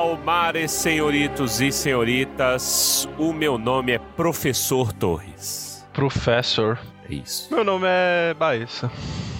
Palmares, 0.00 0.70
senhoritos 0.70 1.60
e 1.60 1.70
senhoritas. 1.70 3.06
O 3.18 3.34
meu 3.34 3.58
nome 3.58 3.92
é 3.92 3.98
Professor 3.98 4.94
Torres. 4.94 5.86
Professor. 5.92 6.80
É 7.06 7.16
isso. 7.16 7.54
Meu 7.54 7.62
nome 7.62 7.86
é 7.86 8.32
Baessa. 8.32 8.90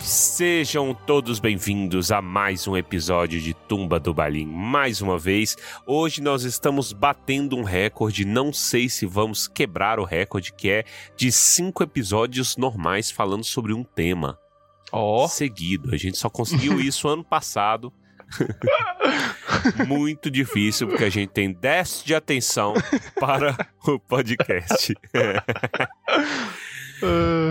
Sejam 0.03 0.93
todos 0.93 1.41
bem-vindos 1.41 2.13
a 2.13 2.21
mais 2.21 2.69
um 2.69 2.77
episódio 2.77 3.41
de 3.41 3.55
Tumba 3.55 3.99
do 3.99 4.13
Balim. 4.13 4.45
Mais 4.45 5.01
uma 5.01 5.19
vez, 5.19 5.57
hoje 5.87 6.21
nós 6.21 6.43
estamos 6.43 6.93
batendo 6.93 7.57
um 7.57 7.65
recorde. 7.65 8.27
Não 8.27 8.53
sei 8.53 8.91
se 8.91 9.07
vamos 9.07 9.49
quebrar 9.49 9.99
o 9.99 10.05
recorde, 10.05 10.53
que 10.53 10.69
é 10.69 10.85
de 11.17 11.33
cinco 11.33 11.83
episódios 11.83 12.59
normais 12.59 13.11
falando 13.11 13.45
sobre 13.45 13.73
um 13.73 13.83
tema. 13.83 14.39
Ó. 14.93 15.27
Seguido. 15.27 15.95
A 15.95 15.97
gente 15.97 16.19
só 16.19 16.29
conseguiu 16.29 16.79
isso 16.83 17.09
ano 17.09 17.25
passado. 17.25 17.91
Muito 19.87 20.31
difícil, 20.31 20.89
porque 20.89 21.05
a 21.05 21.11
gente 21.11 21.31
tem 21.31 21.53
déficit 21.53 22.07
de 22.07 22.15
atenção 22.15 22.75
para 23.19 23.57
o 23.87 23.99
podcast. 23.99 24.95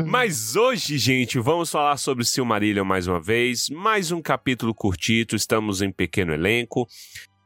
Mas 0.06 0.56
hoje, 0.56 0.98
gente, 0.98 1.40
vamos 1.40 1.72
falar 1.72 1.98
sobre 1.98 2.24
Silmarillion 2.24 2.86
mais 2.86 3.08
uma 3.08 3.20
vez. 3.20 3.70
Mais 3.70 4.12
um 4.12 4.22
capítulo 4.22 4.74
curtito, 4.74 5.36
estamos 5.36 5.82
em 5.82 5.92
pequeno 5.92 6.34
elenco. 6.34 6.88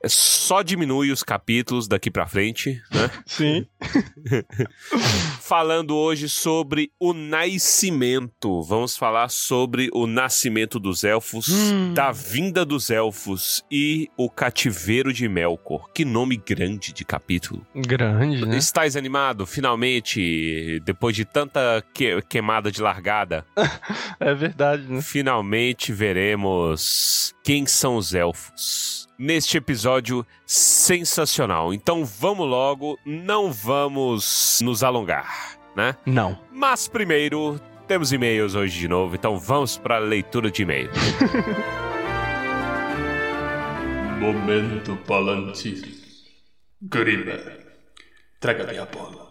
Só 0.05 0.61
diminui 0.61 1.11
os 1.11 1.23
capítulos 1.23 1.87
daqui 1.87 2.11
pra 2.11 2.27
frente, 2.27 2.81
né? 2.91 3.09
Sim. 3.25 3.65
Falando 5.39 5.95
hoje 5.95 6.27
sobre 6.29 6.91
o 6.99 7.13
nascimento. 7.13 8.61
Vamos 8.63 8.97
falar 8.97 9.29
sobre 9.29 9.89
o 9.93 10.05
nascimento 10.07 10.79
dos 10.79 11.03
elfos, 11.03 11.47
Hum. 11.49 11.93
da 11.93 12.11
vinda 12.11 12.65
dos 12.65 12.89
elfos 12.89 13.63
e 13.71 14.09
o 14.17 14.29
cativeiro 14.29 15.13
de 15.13 15.27
Melkor. 15.27 15.89
Que 15.93 16.03
nome 16.05 16.37
grande 16.37 16.91
de 16.93 17.05
capítulo. 17.05 17.65
Grande, 17.75 18.45
né? 18.45 18.57
Estás 18.57 18.95
animado? 18.95 19.45
Finalmente, 19.45 20.81
depois 20.85 21.15
de 21.15 21.25
tanta 21.25 21.83
que- 21.93 22.21
queimada 22.23 22.71
de 22.71 22.81
largada, 22.81 23.45
É 24.19 24.33
verdade, 24.33 24.83
né? 24.87 25.01
finalmente 25.01 25.91
veremos 25.91 27.33
quem 27.43 27.65
são 27.65 27.95
os 27.97 28.13
elfos. 28.13 29.02
Neste 29.23 29.55
episódio 29.55 30.27
sensacional. 30.45 31.73
Então 31.73 32.03
vamos 32.03 32.45
logo, 32.45 32.99
não 33.05 33.53
vamos 33.53 34.59
nos 34.61 34.83
alongar, 34.83 35.57
né? 35.73 35.95
Não. 36.05 36.37
Mas 36.51 36.89
primeiro, 36.89 37.57
temos 37.87 38.11
e-mails 38.11 38.53
hoje 38.53 38.77
de 38.77 38.89
novo, 38.89 39.15
então 39.15 39.39
vamos 39.39 39.77
para 39.77 39.95
a 39.95 39.99
leitura 39.99 40.51
de 40.51 40.63
e-mail. 40.63 40.89
Momento 44.19 44.97
Palantir. 45.07 45.87
Grima, 46.81 47.39
traga-me 48.41 48.77
a 48.77 48.85
bola. 48.85 49.22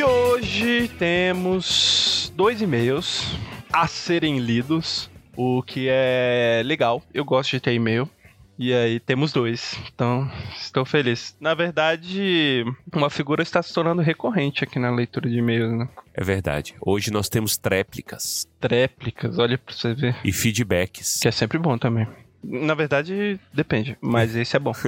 E 0.00 0.02
hoje 0.02 0.88
temos 0.98 2.32
dois 2.34 2.62
e-mails 2.62 3.36
a 3.70 3.86
serem 3.86 4.38
lidos, 4.38 5.10
o 5.36 5.62
que 5.62 5.88
é 5.90 6.62
legal. 6.64 7.02
Eu 7.12 7.22
gosto 7.22 7.50
de 7.50 7.60
ter 7.60 7.74
e-mail. 7.74 8.08
E 8.58 8.72
aí 8.72 8.98
temos 8.98 9.30
dois. 9.30 9.78
Então, 9.94 10.26
estou 10.58 10.86
feliz. 10.86 11.36
Na 11.38 11.52
verdade, 11.52 12.64
uma 12.90 13.10
figura 13.10 13.42
está 13.42 13.62
se 13.62 13.74
tornando 13.74 14.00
recorrente 14.00 14.64
aqui 14.64 14.78
na 14.78 14.90
leitura 14.90 15.28
de 15.28 15.36
e-mails, 15.36 15.70
né? 15.78 15.86
É 16.14 16.24
verdade. 16.24 16.74
Hoje 16.80 17.10
nós 17.10 17.28
temos 17.28 17.58
tréplicas 17.58 18.48
Tréplicas, 18.58 19.38
olha 19.38 19.58
pra 19.58 19.74
você 19.74 19.92
ver. 19.92 20.16
e 20.24 20.32
feedbacks. 20.32 21.18
Que 21.20 21.28
é 21.28 21.30
sempre 21.30 21.58
bom 21.58 21.76
também. 21.76 22.08
Na 22.42 22.72
verdade, 22.72 23.38
depende, 23.52 23.98
mas 24.00 24.34
esse 24.34 24.56
é 24.56 24.58
bom. 24.58 24.72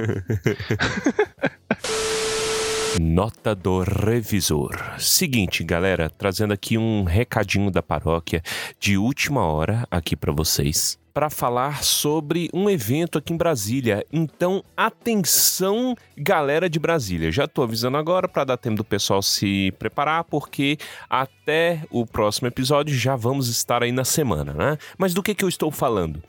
Nota 2.99 3.55
do 3.55 3.81
revisor. 3.81 4.77
Seguinte, 4.99 5.63
galera, 5.63 6.11
trazendo 6.11 6.53
aqui 6.53 6.77
um 6.77 7.03
recadinho 7.03 7.71
da 7.71 7.81
paróquia 7.81 8.43
de 8.79 8.97
última 8.97 9.43
hora 9.43 9.87
aqui 9.89 10.15
para 10.15 10.31
vocês. 10.31 11.02
Para 11.13 11.29
falar 11.29 11.83
sobre 11.83 12.49
um 12.51 12.67
evento 12.67 13.19
aqui 13.19 13.33
em 13.33 13.37
Brasília. 13.37 14.03
Então, 14.11 14.63
atenção, 14.75 15.95
galera 16.17 16.67
de 16.67 16.79
Brasília. 16.79 17.31
Já 17.31 17.47
tô 17.47 17.61
avisando 17.61 17.97
agora 17.97 18.27
para 18.27 18.43
dar 18.43 18.57
tempo 18.57 18.77
do 18.77 18.83
pessoal 18.83 19.21
se 19.21 19.71
preparar, 19.77 20.23
porque 20.23 20.75
até 21.07 21.83
o 21.91 22.03
próximo 22.03 22.47
episódio 22.47 22.95
já 22.95 23.15
vamos 23.15 23.47
estar 23.47 23.83
aí 23.83 23.91
na 23.91 24.03
semana, 24.03 24.53
né? 24.53 24.77
Mas 24.97 25.13
do 25.13 25.21
que, 25.21 25.35
que 25.35 25.45
eu 25.45 25.49
estou 25.49 25.69
falando? 25.69 26.19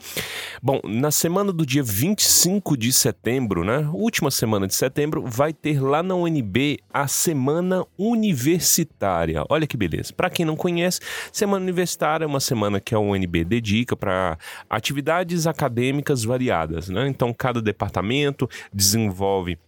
Bom, 0.63 0.81
na 0.85 1.11
semana 1.11 1.51
do 1.51 1.65
dia 1.65 1.83
25 1.83 2.77
de 2.77 2.93
setembro, 2.93 3.65
né? 3.65 3.89
Última 3.91 4.31
semana 4.31 4.67
de 4.67 4.75
setembro, 4.75 5.25
vai 5.27 5.55
ter 5.55 5.81
lá 5.81 6.03
na 6.03 6.15
UNB 6.15 6.79
a 6.93 7.07
Semana 7.07 7.87
Universitária. 7.97 9.45
Olha 9.49 9.67
que 9.67 9.79
beleza. 9.79 10.13
Para 10.13 10.29
quem 10.29 10.45
não 10.45 10.57
conhece, 10.57 11.01
Semana 11.33 11.63
Universitária 11.63 12.25
é 12.25 12.27
uma 12.27 12.41
semana 12.41 12.81
que 12.81 12.95
a 12.95 12.99
UNB 12.99 13.45
dedica 13.45 13.97
para 13.97 14.37
atividades 14.77 15.47
acadêmicas 15.47 16.25
variadas, 16.25 16.89
né? 16.89 17.09
Então, 17.09 17.33
cada 17.33 17.61
departamento 17.63 18.49
desenvolve 18.73 19.59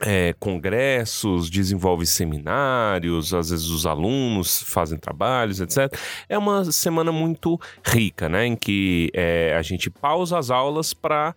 é, 0.00 0.34
congressos, 0.38 1.48
desenvolve 1.48 2.04
seminários, 2.06 3.32
às 3.32 3.50
vezes 3.50 3.66
os 3.66 3.86
alunos 3.86 4.62
fazem 4.62 4.98
trabalhos, 4.98 5.60
etc. 5.60 5.94
É 6.28 6.36
uma 6.36 6.64
semana 6.72 7.12
muito 7.12 7.60
rica, 7.84 8.28
né? 8.28 8.46
Em 8.46 8.56
que 8.56 9.10
é, 9.14 9.54
a 9.56 9.62
gente 9.62 9.88
pausa 9.88 10.38
as 10.38 10.50
aulas 10.50 10.92
para 10.92 11.34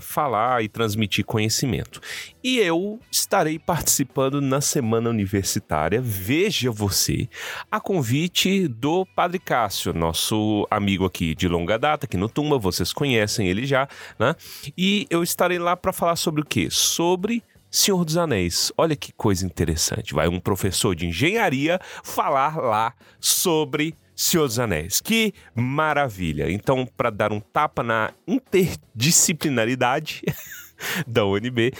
falar 0.00 0.62
e 0.62 0.68
transmitir 0.68 1.24
conhecimento. 1.24 2.00
E 2.42 2.58
eu 2.58 2.98
estarei 3.10 3.58
participando 3.58 4.40
na 4.40 4.60
semana 4.60 5.08
universitária, 5.08 6.00
veja 6.02 6.72
você, 6.72 7.28
a 7.70 7.78
convite 7.78 8.66
do 8.66 9.06
Padre 9.06 9.38
Cássio, 9.38 9.92
nosso 9.92 10.66
amigo 10.68 11.04
aqui 11.04 11.36
de 11.36 11.46
longa 11.46 11.78
data, 11.78 12.06
aqui 12.06 12.16
no 12.16 12.28
Tumba, 12.28 12.58
vocês 12.58 12.92
conhecem 12.92 13.46
ele 13.46 13.64
já, 13.64 13.86
né? 14.18 14.34
E 14.76 15.06
eu 15.08 15.22
estarei 15.22 15.58
lá 15.58 15.76
para 15.76 15.92
falar 15.92 16.16
sobre 16.16 16.42
o 16.42 16.44
quê? 16.44 16.68
Sobre 16.68 17.44
Senhor 17.70 18.04
dos 18.04 18.16
Anéis. 18.16 18.72
Olha 18.76 18.96
que 18.96 19.12
coisa 19.12 19.46
interessante. 19.46 20.12
Vai 20.12 20.26
um 20.28 20.40
professor 20.40 20.96
de 20.96 21.06
engenharia 21.06 21.80
falar 22.04 22.56
lá 22.58 22.92
sobre 23.18 23.94
Senhor 24.14 24.46
dos 24.46 24.58
Anéis. 24.58 25.00
Que 25.00 25.32
maravilha. 25.54 26.50
Então, 26.50 26.86
para 26.96 27.08
dar 27.08 27.32
um 27.32 27.40
tapa 27.40 27.82
na 27.82 28.12
interdisciplinaridade 28.26 30.22
da 31.06 31.24
UNB, 31.24 31.72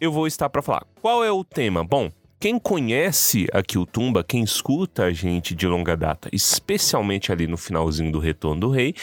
eu 0.00 0.12
vou 0.12 0.26
estar 0.26 0.48
para 0.48 0.62
falar. 0.62 0.86
Qual 1.00 1.24
é 1.24 1.30
o 1.30 1.44
tema? 1.44 1.84
Bom, 1.84 2.10
quem 2.38 2.58
conhece 2.58 3.46
aqui 3.52 3.76
o 3.76 3.84
Tumba, 3.84 4.24
quem 4.24 4.42
escuta 4.42 5.04
a 5.04 5.12
gente 5.12 5.54
de 5.54 5.66
longa 5.66 5.96
data, 5.96 6.28
especialmente 6.32 7.30
ali 7.30 7.46
no 7.46 7.56
finalzinho 7.56 8.10
do 8.10 8.18
Retorno 8.18 8.60
do 8.60 8.70
Rei, 8.70 8.94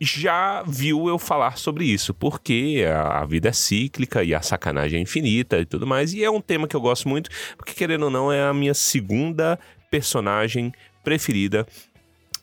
já 0.00 0.62
viu 0.66 1.08
eu 1.08 1.18
falar 1.18 1.56
sobre 1.56 1.86
isso, 1.86 2.12
porque 2.12 2.84
a, 2.86 3.24
vida 3.24 3.48
é 3.48 3.52
cíclica 3.52 4.22
e 4.22 4.34
a 4.34 4.42
sacanagem 4.42 4.98
é 4.98 5.02
infinita 5.02 5.58
e 5.58 5.64
tudo 5.64 5.86
mais. 5.86 6.12
E 6.12 6.22
é 6.22 6.30
um 6.30 6.40
tema 6.40 6.68
que 6.68 6.76
eu 6.76 6.80
gosto 6.80 7.08
muito, 7.08 7.30
porque 7.56 7.72
querendo 7.72 8.04
ou 8.04 8.10
não, 8.10 8.30
é 8.30 8.42
a 8.42 8.52
minha 8.52 8.74
segunda 8.74 9.58
personagem 9.90 10.72
preferida 11.02 11.66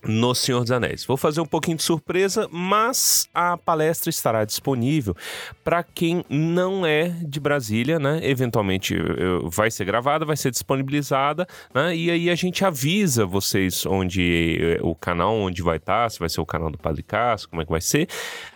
no 0.04 0.34
Senhor 0.34 0.62
dos 0.62 0.72
Anéis. 0.72 1.06
Vou 1.06 1.18
fazer 1.18 1.42
um 1.42 1.46
pouquinho 1.46 1.78
de 1.78 1.84
surpresa, 1.84 2.48
mas 2.52 3.30
a 3.34 3.58
palestra 3.58 4.10
estará 4.10 4.44
disponível 4.46 5.16
para 5.64 5.84
quem 5.84 6.24
não 6.30 6.86
é 6.86 7.10
de 7.24 7.40
Brasília, 7.40 8.00
né? 8.00 8.20
Eventualmente 8.24 8.96
vai 9.44 9.70
ser 9.70 9.86
gravada, 9.86 10.26
vai 10.26 10.36
ser 10.38 10.52
disponibilizada, 10.52 11.48
né? 11.74 11.96
E 11.96 12.10
aí 12.10 12.30
a 12.30 12.36
gente 12.36 12.64
avisa 12.66 13.26
vocês 13.26 13.86
onde 13.86 14.58
eh, 14.60 14.80
o 14.82 14.96
canal 14.96 15.36
onde 15.36 15.62
vai 15.62 15.78
estar, 15.78 16.10
se 16.10 16.20
vai 16.20 16.30
ser 16.30 16.42
o 16.42 16.46
canal 16.46 16.70
do 16.72 16.78
Padre 16.78 17.04
Cássio, 17.04 17.50
como 17.50 17.62
é 17.62 17.66
que 17.66 17.72
vai 17.72 17.82
ser. 17.82 18.08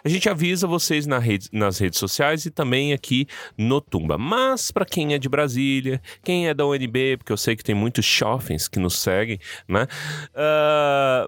A 0.03 0.09
gente 0.09 0.27
avisa 0.29 0.65
vocês 0.67 1.05
na 1.05 1.19
rede- 1.19 1.49
nas 1.51 1.77
redes 1.79 1.99
sociais 1.99 2.45
e 2.45 2.51
também 2.51 2.93
aqui 2.93 3.27
no 3.57 3.79
Tumba. 3.81 4.17
Mas 4.17 4.71
para 4.71 4.85
quem 4.85 5.13
é 5.13 5.17
de 5.17 5.29
Brasília, 5.29 6.01
quem 6.23 6.47
é 6.47 6.53
da 6.53 6.65
UNB, 6.65 7.17
porque 7.17 7.31
eu 7.31 7.37
sei 7.37 7.55
que 7.55 7.63
tem 7.63 7.75
muitos 7.75 8.05
shoppings 8.05 8.67
que 8.67 8.79
nos 8.79 8.97
seguem, 8.99 9.39
né? 9.67 9.87
Ah, 10.33 11.27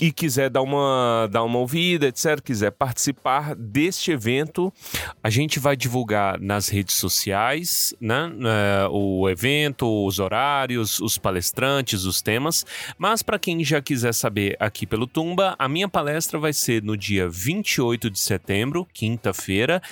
e 0.00 0.12
quiser 0.12 0.50
dar 0.50 0.62
uma, 0.62 1.28
dar 1.30 1.42
uma 1.44 1.58
ouvida, 1.58 2.06
etc., 2.06 2.40
quiser 2.40 2.70
participar 2.70 3.54
deste 3.54 4.10
evento, 4.10 4.72
a 5.22 5.30
gente 5.30 5.58
vai 5.58 5.76
divulgar 5.76 6.40
nas 6.40 6.68
redes 6.68 6.94
sociais, 6.96 7.94
né? 8.00 8.30
eh, 8.42 8.88
o 8.90 9.28
evento, 9.28 9.86
os 10.06 10.18
horários, 10.18 11.00
os 11.00 11.18
palestrantes, 11.18 12.04
os 12.04 12.20
temas. 12.20 12.64
Mas 12.98 13.22
para 13.22 13.38
quem 13.38 13.62
já 13.64 13.80
quiser 13.80 14.12
saber 14.12 14.56
aqui 14.58 14.86
pelo 14.86 15.06
Tumba, 15.06 15.54
a 15.58 15.68
minha 15.68 15.88
palestra 15.88 16.38
vai 16.38 16.52
ser 16.52 16.82
no 16.82 16.96
dia 16.96 17.28
28 17.28 18.10
de 18.10 18.18
setembro, 18.18 18.86
quinta-feira, 18.92 19.82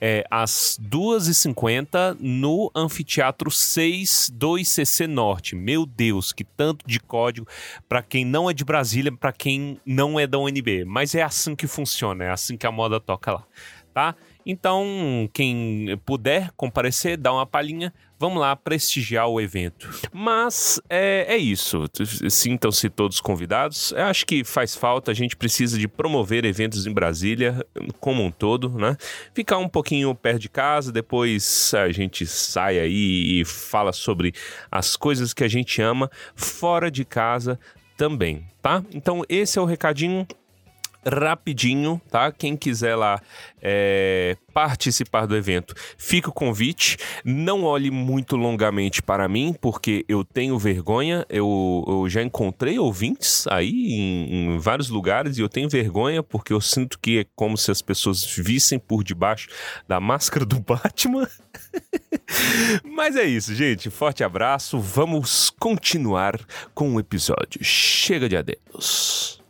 é, 0.00 0.22
às 0.30 0.78
2h50 0.82 2.18
no 2.20 2.70
Anfiteatro 2.74 3.50
6 3.50 4.30
do 4.34 4.58
ICC 4.58 5.06
Norte. 5.06 5.56
Meu 5.56 5.86
Deus, 5.86 6.30
que 6.30 6.44
tanto 6.44 6.86
de 6.86 7.00
código 7.00 7.46
para 7.88 8.02
quem 8.02 8.22
não 8.22 8.50
é 8.50 8.52
de 8.52 8.64
Brasília, 8.64 9.10
para 9.10 9.32
quem 9.32 9.53
quem 9.54 9.80
não 9.86 10.18
é 10.18 10.26
da 10.26 10.38
UNB, 10.38 10.84
mas 10.84 11.14
é 11.14 11.22
assim 11.22 11.54
que 11.54 11.66
funciona, 11.66 12.24
é 12.24 12.30
assim 12.30 12.56
que 12.56 12.66
a 12.66 12.72
moda 12.72 12.98
toca 12.98 13.32
lá, 13.32 13.44
tá? 13.92 14.14
Então, 14.44 14.84
quem 15.32 15.98
puder 16.04 16.50
comparecer, 16.54 17.16
dá 17.16 17.32
uma 17.32 17.46
palhinha, 17.46 17.94
vamos 18.18 18.40
lá 18.40 18.54
prestigiar 18.54 19.26
o 19.26 19.40
evento. 19.40 19.88
Mas 20.12 20.78
é, 20.90 21.24
é 21.30 21.36
isso. 21.38 21.86
Sintam-se 22.28 22.90
todos 22.90 23.22
convidados. 23.22 23.92
Eu 23.92 24.04
acho 24.04 24.26
que 24.26 24.44
faz 24.44 24.74
falta, 24.74 25.10
a 25.10 25.14
gente 25.14 25.34
precisa 25.34 25.78
de 25.78 25.88
promover 25.88 26.44
eventos 26.44 26.86
em 26.86 26.92
Brasília 26.92 27.64
como 27.98 28.22
um 28.22 28.30
todo, 28.30 28.68
né? 28.68 28.98
Ficar 29.32 29.56
um 29.56 29.68
pouquinho 29.68 30.14
perto 30.14 30.40
de 30.40 30.50
casa, 30.50 30.92
depois 30.92 31.72
a 31.72 31.90
gente 31.90 32.26
sai 32.26 32.78
aí 32.78 33.40
e 33.40 33.44
fala 33.46 33.94
sobre 33.94 34.34
as 34.70 34.94
coisas 34.94 35.32
que 35.32 35.42
a 35.42 35.48
gente 35.48 35.80
ama 35.80 36.10
fora 36.34 36.90
de 36.90 37.04
casa 37.06 37.58
também, 37.96 38.46
tá? 38.60 38.82
Então 38.92 39.22
esse 39.28 39.58
é 39.58 39.62
o 39.62 39.66
recadinho 39.66 40.26
rapidinho, 41.06 42.00
tá? 42.10 42.32
Quem 42.32 42.56
quiser 42.56 42.96
lá 42.96 43.20
é, 43.60 44.36
participar 44.52 45.26
do 45.26 45.36
evento, 45.36 45.74
fica 45.96 46.28
o 46.28 46.32
convite. 46.32 46.96
Não 47.24 47.64
olhe 47.64 47.90
muito 47.90 48.36
longamente 48.36 49.02
para 49.02 49.28
mim, 49.28 49.54
porque 49.60 50.04
eu 50.08 50.24
tenho 50.24 50.58
vergonha. 50.58 51.24
Eu, 51.28 51.84
eu 51.86 52.08
já 52.08 52.22
encontrei 52.22 52.78
ouvintes 52.78 53.46
aí 53.48 53.92
em, 53.92 54.54
em, 54.54 54.58
vários 54.58 54.88
lugares 54.88 55.38
e 55.38 55.40
eu 55.40 55.48
tenho 55.48 55.68
vergonha 55.68 56.22
porque 56.22 56.52
eu 56.52 56.60
sinto 56.60 56.98
que 56.98 57.20
é 57.20 57.26
como 57.34 57.56
se 57.56 57.70
as 57.70 57.82
pessoas 57.82 58.24
vissem 58.24 58.78
por 58.78 59.02
debaixo 59.02 59.48
da 59.88 60.00
máscara 60.00 60.44
do 60.44 60.60
Batman. 60.60 61.28
Mas 62.84 63.16
é 63.16 63.24
isso, 63.24 63.54
gente. 63.54 63.90
Forte 63.90 64.22
abraço. 64.24 64.78
Vamos 64.78 65.50
continuar 65.50 66.38
com 66.74 66.94
o 66.94 67.00
episódio. 67.00 67.62
Chega 67.62 68.28
de 68.28 68.36
adeus 68.36 69.43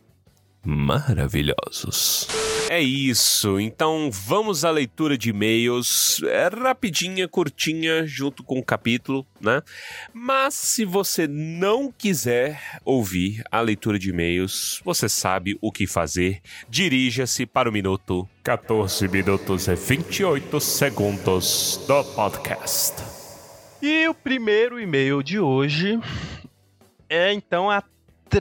maravilhosos. 0.65 2.27
É 2.69 2.81
isso, 2.81 3.59
então 3.59 4.09
vamos 4.11 4.65
à 4.65 4.71
leitura 4.71 5.15
de 5.17 5.29
e-mails, 5.29 6.19
é 6.23 6.47
rapidinha, 6.47 7.27
curtinha, 7.27 8.07
junto 8.07 8.43
com 8.43 8.57
o 8.57 8.63
capítulo, 8.63 9.25
né? 9.39 9.61
Mas 10.11 10.55
se 10.55 10.83
você 10.83 11.27
não 11.27 11.91
quiser 11.91 12.79
ouvir 12.83 13.43
a 13.51 13.61
leitura 13.61 13.99
de 13.99 14.09
e-mails, 14.09 14.81
você 14.83 15.07
sabe 15.07 15.57
o 15.61 15.71
que 15.71 15.85
fazer. 15.85 16.41
Dirija-se 16.67 17.45
para 17.45 17.69
o 17.69 17.71
minuto 17.71 18.27
14 18.43 19.07
minutos 19.07 19.67
e 19.67 19.75
28 19.75 20.59
segundos 20.59 21.85
do 21.87 22.03
podcast. 22.03 22.95
E 23.81 24.07
o 24.07 24.13
primeiro 24.15 24.79
e-mail 24.79 25.21
de 25.21 25.39
hoje 25.39 25.99
é 27.07 27.31
então 27.31 27.69
a 27.69 27.83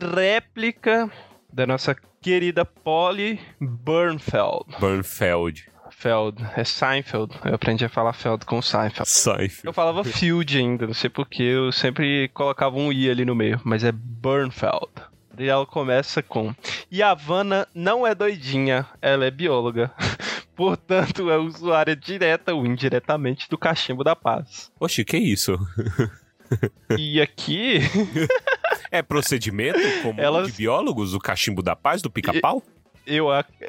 réplica 0.00 1.10
da 1.52 1.66
nossa 1.66 1.94
querida 2.24 2.64
Polly 2.64 3.38
Burnfeld. 3.60 4.64
Burnfeld. 4.80 5.66
Feld, 5.90 6.42
é 6.56 6.64
Seinfeld. 6.64 7.34
Eu 7.44 7.54
aprendi 7.54 7.84
a 7.84 7.88
falar 7.90 8.14
Feld 8.14 8.46
com 8.46 8.62
Seinfeld. 8.62 9.06
Seinfeld. 9.06 9.60
Eu 9.66 9.74
falava 9.74 10.02
Field 10.02 10.56
ainda, 10.56 10.86
não 10.86 10.94
sei 10.94 11.10
porquê, 11.10 11.42
eu 11.42 11.70
sempre 11.70 12.28
colocava 12.28 12.76
um 12.76 12.90
I 12.90 13.10
ali 13.10 13.26
no 13.26 13.34
meio, 13.34 13.60
mas 13.62 13.84
é 13.84 13.92
Burnfeld. 13.92 14.90
E 15.38 15.46
ela 15.46 15.66
começa 15.66 16.22
com: 16.22 16.54
E 16.90 17.02
a 17.02 17.10
Havana 17.10 17.68
não 17.74 18.06
é 18.06 18.14
doidinha, 18.14 18.86
ela 19.02 19.26
é 19.26 19.30
bióloga. 19.30 19.92
Portanto, 20.56 21.30
é 21.30 21.36
usuária 21.36 21.94
direta 21.94 22.54
ou 22.54 22.64
indiretamente 22.64 23.50
do 23.50 23.58
cachimbo 23.58 24.02
da 24.02 24.16
paz. 24.16 24.72
Oxe, 24.80 25.04
que 25.04 25.18
isso? 25.18 25.58
e 26.96 27.20
aqui. 27.20 27.80
É 28.94 29.02
procedimento 29.02 29.80
comum 30.02 30.22
Elas... 30.22 30.46
de 30.46 30.52
biólogos, 30.52 31.14
o 31.14 31.18
cachimbo 31.18 31.64
da 31.64 31.74
paz, 31.74 32.00
do 32.00 32.08
pica-pau? 32.08 32.62
Eu, 33.04 33.26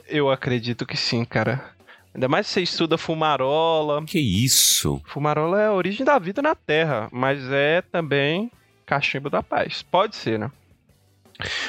eu 0.08 0.30
acredito 0.30 0.86
que 0.86 0.96
sim, 0.96 1.26
cara. 1.26 1.72
Ainda 2.14 2.28
mais 2.28 2.46
se 2.46 2.54
você 2.54 2.62
estuda 2.62 2.96
fumarola. 2.96 4.06
Que 4.06 4.20
isso? 4.20 5.02
Fumarola 5.04 5.60
é 5.60 5.66
a 5.66 5.74
origem 5.74 6.06
da 6.06 6.20
vida 6.20 6.44
na 6.44 6.54
Terra, 6.54 7.10
mas 7.12 7.40
é 7.52 7.82
também 7.82 8.52
cachimbo 8.86 9.28
da 9.28 9.42
paz. 9.42 9.82
Pode 9.82 10.16
ser, 10.16 10.38
né? 10.38 10.52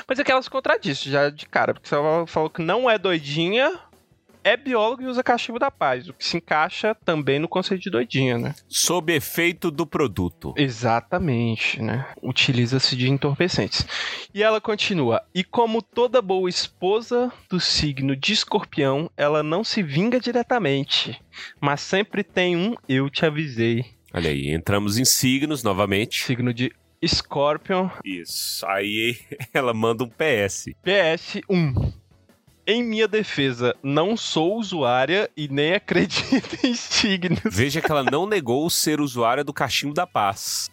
Mas 0.07 0.19
é 0.19 0.25
que 0.25 0.31
ela 0.31 0.43
se 0.43 0.51
contradisse 0.51 1.11
já 1.11 1.31
de 1.31 1.47
cara, 1.47 1.73
porque 1.73 1.89
você 1.89 1.97
falou 2.27 2.51
que 2.51 2.61
não 2.61 2.91
é 2.91 2.99
doidinha, 2.99 3.73
é 4.47 4.57
biólogo 4.57 5.03
e 5.03 5.07
usa 5.07 5.25
cachimbo 5.25 5.59
da 5.59 5.73
paz, 5.73 6.09
o 6.09 6.13
que 6.13 6.25
se 6.25 6.37
encaixa 6.37 6.95
também 7.05 7.41
no 7.41 7.49
conceito 7.49 7.83
de 7.83 7.91
doidinha, 7.91 8.39
né? 8.39 8.55
Sob 8.69 9.13
efeito 9.13 9.73
do 9.73 9.85
produto. 9.85 10.55
Exatamente, 10.57 11.83
né? 11.83 12.07
Utiliza-se 12.23 12.95
de 12.95 13.11
entorpecentes. 13.11 13.85
E 14.33 14.45
ela 14.45 14.61
continua: 14.61 15.21
e 15.35 15.43
como 15.43 15.83
toda 15.83 16.23
boa 16.23 16.49
esposa 16.49 17.33
do 17.51 17.59
signo 17.59 18.15
de 18.15 18.33
escorpião, 18.33 19.11
ela 19.17 19.43
não 19.43 19.65
se 19.65 19.83
vinga 19.83 20.21
diretamente, 20.21 21.21
mas 21.61 21.81
sempre 21.81 22.23
tem 22.23 22.57
um 22.57 22.77
eu 22.89 23.11
te 23.11 23.27
avisei. 23.27 23.85
Olha 24.15 24.31
aí, 24.31 24.51
entramos 24.51 24.97
em 24.97 25.05
signos 25.05 25.65
novamente. 25.65 26.23
Signo 26.23 26.55
de 26.55 26.73
Scorpion. 27.05 27.91
Isso. 28.05 28.65
Aí 28.65 29.19
ela 29.53 29.75
manda 29.75 30.05
um 30.05 30.09
PS. 30.09 30.67
PS 30.85 31.41
1. 31.51 32.06
Em 32.67 32.83
minha 32.83 33.07
defesa, 33.07 33.77
não 33.81 34.17
sou 34.17 34.59
usuária 34.59 35.31
e 35.37 35.47
nem 35.47 35.75
acredito 35.75 36.59
em 36.67 36.75
signos. 36.75 37.39
Veja 37.45 37.81
que 37.81 37.91
ela 37.91 38.03
não 38.03 38.27
negou 38.27 38.69
ser 38.69 39.01
usuária 39.01 39.45
do 39.45 39.53
cachimbo 39.53 39.95
da 39.95 40.07
paz. 40.07 40.69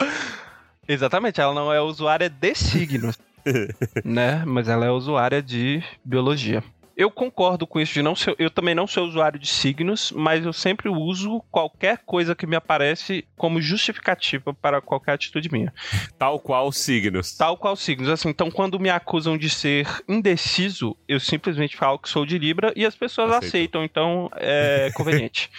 Exatamente, 0.87 1.39
ela 1.39 1.53
não 1.53 1.71
é 1.71 1.79
usuária 1.79 2.29
de 2.29 2.55
signos, 2.55 3.15
né? 4.03 4.43
Mas 4.45 4.67
ela 4.67 4.85
é 4.85 4.89
usuária 4.89 5.41
de 5.41 5.83
biologia 6.03 6.63
eu 6.95 7.09
concordo 7.09 7.65
com 7.65 7.79
isso 7.79 7.93
de 7.93 8.01
não 8.01 8.15
ser. 8.15 8.35
Eu 8.37 8.49
também 8.49 8.75
não 8.75 8.85
sou 8.85 9.05
usuário 9.05 9.39
de 9.39 9.47
signos, 9.47 10.11
mas 10.11 10.45
eu 10.45 10.53
sempre 10.53 10.89
uso 10.89 11.41
qualquer 11.51 11.99
coisa 12.05 12.35
que 12.35 12.45
me 12.45 12.55
aparece 12.55 13.25
como 13.35 13.59
justificativa 13.61 14.53
para 14.53 14.79
qualquer 14.81 15.13
atitude 15.13 15.51
minha. 15.51 15.73
Tal 16.17 16.39
qual 16.39 16.71
signos. 16.71 17.35
Tal 17.35 17.57
qual 17.57 17.75
signos. 17.75 18.09
Assim, 18.09 18.29
então, 18.29 18.51
quando 18.51 18.79
me 18.79 18.89
acusam 18.89 19.37
de 19.37 19.49
ser 19.49 19.87
indeciso, 20.07 20.95
eu 21.07 21.19
simplesmente 21.19 21.75
falo 21.75 21.97
que 21.97 22.09
sou 22.09 22.25
de 22.25 22.37
Libra 22.37 22.71
e 22.75 22.85
as 22.85 22.95
pessoas 22.95 23.29
Aceito. 23.31 23.47
aceitam, 23.47 23.83
então 23.83 24.29
é 24.35 24.91
conveniente. 24.95 25.49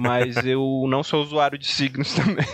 mas 0.00 0.36
eu 0.44 0.84
não 0.88 1.02
sou 1.02 1.22
usuário 1.22 1.56
de 1.58 1.66
signos 1.66 2.12
também. 2.14 2.46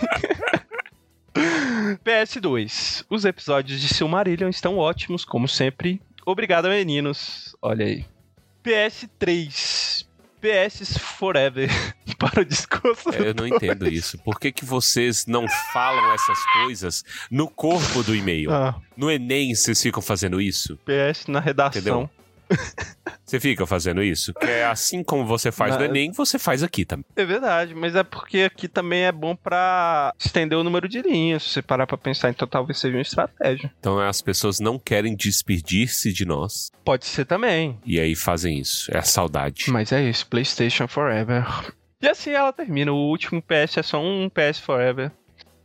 PS2. 2.05 3.05
Os 3.09 3.25
episódios 3.25 3.81
de 3.81 3.87
Silmarillion 3.87 4.49
estão 4.49 4.77
ótimos, 4.77 5.25
como 5.25 5.47
sempre. 5.47 5.99
Obrigado, 6.25 6.69
meninos. 6.69 7.55
Olha 7.61 7.85
aí. 7.85 8.05
PS3. 8.69 10.05
PS 10.39 10.97
Forever 10.97 11.69
para 12.17 12.41
o 12.41 12.45
discurso. 12.45 13.09
É, 13.09 13.29
eu 13.29 13.33
não 13.33 13.45
entendo 13.45 13.87
isso. 13.87 14.17
Por 14.19 14.39
que, 14.39 14.51
que 14.51 14.63
vocês 14.63 15.25
não 15.25 15.45
falam 15.73 16.13
essas 16.13 16.39
coisas 16.53 17.03
no 17.29 17.49
corpo 17.49 18.03
do 18.03 18.15
e-mail? 18.15 18.53
Ah. 18.53 18.79
No 18.95 19.11
Enem 19.11 19.53
vocês 19.53 19.81
ficam 19.81 20.01
fazendo 20.01 20.39
isso? 20.39 20.77
PS 20.85 21.25
na 21.27 21.39
redação. 21.39 21.81
Entendeu? 21.81 22.09
Você 23.25 23.39
fica 23.39 23.65
fazendo 23.67 24.01
isso? 24.01 24.33
Que 24.33 24.47
é 24.47 24.65
assim 24.65 25.03
como 25.03 25.25
você 25.25 25.51
faz 25.51 25.77
no 25.77 25.83
Enem, 25.83 26.11
você 26.11 26.39
faz 26.39 26.63
aqui 26.63 26.83
também. 26.83 27.05
É 27.15 27.23
verdade, 27.23 27.75
mas 27.75 27.95
é 27.95 28.03
porque 28.03 28.39
aqui 28.39 28.67
também 28.67 29.03
é 29.03 29.11
bom 29.11 29.35
para 29.35 30.13
estender 30.17 30.57
o 30.57 30.63
número 30.63 30.89
de 30.89 31.01
linhas. 31.01 31.43
Se 31.43 31.49
você 31.49 31.61
parar 31.61 31.85
pra 31.85 31.97
pensar, 31.97 32.31
então 32.31 32.47
talvez 32.47 32.79
seja 32.79 32.95
uma 32.95 33.01
estratégia. 33.01 33.71
Então 33.79 33.99
as 33.99 34.21
pessoas 34.21 34.59
não 34.59 34.79
querem 34.79 35.15
despedir-se 35.15 36.11
de 36.11 36.25
nós. 36.25 36.71
Pode 36.83 37.05
ser 37.05 37.25
também. 37.25 37.77
E 37.85 37.99
aí 37.99 38.15
fazem 38.15 38.59
isso. 38.59 38.89
É 38.91 38.97
a 38.97 39.03
saudade. 39.03 39.69
Mas 39.69 39.91
é 39.91 40.01
isso, 40.01 40.25
PlayStation 40.25 40.87
Forever. 40.87 41.45
E 42.01 42.07
assim 42.07 42.31
ela 42.31 42.51
termina. 42.51 42.91
O 42.91 43.09
último 43.09 43.41
PS 43.41 43.77
é 43.77 43.83
só 43.83 44.01
um 44.01 44.29
PS 44.29 44.59
Forever 44.59 45.11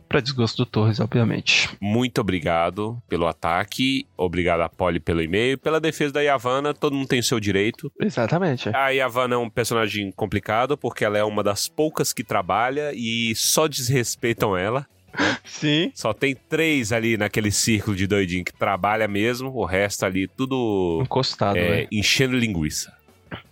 para 0.09 0.21
desgosto 0.21 0.65
do 0.65 0.67
Torres, 0.67 1.01
obviamente. 1.01 1.69
Muito 1.81 2.21
obrigado 2.21 3.03
pelo 3.09 3.27
ataque, 3.27 4.07
obrigado 4.17 4.61
a 4.61 4.69
Polly 4.69 5.01
pelo 5.01 5.23
e-mail, 5.23 5.59
pela 5.59 5.81
defesa 5.81 6.15
da 6.15 6.21
Yavanna, 6.21 6.75
todo 6.75 6.95
mundo 6.95 7.09
tem 7.09 7.21
o 7.21 7.25
seu 7.25 7.41
direito. 7.41 7.91
Exatamente. 8.01 8.69
A 8.75 8.91
Yavanna 8.91 9.35
é 9.35 9.39
um 9.39 9.51
personagem 9.51 10.13
complicado 10.13 10.77
porque 10.77 11.05
ela 11.05 11.19
é 11.19 11.25
uma 11.25 11.43
das 11.43 11.69
poucas 11.69 12.13
que 12.13 12.25
trabalha 12.25 12.93
e 12.95 13.35
só 13.35 13.67
desrespeitam 13.67 14.57
ela. 14.57 14.87
Sim. 15.45 15.93
Só 15.95 16.13
tem 16.13 16.35
três 16.35 16.93
ali 16.93 17.17
naquele 17.17 17.51
círculo 17.51 17.97
de 17.97 18.07
doidinho 18.07 18.45
que 18.45 18.53
trabalha 18.53 19.07
mesmo, 19.07 19.51
o 19.51 19.65
resto 19.65 20.05
ali 20.05 20.27
tudo 20.27 21.01
encostado, 21.03 21.57
é, 21.57 21.83
né? 21.83 21.87
enchendo 21.91 22.37
linguiça. 22.37 22.93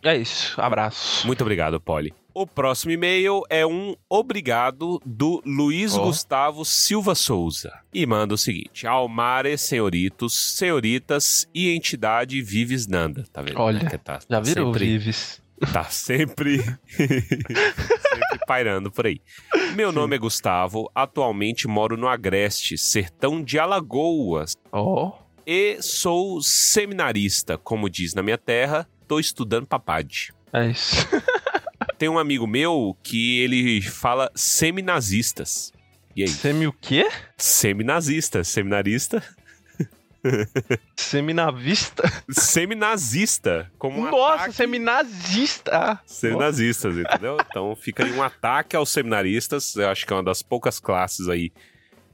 É 0.02 0.16
isso, 0.16 0.60
abraço. 0.60 1.26
Muito 1.26 1.40
obrigado, 1.40 1.80
Polly. 1.80 2.12
O 2.34 2.46
próximo 2.46 2.92
e-mail 2.92 3.42
é 3.50 3.66
um 3.66 3.94
obrigado 4.08 5.00
do 5.04 5.42
Luiz 5.44 5.94
oh. 5.94 6.04
Gustavo 6.04 6.64
Silva 6.64 7.14
Souza. 7.14 7.72
E 7.92 8.06
manda 8.06 8.34
o 8.34 8.38
seguinte: 8.38 8.86
Almare, 8.86 9.56
senhoritos, 9.58 10.56
senhoritas 10.56 11.48
e 11.54 11.70
entidade 11.70 12.40
Vives 12.42 12.86
Nanda. 12.86 13.24
Tá 13.32 13.42
vendo? 13.42 13.60
Olha, 13.60 13.80
tá, 13.80 13.98
tá 13.98 14.20
já 14.28 14.40
virou 14.40 14.72
sempre, 14.72 14.86
Vives. 14.86 15.42
Tá 15.72 15.84
sempre, 15.84 16.58
sempre 16.88 18.38
pairando 18.46 18.90
por 18.90 19.06
aí. 19.06 19.20
Meu 19.76 19.90
Sim. 19.90 19.94
nome 19.94 20.16
é 20.16 20.18
Gustavo, 20.18 20.90
atualmente 20.94 21.68
moro 21.68 21.96
no 21.96 22.08
Agreste, 22.08 22.76
sertão 22.76 23.42
de 23.42 23.58
Alagoas. 23.58 24.56
Oh 24.72 25.12
e 25.46 25.80
sou 25.82 26.40
seminarista, 26.40 27.58
como 27.58 27.90
diz 27.90 28.14
na 28.14 28.22
minha 28.22 28.38
terra, 28.38 28.88
tô 29.06 29.18
estudando 29.18 29.66
papade. 29.66 30.32
É 30.52 30.68
isso. 30.68 30.96
Tem 32.02 32.08
um 32.08 32.18
amigo 32.18 32.48
meu 32.48 32.98
que 33.00 33.38
ele 33.42 33.80
fala 33.80 34.28
seminazistas. 34.34 35.72
E 36.16 36.22
aí? 36.22 36.28
Semi 36.28 36.66
o 36.66 36.72
quê? 36.72 37.08
Seminazista, 37.38 38.42
seminarista, 38.42 39.22
Seminavista? 40.96 42.02
seminazista, 42.28 43.70
como 43.78 44.00
um 44.00 44.10
Nossa, 44.10 44.34
ataque 44.34 44.52
seminazista! 44.52 46.00
Seminazistas, 46.04 46.96
entendeu? 46.98 47.36
Então 47.48 47.76
fica 47.76 48.04
aí 48.04 48.10
um 48.10 48.20
ataque 48.20 48.74
aos 48.74 48.88
seminaristas. 48.88 49.76
Eu 49.76 49.88
acho 49.88 50.04
que 50.04 50.12
é 50.12 50.16
uma 50.16 50.24
das 50.24 50.42
poucas 50.42 50.80
classes 50.80 51.28
aí 51.28 51.52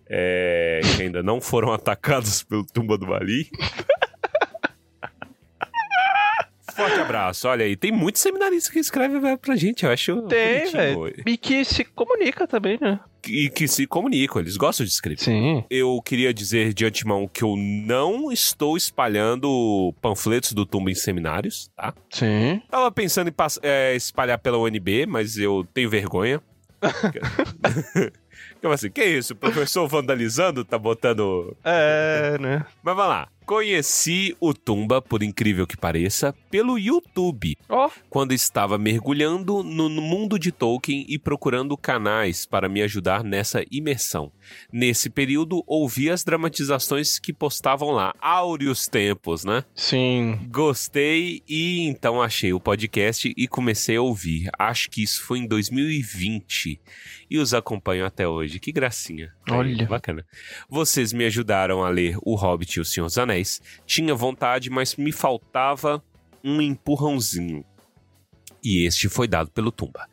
é, 0.07 0.83
que 0.97 1.03
ainda 1.03 1.23
não 1.23 1.41
foram 1.41 1.73
atacadas 1.73 2.43
pelo 2.43 2.67
Tumba 2.67 2.99
do 2.99 3.07
Bali. 3.07 3.49
Forte 6.79 7.01
abraço. 7.01 7.49
Olha 7.49 7.65
aí, 7.65 7.75
tem 7.75 7.91
muitos 7.91 8.23
seminaristas 8.23 8.73
que 8.73 8.79
escrevem 8.79 9.37
pra 9.37 9.57
gente, 9.57 9.85
eu 9.85 9.91
acho. 9.91 10.23
Tem, 10.23 10.71
velho. 10.71 11.13
E 11.27 11.37
que 11.37 11.65
se 11.65 11.85
comunica 11.85 12.47
também, 12.47 12.79
né? 12.81 13.01
E 13.27 13.51
que 13.51 13.67
se 13.67 13.85
comunicam, 13.85 14.41
eles 14.41 14.57
gostam 14.57 14.87
de 14.87 14.93
escrever. 14.93 15.19
Sim. 15.21 15.65
Eu 15.69 16.01
queria 16.01 16.33
dizer 16.33 16.73
de 16.73 16.87
antemão 16.87 17.27
que 17.27 17.43
eu 17.43 17.57
não 17.57 18.31
estou 18.31 18.77
espalhando 18.77 19.93
panfletos 20.01 20.53
do 20.53 20.65
Tumba 20.65 20.91
em 20.91 20.95
seminários, 20.95 21.69
tá? 21.77 21.93
Sim. 22.11 22.63
Tava 22.71 22.93
pensando 22.93 23.29
em 23.29 23.35
é, 23.63 23.97
espalhar 23.97 24.39
pela 24.39 24.57
UNB, 24.59 25.05
mas 25.07 25.37
eu 25.37 25.67
tenho 25.75 25.91
vergonha. 25.91 26.41
Como 28.63 28.73
assim? 28.73 28.89
Que 28.89 29.05
isso? 29.05 29.33
O 29.33 29.37
professor 29.37 29.89
vandalizando 29.89 30.65
tá 30.65 30.79
botando. 30.79 31.57
É, 31.65 32.39
né? 32.41 32.65
Mas 32.83 32.95
vamos 32.95 33.09
lá. 33.09 33.29
Conheci 33.49 34.37
o 34.39 34.53
Tumba, 34.53 35.01
por 35.01 35.23
incrível 35.23 35.67
que 35.67 35.75
pareça, 35.75 36.35
pelo 36.51 36.79
YouTube, 36.79 37.57
Ó, 37.67 37.89
quando 38.11 38.33
estava 38.33 38.77
mergulhando 38.77 39.63
no 39.63 39.89
mundo 39.89 40.39
de 40.39 40.53
Tolkien 40.53 41.07
e 41.09 41.19
procurando 41.19 41.75
canais 41.75 42.45
para 42.45 42.69
me 42.69 42.83
ajudar 42.83 43.25
nessa 43.25 43.65
imersão. 43.71 44.31
Nesse 44.71 45.09
período, 45.09 45.65
ouvi 45.67 46.11
as 46.11 46.23
dramatizações 46.23 47.19
que 47.19 47.33
postavam 47.33 47.91
lá. 47.91 48.15
Áureos 48.21 48.87
tempos, 48.87 49.47
né? 49.47 49.65
sim. 49.75 50.39
Gostei 50.51 51.43
e 51.49 51.81
então 51.89 52.21
achei 52.21 52.53
o 52.53 52.61
podcast 52.61 53.33
e 53.35 53.49
comecei 53.49 53.97
a 53.97 54.03
ouvir. 54.03 54.51
Acho 54.59 54.91
que 54.91 55.03
isso 55.03 55.25
foi 55.25 55.39
em 55.39 55.47
2020 55.47 56.79
e 57.31 57.39
os 57.39 57.55
acompanho 57.55 58.05
até 58.05 58.29
hoje. 58.29 58.61
Que 58.61 58.73
gracinha. 58.73 59.33
Aí, 59.47 59.57
Olha. 59.57 59.87
Bacana. 59.87 60.27
Vocês 60.69 61.15
me 61.15 61.25
ajudaram 61.25 61.83
a 61.83 61.89
ler 61.89 62.17
O 62.23 62.35
Hobbit 62.35 62.75
e 62.77 62.81
O 62.81 62.85
Senhor 62.85 63.07
dos 63.07 63.17
Anéis. 63.17 63.38
Tinha 63.87 64.15
vontade, 64.15 64.71
mas 64.71 64.97
me 64.97 65.13
faltava 65.13 66.03
um 66.43 66.61
empurrãozinho. 66.61 67.65
E 68.63 68.85
este 68.85 69.09
foi 69.09 69.29
dado 69.29 69.51
pelo 69.51 69.71
Tumba. 69.71 70.09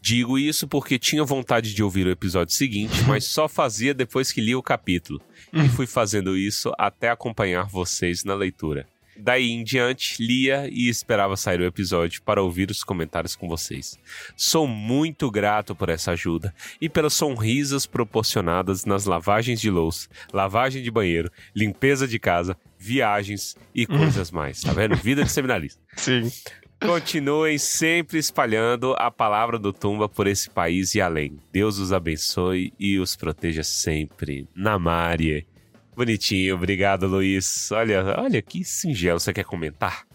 Digo 0.00 0.38
isso 0.38 0.66
porque 0.66 0.98
tinha 0.98 1.24
vontade 1.24 1.74
de 1.74 1.82
ouvir 1.82 2.06
o 2.06 2.10
episódio 2.10 2.54
seguinte, 2.54 3.02
mas 3.06 3.24
só 3.24 3.48
fazia 3.48 3.92
depois 3.92 4.32
que 4.32 4.40
lia 4.40 4.58
o 4.58 4.62
capítulo. 4.62 5.20
E 5.52 5.68
fui 5.68 5.86
fazendo 5.86 6.36
isso 6.36 6.72
até 6.78 7.10
acompanhar 7.10 7.66
vocês 7.66 8.24
na 8.24 8.34
leitura. 8.34 8.86
Daí 9.22 9.50
em 9.50 9.62
diante, 9.62 10.22
lia 10.22 10.66
e 10.72 10.88
esperava 10.88 11.36
sair 11.36 11.60
o 11.60 11.66
episódio 11.66 12.22
para 12.22 12.42
ouvir 12.42 12.70
os 12.70 12.82
comentários 12.82 13.36
com 13.36 13.46
vocês. 13.46 13.98
Sou 14.34 14.66
muito 14.66 15.30
grato 15.30 15.74
por 15.74 15.90
essa 15.90 16.12
ajuda 16.12 16.54
e 16.80 16.88
pelas 16.88 17.12
sonrisas 17.12 17.84
proporcionadas 17.84 18.86
nas 18.86 19.04
lavagens 19.04 19.60
de 19.60 19.70
louça, 19.70 20.08
lavagem 20.32 20.82
de 20.82 20.90
banheiro, 20.90 21.30
limpeza 21.54 22.08
de 22.08 22.18
casa, 22.18 22.56
viagens 22.80 23.54
e 23.74 23.86
coisas 23.86 24.30
mais. 24.30 24.62
Tá 24.62 24.72
vendo? 24.72 24.96
Vida 24.96 25.22
de 25.22 25.30
seminarista. 25.30 25.80
Sim. 25.96 26.32
Continuem 26.80 27.58
sempre 27.58 28.18
espalhando 28.18 28.94
a 28.98 29.10
palavra 29.10 29.58
do 29.58 29.70
Tumba 29.70 30.08
por 30.08 30.26
esse 30.26 30.48
país 30.48 30.94
e 30.94 31.00
além. 31.00 31.38
Deus 31.52 31.78
os 31.78 31.92
abençoe 31.92 32.72
e 32.80 32.98
os 32.98 33.14
proteja 33.14 33.62
sempre. 33.62 34.48
Namari. 34.56 35.46
Bonitinho, 35.94 36.54
obrigado, 36.54 37.06
Luiz. 37.06 37.70
Olha, 37.70 38.18
olha 38.18 38.40
que 38.40 38.64
singelo. 38.64 39.20
Você 39.20 39.34
quer 39.34 39.44
comentar? 39.44 40.06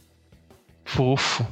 Fofo. 0.84 1.45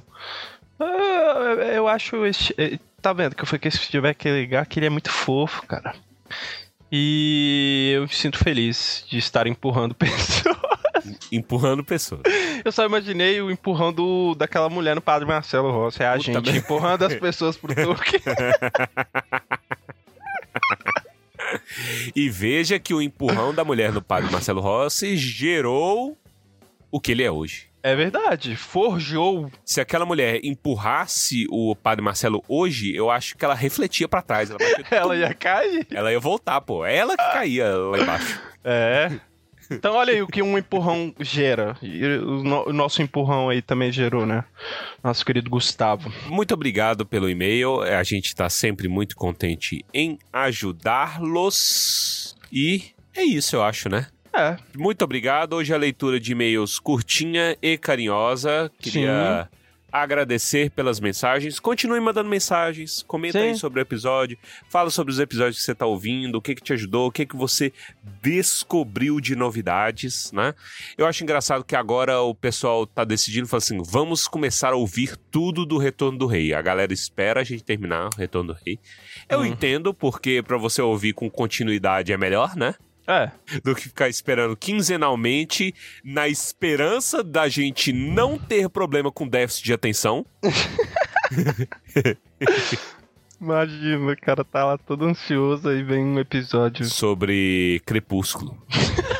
Ah, 0.79 1.55
eu 1.75 1.88
acho. 1.88 2.25
Esse, 2.25 2.55
eh, 2.58 2.79
tá 3.00 3.13
vendo 3.13 3.36
que 3.36 3.43
eu 3.43 3.46
falei 3.46 3.60
que 3.60 3.70
se 3.70 3.88
tiver 3.88 4.15
que 4.15 4.27
ligar, 4.32 4.65
que 4.65 4.79
ele 4.79 4.88
é 4.88 4.89
muito 4.89 5.12
fofo, 5.12 5.62
cara. 5.67 5.93
E 6.91 7.93
eu 7.96 8.03
me 8.03 8.10
sinto 8.10 8.38
feliz 8.39 9.05
de 9.10 9.17
estar 9.20 9.46
empurrando 9.46 9.93
pessoas. 9.96 10.62
Empurrando 11.36 11.84
pessoas. 11.84 12.22
Eu 12.63 12.72
só 12.72 12.86
imaginei 12.86 13.42
o 13.42 13.50
empurrão 13.52 13.92
do, 13.92 14.36
daquela 14.36 14.70
mulher 14.70 14.96
no 14.96 15.02
Padre 15.02 15.28
Marcelo 15.28 15.72
Rossi. 15.72 16.02
É 16.04 16.08
a 16.08 16.13
Puta 16.13 16.24
gente 16.32 16.58
empurrando 16.58 17.04
as 17.04 17.16
pessoas 17.16 17.58
pro 17.58 17.74
Tolkien. 17.74 18.22
E 22.16 22.30
veja 22.30 22.80
que 22.80 22.94
o 22.94 23.02
empurrão 23.02 23.54
da 23.54 23.63
mulher 23.63 23.92
no 23.92 24.02
padre 24.02 24.32
Marcelo 24.32 24.62
Rossi 24.62 25.16
gerou 25.18 26.18
o 26.92 27.00
que 27.00 27.12
ele 27.12 27.24
é 27.24 27.32
hoje. 27.32 27.68
É 27.82 27.96
verdade. 27.96 28.56
Forjou. 28.56 29.52
Se 29.66 29.82
aquela 29.82 30.06
mulher 30.06 30.40
empurrasse 30.44 31.46
o 31.50 31.75
padre 31.75 32.04
Marcelo 32.04 32.42
hoje, 32.48 32.96
eu 32.96 33.12
acho 33.12 33.36
que 33.36 33.44
ela 33.44 33.54
refletia 33.54 34.08
pra 34.08 34.22
trás. 34.22 34.50
Ela, 34.50 34.60
Ela 34.90 35.18
ia 35.18 35.34
cair. 35.34 35.86
ela 35.92 36.12
ia 36.12 36.20
voltar, 36.20 36.62
pô. 36.62 36.86
Ela 36.86 37.18
que 37.18 37.24
caía 37.34 37.75
lá 37.75 38.00
embaixo. 38.00 38.42
É. 38.63 39.12
Então 39.74 39.96
olha 39.96 40.13
aí 40.13 40.22
o 40.22 40.27
que 40.27 40.42
um 40.42 40.58
empurrão 40.58 41.13
gera. 41.20 41.75
E 41.82 42.03
o, 42.18 42.44
no- 42.44 42.70
o 42.70 42.74
nosso 42.74 43.01
empurrão 43.01 43.50
aí 43.50 43.62
também 43.62 43.92
gerou, 43.92 44.25
né? 44.25 44.44
Nosso 45.03 45.25
querido 45.25 45.50
Gustavo. 45.50 46.12
Muito 46.27 46.53
obrigado 46.53 47.06
pelo 47.06 47.30
e-mail. 47.30 47.82
A 47.82 48.03
gente 48.03 48.36
tá 48.36 48.50
sempre 48.50 48.88
muito 48.88 49.15
contente 49.15 49.84
em 49.94 50.18
ajudá-los. 50.32 52.36
E 52.51 52.84
é 53.15 53.24
isso, 53.24 53.56
eu 53.56 53.63
acho, 53.63 53.89
né? 53.89 54.08
É. 54.36 54.58
Muito 54.75 55.03
obrigado. 55.03 55.53
Hoje 55.53 55.74
a 55.74 55.77
leitura 55.77 56.20
de 56.20 56.32
e-mails 56.32 56.80
curtinha 56.80 57.56
e 57.62 57.77
carinhosa. 57.77 58.72
Queria 58.80 59.48
agradecer 59.94 60.72
pelas 60.72 61.00
mensagens. 61.00 61.60
Continue 61.60 62.00
mandando 62.00 62.28
mensagens. 62.28 63.04
Comenta 63.04 63.40
Sim. 63.40 63.50
aí 63.50 63.56
sobre 63.56 63.80
o 63.80 63.84
episódio. 63.84 64.38
Fala 64.70 64.90
sobre 64.90 65.14
os 65.14 65.20
episódios 65.20 65.58
que 65.58 65.64
você 65.64 65.72
está 65.74 65.86
ouvindo. 65.86 66.36
O 66.38 66.42
que, 66.42 66.56
que 66.56 66.64
te 66.64 66.74
ajudou. 66.74 67.08
O 67.08 67.12
que, 67.12 67.26
que 67.28 67.36
você 67.36 67.72
descobriu 68.22 69.20
de 69.22 69.36
novidades, 69.36 70.32
né? 70.32 70.56
Eu 70.98 71.06
acho 71.06 71.24
engraçado 71.24 71.64
que 71.64 71.76
agora 71.76 72.20
o 72.22 72.34
pessoal 72.34 72.88
tá 72.88 73.04
decidindo, 73.04 73.48
fala 73.48 73.60
assim, 73.60 73.82
vamos 73.86 74.28
começar 74.28 74.74
a 74.74 74.76
ouvir 74.76 75.16
tudo 75.30 75.66
do 75.66 75.78
Retorno 75.78 76.18
do 76.18 76.26
Rei. 76.26 76.54
A 76.54 76.62
galera 76.62 76.92
espera 76.92 77.42
a 77.42 77.44
gente 77.44 77.64
terminar 77.64 78.10
o 78.14 78.18
Retorno 78.18 78.54
do 78.54 78.60
Rei. 78.66 78.80
Eu 79.30 79.40
Uhum. 79.40 79.46
entendo, 79.46 79.94
porque 79.94 80.42
para 80.42 80.58
você 80.58 80.82
ouvir 80.82 81.14
com 81.14 81.30
continuidade 81.30 82.12
é 82.12 82.18
melhor, 82.18 82.56
né? 82.56 82.74
É. 83.08 83.32
do 83.64 83.76
que 83.76 83.84
ficar 83.84 84.08
esperando 84.08 84.56
quinzenalmente 84.56 85.76
na 86.04 86.28
esperança 86.28 87.22
da 87.24 87.50
gente 87.50 87.92
não 87.92 88.38
ter 88.38 88.70
problema 88.70 89.12
com 89.12 89.28
déficit 89.28 89.66
de 89.66 89.74
atenção. 89.74 90.26
Imagina, 93.42 94.12
o 94.12 94.18
cara 94.18 94.44
tá 94.46 94.64
lá 94.66 94.78
todo 94.78 95.06
ansioso 95.06 95.68
aí 95.68 95.84
vem 95.84 96.06
um 96.06 96.20
episódio. 96.20 96.86
sobre 96.86 97.82
Crepúsculo. 97.86 98.58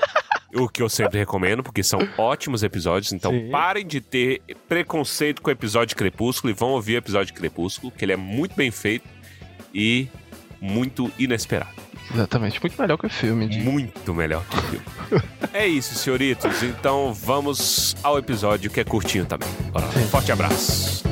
O 0.56 0.70
que 0.70 0.84
eu 0.84 0.90
sempre 0.90 1.18
recomendo, 1.18 1.64
porque 1.64 1.82
são 1.82 2.00
ótimos 2.16 2.62
episódios. 2.62 3.12
Então 3.12 3.32
Sim. 3.32 3.50
parem 3.50 3.84
de 3.84 4.00
ter 4.00 4.40
preconceito 4.70 5.42
com 5.42 5.50
o 5.50 5.52
episódio 5.52 5.88
de 5.88 5.96
Crepúsculo 5.96 6.52
e 6.52 6.54
vão 6.54 6.70
ouvir 6.70 6.94
o 6.94 6.98
episódio 6.98 7.34
de 7.34 7.34
Crepúsculo, 7.34 7.92
que 7.92 8.06
ele 8.06 8.14
é 8.14 8.16
muito 8.16 8.56
bem 8.56 8.70
feito 8.70 9.10
e 9.74 10.08
muito 10.62 11.12
inesperado. 11.18 11.74
Exatamente. 12.14 12.62
Muito 12.62 12.80
melhor 12.80 12.98
que 12.98 13.06
o 13.06 13.10
filme. 13.10 13.48
de- 13.48 13.60
Muito 13.62 14.14
melhor 14.14 14.44
que 14.46 14.58
o 14.58 14.62
filme. 14.62 14.86
é 15.54 15.66
isso, 15.68 15.96
senhoritos. 15.96 16.62
Então 16.64 17.14
vamos 17.14 17.96
ao 18.04 18.18
episódio 18.18 18.70
que 18.70 18.80
é 18.80 18.84
curtinho 18.84 19.26
também. 19.26 19.50
Bora. 19.72 19.88
Forte 19.88 20.32
abraço. 20.32 21.04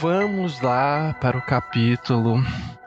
Vamos 0.00 0.60
lá 0.60 1.14
para 1.20 1.36
o 1.38 1.42
capítulo. 1.42 2.42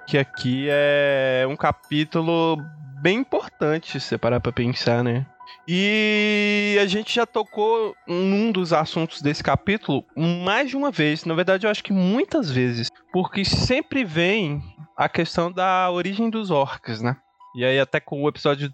Que 0.07 0.17
aqui 0.17 0.67
é 0.69 1.45
um 1.47 1.55
capítulo 1.55 2.57
bem 3.01 3.19
importante, 3.19 3.99
se 3.99 4.07
você 4.07 4.17
parar 4.17 4.39
pra 4.39 4.51
pensar, 4.51 5.03
né? 5.03 5.25
E 5.67 6.77
a 6.81 6.85
gente 6.85 7.13
já 7.13 7.25
tocou 7.25 7.95
num 8.07 8.51
dos 8.51 8.73
assuntos 8.73 9.21
desse 9.21 9.43
capítulo 9.43 10.03
mais 10.15 10.69
de 10.69 10.77
uma 10.77 10.91
vez. 10.91 11.25
Na 11.25 11.33
verdade, 11.33 11.65
eu 11.67 11.71
acho 11.71 11.83
que 11.83 11.93
muitas 11.93 12.49
vezes. 12.49 12.89
Porque 13.11 13.45
sempre 13.45 14.03
vem 14.03 14.61
a 14.97 15.07
questão 15.07 15.51
da 15.51 15.89
origem 15.91 16.29
dos 16.29 16.51
orcs, 16.51 17.01
né? 17.01 17.17
E 17.55 17.63
aí, 17.63 17.79
até 17.79 17.99
com 17.99 18.23
o 18.23 18.29
episódio 18.29 18.73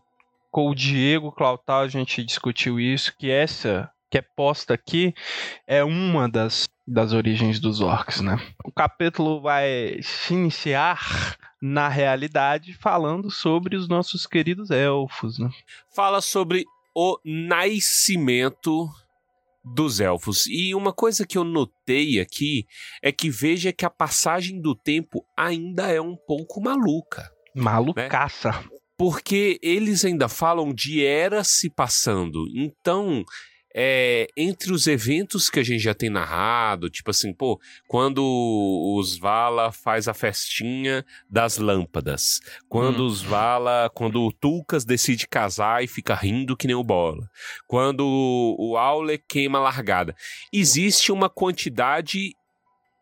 com 0.52 0.70
o 0.70 0.76
Diego 0.76 1.32
Clautal, 1.32 1.82
a 1.82 1.88
gente 1.88 2.24
discutiu 2.24 2.80
isso. 2.80 3.14
Que 3.18 3.30
essa 3.30 3.92
que 4.10 4.18
é 4.18 4.22
posta 4.22 4.74
aqui 4.74 5.14
é 5.68 5.84
uma 5.84 6.30
das, 6.30 6.70
das 6.88 7.12
origens 7.12 7.60
dos 7.60 7.82
orcs, 7.82 8.22
né? 8.22 8.38
O 8.64 8.72
capítulo 8.72 9.42
vai 9.42 10.00
se 10.02 10.34
iniciar 10.34 11.36
na 11.68 11.90
realidade, 11.90 12.74
falando 12.74 13.32
sobre 13.32 13.76
os 13.76 13.88
nossos 13.88 14.28
queridos 14.28 14.70
elfos, 14.70 15.40
né? 15.40 15.50
Fala 15.96 16.22
sobre 16.22 16.64
o 16.96 17.20
nascimento 17.26 18.88
dos 19.64 20.00
elfos. 20.00 20.46
E 20.46 20.76
uma 20.76 20.94
coisa 20.94 21.26
que 21.26 21.36
eu 21.36 21.44
notei 21.44 22.20
aqui 22.20 22.68
é 23.02 23.12
que 23.12 23.32
veja 23.32 23.74
que 23.74 23.84
a 23.84 23.90
passagem 23.90 24.62
do 24.62 24.76
tempo 24.76 25.26
ainda 25.36 25.92
é 25.92 26.00
um 26.00 26.16
pouco 26.16 26.62
maluca. 26.62 27.32
Malucaça. 27.56 28.52
Né? 28.52 28.70
Porque 28.96 29.60
eles 29.64 30.06
ainda 30.06 30.30
falam 30.30 30.72
de 30.72 31.04
era 31.04 31.44
se 31.44 31.68
passando. 31.68 32.46
Então, 32.54 33.26
é, 33.78 34.30
entre 34.38 34.72
os 34.72 34.88
eventos 34.88 35.50
que 35.50 35.60
a 35.60 35.64
gente 35.64 35.82
já 35.82 35.94
tem 35.94 36.10
narrado, 36.10 36.90
tipo 36.90 37.12
assim, 37.12 37.34
pô, 37.34 37.60
quando 37.90 38.24
os 38.98 39.18
Vala 39.18 39.70
faz 39.70 40.08
a 40.08 40.14
festinha 40.14 41.06
das 41.30 41.58
lâmpadas, 41.58 42.40
quando 42.70 43.04
hum. 43.04 43.08
os 43.08 43.22
Vala, 43.22 43.92
quando 43.94 44.24
o 44.24 44.32
Tulkas 44.32 44.86
decide 44.86 45.28
casar 45.28 45.84
e 45.84 45.88
fica 45.88 46.16
rindo 46.16 46.56
que 46.56 46.68
nem 46.68 46.76
o 46.76 46.86
Bola, 46.86 47.30
quando 47.68 48.06
o 48.58 48.78
Aule 48.78 49.18
queima 49.18 49.58
a 49.58 49.64
largada, 49.64 50.16
existe 50.54 51.12
uma 51.12 51.30
quantidade 51.30 52.34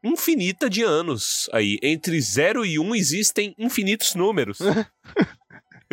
infinita 0.03 0.67
de 0.67 0.81
anos 0.81 1.47
aí. 1.53 1.77
Entre 1.83 2.19
0 2.19 2.65
e 2.65 2.79
1 2.79 2.83
um 2.83 2.95
existem 2.95 3.53
infinitos 3.59 4.15
números. 4.15 4.57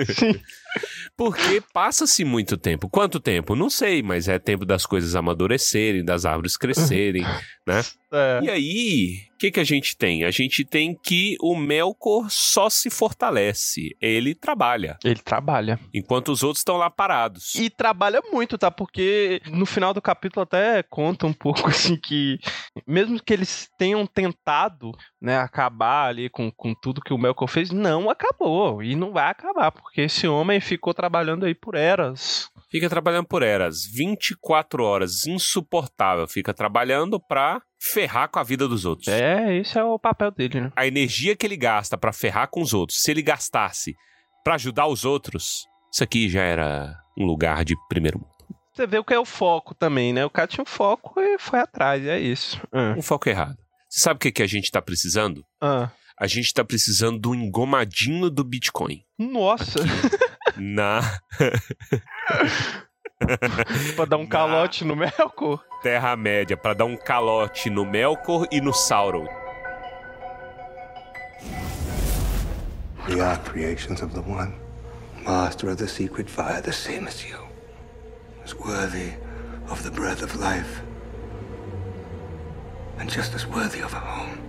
Sim. 0.06 0.40
Porque 1.16 1.62
passa-se 1.72 2.24
muito 2.24 2.56
tempo. 2.56 2.88
Quanto 2.88 3.20
tempo? 3.20 3.54
Não 3.54 3.68
sei, 3.68 4.02
mas 4.02 4.28
é 4.28 4.38
tempo 4.38 4.64
das 4.64 4.86
coisas 4.86 5.14
amadurecerem, 5.14 6.04
das 6.04 6.24
árvores 6.24 6.56
crescerem, 6.56 7.22
né? 7.66 7.82
É. 8.12 8.40
E 8.42 8.50
aí, 8.50 9.22
o 9.34 9.38
que, 9.38 9.50
que 9.52 9.60
a 9.60 9.64
gente 9.64 9.96
tem? 9.96 10.24
A 10.24 10.30
gente 10.30 10.64
tem 10.64 10.94
que 10.94 11.36
o 11.40 11.56
Melkor 11.56 12.26
só 12.28 12.68
se 12.68 12.90
fortalece. 12.90 13.96
Ele 14.00 14.34
trabalha. 14.34 14.98
Ele 15.04 15.20
trabalha. 15.20 15.78
Enquanto 15.94 16.32
os 16.32 16.42
outros 16.42 16.60
estão 16.60 16.76
lá 16.76 16.90
parados. 16.90 17.54
E 17.54 17.70
trabalha 17.70 18.20
muito, 18.32 18.58
tá? 18.58 18.70
Porque 18.70 19.40
no 19.46 19.64
final 19.64 19.94
do 19.94 20.02
capítulo 20.02 20.42
até 20.42 20.82
conta 20.82 21.26
um 21.26 21.32
pouco 21.32 21.68
assim 21.70 21.96
que, 21.96 22.38
mesmo 22.86 23.22
que 23.22 23.32
eles 23.32 23.70
tenham 23.78 24.04
tentado, 24.06 24.92
né, 25.20 25.38
acabar 25.38 26.08
ali 26.08 26.28
com, 26.28 26.50
com 26.50 26.74
tudo 26.74 27.00
que 27.00 27.12
o 27.12 27.18
Melkor 27.18 27.48
fez, 27.48 27.70
não 27.70 28.10
acabou. 28.10 28.82
E 28.82 28.96
não 28.96 29.12
vai 29.12 29.30
acabar, 29.30 29.70
porque 29.70 30.02
esse 30.02 30.26
homem 30.26 30.59
ficou 30.60 30.94
trabalhando 30.94 31.46
aí 31.46 31.54
por 31.54 31.74
eras. 31.74 32.48
Fica 32.70 32.88
trabalhando 32.88 33.26
por 33.26 33.42
eras, 33.42 33.84
24 33.84 34.84
horas, 34.84 35.26
insuportável. 35.26 36.26
Fica 36.28 36.54
trabalhando 36.54 37.18
pra 37.18 37.60
ferrar 37.78 38.28
com 38.28 38.38
a 38.38 38.42
vida 38.42 38.68
dos 38.68 38.84
outros. 38.84 39.08
É, 39.08 39.56
esse 39.56 39.78
é 39.78 39.84
o 39.84 39.98
papel 39.98 40.30
dele, 40.30 40.60
né? 40.60 40.72
A 40.76 40.86
energia 40.86 41.34
que 41.34 41.46
ele 41.46 41.56
gasta 41.56 41.96
para 41.96 42.12
ferrar 42.12 42.48
com 42.48 42.60
os 42.60 42.74
outros, 42.74 43.02
se 43.02 43.10
ele 43.10 43.22
gastasse 43.22 43.94
para 44.44 44.54
ajudar 44.54 44.86
os 44.86 45.04
outros, 45.04 45.66
isso 45.92 46.04
aqui 46.04 46.28
já 46.28 46.42
era 46.42 46.96
um 47.18 47.24
lugar 47.24 47.64
de 47.64 47.74
primeiro 47.88 48.18
mundo. 48.18 48.30
Você 48.72 48.86
vê 48.86 48.98
o 48.98 49.04
que 49.04 49.12
é 49.12 49.18
o 49.18 49.24
foco 49.24 49.74
também, 49.74 50.12
né? 50.12 50.24
O 50.24 50.30
cara 50.30 50.46
tinha 50.46 50.62
um 50.62 50.66
foco 50.66 51.20
e 51.20 51.38
foi 51.38 51.58
atrás, 51.58 52.04
é 52.06 52.18
isso. 52.18 52.60
Ah. 52.72 52.94
Um 52.96 53.02
foco 53.02 53.28
errado. 53.28 53.58
Você 53.88 54.00
sabe 54.00 54.16
o 54.16 54.20
que, 54.20 54.30
que 54.30 54.42
a 54.42 54.46
gente 54.46 54.70
tá 54.70 54.80
precisando? 54.80 55.44
Ah. 55.60 55.90
A 56.16 56.26
gente 56.26 56.54
tá 56.54 56.62
precisando 56.62 57.18
do 57.18 57.34
engomadinho 57.34 58.30
do 58.30 58.44
Bitcoin. 58.44 59.02
Nossa! 59.18 59.80
Na. 60.60 61.00
pra 63.96 64.04
dar 64.04 64.18
um 64.18 64.26
calote 64.26 64.84
no 64.84 64.94
Melkor? 64.94 65.64
Terra-média, 65.82 66.54
pra 66.54 66.74
dar 66.74 66.84
um 66.84 66.98
calote 66.98 67.70
no 67.70 67.86
Melkor 67.86 68.46
e 68.52 68.60
no 68.60 68.74
Sauron. 68.74 69.26
We 73.08 73.22
are 73.22 73.38
creations 73.38 74.02
of 74.02 74.12
the 74.12 74.20
One, 74.20 74.54
master 75.24 75.70
of 75.70 75.78
the 75.78 75.88
secret 75.88 76.28
fire, 76.28 76.60
the 76.60 76.72
same 76.72 77.08
as 77.08 77.24
you, 77.24 77.38
as 78.44 78.54
worthy 78.54 79.14
of 79.70 79.82
the 79.82 79.90
breath 79.90 80.22
of 80.22 80.36
life, 80.36 80.82
and 82.98 83.10
just 83.10 83.34
as 83.34 83.46
worthy 83.46 83.80
of 83.80 83.94
a 83.94 83.98
home. 83.98 84.39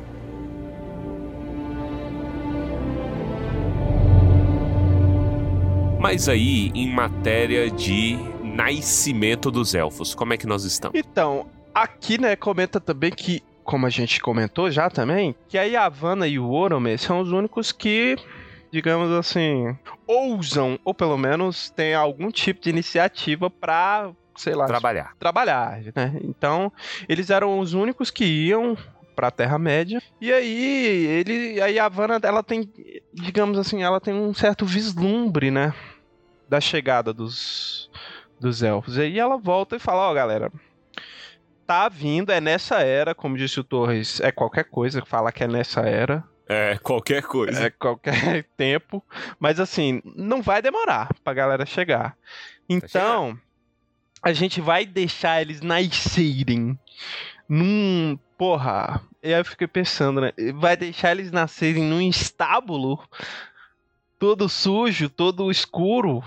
Mas 6.02 6.28
aí, 6.28 6.72
em 6.74 6.90
matéria 6.90 7.70
de 7.70 8.18
nascimento 8.44 9.52
dos 9.52 9.76
elfos, 9.76 10.16
como 10.16 10.34
é 10.34 10.38
que 10.38 10.48
nós 10.48 10.64
estamos? 10.64 11.00
Então, 11.00 11.46
aqui, 11.76 12.20
né, 12.20 12.36
comenta 12.36 12.80
também 12.80 13.12
que, 13.12 13.44
como 13.64 13.86
a 13.86 13.90
gente 13.90 14.20
comentou 14.20 14.72
já 14.72 14.90
também, 14.90 15.36
que 15.48 15.60
a 15.60 15.62
Yavanna 15.62 16.28
e 16.28 16.40
o 16.40 16.50
Orome 16.50 16.98
são 16.98 17.20
os 17.20 17.32
únicos 17.32 17.72
que 17.72 18.18
digamos 18.72 19.12
assim, 19.12 19.78
ousam, 20.08 20.80
ou 20.84 20.94
pelo 20.94 21.18
menos 21.18 21.70
têm 21.70 21.94
algum 21.94 22.32
tipo 22.32 22.62
de 22.62 22.70
iniciativa 22.70 23.50
para, 23.50 24.12
sei 24.36 24.56
lá, 24.56 24.66
trabalhar. 24.66 25.14
Trabalhar, 25.20 25.82
né? 25.94 26.18
Então, 26.24 26.72
eles 27.08 27.30
eram 27.30 27.60
os 27.60 27.74
únicos 27.74 28.10
que 28.10 28.24
iam 28.24 28.78
para 29.14 29.28
a 29.28 29.32
Terra 29.32 29.60
Média. 29.60 30.02
E 30.22 30.32
aí, 30.32 31.06
ele, 31.06 31.62
a 31.62 31.68
Yavanna, 31.68 32.18
ela 32.24 32.42
tem, 32.42 32.68
digamos 33.14 33.60
assim, 33.60 33.84
ela 33.84 34.00
tem 34.00 34.14
um 34.14 34.34
certo 34.34 34.66
vislumbre, 34.66 35.52
né, 35.52 35.74
da 36.52 36.60
chegada 36.60 37.14
dos, 37.14 37.90
dos 38.38 38.62
elfos. 38.62 38.98
E 38.98 39.02
aí 39.04 39.18
ela 39.18 39.38
volta 39.38 39.78
e 39.78 39.80
fala: 39.80 40.10
Ó, 40.10 40.12
oh, 40.12 40.14
galera, 40.14 40.52
tá 41.66 41.88
vindo, 41.88 42.30
é 42.30 42.42
nessa 42.42 42.82
era, 42.82 43.16
como 43.16 43.38
disse 43.38 43.58
o 43.62 43.64
Torres, 43.64 44.20
é 44.20 44.34
qualquer 44.34 44.66
coisa 44.66 45.02
que 45.02 45.08
fala 45.08 45.32
que 45.32 45.46
é 45.46 45.48
nessa 45.48 45.80
era. 45.80 46.22
É, 46.50 46.78
qualquer 46.80 47.24
coisa. 47.24 47.68
É 47.68 47.70
qualquer 47.70 48.44
tempo. 48.58 49.02
Mas 49.40 49.62
assim, 49.62 50.02
não 50.04 50.42
vai 50.42 50.62
demorar 50.62 51.08
pra 51.24 51.34
galera 51.34 51.66
chegar. 51.66 52.18
Então, 52.68 53.40
a 54.22 54.34
gente 54.34 54.60
vai 54.60 54.86
deixar 54.86 55.42
eles 55.42 55.62
nascerem 55.62 56.78
num. 57.48 58.20
Porra. 58.38 59.02
E 59.24 59.34
aí 59.34 59.40
eu 59.40 59.46
fiquei 59.46 59.68
pensando, 59.68 60.20
né? 60.20 60.34
Vai 60.56 60.76
deixar 60.76 61.12
eles 61.12 61.32
nascerem 61.32 61.84
num 61.84 62.02
estábulo 62.02 63.02
todo 64.22 64.48
sujo, 64.48 65.10
todo 65.10 65.50
escuro. 65.50 66.24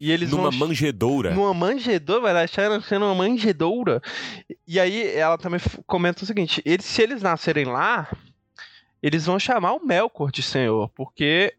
E 0.00 0.10
eles 0.10 0.30
numa 0.30 0.50
vão... 0.50 0.60
manjedoura. 0.60 1.34
Numa 1.34 1.52
manjedoura, 1.52 2.22
vai 2.22 2.34
deixar 2.34 2.80
sendo 2.80 3.04
uma 3.04 3.14
manjedoura. 3.14 4.00
E 4.66 4.80
aí 4.80 5.06
ela 5.14 5.36
também 5.36 5.60
comenta 5.86 6.24
o 6.24 6.26
seguinte: 6.26 6.62
eles, 6.64 6.86
se 6.86 7.02
eles 7.02 7.20
nascerem 7.20 7.66
lá, 7.66 8.08
eles 9.02 9.26
vão 9.26 9.38
chamar 9.38 9.74
o 9.74 9.84
Melkor 9.84 10.30
de 10.30 10.42
senhor, 10.42 10.88
porque 10.94 11.54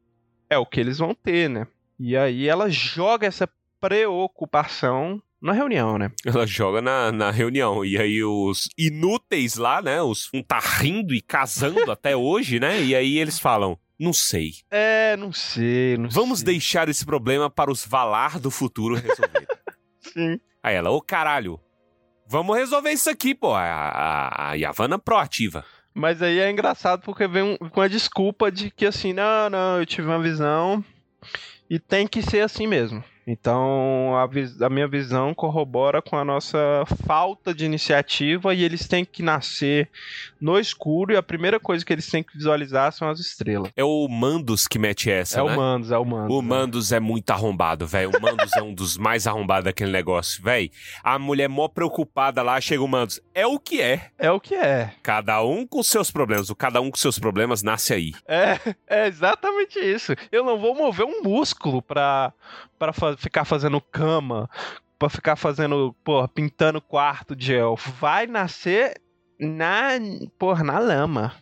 é 0.50 0.58
o 0.58 0.66
que 0.66 0.80
eles 0.80 0.98
vão 0.98 1.14
ter, 1.14 1.48
né? 1.48 1.68
E 2.00 2.18
aí 2.18 2.48
ela 2.48 2.68
joga 2.68 3.28
essa 3.28 3.48
preocupação 3.80 5.22
na 5.40 5.54
reunião, 5.54 6.00
né? 6.00 6.12
Ela 6.26 6.48
joga 6.48 6.82
na, 6.82 7.12
na 7.12 7.30
reunião. 7.30 7.86
E 7.86 7.96
aí 7.96 8.24
os 8.24 8.70
inúteis 8.76 9.56
lá, 9.56 9.84
né? 9.84 10.02
Os 10.02 10.30
um 10.34 10.42
tá 10.42 10.60
rindo 10.60 11.14
e 11.14 11.22
casando 11.22 11.92
até 11.92 12.16
hoje, 12.16 12.60
né? 12.60 12.82
E 12.82 12.96
aí 12.96 13.20
eles 13.20 13.38
falam: 13.38 13.78
não 14.00 14.14
sei. 14.14 14.54
É, 14.72 15.18
não 15.18 15.34
sei, 15.34 15.98
não 15.98 16.10
Vamos 16.10 16.40
sei. 16.40 16.46
deixar 16.54 16.88
esse 16.88 17.06
problema 17.06 17.50
para 17.50 17.72
os 17.72 17.86
Valar 17.86 18.40
do 18.40 18.50
futuro 18.50 18.96
resolver. 18.96 19.48
Sim. 20.02 20.40
Aí 20.64 20.76
ela, 20.76 20.90
ô 20.90 21.02
caralho, 21.02 21.60
vamos 22.28 22.58
resolver 22.58 22.92
isso 22.92 23.10
aqui, 23.10 23.36
pô. 23.36 23.54
A, 23.54 23.64
a, 23.64 24.50
a 24.50 24.54
Yavanna 24.54 24.98
proativa. 24.98 25.66
Mas 25.94 26.22
aí 26.22 26.40
é 26.40 26.50
engraçado 26.50 27.02
porque 27.02 27.28
vem 27.28 27.44
um, 27.44 27.58
com 27.70 27.82
a 27.82 27.88
desculpa 27.88 28.52
de 28.52 28.72
que 28.72 28.86
assim, 28.86 29.12
não, 29.12 29.50
não, 29.50 29.80
eu 29.80 29.86
tive 29.86 30.08
uma 30.08 30.22
visão 30.22 30.84
e 31.70 31.78
tem 31.80 32.08
que 32.08 32.22
ser 32.22 32.42
assim 32.42 32.68
mesmo. 32.68 33.04
Então, 33.32 34.16
a, 34.16 34.28
a, 34.66 34.70
minha 34.70 34.88
visão 34.88 35.36
corrobora 35.36 36.02
com 36.02 36.18
a 36.18 36.26
nossa 36.26 36.84
falta 37.06 37.54
de 37.54 37.64
iniciativa 37.64 38.56
e 38.56 38.64
eles 38.64 38.88
têm 38.88 39.06
que 39.06 39.22
nascer 39.22 39.88
no 40.42 40.58
escuro 40.60 41.14
e 41.14 41.16
a 41.16 41.22
primeira 41.22 41.60
coisa 41.60 41.86
que 41.86 41.94
eles 41.94 42.10
têm 42.10 42.24
que 42.24 42.36
visualizar 42.36 42.92
são 42.92 43.08
as 43.08 43.20
estrelas. 43.20 43.72
É 43.76 43.84
o 43.84 44.08
Mandos 44.08 44.68
que 44.68 44.80
mete 44.80 45.12
essa, 45.12 45.42
é 45.42 45.44
né? 45.44 45.54
o 45.54 45.56
Mandos, 45.56 45.92
é 45.92 45.98
o 45.98 46.06
Mandos. 46.06 46.36
O 46.36 46.42
Mandos 46.42 46.92
é, 46.92 46.96
é 46.96 47.00
muito 47.00 47.30
arrombado, 47.30 47.86
velho. 47.86 48.10
O 48.10 48.20
Mandos 48.20 48.52
é 48.58 48.64
um 48.64 48.74
dos 48.74 48.98
mais 48.98 49.28
arrombados 49.28 49.66
daquele 49.66 49.92
negócio, 49.92 50.44
velho. 50.44 50.72
A 51.04 51.20
mulher 51.20 51.48
mó 51.48 51.68
preocupada 51.68 52.42
lá, 52.42 52.60
chega 52.60 52.82
o 52.82 52.88
Mandos. 52.88 53.22
É 53.34 53.46
o 53.46 53.60
que 53.60 53.80
é. 53.80 54.10
É 54.18 54.32
o 54.32 54.40
que 54.40 54.56
é. 54.56 54.92
Cada 55.04 55.44
um 55.44 55.68
com 55.68 55.84
seus 55.84 56.10
problemas. 56.10 56.50
O 56.50 56.56
cada 56.56 56.82
um 56.82 56.90
com 56.90 56.98
seus 56.98 57.20
problemas 57.20 57.62
nasce 57.62 57.94
aí. 57.94 58.14
É, 58.28 58.58
é 58.88 59.08
exatamente 59.08 59.78
isso. 59.80 60.14
Eu 60.32 60.44
não 60.44 60.58
vou 60.58 60.74
mover 60.74 61.06
um 61.06 61.22
músculo 61.22 61.82
pra, 61.82 62.34
pra 62.80 62.92
ficar 63.20 63.46
fazendo 63.46 63.82
cama, 63.82 64.50
pra 64.98 65.10
ficar 65.10 65.36
fazendo, 65.36 65.96
porra, 66.04 66.28
pintando 66.28 66.82
quarto 66.82 67.36
de 67.36 67.54
elfo. 67.54 67.92
Vai 68.00 68.26
nascer 68.26 69.00
na, 69.40 69.92
porra, 70.38 70.64
na 70.64 70.80
lama. 70.80 71.34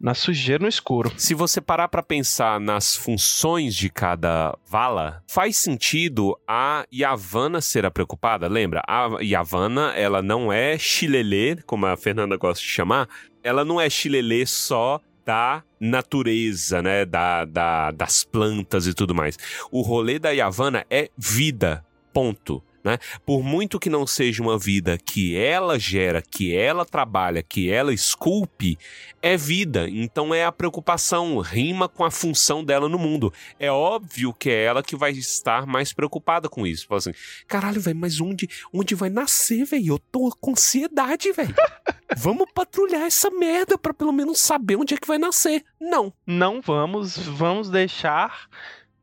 Na 0.00 0.14
sujeira 0.14 0.62
no 0.62 0.68
escuro. 0.68 1.12
Se 1.16 1.34
você 1.34 1.60
parar 1.60 1.88
para 1.88 2.02
pensar 2.02 2.58
nas 2.58 2.96
funções 2.96 3.74
de 3.74 3.90
cada 3.90 4.56
vala, 4.64 5.22
faz 5.28 5.56
sentido 5.56 6.38
a 6.48 6.86
Yavanna 6.90 7.60
ser 7.60 7.84
a 7.84 7.90
preocupada. 7.90 8.48
Lembra? 8.48 8.80
A 8.88 9.20
Yavanna, 9.20 9.92
ela 9.94 10.22
não 10.22 10.50
é 10.50 10.78
chilelê, 10.78 11.56
como 11.66 11.84
a 11.84 11.96
Fernanda 11.96 12.36
gosta 12.36 12.62
de 12.62 12.70
chamar. 12.70 13.08
Ela 13.42 13.64
não 13.64 13.78
é 13.78 13.90
chilelê 13.90 14.46
só 14.46 15.00
da 15.28 15.62
natureza, 15.78 16.80
né? 16.80 17.04
Da, 17.04 17.44
da, 17.44 17.90
das 17.90 18.24
plantas 18.24 18.86
e 18.86 18.94
tudo 18.94 19.14
mais. 19.14 19.36
O 19.70 19.82
rolê 19.82 20.18
da 20.18 20.30
Yavanna 20.30 20.86
é 20.88 21.10
vida, 21.18 21.84
ponto. 22.14 22.62
Né? 22.82 22.96
Por 23.26 23.42
muito 23.42 23.78
que 23.78 23.90
não 23.90 24.06
seja 24.06 24.42
uma 24.42 24.58
vida 24.58 24.96
que 24.96 25.36
ela 25.36 25.78
gera, 25.78 26.22
que 26.22 26.56
ela 26.56 26.86
trabalha, 26.86 27.42
que 27.42 27.70
ela 27.70 27.92
esculpe, 27.92 28.78
é 29.20 29.36
vida. 29.36 29.86
Então 29.90 30.34
é 30.34 30.46
a 30.46 30.52
preocupação, 30.52 31.38
rima 31.40 31.90
com 31.90 32.06
a 32.06 32.10
função 32.10 32.64
dela 32.64 32.88
no 32.88 32.98
mundo. 32.98 33.30
É 33.58 33.70
óbvio 33.70 34.32
que 34.32 34.48
é 34.48 34.64
ela 34.64 34.82
que 34.82 34.96
vai 34.96 35.10
estar 35.10 35.66
mais 35.66 35.92
preocupada 35.92 36.48
com 36.48 36.66
isso. 36.66 36.86
Fala 36.86 37.00
assim, 37.00 37.12
caralho, 37.46 37.82
velho, 37.82 37.98
mas 37.98 38.18
onde, 38.18 38.48
onde 38.72 38.94
vai 38.94 39.10
nascer, 39.10 39.66
velho? 39.66 39.94
Eu 39.94 39.98
tô 39.98 40.34
com 40.40 40.52
ansiedade, 40.52 41.30
velho. 41.32 41.54
vamos 42.16 42.50
patrulhar 42.52 43.02
essa 43.02 43.30
merda 43.30 43.76
para 43.76 43.94
pelo 43.94 44.12
menos 44.12 44.40
saber 44.40 44.76
onde 44.76 44.94
é 44.94 44.96
que 44.96 45.06
vai 45.06 45.18
nascer. 45.18 45.64
Não. 45.80 46.12
Não 46.26 46.60
vamos, 46.60 47.16
vamos 47.18 47.68
deixar 47.70 48.48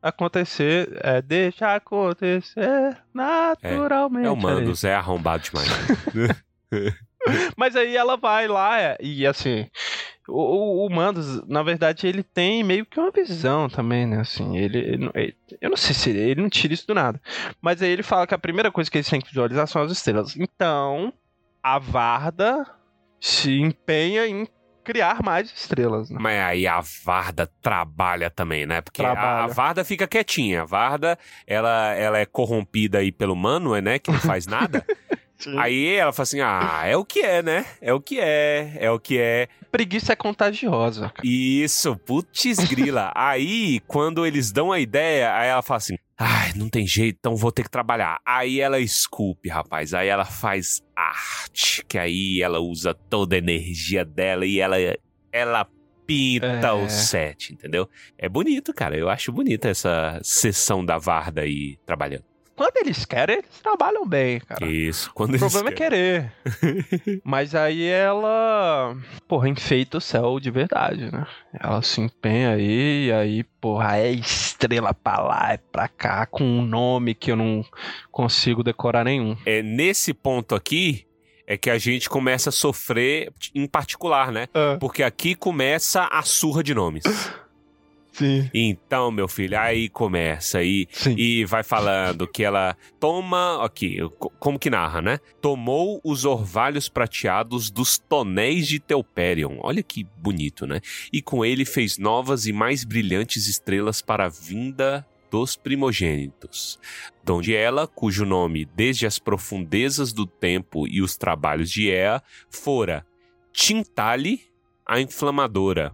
acontecer, 0.02 1.00
é, 1.04 1.22
deixa 1.22 1.76
acontecer 1.76 2.98
naturalmente. 3.14 4.26
É, 4.26 4.28
é 4.28 4.32
o 4.32 4.36
Mandos, 4.36 4.84
é 4.84 4.94
arrombado 4.94 5.44
demais. 5.44 5.68
Mas 7.58 7.76
aí 7.76 7.96
ela 7.96 8.16
vai 8.16 8.48
lá 8.48 8.80
é, 8.80 8.98
e 9.00 9.26
assim, 9.26 9.68
o, 10.28 10.86
o, 10.86 10.90
Mandos, 10.90 11.42
na 11.48 11.64
verdade, 11.64 12.06
ele 12.06 12.22
tem 12.22 12.64
meio 12.64 12.86
que 12.86 13.00
uma 13.00 13.10
visão 13.10 13.68
também, 13.68 14.06
né? 14.06 14.20
Assim, 14.20 14.58
ele, 14.58 14.78
ele, 14.78 15.36
eu 15.60 15.70
não 15.70 15.78
sei 15.78 15.96
se 15.96 16.12
ele, 16.12 16.20
ele 16.20 16.42
não 16.42 16.50
tira 16.50 16.74
isso 16.74 16.86
do 16.86 16.94
nada, 16.94 17.20
mas 17.60 17.82
aí 17.82 17.90
ele 17.90 18.04
fala 18.04 18.28
que 18.28 18.36
a 18.36 18.40
primeira 18.40 18.72
coisa 18.72 18.92
que 18.92 18.98
eles 18.98 19.10
têm 19.10 19.22
que 19.22 19.30
visualizar 19.30 19.68
são 19.68 19.82
as 19.82 19.92
estrelas. 19.92 20.36
Então, 20.38 21.12
a 21.64 21.80
Varda 21.80 22.66
se 23.26 23.60
empenha 23.60 24.28
em 24.28 24.48
criar 24.84 25.24
mais 25.24 25.52
estrelas. 25.52 26.12
Né? 26.12 26.18
Mas 26.22 26.40
aí 26.40 26.68
a 26.68 26.80
Varda 27.04 27.50
trabalha 27.60 28.30
também, 28.30 28.68
né? 28.68 28.82
Porque 28.82 29.04
a, 29.04 29.46
a, 29.46 29.48
Varda 29.48 29.84
fica 29.84 30.08
quietinha. 30.08 30.62
A 30.62 30.66
Varda, 30.66 31.18
ela, 31.48 31.92
ela 31.96 32.20
é 32.20 32.26
corrompida 32.28 33.00
aí 33.00 33.12
pelo 33.12 33.36
Mano, 33.36 33.76
né? 33.82 33.98
Que 33.98 34.12
não 34.12 34.20
faz 34.20 34.46
nada. 34.46 34.86
Aí 35.58 35.96
ela 35.96 36.14
fala 36.14 36.24
assim: 36.24 36.40
ah, 36.40 36.84
é 36.86 36.96
o 36.96 37.04
que 37.04 37.20
é, 37.20 37.44
né? 37.44 37.66
É 37.82 37.94
o 37.94 38.00
que 38.00 38.20
é, 38.20 38.78
é 38.80 38.90
o 38.90 38.98
que 38.98 39.20
é. 39.20 39.50
Preguiça 39.70 40.14
é 40.14 40.16
contagiosa. 40.16 41.12
Isso, 41.22 41.96
putz 41.98 42.58
grila. 42.70 43.12
aí, 43.14 43.82
quando 43.86 44.26
eles 44.26 44.52
dão 44.52 44.72
a 44.72 44.80
ideia, 44.80 45.36
aí 45.36 45.50
ela 45.50 45.62
fala 45.62 45.78
assim: 45.78 45.98
ai, 46.18 46.54
não 46.56 46.70
tem 46.70 46.86
jeito, 46.88 47.18
então 47.20 47.36
vou 47.36 47.52
ter 47.52 47.64
que 47.64 47.70
trabalhar. 47.70 48.20
Aí 48.26 48.60
ela 48.60 48.80
esculpe, 48.80 49.50
rapaz. 49.50 49.94
Aí 49.94 50.08
ela 50.08 50.26
faz 50.26 50.82
arte, 50.96 51.84
que 51.86 51.98
aí 51.98 52.42
ela 52.42 52.60
usa 52.60 52.94
toda 52.94 53.36
a 53.36 53.40
energia 53.40 54.06
dela 54.06 54.46
e 54.46 54.60
ela, 54.60 54.78
ela 55.32 55.68
pinta 56.06 56.68
é. 56.68 56.72
o 56.72 56.90
set, 56.90 57.54
entendeu? 57.54 57.90
É 58.18 58.30
bonito, 58.30 58.74
cara. 58.74 58.98
Eu 58.98 59.10
acho 59.10 59.32
bonita 59.32 59.70
essa 59.70 60.20
sessão 60.24 60.86
da 60.86 60.98
Varda 60.98 61.42
aí 61.42 61.78
trabalhando 61.86 62.35
quando 62.56 62.78
eles 62.78 63.06
querem, 63.06 63.38
eles 63.38 63.60
trabalham 63.62 64.08
bem, 64.08 64.40
cara. 64.40 64.66
Isso, 64.66 65.12
quando 65.14 65.36
O 65.36 65.40
problema 65.40 65.72
querem. 65.72 66.00
é 66.00 66.32
querer. 66.72 67.22
Mas 67.24 67.54
aí 67.54 67.86
ela, 67.86 68.96
porra, 69.28 69.50
enfeita 69.50 69.98
o 69.98 70.02
céu 70.02 70.40
de 70.40 70.50
verdade, 70.50 71.12
né? 71.12 71.26
Ela 71.60 71.82
se 71.82 72.02
empenha 72.02 72.52
aí, 72.52 73.08
e 73.08 73.12
aí, 73.12 73.44
porra, 73.62 73.98
é 73.98 74.12
estrela 74.12 74.94
pra 74.94 75.20
lá, 75.22 75.54
é 75.54 75.58
pra 75.58 75.88
cá, 75.88 76.26
com 76.26 76.44
um 76.44 76.62
nome 76.62 77.14
que 77.14 77.32
eu 77.32 77.36
não 77.36 77.64
consigo 78.12 78.64
decorar 78.64 79.04
nenhum. 79.04 79.36
É 79.46 79.62
nesse 79.62 80.14
ponto 80.14 80.56
aqui 80.56 81.06
é 81.48 81.56
que 81.58 81.70
a 81.70 81.78
gente 81.78 82.10
começa 82.10 82.50
a 82.50 82.52
sofrer 82.52 83.32
em 83.54 83.68
particular, 83.68 84.32
né? 84.32 84.48
É. 84.54 84.78
Porque 84.78 85.04
aqui 85.04 85.36
começa 85.36 86.08
a 86.12 86.24
surra 86.24 86.64
de 86.64 86.74
nomes. 86.74 87.04
Sim. 88.16 88.50
Então, 88.54 89.12
meu 89.12 89.28
filho, 89.28 89.60
aí 89.60 89.90
começa 89.90 90.64
e, 90.64 90.88
e 91.18 91.44
vai 91.44 91.64
falando 91.64 92.26
que 92.26 92.46
ela 92.46 92.78
toma. 92.98 93.64
Aqui, 93.66 93.98
como 94.40 94.58
que 94.58 94.70
narra, 94.70 95.02
né? 95.02 95.20
Tomou 95.42 96.00
os 96.02 96.24
orvalhos 96.24 96.88
prateados 96.88 97.70
dos 97.70 97.98
tonéis 97.98 98.68
de 98.68 98.80
Teuperion. 98.80 99.58
Olha 99.60 99.84
que 99.84 100.08
bonito, 100.18 100.66
né? 100.66 100.80
E 101.12 101.22
com 101.22 101.44
ele 101.44 101.66
fez 101.66 101.98
novas 101.98 102.48
e 102.48 102.54
mais 102.54 102.86
brilhantes 102.86 103.48
estrelas 103.48 104.02
para 104.02 104.26
a 104.26 104.30
vinda 104.30 105.06
dos 105.30 105.58
primogênitos, 105.58 106.80
donde 107.22 107.54
ela, 107.54 107.86
cujo 107.86 108.26
nome 108.26 108.64
desde 108.64 109.06
as 109.06 109.20
profundezas 109.20 110.14
do 110.14 110.26
tempo 110.26 110.88
e 110.88 111.02
os 111.02 111.18
trabalhos 111.18 111.70
de 111.70 111.90
Ea 111.90 112.24
fora 112.50 113.06
Tintali, 113.52 114.42
a 114.86 115.02
inflamadora, 115.02 115.94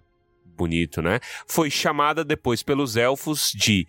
bonito, 0.62 1.02
né? 1.02 1.20
Foi 1.48 1.72
chamada 1.72 2.24
depois 2.24 2.62
pelos 2.62 2.96
elfos 2.96 3.52
de 3.52 3.88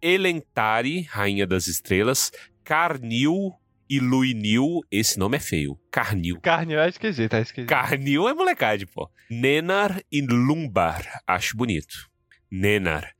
Elentari, 0.00 1.02
Rainha 1.02 1.44
das 1.44 1.66
Estrelas, 1.66 2.30
Carnil 2.62 3.52
e 3.90 3.98
Luinil, 3.98 4.80
esse 4.88 5.18
nome 5.18 5.36
é 5.36 5.40
feio. 5.40 5.76
Carnil. 5.90 6.40
Carnil 6.40 6.78
é 6.78 6.88
esquisito, 6.88 7.32
tá 7.32 7.40
esquisito. 7.40 7.68
Carnil 7.68 8.28
é 8.28 8.34
molecade, 8.34 8.86
pô. 8.86 9.10
Nenar 9.28 10.00
e 10.12 10.20
Lumbar, 10.20 11.04
acho 11.26 11.56
bonito. 11.56 12.08
Nenar. 12.48 13.10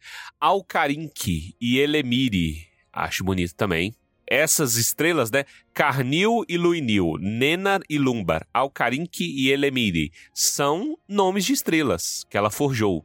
Alcarinque 0.41 1.57
e 1.61 1.79
Elemiri, 1.79 2.69
acho 2.93 3.25
bonito 3.25 3.55
também 3.57 3.93
essas 4.27 4.77
estrelas, 4.77 5.31
né? 5.31 5.45
Carnil 5.75 6.45
e 6.49 6.57
Luinil, 6.57 7.17
Nenar 7.21 7.81
e 7.89 7.99
Lumbar, 7.99 8.47
Alcarinque 8.53 9.25
e 9.25 9.51
Elemiri, 9.51 10.13
são 10.35 10.97
nomes 11.09 11.45
de 11.45 11.53
estrelas 11.53 12.25
que 12.29 12.37
ela 12.37 12.51
forjou. 12.51 13.05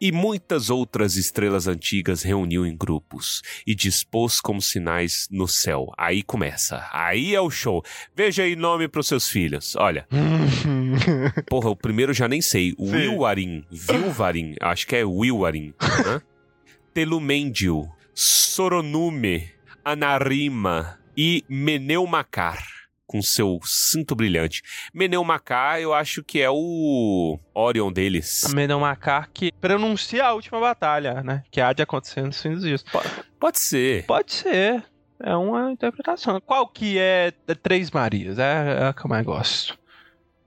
E 0.00 0.12
muitas 0.12 0.70
outras 0.70 1.16
estrelas 1.16 1.66
antigas 1.66 2.22
reuniu 2.22 2.66
em 2.66 2.76
grupos 2.76 3.42
e 3.66 3.74
dispôs 3.74 4.40
como 4.40 4.62
sinais 4.62 5.26
no 5.30 5.48
céu. 5.48 5.92
Aí 5.96 6.22
começa. 6.22 6.88
Aí 6.92 7.34
é 7.34 7.40
o 7.40 7.50
show. 7.50 7.82
Veja 8.14 8.44
aí 8.44 8.54
nome 8.54 8.88
para 8.88 9.00
os 9.00 9.08
seus 9.08 9.28
filhos. 9.28 9.74
Olha. 9.76 10.06
Porra, 11.48 11.70
o 11.70 11.76
primeiro 11.76 12.12
já 12.14 12.28
nem 12.28 12.40
sei. 12.40 12.74
Wilwarin. 12.78 13.64
Vilvarin. 13.70 14.54
Acho 14.60 14.86
que 14.86 14.96
é 14.96 15.04
Wilwarin. 15.04 15.74
Né? 15.80 16.22
Telumendio. 16.94 17.88
Soronume. 18.14 19.57
Anarima 19.90 20.98
e 21.16 21.42
Meneumacar 21.48 22.62
com 23.06 23.22
seu 23.22 23.58
cinto 23.64 24.14
brilhante. 24.14 24.62
Meneumacar, 24.92 25.80
eu 25.80 25.94
acho 25.94 26.22
que 26.22 26.42
é 26.42 26.50
o 26.50 27.38
Orion 27.54 27.90
deles. 27.90 28.52
Meneumacar 28.52 29.30
que 29.32 29.50
pronuncia 29.50 30.26
a 30.26 30.34
última 30.34 30.60
batalha, 30.60 31.22
né? 31.22 31.42
Que 31.50 31.58
há 31.62 31.72
de 31.72 31.82
acontecer 31.82 32.20
nos 32.20 32.42
fins 32.42 32.60
dias. 32.60 32.82
Pode, 32.82 33.08
pode 33.40 33.58
ser. 33.58 34.04
Pode 34.04 34.30
ser. 34.34 34.84
É 35.20 35.34
uma 35.34 35.72
interpretação. 35.72 36.38
Qual 36.38 36.68
que 36.68 36.98
é 36.98 37.32
Três 37.62 37.90
Marias? 37.90 38.38
É, 38.38 38.82
é 38.82 38.86
a 38.88 38.92
que 38.92 39.06
eu 39.06 39.08
mais 39.08 39.24
gosto. 39.24 39.78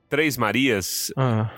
Três 0.07 0.37
Marias? 0.37 1.11
Ah. 1.17 1.49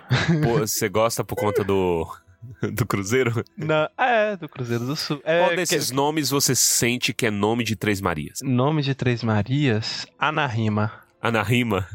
você 0.41 0.87
gosta 0.87 1.21
por 1.21 1.35
conta 1.35 1.65
do 1.65 2.07
Do 2.73 2.85
Cruzeiro? 2.85 3.43
Não, 3.57 3.87
é, 3.97 4.35
do 4.37 4.47
Cruzeiro 4.47 4.85
do 4.85 4.95
Sul. 4.95 5.21
É, 5.23 5.45
Qual 5.45 5.55
desses 5.55 5.89
que... 5.89 5.95
nomes 5.95 6.29
você 6.29 6.55
sente 6.55 7.13
que 7.13 7.25
é 7.25 7.31
nome 7.31 7.63
de 7.63 7.75
Três 7.75 8.01
Marias? 8.01 8.39
Nome 8.41 8.81
de 8.81 8.93
Três 8.95 9.23
Marias? 9.23 10.05
Anarima. 10.17 10.91
Anarima? 11.21 11.87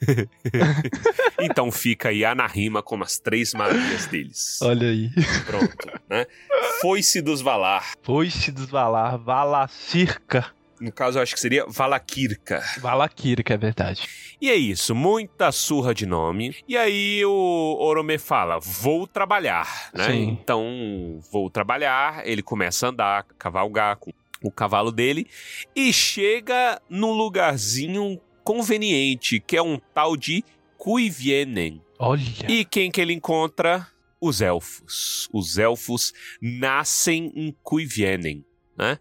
então 1.40 1.72
fica 1.72 2.10
aí 2.10 2.24
Anarima 2.24 2.82
como 2.82 3.04
as 3.04 3.18
Três 3.18 3.52
Marias 3.52 4.06
deles. 4.06 4.58
Olha 4.62 4.88
aí. 4.88 5.10
Pronto, 5.46 6.00
né? 6.08 6.26
Foi-se 6.80 7.20
dos 7.20 7.40
Valar. 7.40 7.92
Foi-se 8.02 8.52
dos 8.52 8.70
Valar. 8.70 9.18
Valacirca. 9.18 10.46
No 10.80 10.92
caso, 10.92 11.18
eu 11.18 11.22
acho 11.22 11.34
que 11.34 11.40
seria 11.40 11.64
Valakirka. 11.66 12.62
Valakirka, 12.80 13.54
é 13.54 13.56
verdade. 13.56 14.08
E 14.40 14.48
é 14.50 14.54
isso, 14.54 14.94
muita 14.94 15.50
surra 15.50 15.92
de 15.92 16.06
nome. 16.06 16.54
E 16.68 16.76
aí 16.76 17.24
o 17.24 17.76
Orome 17.80 18.18
fala: 18.18 18.58
vou 18.60 19.06
trabalhar, 19.06 19.90
né? 19.92 20.04
Sim. 20.04 20.28
Então, 20.28 21.20
vou 21.32 21.50
trabalhar. 21.50 22.26
Ele 22.26 22.42
começa 22.42 22.86
a 22.86 22.90
andar, 22.90 23.24
cavalgar 23.38 23.96
com 23.96 24.12
o 24.42 24.50
cavalo 24.50 24.92
dele 24.92 25.26
e 25.74 25.92
chega 25.92 26.80
num 26.88 27.12
lugarzinho 27.12 28.20
conveniente, 28.44 29.40
que 29.40 29.56
é 29.56 29.62
um 29.62 29.78
tal 29.92 30.16
de 30.16 30.44
Kuivienen. 30.76 31.82
Olha. 31.98 32.22
E 32.48 32.64
quem 32.64 32.90
que 32.90 33.00
ele 33.00 33.12
encontra? 33.12 33.86
Os 34.20 34.40
elfos. 34.40 35.28
Os 35.32 35.58
elfos 35.58 36.12
nascem 36.40 37.32
em 37.36 37.54
Kuivienen 37.62 38.44
né? 38.78 38.98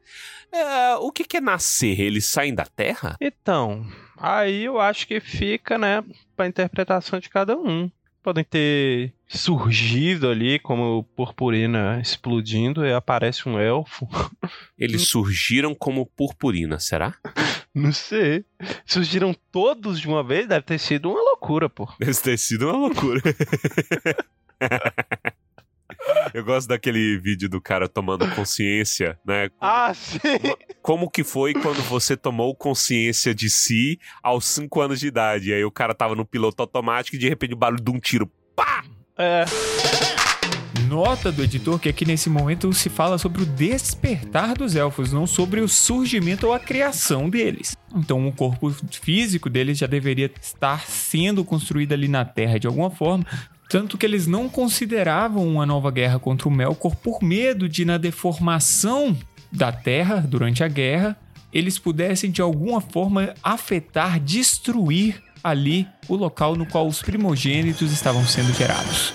É, 0.51 0.95
o 0.95 1.11
que, 1.11 1.23
que 1.23 1.37
é 1.37 1.41
nascer? 1.41 1.99
Eles 1.99 2.25
saem 2.25 2.53
da 2.53 2.65
Terra? 2.65 3.15
Então, 3.21 3.85
aí 4.17 4.65
eu 4.65 4.79
acho 4.79 5.07
que 5.07 5.19
fica, 5.19 5.77
né, 5.77 6.03
para 6.35 6.47
interpretação 6.47 7.19
de 7.19 7.29
cada 7.29 7.55
um. 7.55 7.89
Podem 8.23 8.43
ter 8.43 9.13
surgido 9.27 10.29
ali, 10.29 10.59
como 10.59 11.03
purpurina 11.15 11.99
explodindo, 12.01 12.85
e 12.85 12.91
aparece 12.91 13.47
um 13.47 13.57
elfo. 13.57 14.07
Eles 14.77 15.03
surgiram 15.03 15.73
como 15.73 16.05
purpurina, 16.05 16.79
será? 16.79 17.13
Não 17.73 17.93
sei. 17.93 18.43
Surgiram 18.85 19.35
todos 19.51 20.01
de 20.01 20.07
uma 20.07 20.23
vez? 20.23 20.47
Deve 20.47 20.63
ter 20.63 20.79
sido 20.79 21.11
uma 21.11 21.21
loucura, 21.21 21.69
pô. 21.69 21.87
Deve 21.99 22.15
ter 22.15 22.37
sido 22.37 22.67
uma 22.67 22.77
loucura. 22.77 23.21
Eu 26.37 26.43
gosto 26.43 26.67
daquele 26.67 27.17
vídeo 27.17 27.49
do 27.49 27.59
cara 27.59 27.89
tomando 27.89 28.29
consciência, 28.35 29.17
né? 29.25 29.49
Ah, 29.59 29.91
sim! 29.91 30.19
Como 30.83 31.09
que 31.09 31.23
foi 31.23 31.51
quando 31.51 31.81
você 31.89 32.15
tomou 32.15 32.53
consciência 32.53 33.33
de 33.33 33.49
si 33.49 33.99
aos 34.21 34.45
5 34.45 34.79
anos 34.79 34.99
de 34.99 35.07
idade? 35.07 35.49
E 35.49 35.53
aí 35.55 35.65
o 35.65 35.71
cara 35.71 35.95
tava 35.95 36.13
no 36.13 36.23
piloto 36.23 36.61
automático 36.61 37.15
e 37.15 37.19
de 37.19 37.27
repente 37.27 37.55
o 37.55 37.57
barulho 37.57 37.83
de 37.83 37.89
um 37.89 37.99
tiro. 37.99 38.31
Pá! 38.55 38.83
É. 39.17 39.45
Nota 40.87 41.31
do 41.31 41.43
editor 41.43 41.79
que 41.79 41.89
aqui 41.89 42.05
nesse 42.05 42.29
momento 42.29 42.71
se 42.71 42.87
fala 42.87 43.17
sobre 43.17 43.41
o 43.41 43.45
despertar 43.45 44.53
dos 44.53 44.75
elfos, 44.75 45.11
não 45.11 45.25
sobre 45.25 45.59
o 45.59 45.67
surgimento 45.67 46.45
ou 46.45 46.53
a 46.53 46.59
criação 46.59 47.31
deles. 47.31 47.75
Então 47.95 48.27
o 48.27 48.31
corpo 48.31 48.69
físico 49.01 49.49
deles 49.49 49.79
já 49.79 49.87
deveria 49.87 50.31
estar 50.39 50.85
sendo 50.85 51.43
construído 51.43 51.93
ali 51.93 52.07
na 52.07 52.23
Terra 52.23 52.59
de 52.59 52.67
alguma 52.67 52.91
forma, 52.91 53.25
tanto 53.69 53.97
que 53.97 54.05
eles 54.05 54.27
não 54.27 54.47
consideravam 54.47 55.47
uma 55.47 55.65
nova 55.65 55.91
guerra 55.91 56.19
contra 56.19 56.47
o 56.47 56.51
Melkor 56.51 56.95
por 56.95 57.21
medo 57.21 57.67
de, 57.67 57.83
na 57.83 57.97
deformação 57.97 59.17
da 59.51 59.71
Terra 59.71 60.17
durante 60.17 60.63
a 60.63 60.67
guerra, 60.67 61.17
eles 61.51 61.79
pudessem 61.79 62.31
de 62.31 62.41
alguma 62.41 62.81
forma 62.81 63.33
afetar, 63.41 64.19
destruir 64.19 65.21
ali 65.43 65.87
o 66.07 66.15
local 66.15 66.55
no 66.55 66.65
qual 66.65 66.87
os 66.87 67.01
primogênitos 67.01 67.91
estavam 67.91 68.25
sendo 68.25 68.53
gerados. 68.53 69.13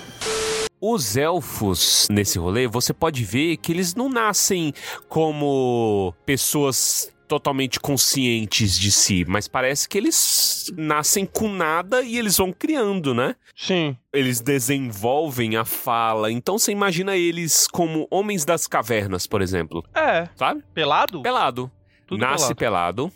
Os 0.81 1.15
elfos 1.15 2.07
nesse 2.11 2.37
rolê, 2.37 2.67
você 2.67 2.93
pode 2.93 3.23
ver 3.23 3.57
que 3.57 3.71
eles 3.71 3.95
não 3.95 4.09
nascem 4.09 4.73
como 5.07 6.13
pessoas 6.25 7.09
totalmente 7.33 7.79
conscientes 7.79 8.77
de 8.77 8.91
si, 8.91 9.25
mas 9.27 9.47
parece 9.47 9.89
que 9.89 9.97
eles 9.97 10.71
nascem 10.77 11.25
com 11.25 11.49
nada 11.49 12.03
e 12.03 12.17
eles 12.19 12.37
vão 12.37 12.53
criando, 12.53 13.11
né? 13.13 13.35
Sim. 13.55 13.97
Eles 14.13 14.39
desenvolvem 14.39 15.55
a 15.57 15.65
fala. 15.65 16.31
Então 16.31 16.59
você 16.59 16.71
imagina 16.71 17.15
eles 17.17 17.67
como 17.67 18.07
homens 18.11 18.45
das 18.45 18.67
cavernas, 18.67 19.25
por 19.25 19.41
exemplo, 19.41 19.83
É. 19.95 20.29
sabe? 20.35 20.63
Pelado? 20.75 21.21
Pelado. 21.23 21.71
Tudo 22.05 22.19
Nasce 22.19 22.53
pelado, 22.53 23.11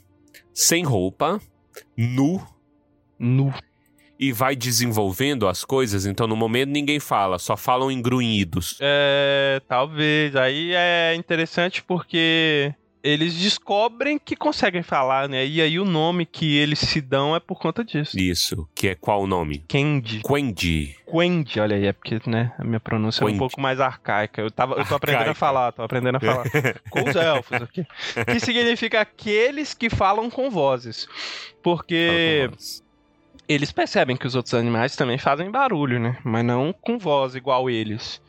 sem 0.54 0.84
roupa, 0.84 1.40
nu 1.96 2.42
Nu. 3.20 3.54
e 4.20 4.32
vai 4.32 4.56
desenvolvendo 4.56 5.48
as 5.48 5.64
coisas. 5.64 6.08
Então 6.08 6.26
no 6.26 6.36
momento 6.36 6.70
ninguém 6.72 7.00
fala, 7.00 7.38
só 7.38 7.56
falam 7.56 7.92
em 7.92 8.02
grunhidos. 8.02 8.78
É, 8.82 9.62
talvez. 9.68 10.36
Aí 10.36 10.72
é 10.74 11.14
interessante 11.16 11.84
porque 11.84 12.74
eles 13.08 13.34
descobrem 13.36 14.20
que 14.20 14.36
conseguem 14.36 14.84
falar, 14.84 15.30
né? 15.30 15.46
E 15.46 15.62
aí 15.62 15.80
o 15.80 15.86
nome 15.86 16.26
que 16.26 16.58
eles 16.58 16.80
se 16.80 17.00
dão 17.00 17.34
é 17.34 17.40
por 17.40 17.58
conta 17.58 17.84
disso. 17.84 18.20
Isso, 18.20 18.68
que 18.76 18.90
é 18.90 18.96
qual 18.96 19.22
o 19.22 19.28
nome? 19.28 19.64
Kendi. 19.66 20.22
Quendi. 20.22 20.96
Quendi, 21.10 21.60
olha 21.60 21.78
aí, 21.78 21.86
é 21.86 21.94
porque, 21.94 22.20
né, 22.26 22.54
a 22.60 22.66
minha 22.66 22.82
pronúncia 22.82 23.24
é 23.24 23.26
Quendi. 23.26 23.36
um 23.36 23.40
pouco 23.40 23.62
mais 23.62 23.80
arcaica. 23.80 24.42
Eu, 24.42 24.52
tava, 24.52 24.76
eu 24.76 24.86
tô 24.86 24.96
aprendendo 24.96 25.20
a 25.20 25.30
Arcaica. 25.30 25.40
falar, 25.40 25.72
tô 25.72 25.82
aprendendo 25.84 26.18
a 26.18 26.20
falar. 26.20 26.44
com 26.90 27.10
os 27.10 27.16
elfos 27.16 27.62
aqui. 27.62 27.86
Que 28.26 28.40
significa 28.42 29.00
aqueles 29.00 29.74
que 29.74 29.90
falam 29.90 30.30
com 30.30 30.50
vozes. 30.50 31.08
Porque 31.64 32.50
eles 33.48 33.72
percebem 33.72 34.18
que 34.18 34.28
os 34.28 34.36
outros 34.36 34.54
animais 34.54 34.98
também 34.98 35.18
fazem 35.18 35.50
barulho, 35.50 35.98
né? 35.98 36.18
Mas 36.26 36.44
não 36.44 36.74
com 36.74 36.98
voz 36.98 37.36
igual 37.36 37.70
eles. 37.70 38.22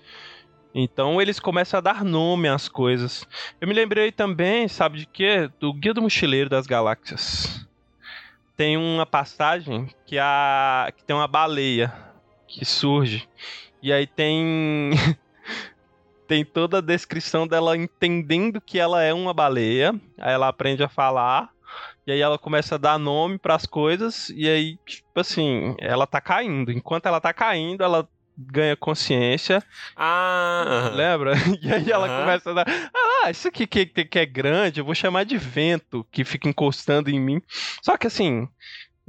Então 0.75 1.21
eles 1.21 1.41
começam 1.41 1.79
a 1.79 1.81
dar 1.81 2.05
nome 2.05 2.49
às 2.49 2.69
coisas. 2.69 3.27
Eu 3.61 3.67
me 3.67 3.75
lembrei 3.75 4.13
também, 4.13 4.69
sabe 4.69 4.99
de 4.99 5.07
quê? 5.07 5.51
Do 5.59 5.73
Guia 5.73 5.95
do 5.95 6.03
Mochileiro 6.03 6.51
das 6.51 6.67
Galáxias. 6.67 7.67
Tem 8.57 8.77
uma 8.77 9.07
passagem 9.07 9.89
que, 10.07 10.19
a... 10.19 10.93
que 10.97 11.05
tem 11.05 11.15
uma 11.15 11.29
baleia 11.29 11.93
que 12.47 12.65
surge. 12.65 13.29
E 13.83 13.93
aí 13.93 14.07
tem. 14.07 14.91
tem 16.27 16.45
toda 16.45 16.79
a 16.79 16.83
descrição 16.83 17.47
dela 17.47 17.77
entendendo 17.77 18.61
que 18.61 18.79
ela 18.79 19.03
é 19.03 19.15
uma 19.15 19.33
baleia. 19.33 19.95
Aí 20.19 20.33
ela 20.33 20.49
aprende 20.49 20.83
a 20.83 20.89
falar. 20.89 21.51
E 22.07 22.13
aí 22.13 22.21
ela 22.21 22.39
começa 22.39 22.75
a 22.75 22.79
dar 22.79 22.99
nome 22.99 23.39
pras 23.39 23.67
coisas. 23.67 24.31
E 24.31 24.49
aí, 24.49 24.79
tipo 24.85 25.21
assim, 25.21 25.77
ela 25.79 26.07
tá 26.07 26.21
caindo. 26.21 26.73
Enquanto 26.73 27.07
ela 27.07 27.21
tá 27.21 27.33
caindo, 27.33 27.85
ela 27.85 28.09
ganha 28.39 28.77
consciência. 28.77 29.63
Ah, 29.97 30.91
Lembra? 30.95 31.33
E 31.61 31.73
aí 31.73 31.91
ela 31.91 32.09
começa 32.21 32.51
a 32.51 32.55
dar. 32.55 32.67
Ah, 32.95 33.31
isso 33.31 33.49
aqui 33.49 33.67
que, 33.67 33.85
que, 33.85 34.19
é 34.19 34.25
grande, 34.25 34.81
eu 34.81 34.85
vou 34.85 34.95
chamar 34.95 35.25
de 35.25 35.37
vento, 35.37 36.07
que 36.13 36.25
fica 36.25 36.49
encostando 36.49 37.11
em 37.11 37.21
mim. 37.21 37.43
Só 37.83 37.97
que 37.97 38.07
assim. 38.07 38.49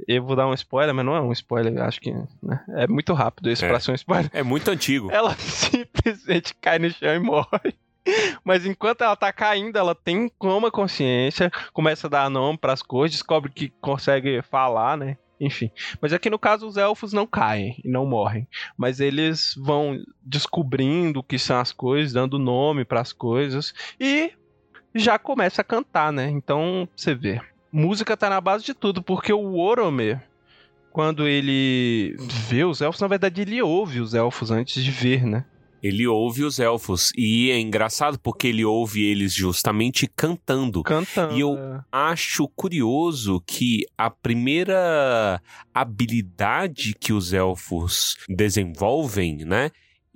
Eu 0.08 0.24
vou 0.24 0.34
dar 0.34 0.46
um 0.46 0.54
spoiler, 0.54 0.94
mas 0.94 1.04
não 1.04 1.14
é 1.14 1.20
um 1.20 1.30
spoiler, 1.30 1.78
acho 1.82 2.00
que 2.00 2.10
né, 2.42 2.64
é 2.70 2.86
muito 2.86 3.12
rápido 3.12 3.50
esse 3.50 3.62
É. 3.62 3.68
pra 3.68 3.78
ser 3.78 3.90
um 3.90 3.94
spoiler. 3.94 4.30
é 4.32 4.42
muito 4.42 4.70
antigo. 4.70 5.10
Ela 5.12 5.34
simplesmente 5.34 6.54
cai 6.54 6.78
no 6.78 6.90
chão 6.90 7.14
e 7.14 7.18
morre. 7.18 7.74
Mas 8.42 8.64
enquanto 8.64 9.02
ela 9.02 9.14
tá 9.14 9.30
caindo, 9.30 9.76
ela 9.76 9.94
tem 9.94 10.30
uma 10.40 10.70
consciência, 10.70 11.50
começa 11.72 12.06
a 12.06 12.10
dar 12.10 12.30
nome 12.30 12.56
pras 12.56 12.80
coisas, 12.80 13.12
descobre 13.16 13.52
que 13.52 13.68
consegue 13.80 14.40
falar, 14.40 14.96
né? 14.96 15.18
Enfim. 15.40 15.70
Mas 16.00 16.12
aqui 16.12 16.28
no 16.28 16.38
caso 16.38 16.66
os 16.66 16.76
elfos 16.76 17.12
não 17.12 17.26
caem 17.26 17.80
e 17.82 17.88
não 17.88 18.04
morrem, 18.04 18.46
mas 18.76 19.00
eles 19.00 19.54
vão 19.56 19.98
descobrindo 20.22 21.20
o 21.20 21.24
que 21.24 21.38
são 21.38 21.58
as 21.58 21.72
coisas, 21.72 22.12
dando 22.12 22.38
nome 22.38 22.84
pras 22.84 23.12
coisas 23.12 23.72
e 23.98 24.32
já 24.94 25.18
começa 25.18 25.62
a 25.62 25.64
cantar, 25.64 26.12
né? 26.12 26.28
Então, 26.28 26.86
você 26.94 27.14
vê. 27.14 27.40
Música 27.72 28.16
tá 28.16 28.28
na 28.28 28.40
base 28.40 28.64
de 28.64 28.74
tudo, 28.74 29.02
porque 29.02 29.32
o 29.32 29.56
Oromir 29.56 30.20
quando 30.92 31.26
ele 31.26 32.16
vê 32.18 32.64
os 32.64 32.80
elfos, 32.80 33.00
na 33.00 33.06
verdade 33.06 33.40
ele 33.40 33.62
ouve 33.62 34.00
os 34.00 34.14
elfos 34.14 34.50
antes 34.50 34.82
de 34.82 34.90
ver, 34.90 35.24
né? 35.24 35.44
Ele 35.82 36.06
ouve 36.06 36.44
os 36.44 36.58
elfos. 36.58 37.10
E 37.16 37.50
é 37.50 37.58
engraçado 37.58 38.18
porque 38.18 38.46
ele 38.48 38.64
ouve 38.64 39.02
eles 39.04 39.32
justamente 39.32 40.06
cantando. 40.06 40.82
Cantando. 40.82 41.34
E 41.36 41.40
eu- 41.40 41.56
é. 41.56 41.80
Acho 41.90 42.46
curioso 42.48 43.42
que 43.46 43.84
a 43.96 44.10
primeira 44.10 45.40
habilidade 45.72 46.94
que 46.98 47.12
os 47.12 47.32
elfos 47.32 48.16
desenvolvem, 48.28 49.38
né? 49.44 49.70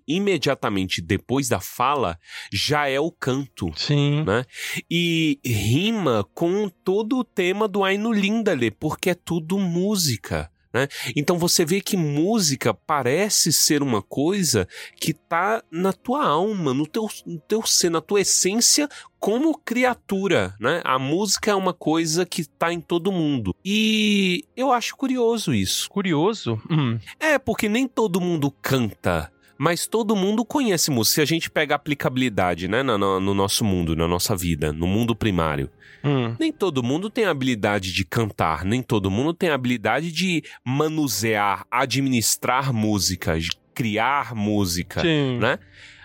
Imediatamente 0.06 1.00
depois 1.00 1.48
da 1.48 1.60
fala, 1.60 2.18
já 2.52 2.86
é 2.88 3.00
o 3.00 3.10
canto. 3.10 3.70
Sim. 3.74 4.22
né? 4.24 4.44
E 4.90 5.38
rima 5.44 6.24
com 6.34 6.68
todo 6.68 7.18
o 7.18 7.24
tema 7.24 7.66
do 7.66 7.82
Ainu 7.82 8.12
Lindale, 8.12 8.70
porque 8.70 9.10
é 9.10 9.14
tudo 9.14 9.58
música. 9.58 10.50
Né? 10.74 10.88
Então 11.14 11.38
você 11.38 11.64
vê 11.64 11.80
que 11.80 11.96
música 11.96 12.74
parece 12.74 13.52
ser 13.52 13.80
uma 13.80 14.02
coisa 14.02 14.66
que 14.96 15.14
tá 15.14 15.62
na 15.70 15.92
tua 15.92 16.26
alma, 16.26 16.74
no 16.74 16.84
teu, 16.84 17.08
no 17.24 17.38
teu 17.38 17.64
ser, 17.64 17.90
na 17.90 18.00
tua 18.00 18.22
essência 18.22 18.88
como 19.20 19.56
criatura, 19.56 20.54
né? 20.60 20.82
A 20.84 20.98
música 20.98 21.50
é 21.50 21.54
uma 21.54 21.72
coisa 21.72 22.26
que 22.26 22.44
tá 22.44 22.70
em 22.70 22.80
todo 22.80 23.10
mundo. 23.10 23.56
E 23.64 24.44
eu 24.54 24.70
acho 24.70 24.94
curioso 24.96 25.54
isso. 25.54 25.88
Curioso. 25.88 26.60
Hum. 26.70 26.98
É, 27.18 27.38
porque 27.38 27.66
nem 27.66 27.88
todo 27.88 28.20
mundo 28.20 28.50
canta. 28.50 29.32
Mas 29.56 29.86
todo 29.86 30.16
mundo 30.16 30.44
conhece 30.44 30.90
música. 30.90 31.14
Se 31.16 31.20
a 31.20 31.24
gente 31.24 31.48
pega 31.50 31.74
a 31.74 31.76
aplicabilidade, 31.76 32.66
né, 32.68 32.82
no, 32.82 32.98
no- 32.98 33.20
no 33.20 33.34
nosso 33.34 33.64
mundo, 33.64 33.94
na 33.94 34.08
nossa 34.08 34.34
vida, 34.36 34.72
no 34.72 34.86
mundo 34.86 35.14
primário, 35.14 35.70
Hum. 36.02 36.36
nem 36.38 36.52
todo 36.52 36.82
mundo 36.82 37.08
tem 37.08 37.24
a 37.24 37.30
habilidade 37.30 37.92
de 37.92 38.04
cantar, 38.04 38.64
nem 38.64 38.82
todo 38.82 39.10
mundo 39.10 39.32
tem 39.32 39.48
a 39.50 39.54
habilidade 39.54 40.12
de 40.12 40.42
manusear, 40.64 41.64
administrar 41.70 42.72
música, 42.72 43.38
de 43.40 43.48
criar 43.72 44.34
música, 44.34 45.00
Sim. 45.00 45.38
né? 45.38 45.58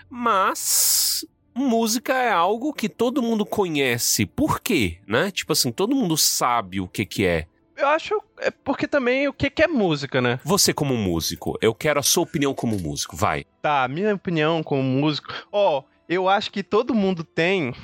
Mas 0.08 1.24
música 1.54 2.14
é 2.14 2.30
algo 2.30 2.72
que 2.72 2.88
todo 2.88 3.20
mundo 3.22 3.44
conhece. 3.44 4.24
Por 4.26 4.60
quê, 4.60 4.98
né? 5.06 5.30
Tipo 5.30 5.52
assim, 5.52 5.70
todo 5.70 5.94
mundo 5.94 6.16
sabe 6.16 6.80
o 6.80 6.88
que 6.88 7.04
que 7.04 7.24
é. 7.26 7.46
Eu 7.80 7.88
acho. 7.88 8.22
É 8.38 8.50
porque 8.50 8.86
também 8.86 9.26
o 9.26 9.32
que, 9.32 9.48
que 9.48 9.62
é 9.62 9.66
música, 9.66 10.20
né? 10.20 10.38
Você 10.44 10.72
como 10.74 10.96
músico, 10.96 11.58
eu 11.60 11.74
quero 11.74 11.98
a 11.98 12.02
sua 12.02 12.22
opinião 12.22 12.54
como 12.54 12.78
músico, 12.78 13.16
vai. 13.16 13.44
Tá, 13.62 13.88
minha 13.88 14.14
opinião 14.14 14.62
como 14.62 14.82
músico. 14.82 15.32
Ó, 15.50 15.82
eu 16.08 16.28
acho 16.28 16.50
que 16.50 16.62
todo 16.62 16.94
mundo 16.94 17.24
tem, 17.24 17.74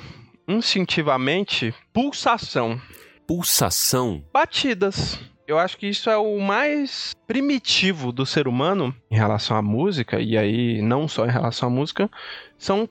instintivamente, 0.47 1.73
pulsação. 1.91 2.79
Pulsação 3.25 4.23
Batidas. 4.31 5.19
Eu 5.47 5.57
acho 5.57 5.77
que 5.77 5.87
isso 5.87 6.09
é 6.09 6.17
o 6.17 6.39
mais 6.39 7.15
primitivo 7.25 8.11
do 8.11 8.25
ser 8.25 8.49
humano 8.49 8.93
em 9.09 9.15
relação 9.15 9.55
à 9.55 9.61
música, 9.61 10.19
e 10.19 10.37
aí 10.37 10.81
não 10.81 11.07
só 11.07 11.25
em 11.25 11.31
relação 11.31 11.69
à 11.69 11.71
música, 11.71 12.11
são 12.57 12.87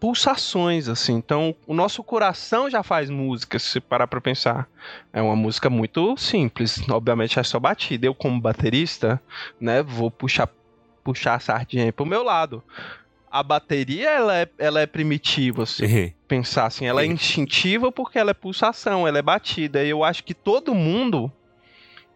pulsações, 0.00 0.88
assim. 0.88 1.14
Então, 1.14 1.54
o 1.66 1.74
nosso 1.74 2.02
coração 2.02 2.70
já 2.70 2.82
faz 2.82 3.10
música, 3.10 3.58
se 3.58 3.80
parar 3.80 4.06
pra 4.06 4.20
pensar. 4.20 4.68
É 5.12 5.20
uma 5.20 5.36
música 5.36 5.68
muito 5.68 6.16
simples, 6.16 6.80
obviamente 6.88 7.38
é 7.38 7.42
só 7.42 7.58
batida. 7.58 8.06
Eu, 8.06 8.14
como 8.14 8.40
baterista, 8.40 9.20
né, 9.60 9.82
vou 9.82 10.10
puxar, 10.10 10.48
puxar 11.02 11.34
a 11.34 11.40
sardinha 11.40 11.84
aí 11.84 11.92
pro 11.92 12.06
meu 12.06 12.22
lado. 12.22 12.62
A 13.30 13.42
bateria, 13.42 14.10
ela 14.10 14.36
é, 14.36 14.48
ela 14.58 14.80
é 14.80 14.86
primitiva, 14.86 15.64
assim 15.64 16.14
pensar 16.28 16.66
assim, 16.66 16.84
ela 16.84 17.02
é 17.02 17.06
instintiva 17.06 17.90
porque 17.90 18.18
ela 18.18 18.30
é 18.30 18.34
pulsação, 18.34 19.08
ela 19.08 19.18
é 19.18 19.22
batida. 19.22 19.82
E 19.82 19.88
eu 19.88 20.04
acho 20.04 20.22
que 20.22 20.34
todo 20.34 20.74
mundo 20.74 21.32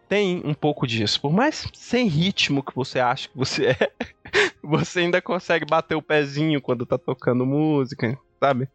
tem 0.07 0.41
um 0.45 0.53
pouco 0.53 0.85
disso. 0.85 1.19
Por 1.19 1.33
mais 1.33 1.67
sem 1.73 2.07
ritmo 2.07 2.61
que 2.61 2.73
você 2.75 2.99
acha 2.99 3.27
que 3.27 3.35
você 3.35 3.69
é, 3.81 3.91
você 4.63 5.01
ainda 5.01 5.21
consegue 5.21 5.65
bater 5.65 5.95
o 5.95 6.01
pezinho 6.01 6.61
quando 6.61 6.85
tá 6.85 6.97
tocando 6.97 7.45
música, 7.45 8.17
sabe? 8.39 8.67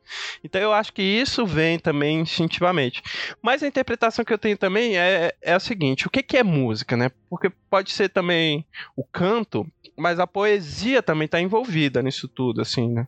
Então 0.42 0.60
eu 0.60 0.72
acho 0.72 0.92
que 0.92 1.02
isso 1.02 1.44
vem 1.46 1.78
também 1.78 2.20
instintivamente. 2.20 3.02
Mas 3.42 3.62
a 3.62 3.68
interpretação 3.68 4.24
que 4.24 4.32
eu 4.32 4.38
tenho 4.38 4.56
também 4.56 4.96
é, 4.96 5.34
é 5.42 5.52
a 5.52 5.60
seguinte: 5.60 6.06
o 6.06 6.10
que, 6.10 6.22
que 6.22 6.36
é 6.36 6.42
música, 6.42 6.96
né? 6.96 7.10
Porque 7.28 7.50
pode 7.70 7.90
ser 7.90 8.08
também 8.08 8.66
o 8.96 9.04
canto, 9.04 9.66
mas 9.96 10.18
a 10.18 10.26
poesia 10.26 11.02
também 11.02 11.26
está 11.26 11.40
envolvida 11.40 12.02
nisso 12.02 12.28
tudo, 12.28 12.62
assim, 12.62 12.88
né? 12.88 13.06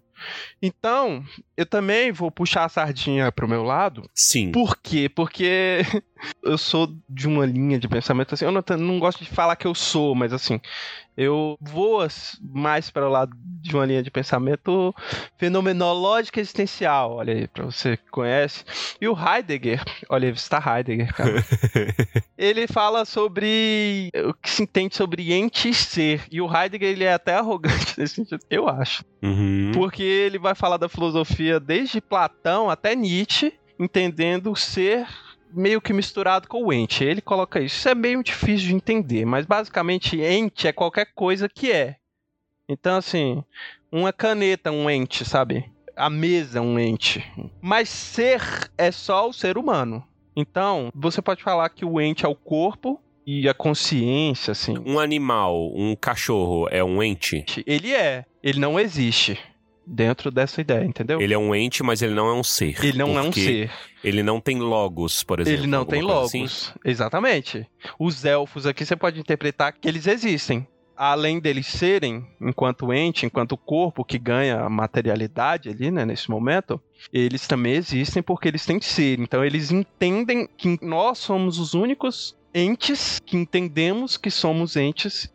Então, 0.61 1.25
eu 1.57 1.67
também 1.67 2.13
vou 2.13 2.31
puxar 2.31 2.65
a 2.65 2.69
sardinha 2.69 3.31
pro 3.31 3.49
meu 3.49 3.63
lado. 3.63 4.09
Sim. 4.15 4.53
Por 4.53 4.77
quê? 4.77 5.09
Porque 5.09 5.81
eu 6.43 6.59
sou 6.59 6.95
de 7.09 7.27
uma 7.27 7.47
linha 7.47 7.79
de 7.79 7.89
pensamento 7.89 8.35
assim. 8.35 8.45
Eu 8.45 8.53
não, 8.53 8.63
não 8.79 8.99
gosto 8.99 9.25
de 9.25 9.31
falar 9.31 9.57
que 9.57 9.67
eu 9.67 9.75
sou, 9.75 10.15
mas 10.15 10.33
assim, 10.33 10.61
eu 11.17 11.59
vou 11.61 12.07
mais 12.41 12.91
para 12.91 13.07
o 13.07 13.11
lado 13.11 13.37
de 13.37 13.75
uma 13.75 13.85
linha 13.85 14.03
de 14.03 14.11
pensamento 14.11 14.95
fenomenológica 15.37 16.41
existencial. 16.41 17.17
Olha 17.17 17.35
aí, 17.35 17.47
para 17.47 17.67
você 17.67 17.99
que 17.99 18.11
conhece. 18.11 18.65
E 18.99 19.07
o 19.07 19.15
Heidegger, 19.15 19.83
olha 20.09 20.29
aí, 20.29 20.35
está 20.35 20.63
Heidegger, 20.65 21.15
cara. 21.15 21.45
ele 22.39 22.67
fala 22.67 23.05
sobre 23.05 24.11
o 24.27 24.33
que 24.33 24.49
se 24.49 24.63
entende 24.63 24.97
sobre 24.97 25.33
ente 25.35 25.69
e 25.69 25.75
ser. 25.75 26.23
E 26.31 26.41
o 26.41 26.51
Heidegger, 26.51 26.89
ele 26.89 27.05
é 27.05 27.13
até 27.13 27.35
arrogante 27.35 27.95
nesse 28.01 28.15
sentido, 28.15 28.41
eu 28.49 28.67
acho. 28.67 29.05
Uhum. 29.23 29.60
Porque 29.73 30.03
ele 30.03 30.39
vai 30.39 30.55
falar 30.55 30.77
da 30.77 30.89
filosofia 30.89 31.59
desde 31.61 32.01
Platão 32.01 32.71
até 32.71 32.95
Nietzsche, 32.95 33.53
entendendo 33.79 34.51
o 34.51 34.57
ser 34.57 35.07
meio 35.53 35.81
que 35.81 35.93
misturado 35.93 36.49
com 36.49 36.65
o 36.65 36.73
ente. 36.73 37.05
Ele 37.05 37.21
coloca 37.21 37.61
isso. 37.61 37.77
Isso 37.77 37.89
é 37.89 37.95
meio 37.95 38.23
difícil 38.23 38.69
de 38.69 38.75
entender, 38.75 39.25
mas 39.25 39.47
basicamente 39.47 40.21
ente 40.21 40.67
é 40.67 40.73
qualquer 40.73 41.07
coisa 41.15 41.49
que 41.49 41.73
é. 41.73 41.97
Então, 42.69 42.97
assim, 42.97 43.43
uma 43.91 44.13
caneta, 44.13 44.71
um 44.71 44.89
ente, 44.89 45.25
sabe? 45.25 45.71
A 45.97 46.09
mesa, 46.09 46.61
um 46.61 46.79
ente. 46.79 47.25
Mas 47.61 47.89
ser 47.89 48.41
é 48.79 48.91
só 48.91 49.29
o 49.29 49.33
ser 49.33 49.59
humano. 49.59 50.05
Então, 50.37 50.91
você 50.95 51.21
pode 51.21 51.43
falar 51.43 51.69
que 51.71 51.85
o 51.85 52.01
ente 52.01 52.25
é 52.25 52.29
o 52.29 52.35
corpo 52.35 53.01
e 53.27 53.49
a 53.49 53.55
consciência, 53.55 54.53
assim. 54.53 54.75
Um 54.87 54.99
animal, 54.99 55.73
um 55.75 55.97
cachorro, 55.97 56.69
é 56.71 56.83
um 56.83 57.03
ente? 57.03 57.45
Ele 57.67 57.93
é. 57.93 58.25
Ele 58.43 58.61
não 58.61 58.79
existe 58.79 59.39
dentro 59.87 60.31
dessa 60.31 60.61
ideia, 60.61 60.85
entendeu? 60.85 61.21
Ele 61.21 61.35
é 61.35 61.39
um 61.39 61.55
ente, 61.55 61.83
mas 61.83 62.03
ele 62.03 62.15
não 62.15 62.29
é 62.29 62.35
um 62.35 62.43
ser. 62.43 62.83
Ele 62.85 62.99
não 62.99 63.19
é 63.19 63.23
um 63.23 63.33
ser. 63.33 63.71
Ele 64.03 64.23
não 64.23 64.41
tem 64.41 64.59
logos, 64.59 65.23
por 65.23 65.41
exemplo. 65.41 65.61
Ele 65.61 65.67
não 65.67 65.85
tem 65.85 66.03
logos. 66.03 66.35
Assim? 66.35 66.47
Exatamente. 66.85 67.67
Os 67.99 68.25
elfos 68.25 68.67
aqui 68.67 68.85
você 68.85 68.97
pode 68.97 69.21
interpretar 69.21 69.73
que 69.73 69.89
eles 69.89 70.07
existem. 70.07 70.67
Além 70.97 71.41
deles 71.41 71.67
serem, 71.67 72.27
enquanto 72.39 72.93
ente, 72.93 73.25
enquanto 73.25 73.57
corpo 73.57 74.05
que 74.05 74.19
ganha 74.19 74.69
materialidade 74.69 75.71
ali, 75.71 75.91
né, 75.91 76.05
nesse 76.05 76.31
momento, 76.31 76.79
eles 77.11 77.47
também 77.47 77.73
existem 77.73 78.23
porque 78.23 78.49
eles 78.49 78.67
têm 78.67 78.79
ser. 78.83 79.19
Então 79.19 79.43
eles 79.43 79.71
entendem 79.71 80.47
que 80.47 80.79
nós 80.83 81.17
somos 81.17 81.59
os 81.59 81.73
únicos 81.73 82.37
entes 82.55 83.19
que 83.25 83.37
entendemos 83.37 84.17
que 84.17 84.31
somos 84.31 84.77
entes 84.77 85.33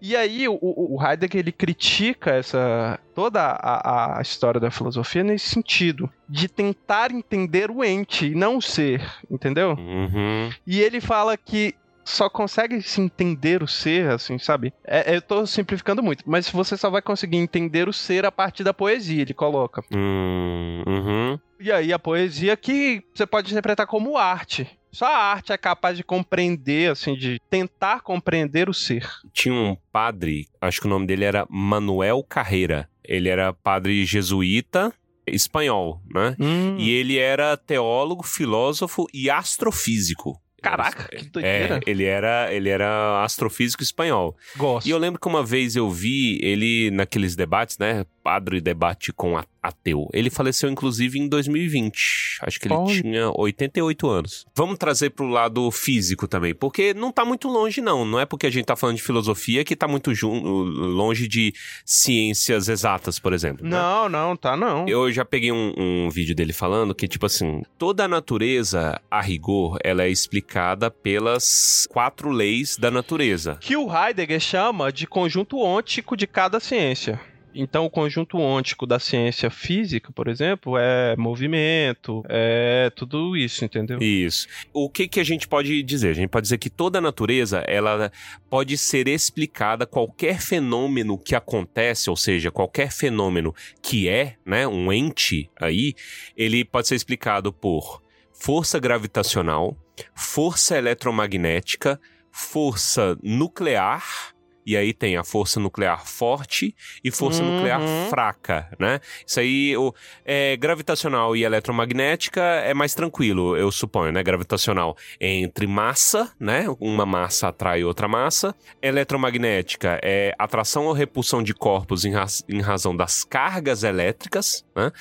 e 0.00 0.16
aí 0.16 0.48
o, 0.48 0.58
o 0.60 0.98
Heidegger 1.00 1.40
ele 1.40 1.52
critica 1.52 2.32
essa 2.32 2.98
toda 3.14 3.40
a, 3.40 4.18
a 4.18 4.22
história 4.22 4.60
da 4.60 4.70
filosofia 4.70 5.22
nesse 5.22 5.48
sentido 5.50 6.10
de 6.28 6.48
tentar 6.48 7.10
entender 7.10 7.70
o 7.70 7.84
ente 7.84 8.26
e 8.26 8.34
não 8.34 8.56
o 8.56 8.62
ser, 8.62 9.02
entendeu? 9.30 9.70
Uhum. 9.72 10.50
E 10.66 10.80
ele 10.80 11.00
fala 11.00 11.36
que 11.36 11.74
só 12.04 12.28
consegue 12.28 12.82
se 12.82 13.00
entender 13.00 13.62
o 13.62 13.68
ser, 13.68 14.10
assim, 14.10 14.38
sabe? 14.38 14.72
É, 14.84 15.16
eu 15.16 15.22
tô 15.22 15.46
simplificando 15.46 16.02
muito, 16.02 16.24
mas 16.26 16.48
você 16.50 16.76
só 16.76 16.90
vai 16.90 17.02
conseguir 17.02 17.36
entender 17.36 17.88
o 17.88 17.92
ser 17.92 18.24
a 18.24 18.32
partir 18.32 18.64
da 18.64 18.74
poesia, 18.74 19.22
ele 19.22 19.34
coloca. 19.34 19.82
Hum, 19.94 20.82
uhum. 20.86 21.38
E 21.58 21.70
aí 21.70 21.92
a 21.92 21.98
poesia 21.98 22.56
que 22.56 23.02
você 23.14 23.26
pode 23.26 23.52
interpretar 23.52 23.86
como 23.86 24.16
arte. 24.16 24.68
Só 24.92 25.06
a 25.06 25.16
arte 25.16 25.52
é 25.52 25.58
capaz 25.58 25.96
de 25.96 26.04
compreender, 26.04 26.90
assim, 26.90 27.14
de 27.14 27.40
tentar 27.48 28.00
compreender 28.00 28.68
o 28.68 28.74
ser. 28.74 29.08
Tinha 29.32 29.54
um 29.54 29.76
padre, 29.92 30.48
acho 30.60 30.80
que 30.80 30.86
o 30.86 30.90
nome 30.90 31.06
dele 31.06 31.24
era 31.24 31.46
Manuel 31.48 32.24
Carreira. 32.28 32.88
Ele 33.04 33.28
era 33.28 33.52
padre 33.52 34.04
jesuíta 34.04 34.92
espanhol, 35.26 36.02
né? 36.12 36.36
Hum. 36.38 36.76
E 36.78 36.90
ele 36.90 37.18
era 37.18 37.56
teólogo, 37.56 38.22
filósofo 38.24 39.06
e 39.12 39.30
astrofísico. 39.30 40.40
Caraca, 40.60 41.08
que 41.08 41.24
doideira. 41.30 41.80
É, 41.84 41.90
ele 41.90 42.04
era, 42.04 42.52
ele 42.52 42.68
era 42.68 43.24
astrofísico 43.24 43.82
espanhol. 43.82 44.36
Gosto. 44.56 44.86
E 44.86 44.90
eu 44.90 44.98
lembro 44.98 45.18
que 45.18 45.26
uma 45.26 45.42
vez 45.42 45.74
eu 45.74 45.90
vi 45.90 46.38
ele 46.42 46.90
naqueles 46.90 47.34
debates, 47.34 47.78
né? 47.78 48.04
Padre 48.22 48.60
debate 48.60 49.12
com 49.12 49.40
ateu. 49.62 50.08
Ele 50.12 50.30
faleceu, 50.30 50.70
inclusive, 50.70 51.18
em 51.18 51.28
2020. 51.28 52.38
Acho 52.42 52.58
que 52.60 52.66
ele 52.68 52.74
Olha. 52.74 53.02
tinha 53.02 53.30
88 53.34 54.08
anos. 54.08 54.46
Vamos 54.54 54.78
trazer 54.78 55.10
pro 55.10 55.26
lado 55.26 55.70
físico 55.70 56.26
também, 56.26 56.54
porque 56.54 56.94
não 56.94 57.12
tá 57.12 57.24
muito 57.24 57.48
longe, 57.48 57.80
não. 57.80 58.04
Não 58.04 58.18
é 58.18 58.24
porque 58.26 58.46
a 58.46 58.50
gente 58.50 58.64
tá 58.64 58.76
falando 58.76 58.96
de 58.96 59.02
filosofia 59.02 59.64
que 59.64 59.76
tá 59.76 59.86
muito 59.86 60.10
longe 60.22 61.28
de 61.28 61.52
ciências 61.84 62.68
exatas, 62.68 63.18
por 63.18 63.32
exemplo. 63.32 63.64
né? 63.64 63.70
Não, 63.70 64.08
não, 64.08 64.36
tá 64.36 64.56
não. 64.56 64.88
Eu 64.88 65.10
já 65.12 65.24
peguei 65.24 65.52
um, 65.52 65.74
um 65.76 66.10
vídeo 66.10 66.34
dele 66.34 66.52
falando 66.52 66.94
que, 66.94 67.06
tipo 67.08 67.26
assim, 67.26 67.62
toda 67.78 68.04
a 68.04 68.08
natureza, 68.08 69.00
a 69.10 69.20
rigor, 69.20 69.78
ela 69.84 70.04
é 70.04 70.08
explicada 70.10 70.90
pelas 70.90 71.86
quatro 71.90 72.30
leis 72.30 72.76
da 72.76 72.90
natureza. 72.90 73.56
Que 73.60 73.76
o 73.76 73.88
Heidegger 73.94 74.40
chama 74.40 74.92
de 74.92 75.06
conjunto 75.06 75.58
ôntico 75.58 76.16
de 76.16 76.26
cada 76.26 76.60
ciência. 76.60 77.20
Então, 77.54 77.84
o 77.84 77.90
conjunto 77.90 78.38
ôntico 78.38 78.86
da 78.86 78.98
ciência 78.98 79.50
física, 79.50 80.12
por 80.12 80.28
exemplo, 80.28 80.76
é 80.78 81.16
movimento, 81.16 82.22
é 82.28 82.90
tudo 82.94 83.36
isso, 83.36 83.64
entendeu? 83.64 83.98
Isso. 84.00 84.46
O 84.72 84.88
que, 84.88 85.08
que 85.08 85.20
a 85.20 85.24
gente 85.24 85.48
pode 85.48 85.82
dizer? 85.82 86.10
A 86.10 86.14
gente 86.14 86.28
pode 86.28 86.44
dizer 86.44 86.58
que 86.58 86.70
toda 86.70 86.98
a 86.98 87.02
natureza, 87.02 87.58
ela 87.66 88.12
pode 88.48 88.76
ser 88.78 89.08
explicada, 89.08 89.86
qualquer 89.86 90.40
fenômeno 90.40 91.18
que 91.18 91.34
acontece, 91.34 92.08
ou 92.08 92.16
seja, 92.16 92.50
qualquer 92.50 92.92
fenômeno 92.92 93.54
que 93.82 94.08
é, 94.08 94.36
né, 94.44 94.66
um 94.66 94.92
ente 94.92 95.50
aí, 95.60 95.94
ele 96.36 96.64
pode 96.64 96.88
ser 96.88 96.94
explicado 96.94 97.52
por 97.52 98.02
força 98.32 98.78
gravitacional, 98.78 99.76
força 100.14 100.78
eletromagnética, 100.78 102.00
força 102.30 103.18
nuclear, 103.22 104.32
e 104.70 104.76
aí 104.76 104.92
tem 104.92 105.16
a 105.16 105.24
força 105.24 105.58
nuclear 105.58 106.06
forte 106.06 106.74
e 107.02 107.10
força 107.10 107.42
Uhum. 107.42 107.56
nuclear 107.56 107.80
fraca, 108.08 108.68
né? 108.78 109.00
Isso 109.26 109.40
aí, 109.40 109.76
o, 109.76 109.92
é, 110.24 110.56
gravitacional 110.56 111.34
e 111.34 111.42
eletromagnética 111.44 112.40
é 112.40 112.72
mais 112.74 112.94
tranquilo, 112.94 113.56
eu 113.56 113.70
suponho, 113.72 114.12
né? 114.12 114.22
Gravitacional 114.22 114.96
é 115.18 115.28
entre 115.28 115.66
massa, 115.66 116.30
né? 116.38 116.66
Uma 116.78 117.04
massa 117.04 117.48
atrai 117.48 117.82
outra 117.82 118.06
massa. 118.06 118.54
Eletromagnética 118.82 119.98
é 120.02 120.34
atração 120.38 120.86
ou 120.86 120.92
repulsão 120.92 121.42
de 121.42 121.52
corpos 121.52 122.04
em, 122.04 122.12
raz- 122.12 122.44
em 122.48 122.60
razão 122.60 122.94
das 122.96 123.24
cargas 123.24 123.82
elétricas, 123.82 124.64
né? 124.76 124.92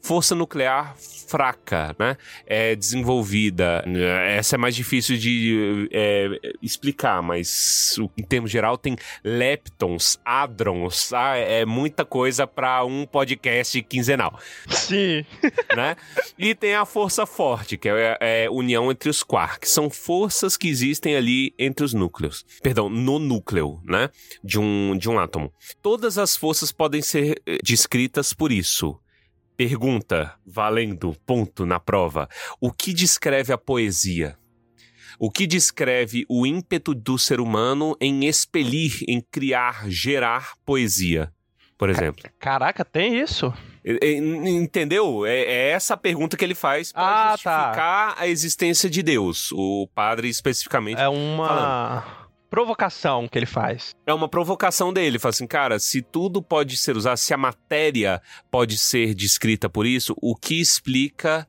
Força 0.00 0.34
nuclear 0.34 0.96
fraca, 1.28 1.94
né? 1.98 2.16
É 2.46 2.74
desenvolvida. 2.74 3.84
Essa 4.28 4.56
é 4.56 4.58
mais 4.58 4.74
difícil 4.74 5.18
de 5.18 5.88
é, 5.92 6.28
explicar, 6.62 7.22
mas 7.22 7.96
em 8.16 8.22
termos 8.22 8.50
geral 8.50 8.78
tem 8.78 8.96
leptons, 9.24 10.18
hadrons, 10.24 11.12
ah, 11.12 11.36
é 11.36 11.64
muita 11.64 12.04
coisa 12.04 12.46
para 12.46 12.84
um 12.84 13.06
podcast 13.06 13.80
quinzenal 13.82 14.38
Sim. 14.68 15.24
né? 15.76 15.96
E 16.38 16.54
tem 16.54 16.74
a 16.74 16.84
força 16.84 17.26
forte, 17.26 17.76
que 17.76 17.88
é, 17.88 18.16
é 18.20 18.50
união 18.50 18.90
entre 18.90 19.08
os 19.08 19.22
quarks. 19.22 19.70
São 19.70 19.90
forças 19.90 20.56
que 20.56 20.68
existem 20.68 21.16
ali 21.16 21.54
entre 21.58 21.84
os 21.84 21.94
núcleos. 21.94 22.44
Perdão, 22.62 22.88
no 22.88 23.18
núcleo, 23.18 23.80
né? 23.84 24.10
De 24.42 24.58
um, 24.58 24.96
de 24.96 25.08
um 25.08 25.18
átomo. 25.18 25.52
Todas 25.82 26.18
as 26.18 26.36
forças 26.36 26.72
podem 26.72 27.02
ser 27.02 27.40
eh, 27.46 27.58
descritas 27.62 28.32
por 28.32 28.52
isso. 28.52 28.98
Pergunta, 29.56 30.34
valendo, 30.46 31.16
ponto 31.26 31.66
na 31.66 31.80
prova. 31.80 32.28
O 32.60 32.70
que 32.70 32.92
descreve 32.92 33.52
a 33.52 33.58
poesia? 33.58 34.38
O 35.18 35.30
que 35.30 35.46
descreve 35.46 36.24
o 36.28 36.46
ímpeto 36.46 36.94
do 36.94 37.18
ser 37.18 37.40
humano 37.40 37.96
em 38.00 38.26
expelir, 38.26 39.02
em 39.08 39.20
criar, 39.20 39.90
gerar 39.90 40.52
poesia? 40.64 41.32
Por 41.76 41.90
exemplo. 41.90 42.24
Caraca, 42.38 42.84
tem 42.84 43.20
isso? 43.20 43.52
Entendeu? 43.84 45.24
É, 45.26 45.38
é 45.42 45.68
essa 45.70 45.94
a 45.94 45.96
pergunta 45.96 46.36
que 46.36 46.44
ele 46.44 46.54
faz 46.54 46.92
para 46.92 47.02
Ah, 47.32 47.38
tá. 47.38 47.58
justificar 47.60 48.14
a 48.18 48.26
existência 48.28 48.90
de 48.90 49.02
Deus. 49.02 49.50
O 49.52 49.88
padre 49.94 50.28
especificamente. 50.28 51.00
É 51.00 51.08
uma 51.08 52.28
provocação 52.50 53.28
que 53.28 53.38
ele 53.38 53.46
faz. 53.46 53.94
É 54.06 54.12
uma 54.12 54.28
provocação 54.28 54.92
dele. 54.92 55.06
Ele 55.08 55.18
fala 55.18 55.30
assim, 55.30 55.46
cara, 55.46 55.78
se 55.78 56.02
tudo 56.02 56.42
pode 56.42 56.76
ser 56.76 56.96
usado, 56.96 57.16
se 57.16 57.32
a 57.32 57.36
matéria 57.38 58.20
pode 58.50 58.76
ser 58.76 59.14
descrita 59.14 59.68
por 59.68 59.86
isso, 59.86 60.14
o 60.20 60.34
que 60.34 60.60
explica 60.60 61.46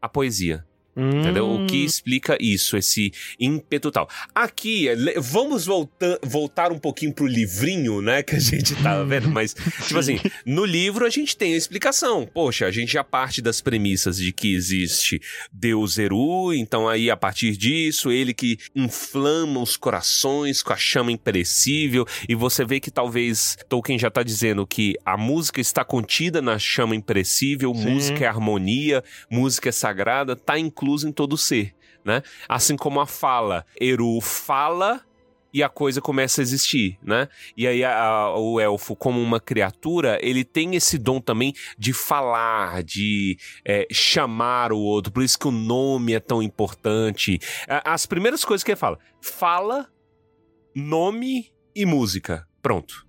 a 0.00 0.08
poesia? 0.08 0.64
Entendeu? 0.96 1.48
O 1.48 1.66
que 1.66 1.82
Hum, 1.82 1.84
explica 1.84 2.36
isso, 2.40 2.76
esse 2.76 3.12
ímpeto 3.38 3.90
tal. 3.90 4.08
Aqui, 4.34 4.88
é, 4.88 4.96
vamos 5.18 5.64
voltar, 5.66 6.18
voltar 6.22 6.72
um 6.72 6.78
pouquinho 6.78 7.12
pro 7.12 7.26
livrinho, 7.26 8.02
né? 8.02 8.22
Que 8.22 8.36
a 8.36 8.40
gente 8.40 8.74
tá 8.82 9.02
vendo, 9.04 9.30
mas, 9.30 9.54
tipo 9.54 9.98
assim, 9.98 10.18
no 10.44 10.64
livro 10.64 11.06
a 11.06 11.10
gente 11.10 11.36
tem 11.36 11.54
a 11.54 11.56
explicação. 11.56 12.28
Poxa, 12.32 12.66
a 12.66 12.70
gente 12.70 12.92
já 12.92 13.04
parte 13.04 13.40
das 13.40 13.60
premissas 13.60 14.16
de 14.16 14.32
que 14.32 14.54
existe 14.54 15.20
Deus 15.52 15.98
Eru, 15.98 16.52
então 16.52 16.88
aí 16.88 17.10
a 17.10 17.16
partir 17.16 17.56
disso, 17.56 18.10
ele 18.10 18.34
que 18.34 18.58
inflama 18.74 19.60
os 19.60 19.76
corações 19.76 20.62
com 20.62 20.72
a 20.72 20.76
chama 20.76 21.12
imperecível, 21.12 22.04
e 22.28 22.34
você 22.34 22.64
vê 22.64 22.80
que 22.80 22.90
talvez 22.90 23.56
Tolkien 23.68 23.98
já 23.98 24.10
tá 24.10 24.22
dizendo 24.22 24.66
que 24.66 24.94
a 25.04 25.16
música 25.16 25.60
está 25.60 25.84
contida 25.84 26.42
na 26.42 26.58
chama 26.58 26.94
imperecível, 26.94 27.74
Sim. 27.74 27.90
música 27.90 28.24
é 28.24 28.28
harmonia, 28.28 29.02
música 29.30 29.68
é 29.68 29.72
sagrada, 29.72 30.34
tá 30.34 30.58
incluso 30.80 31.06
em 31.06 31.12
todo 31.12 31.36
ser, 31.36 31.74
né? 32.04 32.22
Assim 32.48 32.74
como 32.76 33.00
a 33.00 33.06
fala, 33.06 33.66
Eru 33.78 34.18
fala 34.20 35.04
e 35.52 35.62
a 35.62 35.68
coisa 35.68 36.00
começa 36.00 36.40
a 36.40 36.42
existir, 36.42 36.96
né? 37.02 37.28
E 37.56 37.66
aí 37.66 37.84
a- 37.84 37.98
a- 38.02 38.38
o 38.38 38.58
elfo, 38.60 38.94
como 38.96 39.20
uma 39.20 39.38
criatura, 39.40 40.18
ele 40.22 40.44
tem 40.44 40.74
esse 40.76 40.96
dom 40.96 41.20
também 41.20 41.52
de 41.76 41.92
falar, 41.92 42.82
de 42.82 43.36
é, 43.64 43.86
chamar 43.92 44.72
o 44.72 44.78
outro. 44.78 45.12
Por 45.12 45.22
isso 45.22 45.38
que 45.38 45.48
o 45.48 45.52
nome 45.52 46.14
é 46.14 46.20
tão 46.20 46.40
importante. 46.42 47.38
As 47.84 48.06
primeiras 48.06 48.44
coisas 48.44 48.64
que 48.64 48.70
ele 48.70 48.76
fala: 48.78 48.98
fala, 49.20 49.86
nome 50.74 51.52
e 51.74 51.84
música. 51.84 52.46
Pronto. 52.62 53.06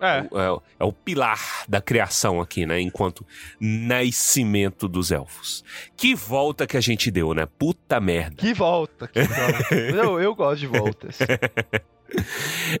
É. 0.00 0.18
É, 0.32 0.50
o- 0.50 0.62
é 0.78 0.84
o 0.84 0.92
pilar 0.92 1.64
da 1.68 1.80
criação 1.80 2.40
aqui, 2.40 2.64
né? 2.64 2.80
Enquanto 2.80 3.26
nascimento 3.60 4.86
dos 4.88 5.10
elfos. 5.10 5.64
Que 5.96 6.14
volta 6.14 6.66
que 6.66 6.76
a 6.76 6.80
gente 6.80 7.10
deu, 7.10 7.34
né? 7.34 7.46
Puta 7.58 7.98
merda. 8.00 8.36
Que 8.36 8.54
volta, 8.54 9.08
que 9.08 9.20
volta. 9.26 9.74
eu, 9.74 10.20
eu 10.20 10.34
gosto 10.34 10.60
de 10.60 10.66
voltas. 10.68 11.18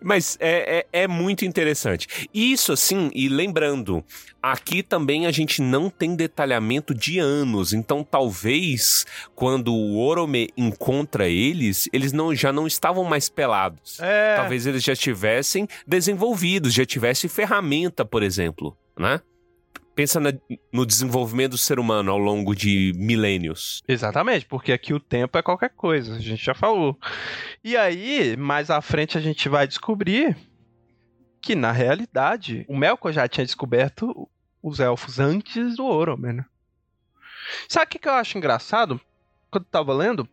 Mas 0.02 0.36
é, 0.40 0.86
é, 0.92 1.02
é 1.04 1.08
muito 1.08 1.44
interessante. 1.44 2.28
Isso 2.32 2.72
assim, 2.72 3.10
e 3.14 3.28
lembrando, 3.28 4.04
aqui 4.42 4.82
também 4.82 5.26
a 5.26 5.30
gente 5.30 5.60
não 5.60 5.90
tem 5.90 6.14
detalhamento 6.14 6.94
de 6.94 7.18
anos, 7.18 7.72
então 7.72 8.02
talvez 8.02 9.04
quando 9.34 9.74
o 9.74 9.98
Orome 9.98 10.50
encontra 10.56 11.28
eles, 11.28 11.88
eles 11.92 12.12
não, 12.12 12.34
já 12.34 12.52
não 12.52 12.66
estavam 12.66 13.04
mais 13.04 13.28
pelados. 13.28 14.00
É. 14.00 14.36
Talvez 14.36 14.66
eles 14.66 14.82
já 14.82 14.96
tivessem 14.96 15.68
desenvolvidos, 15.86 16.72
já 16.72 16.84
tivesse 16.84 17.28
ferramenta, 17.28 18.04
por 18.04 18.22
exemplo, 18.22 18.76
né? 18.98 19.20
Pensa 19.98 20.20
na- 20.20 20.32
no 20.72 20.86
desenvolvimento 20.86 21.50
do 21.50 21.58
ser 21.58 21.80
humano 21.80 22.12
ao 22.12 22.18
longo 22.18 22.54
de 22.54 22.92
milênios. 22.94 23.82
Exatamente, 23.88 24.46
porque 24.46 24.70
aqui 24.70 24.94
o 24.94 25.00
tempo 25.00 25.36
é 25.36 25.42
qualquer 25.42 25.70
coisa, 25.70 26.14
a 26.14 26.20
gente 26.20 26.44
já 26.44 26.54
falou. 26.54 26.96
E 27.64 27.76
aí, 27.76 28.36
mais 28.36 28.70
à 28.70 28.80
frente 28.80 29.18
a 29.18 29.20
gente 29.20 29.48
vai 29.48 29.66
descobrir 29.66 30.36
que, 31.42 31.56
na 31.56 31.72
realidade, 31.72 32.64
o 32.68 32.76
Melkor 32.76 33.12
já 33.12 33.26
tinha 33.26 33.44
descoberto 33.44 34.28
os 34.62 34.78
elfos 34.78 35.18
antes 35.18 35.74
do 35.74 35.84
Oromer, 35.84 36.32
né? 36.32 36.44
Sabe 37.68 37.86
o 37.86 37.88
que, 37.88 37.98
que 37.98 38.08
eu 38.08 38.12
acho 38.12 38.38
engraçado 38.38 39.00
quando 39.50 39.64
eu 39.64 39.70
tava 39.70 39.92
lendo? 39.92 40.28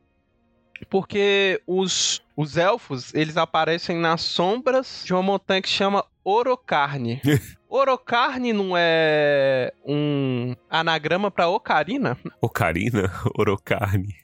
Porque 0.91 1.59
os, 1.65 2.21
os 2.37 2.55
elfos, 2.55 3.11
eles 3.15 3.35
aparecem 3.35 3.97
nas 3.97 4.21
sombras 4.21 5.01
de 5.03 5.11
uma 5.11 5.23
montanha 5.23 5.59
que 5.59 5.69
chama 5.69 6.05
Orocarne. 6.25 7.21
Orocarne 7.69 8.51
não 8.51 8.71
é 8.75 9.71
um 9.85 10.55
anagrama 10.67 11.29
pra 11.29 11.47
Ocarina? 11.47 12.17
Ocarina? 12.41 13.13
Orocarne? 13.37 14.15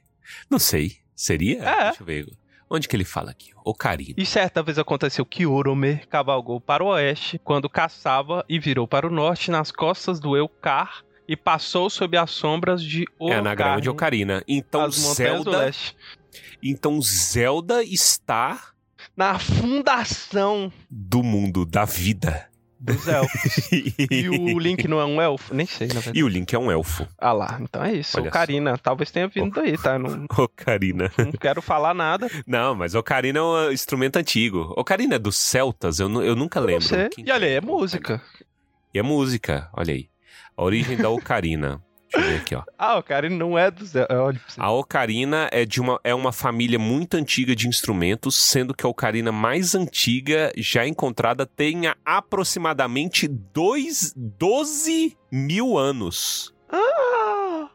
Não 0.49 0.57
sei. 0.57 0.97
Seria? 1.15 1.63
É. 1.63 1.83
Deixa 1.85 2.01
eu 2.01 2.05
ver. 2.05 2.25
Onde 2.67 2.87
que 2.87 2.95
ele 2.95 3.03
fala 3.03 3.31
aqui? 3.31 3.51
Ocarina. 3.63 4.15
E 4.17 4.25
certa 4.25 4.63
vez 4.63 4.79
aconteceu 4.79 5.25
que 5.25 5.45
Oromer 5.45 6.07
cavalgou 6.07 6.59
para 6.59 6.83
o 6.83 6.87
oeste 6.87 7.37
quando 7.37 7.69
caçava 7.69 8.43
e 8.49 8.57
virou 8.57 8.87
para 8.87 9.05
o 9.05 9.11
norte 9.11 9.51
nas 9.51 9.71
costas 9.71 10.19
do 10.19 10.35
Eucar 10.35 11.03
e 11.27 11.35
passou 11.35 11.89
sob 11.89 12.17
as 12.17 12.31
sombras 12.31 12.81
de 12.81 13.03
É 13.03 13.05
Ocarne, 13.19 13.39
anagrama 13.39 13.81
de 13.81 13.89
Ocarina. 13.89 14.43
Então 14.47 14.89
Zelda, 14.89 15.69
então 16.63 16.99
Zelda 17.01 17.83
está 17.83 18.70
Na 19.15 19.37
fundação 19.39 20.71
do 20.89 21.21
mundo 21.21 21.65
da 21.65 21.85
vida. 21.85 22.47
dos 22.79 23.07
elfos. 23.07 23.69
e 24.09 24.27
o 24.29 24.57
Link 24.57 24.87
não 24.87 24.99
é 24.99 25.05
um 25.05 25.21
elfo? 25.21 25.53
Nem 25.53 25.67
sei, 25.67 25.87
na 25.87 25.95
verdade. 25.95 26.17
E 26.17 26.23
o 26.23 26.27
Link 26.27 26.51
é 26.53 26.57
um 26.57 26.71
elfo. 26.71 27.07
Ah 27.19 27.31
lá, 27.31 27.59
então 27.61 27.83
é 27.83 27.93
isso. 27.93 28.17
Olha 28.19 28.29
Ocarina, 28.29 28.77
talvez 28.77 29.11
tenha 29.11 29.27
vindo 29.27 29.53
daí, 29.53 29.77
tá? 29.77 29.93
Eu 29.93 29.99
Não, 29.99 30.25
Ocarina. 30.35 31.11
não 31.17 31.31
quero 31.33 31.61
falar 31.61 31.93
nada. 31.93 32.27
Não, 32.47 32.73
mas 32.73 32.95
Ocarina 32.95 33.37
é 33.37 33.41
um 33.41 33.71
instrumento 33.71 34.17
antigo. 34.17 34.73
Ocarina 34.75 35.15
é 35.15 35.19
dos 35.19 35.37
celtas, 35.37 35.99
eu, 35.99 36.09
eu 36.23 36.35
nunca 36.35 36.59
lembro. 36.59 36.81
Você. 36.87 37.09
Quem 37.09 37.25
E 37.27 37.31
olha 37.31 37.45
aí, 37.45 37.51
que 37.51 37.57
é 37.57 37.61
música. 37.61 38.21
E 38.93 38.97
é 38.99 39.03
música, 39.03 39.69
olha 39.73 39.93
aí. 39.93 40.09
A 40.57 40.63
origem 40.63 40.97
da 40.97 41.09
Ocarina. 41.09 41.81
Deixa 42.13 42.27
eu 42.27 42.31
ver 42.31 42.41
aqui, 42.41 42.55
ó. 42.55 42.63
Ah, 42.77 42.97
Ocarina 42.97 43.35
não 43.35 43.57
é. 43.57 43.65
Olha 43.65 43.71
pra 44.39 44.49
você. 44.49 44.59
A 44.59 44.71
ocarina 44.71 45.49
é 45.51 45.65
de 45.65 45.79
uma, 45.79 45.99
é 46.03 46.13
uma 46.13 46.31
família 46.31 46.77
muito 46.77 47.15
antiga 47.15 47.55
de 47.55 47.67
instrumentos, 47.67 48.35
sendo 48.35 48.73
que 48.73 48.85
a 48.85 48.89
ocarina 48.89 49.31
mais 49.31 49.73
antiga 49.75 50.51
já 50.57 50.85
encontrada 50.85 51.45
tenha 51.45 51.95
aproximadamente 52.03 53.27
dois, 53.27 54.13
12 54.15 55.17
mil 55.31 55.77
anos. 55.77 56.53
Ah! 56.69 57.69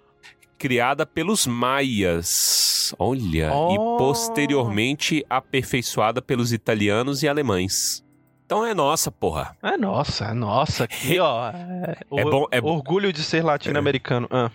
Criada 0.59 1.05
pelos 1.05 1.47
maias. 1.47 2.95
Olha, 2.99 3.53
Oh. 3.53 3.73
e 3.75 3.99
posteriormente 3.99 5.25
aperfeiçoada 5.29 6.23
pelos 6.23 6.53
italianos 6.53 7.23
e 7.23 7.29
alemães. 7.29 8.03
Então 8.47 8.65
é 8.65 8.73
nossa, 8.73 9.11
porra. 9.11 9.57
É 9.61 9.77
nossa, 9.77 10.27
é 10.27 10.33
nossa. 10.33 10.85
Aqui, 10.85 11.19
ó. 11.19 11.51
É, 11.53 11.97
É 12.21 12.25
o- 12.25 12.31
bom- 12.31 12.47
é- 12.53 12.61
Orgulho 12.61 13.13
de 13.13 13.23
ser 13.23 13.43
latino-americano. 13.45 14.29
Ah, 14.31 14.51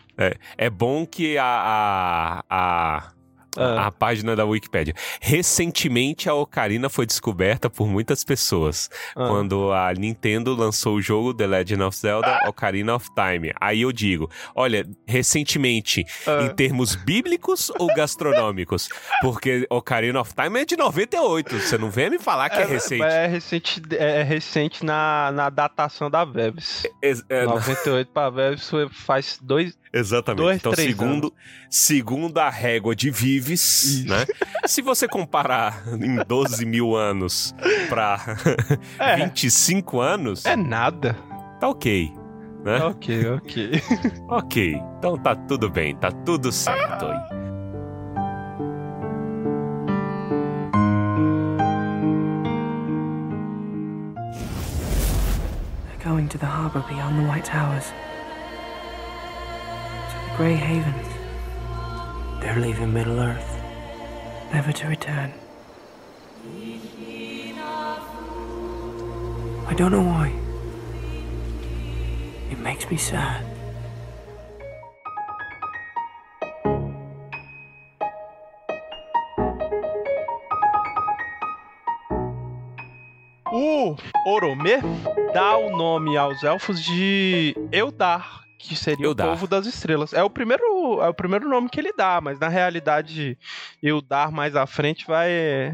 É 0.57 0.69
bom 0.69 1.05
que 1.05 1.37
a, 1.37 1.43
a, 1.45 2.43
a, 2.49 3.11
ah. 3.57 3.87
a 3.87 3.91
página 3.91 4.35
da 4.35 4.45
Wikipédia. 4.45 4.93
Recentemente, 5.19 6.29
a 6.29 6.33
Ocarina 6.33 6.87
foi 6.89 7.05
descoberta 7.05 7.69
por 7.69 7.87
muitas 7.87 8.23
pessoas. 8.23 8.89
ah. 9.15 9.27
Quando 9.27 9.71
a 9.71 9.91
Nintendo 9.93 10.55
lançou 10.55 10.95
o 10.95 11.01
jogo 11.01 11.33
The 11.33 11.47
Legend 11.47 11.83
of 11.83 11.97
Zelda 11.97 12.39
Ocarina 12.47 12.95
of 12.95 13.09
Time. 13.15 13.51
Aí 13.59 13.81
eu 13.81 13.91
digo, 13.91 14.29
olha, 14.55 14.87
recentemente, 15.07 16.05
Ah. 16.27 16.43
em 16.43 16.49
termos 16.55 16.95
bíblicos 16.95 17.71
ou 17.79 17.87
gastronômicos? 17.95 18.89
Porque 19.21 19.65
Ocarina 19.69 20.19
of 20.21 20.33
Time 20.33 20.61
é 20.61 20.65
de 20.65 20.75
98. 20.77 21.59
Você 21.59 21.77
não 21.77 21.89
vem 21.89 22.09
me 22.09 22.19
falar 22.19 22.49
que 22.49 22.57
é, 22.59 22.65
recente. 22.65 23.03
É 23.03 23.27
recente, 23.27 23.81
é 23.97 24.23
recente 24.23 24.85
na, 24.85 25.31
na 25.33 25.49
datação 25.49 26.09
da 26.09 26.23
Vebs. 26.25 26.83
Ex- 27.01 27.23
é, 27.29 27.45
98 27.45 28.11
pra 28.11 28.29
Vebs 28.29 28.69
foi- 28.69 28.89
faz 28.89 29.39
dois. 29.41 29.77
Exatamente. 29.93 30.41
Dois, 30.41 30.57
então, 30.57 30.73
segundo, 30.73 31.33
segundo 31.69 32.37
a 32.39 32.49
régua 32.49 32.95
de 32.95 33.11
Vives, 33.11 33.83
Isso. 33.83 34.07
né? 34.07 34.25
Se 34.65 34.81
você 34.81 35.07
comparar 35.07 35.83
em 35.99 36.15
12 36.25 36.65
mil 36.65 36.95
anos 36.95 37.53
pra 37.89 38.17
É, 38.97 39.17
25 39.17 39.99
anos, 39.99 40.45
é 40.45 40.55
nada. 40.55 41.15
tá 41.59 41.67
ok. 41.67 42.13
Né? 42.63 42.77
Ok, 42.83 43.29
ok. 43.31 43.81
Ok. 44.29 44.81
Então 44.97 45.17
tá 45.17 45.35
tudo 45.35 45.69
bem, 45.69 45.95
tá 45.95 46.09
tudo 46.11 46.51
certo 46.51 47.05
aí. 47.07 47.41
They're 55.87 56.03
going 56.03 56.27
to 56.29 56.37
the 56.37 56.45
harbor 56.45 56.83
beyond 56.87 57.17
the 57.19 57.23
White 57.29 57.45
Towers. 57.45 57.91
Grey 60.37 60.55
Havens. 60.55 61.07
They're 62.41 62.59
leaving 62.59 62.93
Middle 62.93 63.19
Earth. 63.19 63.61
Never 64.53 64.71
to 64.71 64.87
return. 64.87 65.33
I 69.67 69.73
don't 69.75 69.91
know 69.91 70.01
why. 70.01 70.33
It 72.49 72.59
makes 72.59 72.89
me 72.89 72.97
sad. 72.97 73.45
O 83.53 83.95
Oromê 84.25 84.79
dá 85.33 85.57
o 85.57 85.75
nome 85.75 86.17
aos 86.17 86.41
elfos 86.43 86.81
de 86.83 87.55
Eldar, 87.71 88.40
que 88.61 88.75
seria 88.75 89.05
Eldar. 89.05 89.27
o 89.27 89.29
povo 89.31 89.47
das 89.47 89.65
estrelas. 89.65 90.13
É 90.13 90.23
o 90.23 90.29
primeiro, 90.29 91.01
é 91.01 91.09
o 91.09 91.13
primeiro 91.13 91.47
nome 91.49 91.69
que 91.69 91.79
ele 91.79 91.93
dá, 91.93 92.19
mas 92.21 92.39
na 92.39 92.47
realidade 92.47 93.37
Eldar 93.81 94.31
mais 94.31 94.55
à 94.55 94.65
frente 94.65 95.05
vai 95.05 95.29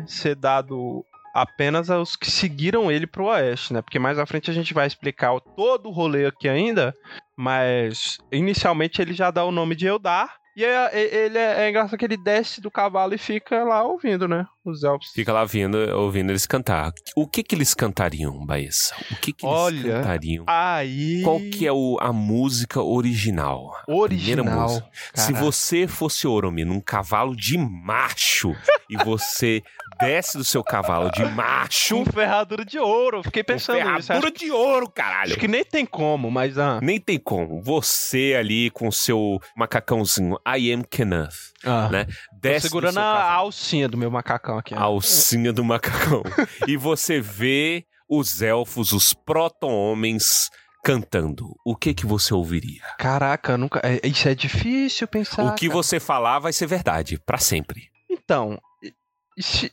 ser 0.08 0.36
dado 0.36 1.06
apenas 1.34 1.90
aos 1.92 2.16
que 2.16 2.32
seguiram 2.32 2.92
ele 2.92 3.06
pro 3.06 3.26
oeste, 3.26 3.72
né? 3.74 3.82
Porque 3.82 4.00
mais 4.00 4.18
à 4.18 4.26
frente 4.26 4.50
a 4.50 4.54
gente 4.54 4.74
vai 4.74 4.88
explicar 4.88 5.34
o- 5.34 5.40
todo 5.42 5.88
o 5.90 5.92
rolê 5.92 6.26
aqui 6.26 6.50
ainda, 6.50 6.96
mas 7.36 8.18
inicialmente 8.32 9.02
ele 9.02 9.14
já 9.14 9.30
dá 9.30 9.44
o 9.46 9.52
nome 9.52 9.76
de 9.76 9.86
Eldar 9.86 10.34
E 10.58 10.66
é, 10.66 10.90
é- 10.92 11.26
ele 11.26 11.38
é, 11.38 11.66
é 11.66 11.70
engraçado 11.70 12.00
que 12.00 12.04
ele 12.04 12.18
desce 12.18 12.60
do 12.60 12.72
cavalo 12.72 13.14
e 13.14 13.18
fica 13.20 13.64
lá 13.64 13.84
ouvindo, 13.84 14.28
né? 14.28 14.44
Os 14.66 14.84
elfos. 14.84 15.12
Fica 15.14 15.32
lá 15.32 15.42
ouvindo, 15.44 15.78
ouvindo 15.96 16.32
eles 16.32 16.48
cantar. 16.48 16.92
O 17.16 17.28
que 17.28 17.44
que 17.44 17.54
eles 17.54 17.76
cantariam, 17.76 18.44
Baessa? 18.44 18.96
O 19.12 19.16
que 19.18 19.32
que 19.32 19.46
eles 19.46 19.56
Olha, 19.56 19.94
cantariam? 20.02 20.44
Aí. 20.48 21.22
Qual 21.24 21.40
que 21.40 21.68
é 21.68 21.72
o- 21.72 21.98
a 22.02 22.12
música 22.12 22.82
original? 22.82 23.72
Original. 23.88 24.46
música. 24.70 24.88
Se 25.14 25.32
você 25.32 25.88
fosse 25.88 26.28
Oromi 26.28 26.66
num 26.66 26.82
cavalo 26.82 27.36
de 27.36 27.56
macho 27.58 28.54
e 28.90 28.98
você 29.06 29.62
desce 30.00 30.38
do 30.38 30.44
seu 30.44 30.64
cavalo 30.64 31.12
de 31.12 31.24
macho, 31.26 32.04
Com 32.04 32.12
ferradura 32.12 32.64
de 32.66 32.80
ouro. 32.80 33.24
Fiquei 33.24 33.44
pensando 33.44 33.84
nisso. 33.92 34.08
ferradura 34.08 34.32
de 34.32 34.52
ouro, 34.52 34.90
caralho. 34.90 35.32
acho 35.32 35.40
que 35.40 35.48
nem 35.48 35.64
tem 35.64 35.86
como, 35.86 36.30
mas. 36.32 36.58
Ah, 36.58 36.80
Nem 36.82 37.00
tem 37.00 37.18
como. 37.20 37.62
Você 37.62 38.36
ali 38.38 38.70
com 38.72 38.92
seu 38.92 39.40
macacãozinho, 39.56 40.38
I 40.48 40.72
am 40.74 40.84
Kenneth, 40.84 41.30
ah. 41.64 41.90
né? 41.90 42.06
Tô 42.06 42.12
Desce 42.42 42.68
segurando 42.68 42.94
do 42.96 43.00
seu 43.00 43.04
a 43.04 43.32
alcinha 43.34 43.88
do 43.90 43.98
meu 43.98 44.10
macacão 44.12 44.58
aqui. 44.58 44.74
ó. 44.74 44.78
a 44.78 44.82
alcinha 44.84 45.52
do 45.52 45.64
macacão. 45.64 46.24
e 46.68 46.78
você 46.78 47.20
vê 47.20 47.86
os 48.10 48.42
elfos, 48.42 48.92
os 48.94 49.14
proto-homens 49.14 50.50
cantando. 50.84 51.54
O 51.66 51.76
que 51.76 51.94
que 51.94 52.06
você 52.06 52.34
ouviria? 52.34 52.82
Caraca, 52.98 53.58
nunca. 53.58 53.82
é- 53.84 54.00
Isso 54.08 54.30
é 54.30 54.36
difícil 54.36 55.08
pensar. 55.08 55.44
o 55.44 55.56
que 55.56 55.68
cara. 55.68 55.74
você 55.78 56.00
falar 56.00 56.40
vai 56.40 56.54
ser 56.54 56.68
verdade, 56.68 57.20
pra 57.26 57.38
sempre. 57.38 57.90
Então, 58.10 58.58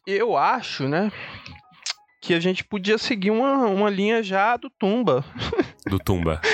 eu 0.07 0.37
acho, 0.37 0.89
né? 0.89 1.11
Que 2.21 2.35
a 2.35 2.41
gente 2.41 2.65
podia 2.65 2.99
seguir 2.99 3.31
uma, 3.31 3.67
uma 3.67 3.91
linha 3.91 4.23
já 4.23 4.57
do 4.57 4.71
Tumba. 4.71 5.25
Do 5.87 5.99
Tumba. 5.99 6.41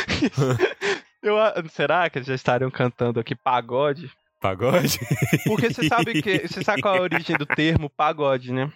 Eu, 1.23 1.37
será 1.69 2.09
que 2.09 2.19
eles 2.19 2.27
já 2.27 2.35
estariam 2.35 2.71
cantando 2.71 3.21
aqui 3.21 3.35
pagode? 3.35 4.11
Pagode? 4.41 4.99
Porque 5.45 5.73
você 5.73 5.87
sabe 5.87 6.23
que. 6.23 6.49
Você 6.49 6.65
sabe 6.65 6.81
qual 6.81 6.95
é 6.95 6.99
a 6.99 7.03
origem 7.03 7.37
do 7.37 7.45
termo 7.45 7.91
pagode, 7.91 8.53
né? 8.53 8.73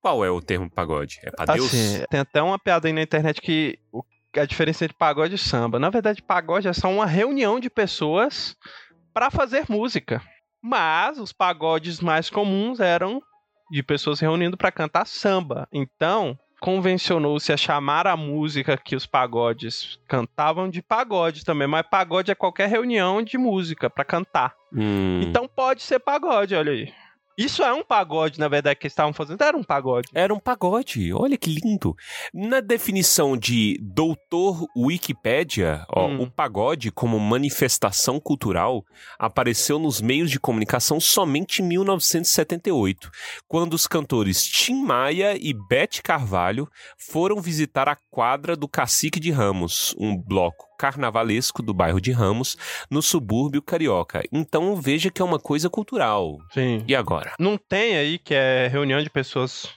Qual 0.00 0.24
é 0.24 0.30
o 0.30 0.40
termo 0.40 0.70
pagode? 0.70 1.18
É 1.24 1.30
pra 1.30 1.54
Deus? 1.54 1.66
Assim, 1.66 2.04
tem 2.08 2.20
até 2.20 2.40
uma 2.40 2.58
piada 2.58 2.86
aí 2.86 2.92
na 2.92 3.02
internet 3.02 3.40
que 3.40 3.78
a 4.36 4.44
diferença 4.44 4.84
entre 4.84 4.96
pagode 4.96 5.34
e 5.34 5.38
samba. 5.38 5.78
Na 5.78 5.90
verdade, 5.90 6.22
pagode 6.22 6.68
é 6.68 6.72
só 6.72 6.88
uma 6.88 7.04
reunião 7.04 7.58
de 7.58 7.68
pessoas 7.68 8.56
para 9.12 9.30
fazer 9.30 9.64
música. 9.68 10.22
Mas 10.62 11.18
os 11.18 11.32
pagodes 11.32 12.00
mais 12.00 12.30
comuns 12.30 12.78
eram 12.78 13.20
de 13.72 13.82
pessoas 13.82 14.18
se 14.18 14.24
reunindo 14.24 14.56
para 14.56 14.70
cantar 14.70 15.06
samba. 15.06 15.66
Então, 15.72 16.38
convencionou-se 16.60 17.52
a 17.52 17.56
chamar 17.56 18.06
a 18.06 18.16
música 18.16 18.76
que 18.76 18.94
os 18.94 19.06
pagodes 19.06 19.98
cantavam 20.06 20.68
de 20.68 20.80
pagode 20.82 21.44
também, 21.44 21.66
mas 21.66 21.84
pagode 21.90 22.30
é 22.30 22.34
qualquer 22.34 22.68
reunião 22.68 23.22
de 23.22 23.36
música 23.38 23.90
para 23.90 24.04
cantar. 24.04 24.54
Hum, 24.72 25.22
Então 25.22 25.48
pode 25.48 25.82
ser 25.82 25.98
pagode, 25.98 26.54
olha 26.54 26.70
aí. 26.72 26.92
Isso 27.36 27.62
é 27.62 27.72
um 27.72 27.82
pagode, 27.82 28.38
na 28.38 28.48
verdade, 28.48 28.78
que 28.78 28.86
eles 28.86 28.92
estavam 28.92 29.12
fazendo. 29.12 29.40
Era 29.42 29.56
um 29.56 29.62
pagode. 29.64 30.08
Era 30.14 30.34
um 30.34 30.38
pagode, 30.38 31.12
olha 31.12 31.36
que 31.36 31.50
lindo. 31.50 31.94
Na 32.32 32.60
definição 32.60 33.36
de 33.36 33.78
doutor 33.80 34.66
Wikipédia, 34.76 35.84
ó, 35.88 36.08
Hum. 36.08 36.22
o 36.22 36.30
pagode 36.30 36.90
como 36.90 37.18
manifestação 37.18 38.20
cultural 38.20 38.84
apareceu 39.18 39.78
nos 39.78 40.00
meios 40.00 40.30
de 40.30 40.38
comunicação 40.38 41.00
somente 41.00 41.62
em 41.62 41.66
1978, 41.66 43.10
quando 43.48 43.74
os 43.74 43.86
cantores 43.86 44.44
Tim 44.46 44.82
Maia 44.82 45.36
e 45.40 45.52
Beth 45.54 46.02
Carvalho 46.02 46.68
foram 46.98 47.40
visitar 47.40 47.88
a 47.88 47.96
quadra 48.10 48.54
do 48.56 48.68
Cacique 48.68 49.18
de 49.20 49.30
Ramos, 49.30 49.94
um 49.98 50.16
bloco 50.16 50.66
carnavalesco 50.82 51.62
do 51.62 51.72
bairro 51.72 52.00
de 52.00 52.10
Ramos, 52.10 52.56
no 52.90 53.00
subúrbio 53.00 53.62
carioca. 53.62 54.24
Então 54.32 54.74
veja 54.74 55.12
que 55.12 55.22
é 55.22 55.24
uma 55.24 55.38
coisa 55.38 55.70
cultural. 55.70 56.38
Sim. 56.52 56.82
E 56.88 56.96
agora? 56.96 57.34
Não 57.38 57.56
tem 57.56 57.96
aí 57.96 58.18
que 58.18 58.34
é 58.34 58.66
reunião 58.66 59.00
de 59.00 59.08
pessoas 59.08 59.68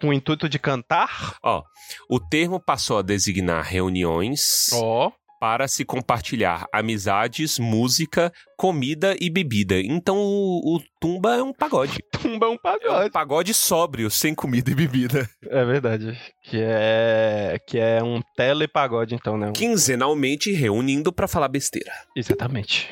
com 0.00 0.10
o 0.10 0.12
intuito 0.12 0.48
de 0.48 0.60
cantar? 0.60 1.36
Ó, 1.42 1.64
o 2.08 2.20
termo 2.20 2.60
passou 2.60 2.98
a 2.98 3.02
designar 3.02 3.64
reuniões 3.64 4.70
Ó. 4.74 5.10
para 5.42 5.66
se 5.66 5.84
compartilhar 5.84 6.68
amizades, 6.72 7.58
música, 7.58 8.32
comida 8.56 9.16
e 9.20 9.28
bebida. 9.28 9.80
Então 9.80 10.16
o, 10.16 10.76
o 10.76 10.80
tumba 11.00 11.34
é 11.34 11.42
um 11.42 11.52
pagode. 11.52 11.98
Tumba 12.22 12.46
é 12.46 12.48
um 12.48 12.52
É 12.52 12.54
um 12.54 12.58
pagode. 12.58 13.10
pagode 13.10 13.52
sóbrio, 13.52 14.08
sem 14.08 14.36
comida 14.36 14.70
e 14.70 14.74
bebida. 14.76 15.28
É 15.48 15.64
verdade. 15.64 16.16
Que 16.44 16.58
é. 16.62 17.58
Que 17.66 17.76
é 17.76 18.00
um 18.04 18.20
telepagode, 18.36 19.16
então, 19.16 19.36
né? 19.36 19.50
Quinzenalmente 19.52 20.52
reunindo 20.52 21.12
para 21.12 21.26
falar 21.26 21.48
besteira. 21.48 21.90
Exatamente. 22.14 22.88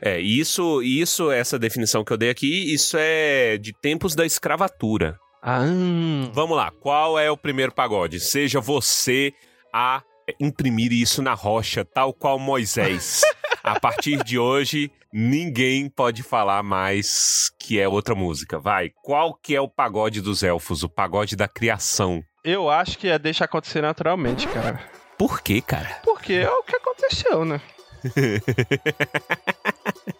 É, 0.00 0.18
isso, 0.18 0.80
isso, 0.82 1.30
essa 1.30 1.58
definição 1.58 2.02
que 2.02 2.10
eu 2.10 2.16
dei 2.16 2.30
aqui, 2.30 2.72
isso 2.72 2.96
é 2.98 3.58
de 3.58 3.74
tempos 3.82 4.14
da 4.14 4.24
escravatura. 4.24 5.18
Ah, 5.42 5.60
hum. 5.60 6.30
Vamos 6.32 6.56
lá, 6.56 6.70
qual 6.80 7.18
é 7.18 7.30
o 7.30 7.36
primeiro 7.36 7.70
pagode? 7.70 8.18
Seja 8.18 8.62
você 8.62 9.34
a 9.74 10.02
imprimir 10.38 10.92
isso 10.92 11.22
na 11.22 11.34
rocha, 11.34 11.84
tal 11.84 12.12
qual 12.12 12.38
Moisés. 12.38 13.22
A 13.62 13.78
partir 13.78 14.22
de 14.24 14.38
hoje, 14.38 14.90
ninguém 15.12 15.88
pode 15.88 16.22
falar 16.22 16.62
mais 16.62 17.50
que 17.58 17.80
é 17.80 17.88
outra 17.88 18.14
música. 18.14 18.58
Vai, 18.58 18.90
qual 19.02 19.34
que 19.34 19.54
é 19.54 19.60
o 19.60 19.68
pagode 19.68 20.20
dos 20.20 20.42
elfos? 20.42 20.82
O 20.82 20.88
pagode 20.88 21.36
da 21.36 21.48
criação. 21.48 22.22
Eu 22.42 22.70
acho 22.70 22.98
que 22.98 23.08
é 23.08 23.18
deixar 23.18 23.44
acontecer 23.44 23.82
naturalmente, 23.82 24.48
cara. 24.48 24.80
Por 25.18 25.42
quê, 25.42 25.60
cara? 25.60 26.00
Porque 26.02 26.32
é 26.32 26.50
o 26.50 26.62
que 26.62 26.76
aconteceu, 26.76 27.44
né? 27.44 27.60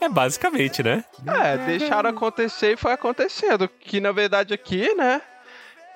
É 0.00 0.08
basicamente, 0.08 0.82
né? 0.82 1.04
É, 1.26 1.56
deixaram 1.58 2.10
acontecer 2.10 2.72
e 2.72 2.76
foi 2.76 2.92
acontecendo. 2.92 3.68
Que 3.68 4.00
na 4.00 4.12
verdade 4.12 4.54
aqui, 4.54 4.94
né? 4.94 5.20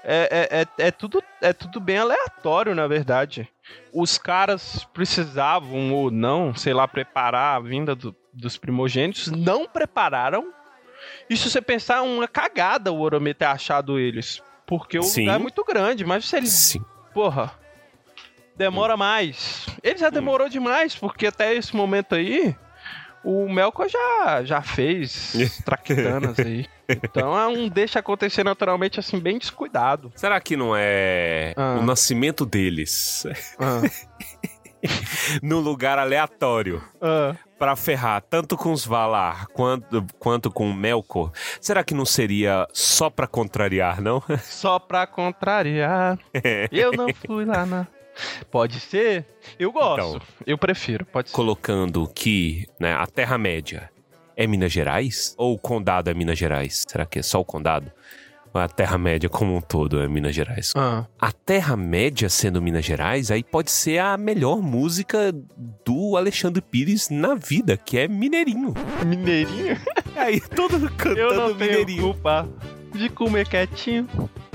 É, 0.07 0.49
é, 0.51 0.61
é, 0.63 0.89
é 0.89 0.91
tudo, 0.91 1.23
é 1.41 1.53
tudo 1.53 1.81
bem 1.81 1.97
aleatório, 1.99 2.75
na 2.75 2.87
verdade. 2.87 3.49
Os 3.93 4.19
caras 4.19 4.85
precisavam 4.93 5.93
ou 5.95 6.11
não, 6.11 6.55
sei 6.55 6.75
lá, 6.75 6.87
preparar 6.87 7.57
a 7.57 7.61
vinda 7.61 7.95
do- 7.95 8.15
dos 8.33 8.59
primogênitos, 8.59 9.29
não 9.31 9.67
prepararam. 9.67 10.53
E 11.31 11.37
se 11.37 11.49
você 11.51 11.61
pensar, 11.63 11.99
é 11.99 12.01
uma 12.03 12.29
cagada 12.29 12.93
o 12.93 13.01
Oromê 13.01 13.33
ter 13.33 13.47
achado 13.47 13.99
eles. 13.99 14.43
Porque 14.67 14.99
o 14.99 15.03
Sim. 15.03 15.23
lugar 15.23 15.37
é 15.37 15.43
muito 15.43 15.65
grande, 15.65 16.05
mas 16.05 16.27
se 16.27 16.37
eles 16.37 16.53
Sim. 16.53 16.85
porra, 17.15 17.53
demora 18.57 18.97
mais. 18.97 19.67
Ele 19.83 19.99
já 19.99 20.11
demorou 20.11 20.49
demais, 20.49 20.95
porque 20.95 21.27
até 21.27 21.55
esse 21.55 21.75
momento 21.75 22.15
aí, 22.15 22.55
o 23.25 23.49
Melkor 23.53 23.89
já, 23.89 24.43
já 24.45 24.61
fez 24.63 25.33
traquitanas 25.65 26.39
aí. 26.39 26.67
Então 26.89 27.37
é 27.39 27.47
um 27.47 27.69
deixa 27.69 27.99
acontecer 28.01 28.45
naturalmente, 28.45 29.01
assim, 29.01 29.19
bem 29.19 29.39
descuidado. 29.39 30.13
Será 30.15 30.39
que 30.41 30.57
não 30.57 30.75
é 30.77 31.55
Ah. 31.57 31.79
o 31.81 31.83
nascimento 31.83 32.45
deles 32.45 33.27
Ah, 33.59 33.81
num 35.43 35.61
lugar 35.61 35.99
aleatório? 35.99 36.83
ah. 37.01 37.35
Pra 37.59 37.77
ferrar 37.77 38.21
tanto 38.21 38.57
com 38.59 38.73
os 38.73 38.85
Valar 38.85 39.47
quanto, 39.55 40.05
quanto 40.19 40.51
com 40.51 40.69
o 40.69 40.75
Melkor, 40.75 41.31
será 41.61 41.83
que 41.85 41.95
não 41.95 42.05
seria 42.05 42.67
só 42.73 43.09
pra 43.09 43.27
contrariar, 43.29 44.03
não? 44.03 44.23
Só 44.43 44.79
pra 44.79 45.07
contrariar, 45.07 46.19
eu 46.71 46.93
não 46.93 47.07
fui 47.27 47.45
lá 47.47 47.65
na... 47.65 47.87
Pode 48.51 48.79
ser? 48.81 49.27
Eu 49.59 49.73
gosto. 49.73 50.17
Então. 50.17 50.21
eu 50.47 50.57
prefiro, 50.59 51.05
pode 51.05 51.29
ser. 51.31 51.35
Colocando 51.35 52.07
que 52.09 52.67
né, 52.79 52.93
a 52.95 53.07
Terra-média 53.07 53.91
é 54.37 54.47
Minas 54.47 54.73
Gerais? 54.73 55.35
Ou 55.39 55.55
o 55.55 55.59
condado 55.59 56.11
é 56.11 56.15
Minas 56.15 56.39
Gerais? 56.39 56.85
Será 56.89 57.05
que 57.07 57.19
é 57.19 57.23
só 57.23 57.41
o 57.41 57.45
condado? 57.45 57.91
Ou 58.53 58.61
a 58.61 58.69
Terra-média 58.69 59.29
como 59.29 59.57
um 59.57 59.61
todo 59.61 60.01
é 60.01 60.07
Minas 60.09 60.33
Gerais? 60.35 60.71
Ah, 60.77 61.07
A 61.21 61.33
Terra-média 61.33 62.29
sendo 62.29 62.63
Minas 62.63 62.85
Gerais, 62.85 63.31
aí 63.33 63.43
pode 63.43 63.71
ser 63.73 63.99
a 63.99 64.17
melhor 64.17 64.63
música 64.63 65.33
do 65.85 66.17
Alexandre 66.17 66.63
Pires 66.63 67.11
na 67.11 67.35
vida, 67.35 67.77
que 67.77 67.99
é 67.99 68.07
Mineirinho. 68.07 68.73
mineirinho? 69.05 69.77
Aí 70.15 70.41
todo 70.41 70.79
mundo 70.79 70.91
cantando 70.97 71.19
Eu 71.21 71.35
não 71.35 71.47
tenho 71.55 71.71
Mineirinho. 71.71 72.03
culpa 72.03 72.49
de 72.95 73.09
comer 73.09 73.49
quietinho 73.49 74.07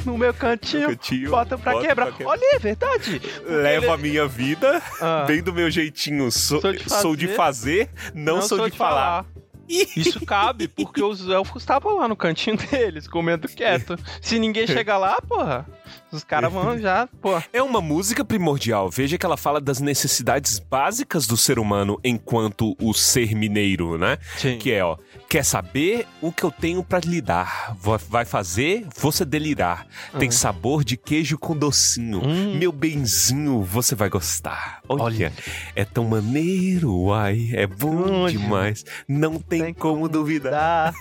no 0.06 0.18
meu 0.18 0.34
cantinho. 0.34 0.90
Cantinho, 0.90 1.30
Bota 1.32 1.58
pra 1.58 1.74
bota 1.74 1.88
quebrar. 1.88 2.06
pra 2.08 2.16
quebrar. 2.16 2.32
Olha, 2.32 2.56
é 2.56 2.60
verdade. 2.60 3.22
Levo 3.46 3.92
a 3.92 3.98
minha 3.98 4.28
vida 4.28 4.82
Ah, 5.02 5.26
bem 5.28 5.42
do 5.42 5.54
meu 5.54 5.70
jeitinho. 5.70 6.32
Sou, 6.32 6.62
Sou 6.62 6.74
de 6.74 6.90
sou 6.90 7.16
de 7.16 7.28
fazer, 7.30 7.88
fazer, 7.90 8.12
não, 8.14 8.42
sou, 8.42 8.70
de, 8.70 8.78
falar. 8.78 9.26
Isso 9.96 10.26
cabe, 10.26 10.68
porque 10.68 11.02
os 11.04 11.30
elfos 11.30 11.62
estavam 11.62 11.98
lá 11.98 12.08
no 12.08 12.16
cantinho 12.16 12.58
deles, 12.70 13.08
comendo 13.08 13.48
quieto. 13.48 13.98
Se 14.22 14.40
ninguém 14.40 14.66
chegar 14.66 14.98
lá, 14.98 15.22
porra, 15.22 15.66
os 16.12 16.24
caras 16.24 16.52
vão 16.52 16.78
já, 16.80 17.08
porra. 17.22 17.44
É 17.54 17.62
uma 17.62 17.80
música 17.82 18.26
primordial. 18.26 18.90
Veja 18.90 19.18
que 19.18 19.26
ela 19.26 19.38
fala 19.38 19.62
das 19.62 19.80
necessidades 19.80 20.58
básicas 20.60 21.28
do 21.28 21.38
ser 21.38 21.60
humano 21.60 22.00
enquanto 22.04 22.76
o 22.82 22.94
ser 22.94 23.36
mineiro, 23.36 23.98
né? 23.98 24.18
Sim. 24.38 24.58
Que 24.58 24.72
é, 24.72 24.84
ó, 24.84 24.98
quer 25.30 25.44
saber 25.46 26.08
o 26.22 26.32
que 26.32 26.44
eu 26.44 26.52
tenho 26.52 26.84
pra 26.84 27.00
lhe 27.00 27.22
dar? 27.22 27.76
Va- 27.80 28.00
Vai 28.10 28.26
fazer 28.26 28.88
você 28.98 29.24
delirar. 29.24 29.86
Tem 30.18 30.30
Uhum. 30.30 30.32
sabor 30.32 30.84
de 30.84 30.98
queijo 30.98 31.38
com 31.38 31.56
docinho. 31.56 32.22
Hum. 32.26 32.56
Meu 32.58 32.72
benzinho, 32.72 33.62
você 33.64 33.94
vai 33.94 34.10
gostar. 34.10 34.80
Olha, 34.90 35.04
Olha. 35.04 35.34
é 35.76 35.86
tão 35.86 36.06
maneiro, 36.06 36.92
uai, 36.96 37.50
é 37.54 37.68
bom 37.68 38.24
Olha. 38.24 38.32
demais. 38.32 38.84
Não 39.08 39.38
tem, 39.40 39.59
Tem 39.64 39.74
como 39.74 40.08
duvidar. 40.08 40.94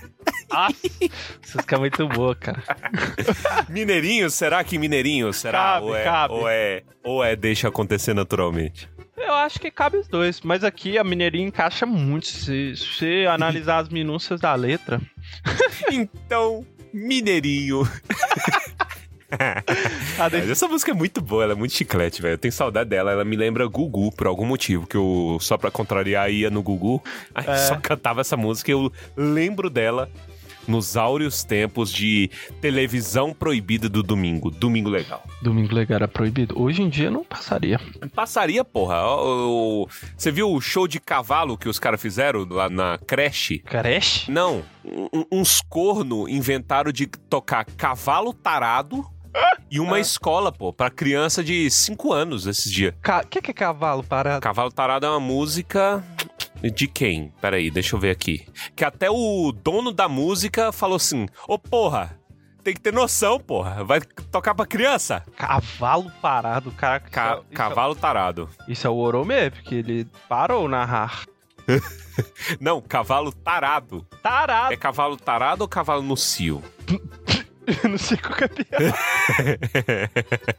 Essa 1.43 1.57
música 1.57 1.77
é 1.77 1.79
muito 1.79 2.09
boa, 2.09 2.35
cara. 2.35 2.63
Mineirinho, 3.69 4.29
será 4.31 4.65
que 4.65 4.79
mineirinho? 4.79 5.33
Será? 5.33 5.59
Cabe, 5.59 5.87
ou, 5.87 5.97
é, 5.97 6.05
cabe. 6.05 6.35
ou 6.35 6.49
é 6.49 6.83
ou 7.05 7.25
é 7.25 7.37
deixa 7.37 7.69
acontecer 7.69 8.15
naturalmente? 8.15 8.89
Eu 9.17 9.35
acho 9.35 9.61
que 9.61 9.71
cabe 9.71 9.99
os 9.99 10.09
dois, 10.09 10.41
mas 10.41 10.65
aqui 10.65 10.99
a 10.99 11.05
mineirinha 11.05 11.47
encaixa 11.47 11.87
muito. 11.87 12.27
Se 12.27 12.77
se 12.77 12.85
você 12.85 13.27
analisar 13.29 13.79
as 13.79 13.89
minúcias 13.89 14.41
da 14.41 14.55
letra. 14.55 15.01
Então, 15.91 16.67
mineirinho. 16.93 17.83
A 19.31 19.63
Mas 20.19 20.33
desse- 20.33 20.53
essa 20.53 20.69
música 20.69 20.91
é 20.91 20.95
muito 20.95 21.21
boa, 21.21 21.43
ela 21.45 21.53
é 21.53 21.57
muito 21.57 21.73
chiclete, 21.75 22.23
velho. 22.23 22.35
Eu 22.35 22.39
tenho 22.39 22.53
saudade 22.53 22.91
dela, 22.91 23.11
ela 23.13 23.25
me 23.25 23.37
lembra 23.37 23.67
Gugu 23.67 24.11
por 24.13 24.27
algum 24.27 24.47
motivo, 24.47 24.87
que 24.87 24.97
eu 24.97 25.39
só 25.41 25.57
pra 25.59 25.71
contrariar 25.71 26.31
ia 26.31 26.51
no 26.51 26.63
Gugu, 26.63 27.03
aí 27.35 27.45
É. 27.47 27.57
só 27.57 27.77
cantava 27.77 28.21
essa 28.21 28.37
música 28.37 28.71
e 28.71 28.75
eu 28.75 28.93
lembro 29.17 29.69
dela 29.71 30.09
nos 30.67 30.99
áureos 30.99 31.45
tempos 31.45 31.91
de 31.91 32.31
televisão 32.61 33.33
proibida 33.33 33.89
do 33.89 34.03
domingo, 34.03 34.51
domingo 34.51 34.91
legal. 34.91 35.23
Domingo 35.41 35.75
Legal 35.75 35.97
era 35.97 36.07
proibido. 36.09 36.61
Hoje 36.61 36.83
em 36.83 36.91
dia 36.91 37.11
não 37.11 37.25
passaria. 37.25 37.81
Passaria, 38.15 38.63
porra. 38.63 38.97
Você 40.15 40.31
viu 40.31 40.51
o 40.53 40.61
show 40.61 40.87
de 40.87 41.01
cavalo 41.01 41.57
que 41.57 41.71
os 41.71 41.79
caras 41.79 42.03
fizeram 42.03 42.47
lá 42.51 42.69
na 42.69 42.99
creche? 43.07 43.61
Creche? 43.61 44.31
Não, 44.31 44.63
uns 45.33 45.63
corno 45.63 46.29
inventaram 46.29 46.93
de 46.93 47.07
tocar 47.07 47.65
cavalo 47.65 48.35
tarado 48.35 49.07
e 49.71 49.79
uma 49.81 49.97
Ah. 49.97 50.01
escola, 50.01 50.51
pô, 50.53 50.73
pra 50.73 50.91
criança 50.91 51.43
de 51.43 51.71
5 51.71 52.13
anos 52.13 52.47
esses 52.47 52.71
dias. 52.73 52.95
O 52.95 53.27
que, 53.29 53.41
que 53.43 53.51
é 53.51 53.55
cavalo 53.55 54.03
parado? 54.03 54.41
Cavalo 54.41 54.71
tarado 54.73 55.07
é 55.07 55.11
uma 55.11 55.21
música 55.21 56.03
de 56.63 56.87
quem? 56.89 57.33
Peraí, 57.41 57.71
deixa 57.71 57.95
eu 57.97 58.01
ver 58.01 58.11
aqui. 58.11 58.47
Que 58.75 58.85
até 58.85 59.11
o 59.11 59.53
dono 59.53 59.93
da 59.93 60.09
música 60.09 60.73
falou 60.73 60.97
assim: 60.97 61.27
Ô 61.47 61.59
porra, 61.59 62.19
tem 62.65 62.75
que 62.75 62.81
ter 62.81 62.93
noção, 62.93 63.39
porra. 63.39 63.85
Vai 63.85 64.01
tocar 64.01 64.55
pra 64.55 64.67
criança? 64.67 65.23
Cavalo 65.37 66.11
parado, 66.21 66.71
cara. 66.73 67.01
Ca- 67.01 67.35
isso, 67.37 67.45
é- 67.53 67.55
cavalo 67.55 67.95
tarado. 67.95 68.49
Isso 68.67 68.87
é 68.87 68.91
o 68.91 68.97
Oromê, 68.97 69.51
porque 69.51 69.75
ele 69.77 70.07
parou 70.29 70.69
narrar. 70.69 71.23
Não, 72.61 72.81
cavalo 72.81 73.31
tarado. 73.33 74.05
Tarado. 74.23 74.73
É 74.73 74.77
cavalo 74.77 75.17
tarado 75.17 75.63
ou 75.63 75.69
cavalo 75.69 76.03
no 76.03 76.17
cio? 76.17 76.63
Que 78.39 78.45
é 78.45 78.49
pior. 78.49 78.95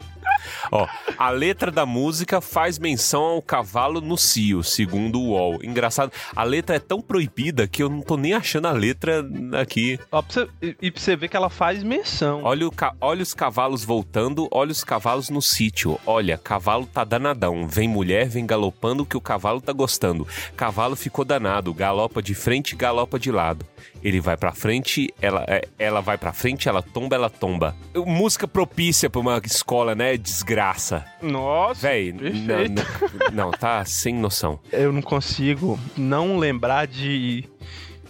Ó, 0.71 0.87
a 1.17 1.29
letra 1.29 1.71
da 1.71 1.85
música 1.85 2.39
faz 2.41 2.77
menção 2.77 3.21
ao 3.23 3.41
cavalo 3.41 3.99
no 4.01 4.17
cio, 4.17 4.63
segundo 4.63 5.19
o 5.19 5.29
UOL. 5.31 5.59
Engraçado, 5.63 6.11
a 6.35 6.43
letra 6.43 6.75
é 6.75 6.79
tão 6.79 7.01
proibida 7.01 7.67
que 7.67 7.81
eu 7.81 7.89
não 7.89 8.01
tô 8.01 8.15
nem 8.15 8.33
achando 8.33 8.67
a 8.67 8.71
letra 8.71 9.25
aqui. 9.59 9.99
Ó, 10.11 10.21
pra 10.21 10.31
você, 10.33 10.47
e, 10.61 10.75
e 10.83 10.91
pra 10.91 11.01
você 11.01 11.15
ver 11.15 11.27
que 11.27 11.35
ela 11.35 11.49
faz 11.49 11.81
menção. 11.83 12.41
Olha, 12.43 12.67
o 12.67 12.71
ca- 12.71 12.93
olha 13.01 13.23
os 13.23 13.33
cavalos 13.33 13.83
voltando, 13.83 14.47
olha 14.51 14.71
os 14.71 14.83
cavalos 14.83 15.29
no 15.29 15.41
sítio. 15.41 15.99
Olha, 16.05 16.37
cavalo 16.37 16.85
tá 16.85 17.03
danadão. 17.03 17.67
Vem 17.67 17.87
mulher, 17.87 18.27
vem 18.29 18.45
galopando 18.45 19.05
que 19.05 19.17
o 19.17 19.21
cavalo 19.21 19.59
tá 19.61 19.73
gostando. 19.73 20.27
Cavalo 20.55 20.95
ficou 20.95 21.25
danado, 21.25 21.73
galopa 21.73 22.21
de 22.21 22.35
frente, 22.35 22.75
galopa 22.75 23.17
de 23.19 23.31
lado. 23.31 23.65
Ele 24.01 24.21
vai 24.21 24.37
pra 24.37 24.53
frente, 24.53 25.13
ela, 25.21 25.43
é, 25.47 25.67
ela 25.77 25.99
vai 25.99 26.17
pra 26.17 26.31
frente, 26.31 26.69
ela 26.69 26.81
tomba, 26.99 27.15
ela 27.15 27.29
tomba. 27.29 27.75
Música 27.95 28.47
propícia 28.47 29.09
pra 29.09 29.21
uma 29.21 29.41
escola, 29.45 29.95
né? 29.95 30.17
Desgraça. 30.17 31.05
Nossa, 31.21 31.87
Véi, 31.87 32.11
não, 32.11 32.57
não, 32.67 33.45
não, 33.45 33.51
tá 33.51 33.83
sem 33.85 34.13
noção. 34.13 34.59
Eu 34.71 34.91
não 34.91 35.01
consigo 35.01 35.79
não 35.95 36.37
lembrar 36.37 36.87
de 36.87 37.45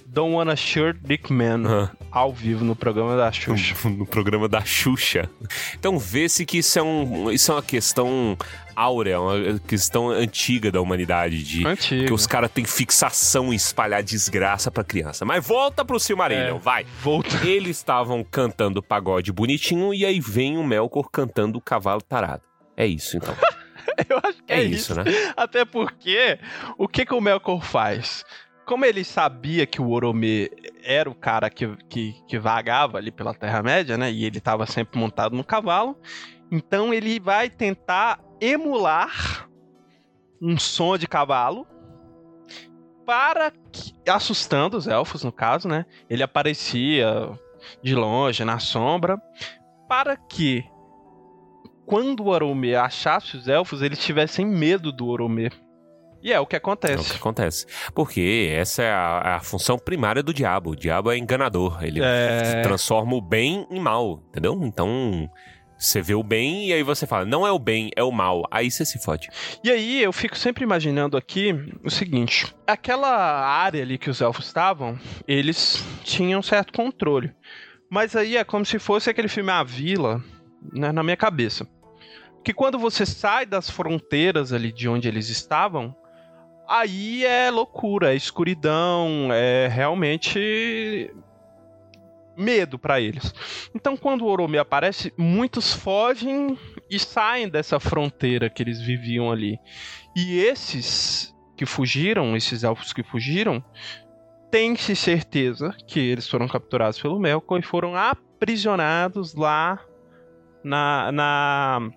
Don't 0.06 0.34
Wanna 0.34 0.56
Shirt 0.56 0.98
Dick 1.04 1.32
Man 1.32 1.66
Aham. 1.66 1.92
Ao 2.12 2.34
vivo 2.34 2.64
no 2.66 2.76
programa 2.76 3.16
da 3.16 3.32
Xuxa. 3.32 3.76
no 3.90 4.06
programa 4.06 4.48
da 4.48 4.64
Xuxa. 4.64 5.30
Então 5.78 5.98
vê-se 6.00 6.46
que 6.46 6.60
isso 6.60 6.80
é, 6.80 6.84
um, 6.84 7.32
isso 7.32 7.52
é 7.52 7.56
uma 7.56 7.62
questão 7.64 8.38
áurea, 8.76 9.20
uma 9.20 9.60
questão 9.60 10.10
antiga 10.10 10.72
da 10.72 10.80
humanidade, 10.82 11.44
de 11.44 11.68
Antigo. 11.68 12.06
que 12.06 12.14
os 12.14 12.26
caras 12.26 12.50
têm 12.52 12.64
fixação 12.66 13.52
em 13.52 13.56
espalhar 13.56 14.02
desgraça 14.02 14.72
pra 14.72 14.84
criança. 14.84 15.26
Mas 15.26 15.46
volta 15.46 15.84
pro 15.84 16.00
Silmarillion, 16.00 16.56
É. 16.56 16.60
vai. 16.60 16.86
Volta. 17.02 17.30
Eles 17.46 17.78
estavam 17.78 18.24
cantando 18.24 18.82
pagode 18.82 19.32
bonitinho 19.32 19.94
e 19.94 20.06
aí 20.06 20.20
vem 20.20 20.58
o 20.58 20.64
Melkor 20.64 21.10
cantando 21.12 21.58
o 21.58 21.62
cavalo 21.62 22.02
tarado. 22.02 22.42
É 22.78 22.86
isso, 22.88 23.18
então. 23.18 23.36
Eu 24.08 24.18
acho 24.24 24.38
que 24.44 24.54
É, 24.54 24.60
é, 24.60 24.64
isso, 24.64 24.96
né? 24.96 25.04
Até 25.36 25.66
porque, 25.66 26.40
o 26.78 26.88
que, 26.88 27.06
que 27.06 27.14
o 27.14 27.20
Melkor 27.20 27.62
faz? 27.62 28.24
Como 28.70 28.86
ele 28.86 29.04
sabia 29.04 29.66
que 29.66 29.82
o 29.82 29.90
Oromê 29.90 30.48
era 30.84 31.10
o 31.10 31.16
cara 31.16 31.50
que, 31.50 31.76
que, 31.90 32.14
que 32.28 32.38
vagava 32.38 33.00
ali 33.00 33.10
pela 33.10 33.34
Terra-média, 33.34 33.98
né? 33.98 34.12
E 34.12 34.24
ele 34.24 34.38
estava 34.38 34.68
sempre 34.68 35.00
montado 35.00 35.36
no 35.36 35.44
cavalo. 35.44 35.98
Então 36.52 36.94
ele 36.94 37.20
vai 37.20 37.50
tentar 37.50 38.24
emular 38.40 39.50
um 40.40 40.56
som 40.60 41.00
de 41.00 41.08
cavalo 41.08 41.66
para 43.08 43.50
que, 43.50 43.92
assustando 44.08 44.78
os 44.78 44.86
elfos, 44.86 45.24
no 45.24 45.32
caso, 45.32 45.68
né? 45.68 45.84
Ele 46.08 46.22
aparecia 46.22 47.28
de 47.82 47.96
longe, 47.96 48.46
na 48.46 48.60
sombra, 48.60 49.20
para 49.88 50.16
que 50.16 50.64
quando 51.88 52.20
o 52.20 52.28
Oromê 52.28 52.76
achasse 52.76 53.36
os 53.36 53.48
elfos, 53.48 53.82
eles 53.82 53.98
tivessem 53.98 54.46
medo 54.46 54.92
do 54.92 55.08
Oromê. 55.08 55.50
E 56.22 56.34
é 56.34 56.40
o 56.40 56.46
que 56.46 56.56
É 56.56 56.58
o 56.58 56.62
que 56.62 56.70
acontece. 56.70 57.16
acontece. 57.16 57.66
Porque 57.94 58.50
essa 58.54 58.84
é 58.84 58.92
a, 58.92 59.36
a 59.38 59.40
função 59.40 59.78
primária 59.80 60.22
do 60.22 60.34
diabo. 60.34 60.72
O 60.72 60.76
diabo 60.76 61.12
é 61.12 61.18
enganador. 61.18 61.84
Ele 61.84 62.02
É. 62.04 62.62
transforma 62.62 63.14
o 63.16 63.22
bem 63.22 63.66
em 63.72 63.80
mal, 63.80 64.22
entendeu? 64.30 64.60
Então, 64.64 65.30
você 65.78 66.02
vê 66.02 66.14
o 66.14 66.22
bem 66.22 66.68
e 66.68 66.74
aí 66.74 66.84
você 66.84 67.08
fala, 67.08 67.24
não 67.24 67.48
é 67.48 67.52
o 67.54 67.58
bem, 67.58 67.90
é 67.96 68.04
o 68.04 68.12
mal. 68.12 68.44
Aí 68.52 68.70
você 68.70 68.84
se 68.86 69.00
fode. 69.02 69.30
E 69.64 69.72
aí 69.72 70.04
eu 70.04 70.12
fico 70.12 70.38
sempre 70.38 70.62
imaginando 70.64 71.16
aqui 71.16 71.56
o 71.84 71.90
seguinte: 71.90 72.54
aquela 72.68 73.10
área 73.48 73.82
ali 73.82 73.98
que 73.98 74.10
os 74.10 74.20
elfos 74.20 74.48
estavam, 74.48 75.00
eles 75.26 75.82
tinham 76.04 76.42
certo 76.42 76.74
controle. 76.74 77.32
Mas 77.90 78.14
aí 78.16 78.36
é 78.36 78.44
como 78.44 78.66
se 78.66 78.78
fosse 78.78 79.10
aquele 79.10 79.30
filme 79.30 79.52
A 79.52 79.64
Vila, 79.64 80.22
né, 80.74 80.92
na 80.92 81.02
minha 81.02 81.16
cabeça. 81.18 81.66
Que 82.44 82.54
quando 82.54 82.78
você 82.78 83.06
sai 83.06 83.46
das 83.46 83.70
fronteiras 83.70 84.52
ali 84.54 84.72
de 84.72 84.88
onde 84.88 85.08
eles 85.08 85.30
estavam, 85.30 85.96
aí 86.70 87.26
é 87.26 87.50
loucura, 87.50 88.14
é 88.14 88.16
escuridão, 88.16 89.30
é 89.34 89.68
realmente 89.68 91.12
medo 92.38 92.78
pra 92.78 93.02
eles. 93.02 93.34
Então, 93.76 93.98
quando 93.98 94.22
o 94.22 94.28
Oromê 94.28 94.60
aparece, 94.60 95.12
muitos 95.18 95.74
fogem 95.74 96.58
e 96.90 97.00
saem 97.00 97.50
dessa 97.50 97.80
fronteira 97.80 98.50
que 98.50 98.64
eles 98.64 98.80
viviam 98.80 99.32
ali. 99.32 99.60
E 100.16 100.40
esses 100.40 101.36
que 101.58 101.66
fugiram, 101.66 102.38
esses 102.38 102.64
elfos 102.64 102.94
que 102.94 103.04
fugiram, 103.04 103.64
tem-se 104.50 104.96
certeza 104.96 105.76
que 105.86 106.00
eles 106.00 106.30
foram 106.30 106.48
capturados 106.48 107.02
pelo 107.02 107.20
Melkor 107.20 107.60
e 107.60 107.64
foram 107.64 107.96
aprisionados 107.96 109.34
lá 109.36 109.80
na, 110.64 111.12
na, 111.12 111.90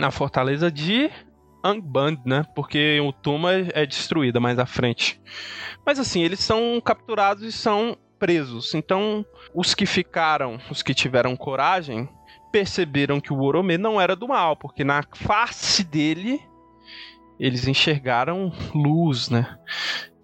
na 0.00 0.10
fortaleza 0.10 0.70
de 0.70 1.10
Angband, 1.64 2.18
né? 2.26 2.44
Porque 2.54 3.00
o 3.00 3.12
Tuma 3.12 3.52
é 3.52 3.86
destruída 3.86 4.38
mais 4.38 4.58
à 4.58 4.66
frente. 4.66 5.20
Mas 5.84 5.98
assim, 5.98 6.22
eles 6.22 6.40
são 6.40 6.80
capturados 6.84 7.42
e 7.42 7.50
são 7.50 7.96
presos. 8.18 8.74
Então, 8.74 9.24
os 9.54 9.74
que 9.74 9.86
ficaram, 9.86 10.58
os 10.70 10.82
que 10.82 10.94
tiveram 10.94 11.36
coragem, 11.36 12.08
perceberam 12.52 13.20
que 13.20 13.32
o 13.32 13.40
Oromê 13.40 13.76
não 13.76 14.00
era 14.00 14.14
do 14.14 14.28
mal, 14.28 14.56
porque 14.56 14.84
na 14.84 15.02
face 15.14 15.82
dele 15.82 16.40
eles 17.38 17.66
enxergaram 17.66 18.52
luz, 18.74 19.28
né? 19.28 19.58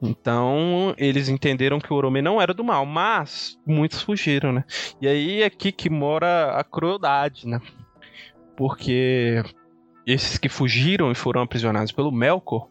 Então, 0.00 0.94
eles 0.96 1.28
entenderam 1.28 1.78
que 1.78 1.92
o 1.92 1.96
Oromê 1.96 2.22
não 2.22 2.40
era 2.40 2.54
do 2.54 2.64
mal, 2.64 2.86
mas 2.86 3.58
muitos 3.66 4.00
fugiram, 4.00 4.52
né? 4.52 4.64
E 5.00 5.06
aí 5.06 5.42
é 5.42 5.46
aqui 5.46 5.72
que 5.72 5.90
mora 5.90 6.52
a 6.52 6.64
crueldade, 6.64 7.46
né? 7.46 7.60
Porque 8.56 9.42
esses 10.12 10.38
que 10.38 10.48
fugiram 10.48 11.10
e 11.10 11.14
foram 11.14 11.42
aprisionados 11.42 11.92
pelo 11.92 12.10
Melkor, 12.10 12.68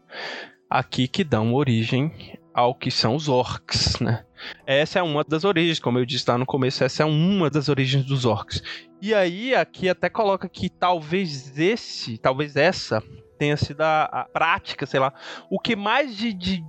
aqui 0.70 1.08
que 1.08 1.24
dão 1.24 1.54
origem 1.54 2.38
ao 2.54 2.76
que 2.76 2.92
são 2.92 3.16
os 3.16 3.30
orcs, 3.30 4.00
né? 4.00 4.26
Essa 4.66 5.00
é 5.00 5.04
uma 5.04 5.24
das 5.24 5.44
origens, 5.44 5.80
como 5.80 6.00
eu 6.00 6.06
disse 6.06 6.30
lá 6.30 6.38
no 6.38 6.46
começo, 6.46 6.84
essa 6.84 7.04
é 7.04 7.06
uma 7.06 7.50
das 7.50 7.70
origens 7.70 8.06
dos 8.06 8.26
orcs. 8.26 8.62
E 9.02 9.14
aí, 9.14 9.56
aqui 9.56 9.88
até 9.88 10.10
coloca 10.10 10.48
que 10.50 10.70
talvez 10.70 11.58
esse, 11.58 12.18
talvez 12.18 12.56
essa 12.56 13.04
tenha 13.38 13.56
sido 13.56 13.82
a, 13.82 14.04
a 14.04 14.24
prática, 14.26 14.86
sei 14.86 15.00
lá, 15.00 15.14
o 15.50 15.60
que 15.60 15.76
mais 15.76 16.16
de, 16.16 16.34
de 16.34 16.64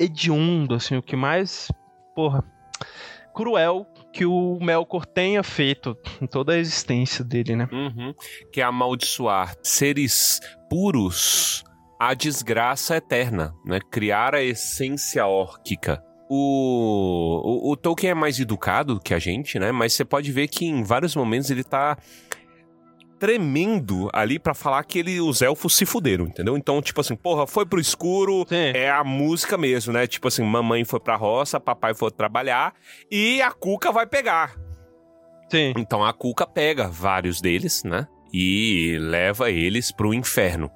hediondo, 0.00 0.74
assim, 0.74 0.96
o 0.96 1.02
que 1.02 1.16
mais, 1.16 1.70
porra, 2.14 2.42
cruel 3.34 3.86
que 4.16 4.24
o 4.24 4.58
Melkor 4.62 5.04
tenha 5.04 5.42
feito 5.42 5.94
em 6.22 6.26
toda 6.26 6.54
a 6.54 6.58
existência 6.58 7.22
dele, 7.22 7.54
né? 7.54 7.68
Uhum. 7.70 8.14
Que 8.50 8.62
é 8.62 8.64
amaldiçoar 8.64 9.54
seres 9.62 10.40
puros 10.70 11.62
à 12.00 12.14
desgraça 12.14 12.96
eterna, 12.96 13.54
né? 13.62 13.78
Criar 13.90 14.34
a 14.34 14.42
essência 14.42 15.26
órquica. 15.26 16.02
O, 16.30 17.68
o, 17.68 17.72
o, 17.72 17.76
Tolkien 17.76 18.12
é 18.12 18.14
mais 18.14 18.40
educado 18.40 18.98
que 18.98 19.12
a 19.12 19.18
gente, 19.18 19.58
né? 19.58 19.70
Mas 19.70 19.92
você 19.92 20.04
pode 20.04 20.32
ver 20.32 20.48
que 20.48 20.64
em 20.64 20.82
vários 20.82 21.14
momentos 21.14 21.50
ele 21.50 21.62
tá 21.62 21.98
tremendo 23.18 24.08
ali 24.12 24.38
para 24.38 24.54
falar 24.54 24.82
que 24.84 24.98
ele, 24.98 25.20
os 25.20 25.42
elfos 25.42 25.74
se 25.74 25.86
fuderam, 25.86 26.26
entendeu? 26.26 26.56
Então, 26.56 26.80
tipo 26.80 27.00
assim, 27.00 27.16
porra, 27.16 27.46
foi 27.46 27.66
pro 27.66 27.80
escuro, 27.80 28.46
Sim. 28.48 28.72
é 28.74 28.90
a 28.90 29.02
música 29.04 29.56
mesmo, 29.56 29.92
né? 29.92 30.06
Tipo 30.06 30.28
assim, 30.28 30.42
mamãe 30.42 30.84
foi 30.84 31.00
pra 31.00 31.16
roça, 31.16 31.58
papai 31.60 31.94
foi 31.94 32.10
trabalhar 32.10 32.74
e 33.10 33.40
a 33.42 33.50
Cuca 33.50 33.90
vai 33.92 34.06
pegar. 34.06 34.54
Sim. 35.50 35.72
Então 35.76 36.04
a 36.04 36.12
Cuca 36.12 36.46
pega 36.46 36.88
vários 36.88 37.40
deles, 37.40 37.84
né? 37.84 38.06
E 38.38 38.98
leva 38.98 39.50
eles 39.50 39.90
para 39.90 40.06
o 40.06 40.12
inferno. 40.12 40.70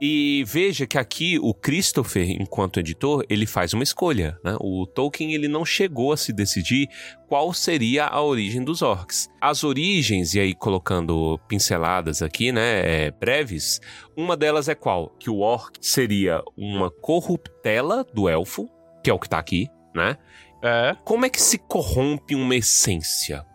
E 0.00 0.42
veja 0.44 0.88
que 0.88 0.98
aqui 0.98 1.38
o 1.38 1.54
Christopher, 1.54 2.28
enquanto 2.28 2.80
editor, 2.80 3.24
ele 3.30 3.46
faz 3.46 3.72
uma 3.72 3.84
escolha. 3.84 4.36
Né? 4.44 4.56
O 4.58 4.84
Tolkien 4.84 5.32
ele 5.32 5.46
não 5.46 5.64
chegou 5.64 6.12
a 6.12 6.16
se 6.16 6.32
decidir 6.32 6.88
qual 7.28 7.54
seria 7.54 8.06
a 8.06 8.20
origem 8.20 8.64
dos 8.64 8.82
orcs. 8.82 9.28
As 9.40 9.62
origens, 9.62 10.34
e 10.34 10.40
aí 10.40 10.52
colocando 10.52 11.38
pinceladas 11.46 12.22
aqui, 12.22 12.50
né, 12.50 13.06
é, 13.06 13.10
breves, 13.12 13.80
uma 14.16 14.36
delas 14.36 14.68
é 14.68 14.74
qual? 14.74 15.10
Que 15.20 15.30
o 15.30 15.38
orc 15.38 15.78
seria 15.80 16.42
uma 16.56 16.90
corruptela 16.90 18.04
do 18.12 18.28
elfo, 18.28 18.68
que 19.04 19.10
é 19.10 19.14
o 19.14 19.18
que 19.20 19.28
está 19.28 19.38
aqui, 19.38 19.68
né? 19.94 20.16
É. 20.60 20.96
Como 21.04 21.24
é 21.24 21.28
que 21.28 21.40
se 21.40 21.58
corrompe 21.58 22.34
uma 22.34 22.56
essência? 22.56 23.46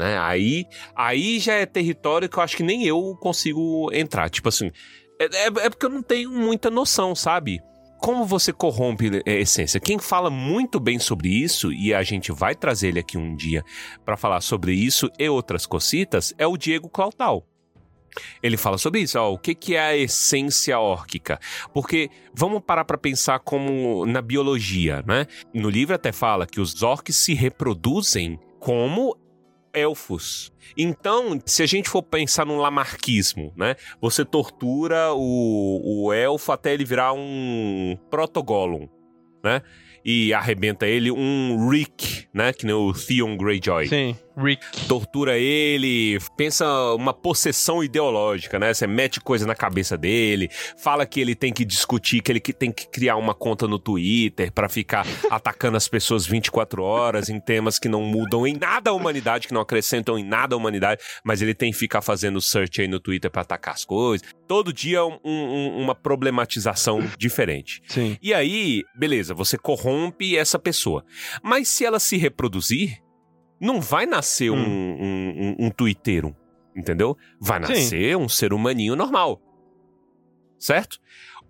Né? 0.00 0.18
Aí, 0.18 0.66
aí 0.96 1.38
já 1.38 1.52
é 1.52 1.66
território 1.66 2.28
que 2.28 2.38
eu 2.38 2.42
acho 2.42 2.56
que 2.56 2.62
nem 2.62 2.86
eu 2.86 3.14
consigo 3.20 3.90
entrar. 3.92 4.30
Tipo 4.30 4.48
assim, 4.48 4.72
é, 5.20 5.24
é, 5.24 5.46
é 5.46 5.70
porque 5.70 5.84
eu 5.84 5.90
não 5.90 6.02
tenho 6.02 6.30
muita 6.30 6.70
noção, 6.70 7.14
sabe? 7.14 7.60
Como 7.98 8.24
você 8.24 8.50
corrompe 8.50 9.22
a 9.26 9.30
essência? 9.30 9.78
Quem 9.78 9.98
fala 9.98 10.30
muito 10.30 10.80
bem 10.80 10.98
sobre 10.98 11.28
isso, 11.28 11.70
e 11.70 11.92
a 11.92 12.02
gente 12.02 12.32
vai 12.32 12.54
trazer 12.54 12.88
ele 12.88 13.00
aqui 13.00 13.18
um 13.18 13.36
dia 13.36 13.62
para 14.06 14.16
falar 14.16 14.40
sobre 14.40 14.72
isso 14.72 15.10
e 15.18 15.28
outras 15.28 15.66
cositas, 15.66 16.32
é 16.38 16.46
o 16.46 16.56
Diego 16.56 16.88
Clautal. 16.88 17.46
Ele 18.42 18.56
fala 18.56 18.78
sobre 18.78 19.00
isso, 19.00 19.18
ó, 19.18 19.30
o 19.30 19.38
que, 19.38 19.54
que 19.54 19.74
é 19.74 19.80
a 19.80 19.96
essência 19.96 20.80
órquica? 20.80 21.38
Porque 21.74 22.08
vamos 22.34 22.62
parar 22.62 22.86
para 22.86 22.96
pensar 22.96 23.38
como 23.40 24.06
na 24.06 24.22
biologia, 24.22 25.04
né? 25.06 25.26
No 25.52 25.68
livro 25.68 25.94
até 25.94 26.10
fala 26.10 26.46
que 26.46 26.60
os 26.60 26.82
orcs 26.82 27.14
se 27.14 27.34
reproduzem 27.34 28.40
como 28.58 29.16
elfos. 29.72 30.52
Então, 30.76 31.40
se 31.44 31.62
a 31.62 31.66
gente 31.66 31.88
for 31.88 32.02
pensar 32.02 32.46
num 32.46 32.58
lamarquismo, 32.58 33.52
né? 33.56 33.76
Você 34.00 34.24
tortura 34.24 35.12
o, 35.12 36.06
o 36.06 36.12
elfo 36.12 36.52
até 36.52 36.72
ele 36.72 36.84
virar 36.84 37.12
um 37.12 37.96
protogolum, 38.10 38.88
né? 39.42 39.62
E 40.04 40.32
arrebenta 40.32 40.86
ele 40.86 41.10
um 41.10 41.68
Rick, 41.68 42.26
né? 42.32 42.52
Que 42.52 42.64
nem 42.64 42.74
o 42.74 42.92
Theon 42.92 43.36
Greyjoy. 43.36 43.88
Sim. 43.88 44.16
Rick. 44.36 44.86
Tortura 44.86 45.38
ele, 45.38 46.18
pensa 46.36 46.66
uma 46.94 47.12
possessão 47.12 47.82
ideológica, 47.82 48.58
né? 48.58 48.72
Você 48.72 48.86
mete 48.86 49.20
coisa 49.20 49.46
na 49.46 49.54
cabeça 49.54 49.96
dele, 49.96 50.48
fala 50.76 51.06
que 51.06 51.20
ele 51.20 51.34
tem 51.34 51.52
que 51.52 51.64
discutir, 51.64 52.22
que 52.22 52.32
ele 52.32 52.40
tem 52.40 52.72
que 52.72 52.88
criar 52.88 53.16
uma 53.16 53.34
conta 53.34 53.66
no 53.66 53.78
Twitter 53.78 54.52
para 54.52 54.68
ficar 54.68 55.06
atacando 55.30 55.76
as 55.76 55.88
pessoas 55.88 56.26
24 56.26 56.82
horas 56.82 57.28
em 57.28 57.40
temas 57.40 57.78
que 57.78 57.88
não 57.88 58.02
mudam 58.02 58.46
em 58.46 58.56
nada 58.56 58.90
a 58.90 58.92
humanidade, 58.92 59.48
que 59.48 59.54
não 59.54 59.60
acrescentam 59.60 60.18
em 60.18 60.24
nada 60.24 60.54
a 60.54 60.58
humanidade, 60.58 61.02
mas 61.24 61.42
ele 61.42 61.54
tem 61.54 61.72
que 61.72 61.78
ficar 61.78 62.02
fazendo 62.02 62.40
search 62.40 62.80
aí 62.80 62.88
no 62.88 63.00
Twitter 63.00 63.30
para 63.30 63.42
atacar 63.42 63.74
as 63.74 63.84
coisas. 63.84 64.26
Todo 64.46 64.72
dia 64.72 65.04
um, 65.04 65.18
um, 65.24 65.82
uma 65.82 65.94
problematização 65.94 67.00
diferente. 67.18 67.82
Sim. 67.86 68.16
E 68.22 68.34
aí, 68.34 68.82
beleza, 68.94 69.34
você 69.34 69.56
corrompe 69.56 70.36
essa 70.36 70.58
pessoa. 70.58 71.04
Mas 71.42 71.68
se 71.68 71.84
ela 71.84 72.00
se 72.00 72.16
reproduzir, 72.16 72.98
não 73.60 73.80
vai 73.80 74.06
nascer 74.06 74.50
hum. 74.50 74.56
um, 74.56 74.58
um, 74.58 75.56
um, 75.60 75.66
um 75.66 75.70
twitteiro, 75.70 76.34
entendeu? 76.74 77.16
Vai 77.38 77.60
nascer 77.60 78.14
Sim. 78.14 78.16
um 78.16 78.28
ser 78.28 78.52
humaninho 78.52 78.96
normal. 78.96 79.40
Certo? 80.58 80.98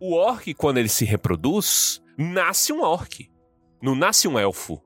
O 0.00 0.14
orc, 0.14 0.52
quando 0.54 0.78
ele 0.78 0.88
se 0.88 1.04
reproduz, 1.04 2.02
nasce 2.18 2.72
um 2.72 2.82
orc. 2.82 3.30
Não 3.82 3.94
nasce 3.94 4.26
um 4.26 4.38
elfo. 4.38 4.82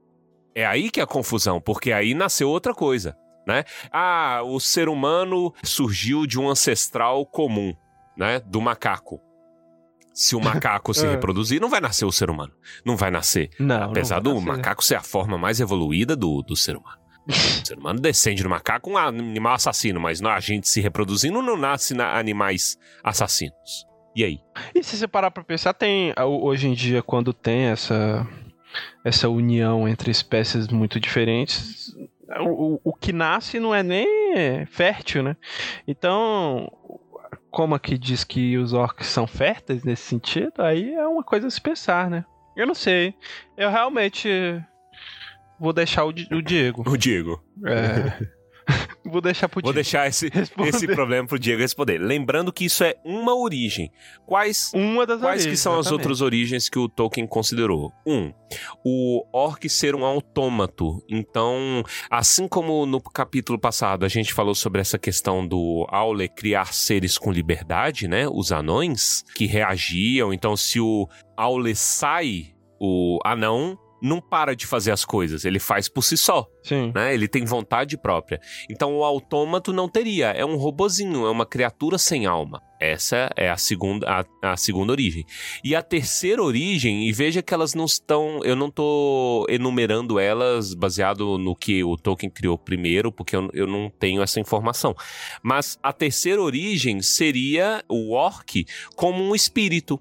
É 0.55 0.65
aí 0.65 0.91
que 0.91 1.01
é 1.01 1.03
a 1.03 1.07
confusão, 1.07 1.61
porque 1.61 1.93
aí 1.93 2.15
nasceu 2.15 2.49
outra 2.49 2.73
coisa, 2.73 3.17
né? 3.47 3.65
Ah, 3.91 4.41
o 4.45 4.61
ser 4.61 4.89
humano 4.89 5.53
surgiu 5.65 6.27
de 6.27 6.39
um 6.39 6.49
ancestral 6.49 7.27
comum, 7.27 7.75
né? 8.17 8.41
Do 8.41 8.61
macaco. 8.61 9.21
Se 10.13 10.37
o 10.37 10.41
macaco 10.41 10.95
se 10.95 11.05
é. 11.05 11.11
reproduzir, 11.11 11.61
não 11.61 11.69
vai 11.69 11.81
nascer 11.81 12.05
o 12.05 12.13
ser 12.13 12.31
humano. 12.31 12.53
Não 12.85 12.97
vai 12.97 13.11
nascer. 13.11 13.51
Não, 13.59 13.91
Apesar 13.91 14.23
não 14.23 14.35
do 14.35 14.41
macaco 14.41 14.85
ser 14.85 14.95
a 14.95 15.03
forma 15.03 15.37
mais 15.37 15.59
evoluída 15.59 16.15
do, 16.15 16.41
do 16.41 16.55
ser 16.55 16.77
humano. 16.77 17.04
O 17.27 17.33
ser 17.67 17.79
humano 17.79 18.01
descende 18.01 18.43
do 18.43 18.49
macaco, 18.49 18.91
um 18.91 18.97
animal 18.97 19.55
assassino, 19.55 20.01
mas 20.01 20.23
a 20.23 20.41
gente 20.41 20.69
se 20.69 20.81
reproduzindo 20.81 21.41
não 21.41 21.57
nasce 21.57 21.95
na 21.95 22.19
animais 22.19 22.79
assassinos. 23.03 23.87
E 24.15 24.25
aí? 24.25 24.41
E 24.75 24.83
se 24.83 24.97
você 24.97 25.09
parar 25.09 25.31
pra 25.31 25.43
pensar, 25.43 25.75
tem 25.75 26.15
hoje 26.19 26.69
em 26.69 26.73
dia, 26.73 27.03
quando 27.03 27.33
tem 27.33 27.65
essa, 27.65 28.27
essa 29.05 29.29
união 29.29 29.89
entre 29.89 30.11
espécies 30.11 30.69
muito 30.69 31.01
diferentes, 31.01 31.93
o, 32.41 32.81
o 32.85 32.93
que 32.93 33.13
nasce 33.13 33.59
não 33.59 33.75
é 33.75 33.83
nem 33.83 34.67
fértil, 34.67 35.23
né? 35.23 35.37
Então, 35.87 36.71
como 37.51 37.75
aqui 37.75 37.99
diz 37.99 38.23
que 38.23 38.57
os 38.57 38.73
orcs 38.73 39.07
são 39.07 39.27
férteis 39.27 39.83
nesse 39.83 40.03
sentido, 40.03 40.63
aí 40.63 40.95
é 40.95 41.07
uma 41.07 41.25
coisa 41.25 41.49
a 41.49 41.51
se 41.51 41.61
pensar, 41.61 42.09
né? 42.09 42.25
Eu 42.57 42.67
não 42.67 42.75
sei. 42.75 43.15
Eu 43.57 43.71
realmente 43.71 44.29
Vou 45.59 45.73
deixar 45.73 46.05
o, 46.05 46.09
o 46.09 46.43
Diego. 46.43 46.83
O 46.87 46.97
Diego. 46.97 47.43
É. 47.65 48.45
Vou 49.05 49.21
deixar 49.21 49.49
pro 49.49 49.61
Diego. 49.61 49.69
Vou 49.69 49.75
deixar 49.75 50.09
esse, 50.09 50.31
esse 50.67 50.87
problema 50.87 51.29
pro 51.29 51.39
Diego 51.39 51.61
responder. 51.61 51.99
Lembrando 51.99 52.53
que 52.53 52.65
isso 52.65 52.83
é 52.83 52.95
uma 53.05 53.35
origem. 53.35 53.91
Quais, 54.27 54.73
uma 54.75 55.07
das 55.07 55.21
quais 55.21 55.43
origens, 55.43 55.51
que 55.51 55.57
são 55.57 55.73
exatamente. 55.73 55.87
as 55.87 55.93
outras 55.93 56.21
origens 56.23 56.69
que 56.69 56.79
o 56.79 56.89
Tolkien 56.89 57.27
considerou? 57.27 57.93
Um, 58.07 58.33
o 58.85 59.25
orc 59.33 59.69
ser 59.69 59.95
um 59.95 60.05
autômato. 60.05 61.03
Então, 61.09 61.85
assim 62.11 62.49
como 62.49 62.87
no 62.87 63.01
capítulo 63.01 63.59
passado 63.59 64.05
a 64.05 64.09
gente 64.09 64.33
falou 64.33 64.55
sobre 64.55 64.81
essa 64.81 64.99
questão 64.99 65.47
do 65.47 65.87
Aule 65.91 66.29
criar 66.29 66.73
seres 66.73 67.19
com 67.19 67.31
liberdade, 67.31 68.09
né? 68.09 68.27
Os 68.29 68.53
anões 68.53 69.23
que 69.35 69.47
reagiam. 69.47 70.33
Então, 70.33 70.57
se 70.57 70.81
o 70.81 71.07
Aule 71.37 71.77
sai, 71.77 72.55
o 72.81 73.19
anão 73.25 73.79
não 74.03 74.21
para 74.21 74.55
de 74.55 74.67
fazer 74.67 74.91
as 74.91 75.05
coisas, 75.05 75.45
ele 75.45 75.59
faz 75.59 75.89
por 75.89 76.03
si 76.03 76.17
só. 76.17 76.47
Sim. 76.63 76.93
Né? 76.95 77.15
Ele 77.15 77.29
tem 77.29 77.45
vontade 77.45 77.97
própria. 77.97 78.41
Então 78.71 78.97
o 78.97 79.05
autômato 79.05 79.73
não 79.73 79.89
teria, 79.89 80.29
é 80.31 80.45
um 80.45 80.57
robozinho, 80.57 81.27
é 81.27 81.31
uma 81.31 81.47
criatura 81.47 81.99
sem 81.99 82.27
alma. 82.27 82.63
Essa 82.81 83.31
é 83.37 83.49
a 83.49 83.57
segunda, 83.57 84.07
a, 84.43 84.53
a, 84.53 84.57
segunda 84.57 84.93
origem. 84.93 85.25
E 85.63 85.75
a 85.75 85.81
terceira 85.81 86.43
origem, 86.43 87.09
e 87.09 87.13
veja 87.13 87.41
que 87.41 87.55
elas 87.55 87.73
não 87.73 87.87
estão. 87.87 88.41
Eu 88.45 88.55
não 88.55 88.67
estou 88.67 89.47
enumerando 89.49 90.19
elas 90.19 90.75
baseado 90.75 91.39
no 91.39 91.57
que 91.57 91.83
o 91.83 91.97
Tolkien 91.97 92.31
criou 92.31 92.59
primeiro, 92.59 93.11
porque 93.11 93.37
eu, 93.37 93.49
eu 93.55 93.67
não 93.67 93.89
tenho 93.89 94.21
essa 94.21 94.39
informação. 94.39 94.95
Mas 95.43 95.79
a 95.83 95.95
terceira 95.95 96.43
origem 96.43 97.01
seria 97.01 97.83
o 97.89 98.13
orc 98.13 98.67
como 98.97 99.23
um 99.23 99.35
espírito 99.35 99.99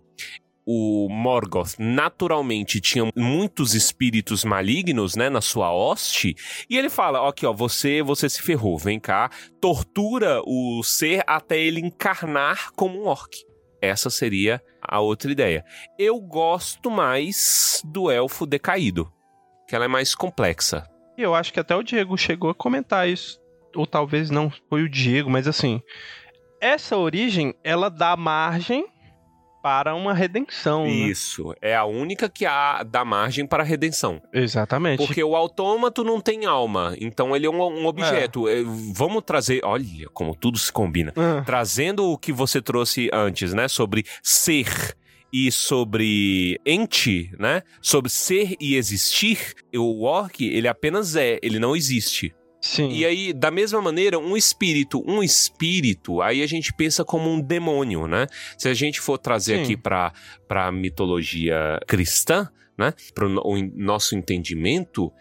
o 0.66 1.08
Morgoth 1.10 1.76
naturalmente 1.78 2.80
tinha 2.80 3.10
muitos 3.16 3.74
espíritos 3.74 4.44
malignos, 4.44 5.16
né, 5.16 5.30
na 5.30 5.42
sua 5.42 5.72
hoste, 5.72 6.36
e 6.70 6.78
ele 6.78 6.90
fala, 6.90 7.28
aqui 7.28 7.46
ó, 7.46 7.54
você, 7.54 8.02
você 8.02 8.30
se 8.30 8.42
ferrou, 8.42 8.78
vem 8.78 9.00
cá, 9.00 9.30
tortura 9.60 10.42
o 10.46 10.82
ser 10.84 11.24
até 11.28 11.60
ele 11.60 11.80
encarnar 11.80 12.72
como 12.76 13.02
um 13.02 13.08
orc. 13.08 13.46
Essa 13.82 14.10
seria 14.10 14.62
a 14.82 15.02
outra 15.02 15.32
ideia. 15.32 15.66
Eu 16.00 16.20
gosto 16.20 16.90
mais 16.90 17.82
do 17.86 18.10
elfo 18.10 18.46
decaído, 18.46 19.12
que 19.68 19.76
ela 19.76 19.86
é 19.86 19.90
mais 19.90 20.16
complexa. 20.16 20.88
E 21.18 21.22
eu 21.22 21.36
acho 21.36 21.52
que 21.52 21.60
até 21.60 21.76
o 21.76 21.84
Diego 21.84 22.18
chegou 22.18 22.50
a 22.50 22.56
comentar 22.56 23.10
isso, 23.10 23.40
ou 23.76 23.86
talvez 23.86 24.30
não 24.30 24.52
foi 24.70 24.84
o 24.84 24.90
Diego, 24.90 25.30
mas 25.30 25.48
assim, 25.48 25.82
essa 26.62 26.96
origem, 26.98 27.54
ela 27.62 27.90
dá 27.90 28.16
margem 28.16 28.86
para 29.64 29.96
uma 29.96 30.14
redenção. 30.14 30.84
né? 30.84 30.92
Isso. 30.92 31.56
É 31.62 31.74
a 31.74 31.86
única 31.86 32.28
que 32.28 32.46
há, 32.46 32.84
dá 32.84 33.06
margem 33.06 33.48
para 33.48 33.64
a 33.64 33.66
redenção. 33.66 34.22
Exatamente. 34.34 34.98
Porque 34.98 35.24
o 35.24 35.38
autômato 35.38 36.04
não 36.04 36.20
tem 36.20 36.46
alma. 36.46 36.94
Então 37.00 37.34
ele 37.34 37.46
é 37.46 37.50
um, 37.50 37.64
um 37.64 37.86
objeto. 37.86 38.50
É, 38.50 38.62
vamos 38.94 39.24
trazer. 39.26 39.62
Olha 39.64 40.10
como 40.14 40.36
tudo 40.36 40.58
se 40.60 40.70
combina. 40.70 41.14
Ah, 41.16 41.42
Trazendo 41.46 42.12
o 42.12 42.18
que 42.18 42.34
você 42.34 42.62
trouxe 42.62 43.10
antes, 43.14 43.54
né? 43.54 43.70
Sobre 43.70 44.04
ser 44.22 44.98
e 45.32 45.50
sobre 45.50 46.60
ente, 46.66 47.32
né? 47.40 47.64
Sobre 47.82 48.12
ser 48.12 48.58
e 48.60 48.76
existir. 48.76 49.54
O 49.74 50.04
orc, 50.04 50.42
ele 50.46 50.68
apenas 50.68 51.16
é, 51.16 51.40
ele 51.42 51.58
não 51.58 51.74
existe. 51.74 52.36
Sim. 52.64 52.90
E 52.90 53.06
aí, 53.06 53.34
da 53.34 53.52
mesma 53.52 53.82
maneira, 53.82 54.18
um 54.18 54.38
espírito, 54.38 55.04
um 55.06 55.22
espírito, 55.22 56.22
aí 56.22 56.42
a 56.42 56.48
gente 56.48 56.74
pensa 56.74 57.04
como 57.04 57.30
um 57.30 57.42
demônio, 57.42 58.08
né? 58.08 58.28
Se 58.58 58.70
a 58.70 58.74
gente 58.74 59.02
for 59.02 59.18
trazer 59.18 59.58
Sim. 59.58 59.64
aqui 59.64 59.78
para 59.78 60.14
para 60.48 60.72
mitologia 60.72 61.80
cristã, 61.88 62.50
né? 62.78 62.94
Para 63.14 63.28
o 63.28 63.30
nosso 63.76 64.16
entendimento, 64.16 65.12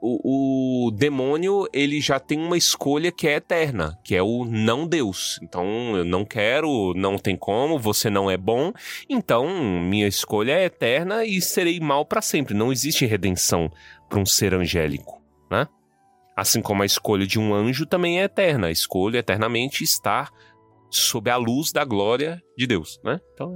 o, 0.00 0.86
o 0.86 0.90
demônio 0.90 1.68
ele 1.72 2.00
já 2.00 2.18
tem 2.18 2.38
uma 2.38 2.56
escolha 2.56 3.12
que 3.12 3.28
é 3.28 3.36
eterna, 3.36 3.98
que 4.04 4.16
é 4.16 4.22
o 4.22 4.44
não 4.44 4.86
Deus. 4.86 5.38
Então, 5.42 5.96
eu 5.96 6.04
não 6.04 6.24
quero, 6.24 6.94
não 6.94 7.18
tem 7.18 7.36
como, 7.36 7.78
você 7.78 8.08
não 8.08 8.30
é 8.30 8.36
bom. 8.36 8.72
Então, 9.08 9.48
minha 9.82 10.08
escolha 10.08 10.52
é 10.52 10.64
eterna 10.64 11.24
e 11.24 11.40
serei 11.40 11.78
mal 11.80 12.04
para 12.04 12.22
sempre. 12.22 12.54
Não 12.54 12.72
existe 12.72 13.04
redenção 13.06 13.70
para 14.08 14.18
um 14.18 14.26
ser 14.26 14.54
angélico, 14.54 15.22
né? 15.50 15.66
Assim 16.36 16.62
como 16.62 16.82
a 16.82 16.86
escolha 16.86 17.26
de 17.26 17.38
um 17.38 17.54
anjo 17.54 17.84
também 17.86 18.20
é 18.20 18.24
eterna. 18.24 18.68
A 18.68 18.70
escolha 18.70 19.18
eternamente 19.18 19.84
estar 19.84 20.30
sob 20.90 21.30
a 21.30 21.36
luz 21.36 21.72
da 21.72 21.84
glória 21.84 22.42
de 22.56 22.66
Deus, 22.66 22.98
né? 23.04 23.20
Então 23.34 23.54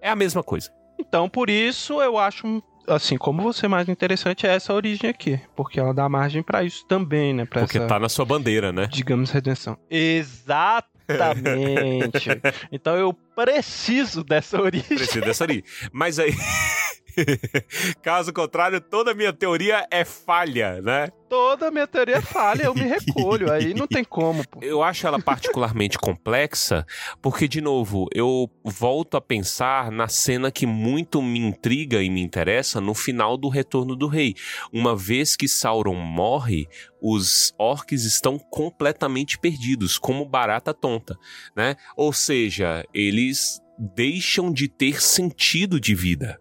é, 0.00 0.08
é 0.08 0.10
a 0.10 0.16
mesma 0.16 0.42
coisa. 0.42 0.70
Então, 0.98 1.28
por 1.28 1.50
isso, 1.50 2.00
eu 2.00 2.16
acho, 2.16 2.62
assim, 2.86 3.18
como 3.18 3.42
você 3.42 3.66
mais 3.68 3.88
interessante 3.88 4.46
é 4.46 4.54
essa 4.54 4.72
origem 4.72 5.10
aqui. 5.10 5.40
Porque 5.56 5.80
ela 5.80 5.92
dá 5.92 6.08
margem 6.08 6.42
pra 6.42 6.62
isso 6.62 6.86
também, 6.86 7.34
né? 7.34 7.44
Pra 7.44 7.60
Porque 7.62 7.78
essa, 7.78 7.86
tá 7.88 7.98
na 7.98 8.08
sua 8.08 8.24
bandeira, 8.24 8.72
né? 8.72 8.86
digamos, 8.90 9.30
redenção. 9.30 9.76
Exatamente. 9.90 10.80
então 12.70 12.96
eu 12.96 13.12
preciso 13.34 14.22
dessa 14.22 14.60
origem. 14.60 14.96
Precisa 14.96 15.20
dessa 15.20 15.44
ali. 15.44 15.64
Mas 15.92 16.18
aí. 16.18 16.32
Caso 18.02 18.32
contrário, 18.32 18.80
toda 18.80 19.12
a 19.12 19.14
minha 19.14 19.32
teoria 19.32 19.86
é 19.90 20.04
falha, 20.04 20.80
né? 20.80 21.08
Toda 21.28 21.68
a 21.68 21.70
minha 21.70 21.86
teoria 21.86 22.16
é 22.16 22.20
falha, 22.20 22.64
eu 22.64 22.74
me 22.74 22.82
recolho. 22.82 23.50
Aí 23.50 23.72
não 23.72 23.86
tem 23.86 24.04
como, 24.04 24.46
pô. 24.46 24.60
Eu 24.62 24.82
acho 24.82 25.06
ela 25.06 25.18
particularmente 25.18 25.98
complexa, 25.98 26.84
porque, 27.22 27.48
de 27.48 27.60
novo, 27.60 28.06
eu 28.14 28.50
volto 28.62 29.16
a 29.16 29.20
pensar 29.20 29.90
na 29.90 30.08
cena 30.08 30.50
que 30.50 30.66
muito 30.66 31.22
me 31.22 31.38
intriga 31.38 32.02
e 32.02 32.10
me 32.10 32.20
interessa 32.20 32.80
no 32.80 32.94
final 32.94 33.38
do 33.38 33.48
Retorno 33.48 33.96
do 33.96 34.08
Rei. 34.08 34.34
Uma 34.70 34.94
vez 34.94 35.34
que 35.34 35.48
Sauron 35.48 35.94
morre, 35.94 36.68
os 37.00 37.54
orcs 37.58 38.04
estão 38.04 38.38
completamente 38.38 39.38
perdidos, 39.38 39.98
como 39.98 40.28
barata 40.28 40.74
tonta, 40.74 41.16
né? 41.56 41.76
Ou 41.96 42.12
seja, 42.12 42.84
eles 42.92 43.60
deixam 43.78 44.52
de 44.52 44.68
ter 44.68 45.02
sentido 45.02 45.80
de 45.80 45.94
vida. 45.94 46.38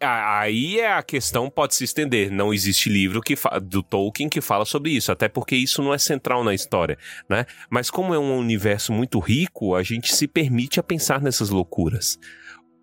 Aí 0.00 0.78
é 0.78 0.92
a 0.92 1.02
questão 1.02 1.50
pode 1.50 1.74
se 1.74 1.82
estender. 1.82 2.30
Não 2.30 2.54
existe 2.54 2.88
livro 2.88 3.20
que 3.20 3.34
do 3.62 3.82
Tolkien 3.82 4.28
que 4.28 4.40
fala 4.40 4.64
sobre 4.64 4.92
isso, 4.92 5.10
até 5.10 5.28
porque 5.28 5.56
isso 5.56 5.82
não 5.82 5.92
é 5.92 5.98
central 5.98 6.44
na 6.44 6.54
história, 6.54 6.96
né? 7.28 7.46
Mas 7.68 7.90
como 7.90 8.14
é 8.14 8.18
um 8.18 8.38
universo 8.38 8.92
muito 8.92 9.18
rico, 9.18 9.74
a 9.74 9.82
gente 9.82 10.14
se 10.14 10.28
permite 10.28 10.78
a 10.78 10.84
pensar 10.84 11.20
nessas 11.20 11.50
loucuras. 11.50 12.16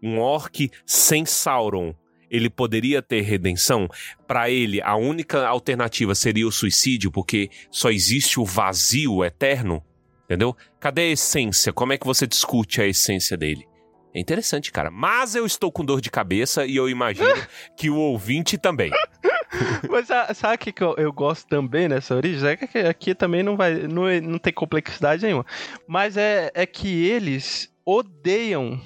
Um 0.03 0.19
orc 0.19 0.69
sem 0.85 1.25
Sauron, 1.25 1.95
ele 2.29 2.49
poderia 2.49 3.01
ter 3.01 3.21
redenção? 3.21 3.87
Para 4.27 4.49
ele, 4.49 4.81
a 4.81 4.97
única 4.97 5.47
alternativa 5.47 6.13
seria 6.13 6.47
o 6.47 6.51
suicídio, 6.51 7.11
porque 7.11 7.49
só 7.71 7.89
existe 7.89 8.41
o 8.41 8.45
vazio 8.45 9.23
eterno, 9.23 9.81
entendeu? 10.25 10.53
Cadê 10.81 11.03
a 11.03 11.11
essência? 11.11 11.71
Como 11.71 11.93
é 11.93 11.97
que 11.97 12.05
você 12.05 12.27
discute 12.27 12.81
a 12.81 12.87
essência 12.87 13.37
dele? 13.37 13.68
É 14.13 14.19
interessante, 14.19 14.71
cara. 14.71 14.89
Mas 14.89 15.35
eu 15.35 15.45
estou 15.45 15.71
com 15.71 15.85
dor 15.85 16.01
de 16.01 16.09
cabeça 16.09 16.65
e 16.65 16.75
eu 16.75 16.89
imagino 16.89 17.27
que 17.77 17.89
o 17.89 17.95
ouvinte 17.97 18.57
também. 18.57 18.91
Mas 19.89 20.07
sa- 20.07 20.33
sabe 20.33 20.55
o 20.55 20.57
que, 20.59 20.71
que 20.71 20.83
eu, 20.83 20.95
eu 20.97 21.11
gosto 21.11 21.47
também 21.47 21.87
nessa 21.87 22.15
origem? 22.15 22.49
É 22.49 22.55
que 22.55 22.77
aqui 22.79 23.15
também 23.15 23.41
não 23.43 23.55
vai. 23.57 23.87
Não, 23.87 24.07
é- 24.07 24.21
não 24.21 24.37
tem 24.39 24.53
complexidade 24.53 25.23
nenhuma. 25.23 25.45
Mas 25.87 26.17
é, 26.17 26.51
é 26.53 26.65
que 26.65 27.05
eles 27.07 27.71
odeiam 27.85 28.79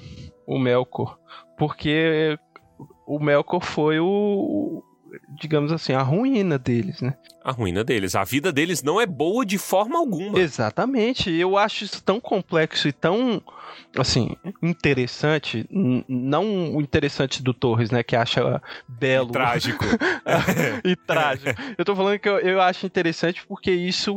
o 0.46 0.58
Melkor. 0.58 1.18
Porque 1.58 2.38
o 3.06 3.18
Melkor 3.18 3.60
foi 3.62 3.98
o. 4.00 4.82
Digamos 5.40 5.72
assim, 5.72 5.92
a 5.92 6.02
ruína 6.02 6.58
deles, 6.58 7.00
né? 7.00 7.14
A 7.42 7.50
ruína 7.52 7.84
deles. 7.84 8.14
A 8.14 8.24
vida 8.24 8.52
deles 8.52 8.82
não 8.82 9.00
é 9.00 9.06
boa 9.06 9.44
de 9.44 9.58
forma 9.58 9.98
alguma. 9.98 10.38
Exatamente. 10.38 11.30
Eu 11.30 11.56
acho 11.56 11.84
isso 11.84 12.02
tão 12.02 12.20
complexo 12.20 12.88
e 12.88 12.92
tão, 12.92 13.42
assim, 13.96 14.36
interessante. 14.62 15.66
Não 16.08 16.74
o 16.74 16.80
interessante 16.80 17.42
do 17.42 17.52
Torres, 17.52 17.90
né? 17.90 18.02
Que 18.02 18.16
acha 18.16 18.62
belo. 18.88 19.30
Trágico. 19.30 19.84
e 20.84 20.96
trágico. 20.96 21.60
Eu 21.76 21.84
tô 21.84 21.94
falando 21.94 22.18
que 22.18 22.28
eu, 22.28 22.38
eu 22.38 22.60
acho 22.60 22.86
interessante 22.86 23.44
porque 23.46 23.70
isso 23.70 24.14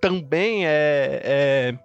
também 0.00 0.66
é, 0.66 1.20
é 1.22 1.78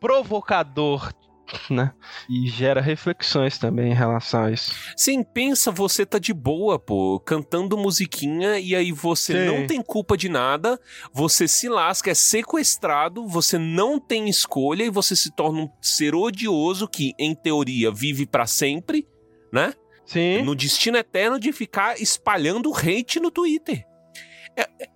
provocador, 0.00 1.12
né? 1.70 1.92
E 2.28 2.48
gera 2.48 2.80
reflexões 2.80 3.58
também 3.58 3.92
em 3.92 3.94
relação 3.94 4.44
a 4.44 4.50
isso. 4.50 4.72
Sim, 4.96 5.22
pensa, 5.22 5.70
você 5.70 6.04
tá 6.06 6.18
de 6.18 6.32
boa, 6.32 6.78
pô, 6.78 7.20
cantando 7.20 7.76
musiquinha 7.76 8.58
e 8.58 8.74
aí 8.74 8.92
você 8.92 9.32
Sim. 9.32 9.46
não 9.46 9.66
tem 9.66 9.82
culpa 9.82 10.16
de 10.16 10.28
nada, 10.28 10.78
você 11.12 11.46
se 11.48 11.68
lasca, 11.68 12.10
é 12.10 12.14
sequestrado, 12.14 13.26
você 13.26 13.58
não 13.58 13.98
tem 13.98 14.28
escolha 14.28 14.84
e 14.84 14.90
você 14.90 15.14
se 15.16 15.30
torna 15.34 15.62
um 15.62 15.70
ser 15.80 16.14
odioso 16.14 16.88
que, 16.88 17.12
em 17.18 17.34
teoria, 17.34 17.90
vive 17.90 18.26
pra 18.26 18.46
sempre, 18.46 19.06
né? 19.52 19.72
Sim, 20.06 20.42
No 20.42 20.56
destino 20.56 20.96
eterno 20.96 21.38
de 21.38 21.52
ficar 21.52 22.00
espalhando 22.00 22.72
hate 22.74 23.20
no 23.20 23.30
Twitter. 23.30 23.84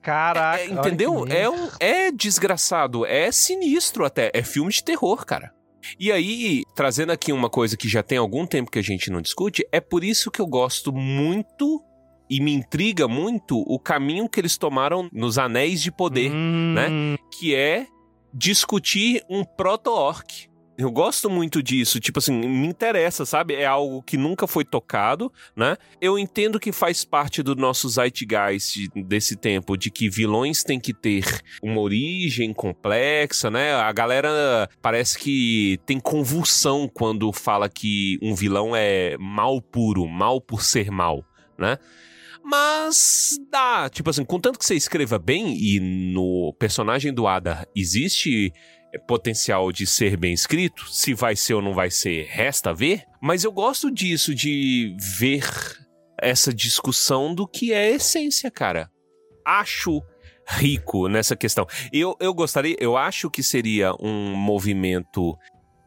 caraca. 0.02 0.60
É, 0.60 0.66
entendeu? 0.66 1.14
olha 1.14 1.30
que 1.30 1.36
É, 1.36 1.48
um, 1.48 1.68
é 1.78 2.10
desgraçado, 2.10 3.06
é 3.06 3.30
sinistro 3.30 4.04
até, 4.04 4.30
é 4.34 4.42
filme 4.42 4.72
de 4.72 4.82
terror, 4.82 5.24
cara. 5.24 5.53
E 5.98 6.10
aí, 6.10 6.62
trazendo 6.74 7.12
aqui 7.12 7.32
uma 7.32 7.50
coisa 7.50 7.76
que 7.76 7.88
já 7.88 8.02
tem 8.02 8.18
algum 8.18 8.46
tempo 8.46 8.70
que 8.70 8.78
a 8.78 8.82
gente 8.82 9.10
não 9.10 9.20
discute, 9.20 9.66
é 9.70 9.80
por 9.80 10.04
isso 10.04 10.30
que 10.30 10.40
eu 10.40 10.46
gosto 10.46 10.92
muito 10.92 11.82
e 12.28 12.40
me 12.40 12.52
intriga 12.52 13.06
muito 13.06 13.58
o 13.66 13.78
caminho 13.78 14.28
que 14.28 14.40
eles 14.40 14.56
tomaram 14.56 15.08
nos 15.12 15.38
Anéis 15.38 15.82
de 15.82 15.92
Poder, 15.92 16.30
né? 16.30 16.88
Hum, 16.90 17.16
que 17.30 17.54
é 17.54 17.86
discutir 18.32 19.22
um 19.28 19.44
proto-orc. 19.44 20.48
Eu 20.76 20.90
gosto 20.90 21.30
muito 21.30 21.62
disso, 21.62 22.00
tipo 22.00 22.18
assim, 22.18 22.32
me 22.32 22.66
interessa, 22.66 23.24
sabe? 23.24 23.54
É 23.54 23.64
algo 23.64 24.02
que 24.02 24.16
nunca 24.16 24.44
foi 24.46 24.64
tocado, 24.64 25.32
né? 25.54 25.76
Eu 26.00 26.18
entendo 26.18 26.58
que 26.58 26.72
faz 26.72 27.04
parte 27.04 27.44
do 27.44 27.54
nosso 27.54 27.88
zeitgeist 27.88 28.88
desse 28.96 29.36
tempo, 29.36 29.76
de 29.76 29.88
que 29.88 30.10
vilões 30.10 30.64
têm 30.64 30.80
que 30.80 30.92
ter 30.92 31.24
uma 31.62 31.80
origem 31.80 32.52
complexa, 32.52 33.48
né? 33.50 33.74
A 33.74 33.92
galera 33.92 34.68
parece 34.82 35.16
que 35.16 35.78
tem 35.86 36.00
convulsão 36.00 36.90
quando 36.92 37.32
fala 37.32 37.68
que 37.68 38.18
um 38.20 38.34
vilão 38.34 38.74
é 38.74 39.16
mal 39.16 39.62
puro, 39.62 40.08
mal 40.08 40.40
por 40.40 40.60
ser 40.62 40.90
mal, 40.90 41.24
né? 41.56 41.78
Mas 42.46 43.38
dá, 43.50 43.88
tipo 43.88 44.10
assim, 44.10 44.22
contanto 44.22 44.58
que 44.58 44.66
você 44.66 44.74
escreva 44.74 45.18
bem 45.18 45.56
e 45.56 45.80
no 45.80 46.54
personagem 46.58 47.10
do 47.10 47.26
Ada 47.26 47.66
existe 47.74 48.52
potencial 49.06 49.72
de 49.72 49.86
ser 49.86 50.16
bem 50.16 50.32
escrito, 50.32 50.88
se 50.88 51.14
vai 51.14 51.36
ser 51.36 51.54
ou 51.54 51.62
não 51.62 51.74
vai 51.74 51.90
ser, 51.90 52.26
resta 52.26 52.72
ver. 52.72 53.04
Mas 53.20 53.44
eu 53.44 53.52
gosto 53.52 53.90
disso, 53.90 54.34
de 54.34 54.96
ver 55.18 55.44
essa 56.20 56.52
discussão 56.52 57.34
do 57.34 57.46
que 57.46 57.72
é 57.72 57.90
essência, 57.90 58.50
cara. 58.50 58.90
Acho 59.44 60.02
rico 60.46 61.08
nessa 61.08 61.36
questão. 61.36 61.66
Eu, 61.92 62.16
eu 62.20 62.32
gostaria, 62.34 62.76
eu 62.78 62.96
acho 62.96 63.30
que 63.30 63.42
seria 63.42 63.92
um 64.00 64.34
movimento 64.34 65.36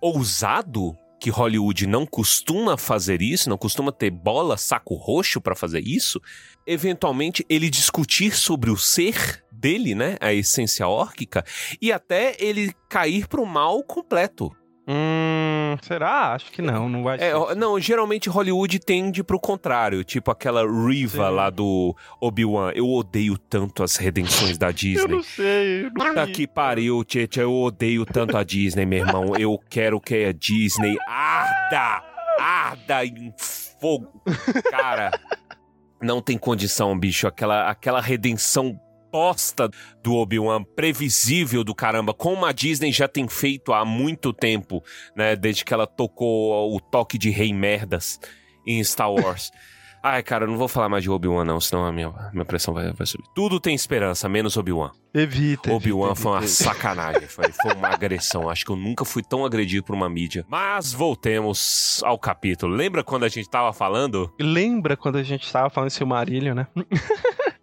ousado 0.01 0.95
que 1.19 1.29
Hollywood 1.29 1.87
não 1.87 2.05
costuma 2.05 2.77
fazer 2.77 3.21
isso, 3.21 3.49
não 3.49 3.57
costuma 3.57 3.91
ter 3.91 4.11
bola, 4.11 4.57
saco 4.57 4.95
roxo 4.95 5.41
pra 5.41 5.55
fazer 5.55 5.81
isso. 5.85 6.21
Eventualmente 6.65 7.45
ele 7.49 7.69
discutir 7.69 8.35
sobre 8.35 8.69
o 8.69 8.77
ser 8.77 9.43
dele, 9.51 9.95
né, 9.95 10.17
a 10.21 10.31
essência 10.33 10.87
órquica, 10.87 11.43
e 11.81 11.91
até 11.91 12.35
ele 12.39 12.71
cair 12.87 13.27
pro 13.27 13.45
mal 13.45 13.83
completo. 13.83 14.55
Hum, 14.87 15.75
será? 15.81 16.33
Acho 16.33 16.51
que 16.51 16.61
não, 16.61 16.87
não 16.87 17.03
vai 17.03 17.17
É, 17.17 17.31
ser. 17.31 17.55
não, 17.55 17.79
geralmente 17.79 18.29
Hollywood 18.29 18.79
tende 18.79 19.23
pro 19.23 19.39
contrário, 19.39 20.03
tipo 20.03 20.31
aquela 20.31 20.61
Riva 20.63 21.27
Sim. 21.29 21.33
lá 21.35 21.49
do 21.49 21.95
Obi-Wan. 22.21 22.71
Eu 22.73 22.87
odeio 22.89 23.37
tanto 23.37 23.83
as 23.83 23.95
redenções 23.97 24.57
da 24.57 24.67
Eu 24.67 24.73
Disney. 24.73 25.07
não 25.07 25.23
sei. 25.23 25.85
eu 25.85 25.91
não 25.91 26.05
Puta 26.07 26.25
vi. 26.25 26.31
que 26.31 26.47
pariu, 26.47 27.03
Tietchan, 27.03 27.41
eu 27.41 27.53
odeio 27.53 28.05
tanto 28.05 28.37
a 28.37 28.43
Disney, 28.43 28.85
meu 28.85 28.99
irmão. 28.99 29.33
Eu 29.37 29.59
quero 29.69 29.99
que 29.99 30.25
a 30.25 30.31
Disney. 30.31 30.95
Arda! 31.07 32.03
Arda 32.39 33.05
em 33.05 33.33
fogo! 33.79 34.21
Cara, 34.69 35.11
não 36.01 36.21
tem 36.21 36.37
condição, 36.37 36.97
bicho. 36.97 37.27
Aquela, 37.27 37.69
aquela 37.69 37.99
redenção 37.99 38.79
posta 39.11 39.69
do 40.03 40.15
Obi-Wan, 40.15 40.63
previsível 40.63 41.63
do 41.63 41.75
caramba, 41.75 42.13
como 42.13 42.45
a 42.45 42.51
Disney 42.51 42.91
já 42.91 43.07
tem 43.07 43.27
feito 43.27 43.73
há 43.73 43.83
muito 43.85 44.33
tempo, 44.33 44.83
né? 45.15 45.35
Desde 45.35 45.63
que 45.65 45.73
ela 45.73 45.87
tocou 45.87 46.75
o 46.75 46.79
toque 46.79 47.17
de 47.17 47.29
rei 47.29 47.53
merdas 47.53 48.19
em 48.65 48.83
Star 48.83 49.11
Wars. 49.11 49.51
Ai, 50.09 50.23
cara, 50.23 50.45
eu 50.45 50.49
não 50.49 50.57
vou 50.57 50.67
falar 50.67 50.87
mais 50.87 51.03
de 51.03 51.09
Obi-Wan, 51.09 51.43
não, 51.43 51.59
senão 51.59 51.83
a 51.83 51.91
minha, 51.91 52.13
minha 52.31 52.45
pressão 52.45 52.73
vai, 52.73 52.93
vai 52.93 53.05
subir. 53.05 53.25
Tudo 53.35 53.59
tem 53.59 53.75
esperança, 53.75 54.29
menos 54.29 54.55
Obi-Wan. 54.55 54.91
Evita. 55.13 55.73
Obi-Wan 55.73 56.15
foi 56.15 56.31
uma 56.31 56.37
evita. 56.37 56.53
sacanagem, 56.63 57.27
foi, 57.27 57.51
foi 57.51 57.73
uma 57.73 57.89
agressão. 57.89 58.49
Acho 58.49 58.63
que 58.63 58.71
eu 58.71 58.75
nunca 58.75 59.03
fui 59.03 59.23
tão 59.23 59.43
agredido 59.43 59.83
por 59.83 59.95
uma 59.95 60.07
mídia. 60.07 60.45
Mas 60.47 60.93
voltemos 60.93 62.01
ao 62.05 62.17
capítulo. 62.17 62.73
Lembra 62.73 63.03
quando 63.03 63.23
a 63.23 63.27
gente 63.27 63.49
tava 63.49 63.73
falando? 63.73 64.33
Lembra 64.39 64.95
quando 64.95 65.17
a 65.17 65.23
gente 65.23 65.51
tava 65.51 65.69
falando 65.69 65.89
Silmarillion, 65.89 66.53
né? 66.53 66.67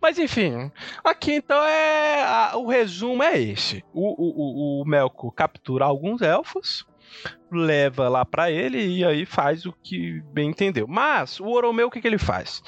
Mas 0.00 0.18
enfim, 0.18 0.70
aqui 1.04 1.32
então 1.34 1.62
é. 1.62 2.22
a- 2.22 2.52
o 2.56 2.66
resumo 2.66 3.22
é 3.22 3.38
esse: 3.40 3.84
o, 3.92 4.08
o, 4.08 4.80
o, 4.80 4.82
o 4.82 4.84
Melko 4.88 5.30
captura 5.30 5.84
alguns 5.84 6.22
elfos, 6.22 6.86
leva 7.52 8.08
lá 8.08 8.24
pra 8.24 8.50
ele 8.50 8.78
e 8.98 9.04
aí 9.04 9.26
faz 9.26 9.66
o 9.66 9.72
que 9.72 10.20
bem 10.32 10.48
entendeu. 10.50 10.86
Mas 10.88 11.38
o 11.40 11.46
Oromeu, 11.46 11.88
o 11.88 11.90
que, 11.90 12.00
que 12.00 12.06
ele 12.08 12.18
faz? 12.18 12.62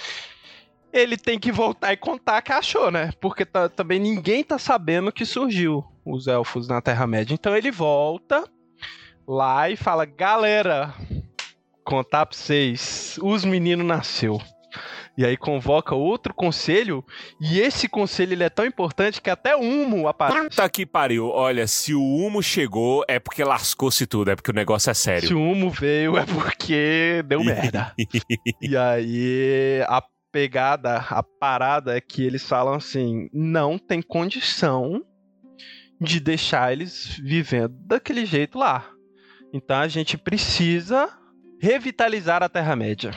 Ele 0.93 1.17
tem 1.17 1.39
que 1.39 1.51
voltar 1.51 1.93
e 1.95 1.97
contar 1.97 2.43
que 2.43 2.53
achou, 2.53 2.91
né? 2.91 3.11
Porque 3.19 3.47
tá- 3.47 3.71
também 3.71 3.99
ninguém 3.99 4.45
tá 4.45 4.59
sabendo 4.59 5.11
que 5.11 5.25
surgiu 5.25 5.83
os 6.05 6.27
elfos 6.27 6.69
na 6.69 6.83
Terra-média. 6.83 7.33
Então 7.33 7.57
ele 7.57 7.71
volta 7.71 8.45
lá 9.27 9.71
e 9.71 9.77
fala: 9.77 10.05
galera, 10.05 10.93
contar 11.83 12.27
pra 12.27 12.37
vocês, 12.37 13.19
os 13.23 13.43
meninos 13.47 13.87
nasceu. 13.87 14.39
E 15.17 15.27
aí 15.27 15.37
convoca 15.37 15.95
outro 15.95 16.33
conselho, 16.33 17.05
e 17.39 17.61
esse 17.61 17.87
conselho 17.87 18.33
ele 18.33 18.45
é 18.45 18.49
tão 18.49 18.65
importante 18.65 19.21
que 19.21 19.29
até 19.29 19.55
o 19.55 19.61
Humo 19.61 20.09
aparece. 20.09 20.49
Puta 20.49 20.69
que 20.71 20.87
pariu. 20.87 21.29
Olha, 21.29 21.67
se 21.67 21.95
o 21.95 22.03
Humo 22.03 22.43
chegou, 22.43 23.05
é 23.07 23.19
porque 23.19 23.45
lascou-se 23.45 24.07
tudo, 24.07 24.31
é 24.31 24.35
porque 24.37 24.51
o 24.51 24.55
negócio 24.55 24.91
é 24.91 24.95
Se 24.95 25.03
sério. 25.03 25.37
o 25.39 25.43
Humo 25.53 25.69
veio 25.69 26.17
é 26.17 26.25
porque 26.25 27.23
deu 27.27 27.45
merda. 27.45 27.93
e 28.61 28.75
aí 28.77 29.85
a 29.87 30.03
pegada, 30.33 30.97
a 30.97 31.23
parada 31.23 31.95
é 31.95 32.01
que 32.01 32.25
eles 32.25 32.49
falam 32.49 32.73
assim: 32.73 33.29
não 33.35 33.77
tem 33.79 34.01
condição 34.01 35.03
de 36.01 36.19
deixar 36.21 36.73
eles 36.73 37.21
vivendo 37.23 37.75
daquele 37.87 38.25
jeito 38.25 38.59
lá. 38.59 38.87
Então 39.53 39.77
a 39.79 39.89
gente 39.89 40.17
precisa 40.17 41.07
revitalizar 41.61 42.43
a 42.43 42.49
Terra-média. 42.49 43.11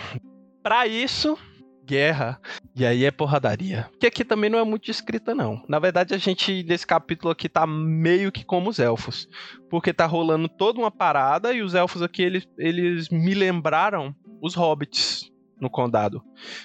Pra 0.61 0.85
isso, 0.85 1.37
guerra. 1.85 2.39
E 2.75 2.85
aí 2.85 3.05
é 3.05 3.11
porradaria. 3.11 3.89
Que 3.99 4.07
aqui 4.07 4.25
também 4.25 4.49
não 4.49 4.59
é 4.59 4.63
muito 4.63 4.85
descrita, 4.85 5.33
não. 5.35 5.63
Na 5.67 5.79
verdade, 5.79 6.13
a 6.13 6.17
gente, 6.17 6.63
nesse 6.63 6.85
capítulo 6.85 7.31
aqui, 7.31 7.47
tá 7.47 7.65
meio 7.67 8.31
que 8.31 8.43
como 8.43 8.69
os 8.69 8.79
elfos. 8.79 9.27
Porque 9.69 9.93
tá 9.93 10.05
rolando 10.05 10.49
toda 10.49 10.79
uma 10.79 10.91
parada 10.91 11.53
e 11.53 11.61
os 11.61 11.73
elfos 11.75 12.01
aqui, 12.01 12.21
eles, 12.21 12.47
eles 12.57 13.09
me 13.09 13.33
lembraram 13.33 14.13
os 14.41 14.55
hobbits 14.55 15.31
no 15.59 15.69
condado. 15.69 16.21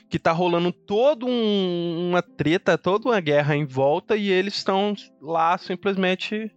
Que 0.08 0.18
tá 0.18 0.32
rolando 0.32 0.72
toda 0.72 1.24
um- 1.26 2.08
uma 2.10 2.22
treta, 2.22 2.76
toda 2.76 3.08
uma 3.08 3.20
guerra 3.20 3.54
em 3.54 3.64
volta 3.64 4.16
e 4.16 4.28
eles 4.28 4.56
estão 4.56 4.94
lá 5.20 5.56
simplesmente 5.58 6.50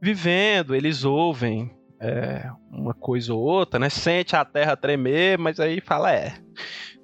vivendo, 0.00 0.74
eles 0.74 1.04
ouvem 1.04 1.70
é, 2.02 2.50
uma 2.70 2.94
coisa 2.94 3.34
ou 3.34 3.40
outra, 3.42 3.78
né? 3.78 3.90
Sente 3.90 4.34
a 4.34 4.42
terra 4.42 4.74
tremer, 4.74 5.36
mas 5.36 5.60
aí 5.60 5.82
fala, 5.82 6.10
é, 6.10 6.32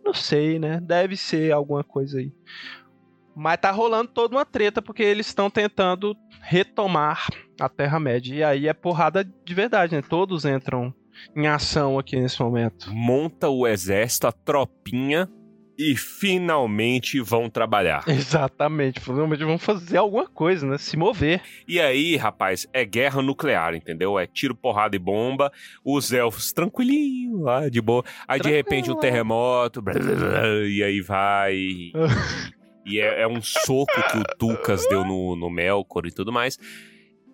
não 0.06 0.14
sei, 0.14 0.58
né? 0.58 0.80
Deve 0.80 1.16
ser 1.16 1.52
alguma 1.52 1.82
coisa 1.82 2.18
aí. 2.18 2.32
Mas 3.34 3.58
tá 3.58 3.70
rolando 3.70 4.08
toda 4.08 4.34
uma 4.34 4.46
treta 4.46 4.80
porque 4.80 5.02
eles 5.02 5.26
estão 5.26 5.50
tentando 5.50 6.16
retomar 6.40 7.28
a 7.60 7.68
Terra-média. 7.68 8.34
E 8.34 8.42
aí 8.42 8.68
é 8.68 8.72
porrada 8.72 9.24
de 9.24 9.54
verdade, 9.54 9.94
né? 9.94 10.02
Todos 10.02 10.44
entram 10.44 10.94
em 11.34 11.46
ação 11.46 11.98
aqui 11.98 12.18
nesse 12.18 12.40
momento. 12.40 12.90
Monta 12.90 13.48
o 13.48 13.66
exército, 13.66 14.26
a 14.26 14.32
tropinha 14.32 15.28
e 15.78 15.96
finalmente 15.96 17.20
vão 17.20 17.48
trabalhar. 17.50 18.04
Exatamente. 18.08 19.00
Finalmente 19.00 19.44
vão 19.44 19.58
fazer 19.58 19.98
alguma 19.98 20.26
coisa, 20.26 20.66
né? 20.66 20.78
Se 20.78 20.96
mover. 20.96 21.42
E 21.66 21.80
aí, 21.80 22.16
rapaz, 22.16 22.66
é 22.72 22.84
guerra 22.84 23.22
nuclear, 23.22 23.74
entendeu? 23.74 24.18
É 24.18 24.26
tiro, 24.26 24.54
porrada 24.54 24.96
e 24.96 24.98
bomba. 24.98 25.52
Os 25.84 26.12
elfos 26.12 26.52
tranquilinho 26.52 27.42
lá, 27.42 27.68
de 27.68 27.80
boa. 27.80 28.04
Aí 28.26 28.38
de 28.38 28.44
Tranquilo, 28.44 28.56
repente 28.56 28.90
um 28.90 28.98
é. 28.98 29.00
terremoto. 29.00 29.82
blá, 29.82 29.94
blá, 29.94 30.14
blá, 30.14 30.48
e 30.66 30.82
aí 30.82 31.00
vai. 31.00 31.56
E 32.88 33.00
é, 33.00 33.22
é 33.22 33.26
um 33.26 33.42
soco 33.42 34.00
que 34.12 34.16
o 34.16 34.22
Tucas 34.38 34.86
deu 34.88 35.04
no, 35.04 35.34
no 35.34 35.50
Melkor 35.50 36.06
e 36.06 36.12
tudo 36.12 36.32
mais. 36.32 36.56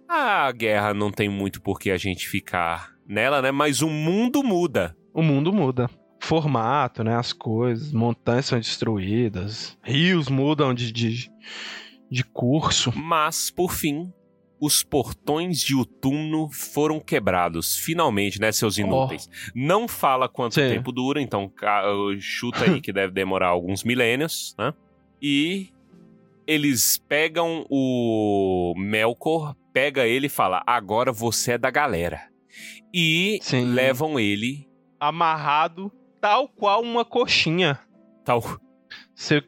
A 0.08 0.50
guerra 0.50 0.94
não 0.94 1.12
tem 1.12 1.28
muito 1.28 1.60
por 1.60 1.78
que 1.78 1.90
a 1.90 1.98
gente 1.98 2.26
ficar 2.26 2.92
nela, 3.06 3.42
né? 3.42 3.50
Mas 3.50 3.82
o 3.82 3.88
mundo 3.90 4.42
muda. 4.42 4.96
O 5.12 5.22
mundo 5.22 5.52
muda. 5.52 5.90
Formato, 6.22 7.02
né? 7.02 7.16
As 7.16 7.32
coisas. 7.32 7.92
Montanhas 7.92 8.46
são 8.46 8.58
destruídas. 8.58 9.76
Rios 9.82 10.28
mudam 10.28 10.72
de, 10.72 10.92
de, 10.92 11.30
de 12.10 12.24
curso. 12.24 12.92
Mas, 12.96 13.50
por 13.50 13.72
fim, 13.72 14.12
os 14.60 14.84
portões 14.84 15.60
de 15.60 15.74
Utumno 15.74 16.48
foram 16.48 17.00
quebrados. 17.00 17.76
Finalmente, 17.76 18.40
né, 18.40 18.52
seus 18.52 18.78
inúteis? 18.78 19.28
Não 19.52 19.88
fala 19.88 20.28
quanto 20.28 20.54
Sim. 20.54 20.68
tempo 20.68 20.92
dura, 20.92 21.20
então 21.20 21.52
chuta 22.20 22.64
aí 22.64 22.80
que 22.80 22.92
deve 22.94 23.12
demorar 23.12 23.48
alguns 23.48 23.82
milênios, 23.82 24.54
né? 24.56 24.72
E 25.20 25.70
eles 26.46 26.98
pegam 27.08 27.66
o 27.68 28.74
Melkor, 28.76 29.56
pega 29.72 30.06
ele 30.06 30.26
e 30.26 30.30
fala: 30.30 30.62
agora 30.64 31.10
você 31.10 31.52
é 31.52 31.58
da 31.58 31.70
galera. 31.70 32.28
E 32.94 33.40
Sim. 33.42 33.64
levam 33.64 34.20
ele 34.20 34.70
Amarrado 35.00 35.90
tal 36.22 36.48
qual 36.48 36.80
uma 36.80 37.04
coxinha. 37.04 37.78
tal. 38.24 38.40
Você, 39.14 39.42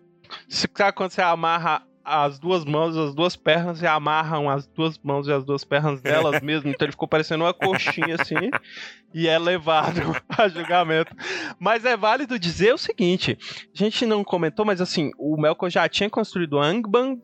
você 0.49 0.68
sabe 0.77 0.93
quando 0.97 1.12
você 1.12 1.22
amarra 1.22 1.83
as 2.05 2.39
duas 2.39 2.64
mãos, 2.66 2.97
as 2.99 3.14
duas 3.14 3.35
pernas 3.37 3.81
e 3.81 3.87
amarram 3.87 4.51
as 4.51 4.66
duas 4.66 4.99
mãos 4.99 5.27
e 5.27 5.33
as 5.33 5.43
duas 5.45 5.64
pernas 5.64 6.03
delas 6.03 6.41
mesmo. 6.43 6.68
Então 6.68 6.85
ele 6.85 6.93
ficou 6.93 7.09
parecendo 7.09 7.45
uma 7.45 7.55
coxinha 7.55 8.16
assim 8.20 8.51
e 9.14 9.27
é 9.29 9.39
levado 9.39 10.01
a 10.37 10.49
julgamento. 10.49 11.14
Mas 11.59 11.85
é 11.85 11.97
válido 11.97 12.39
dizer 12.39 12.75
o 12.75 12.79
seguinte: 12.79 13.39
a 13.75 13.79
gente 13.79 14.05
não 14.05 14.22
comentou, 14.25 14.66
mas 14.66 14.81
assim, 14.81 15.12
o 15.18 15.41
Melkor 15.41 15.70
já 15.70 15.89
tinha 15.89 16.11
construído 16.11 16.59
Angband 16.59 17.20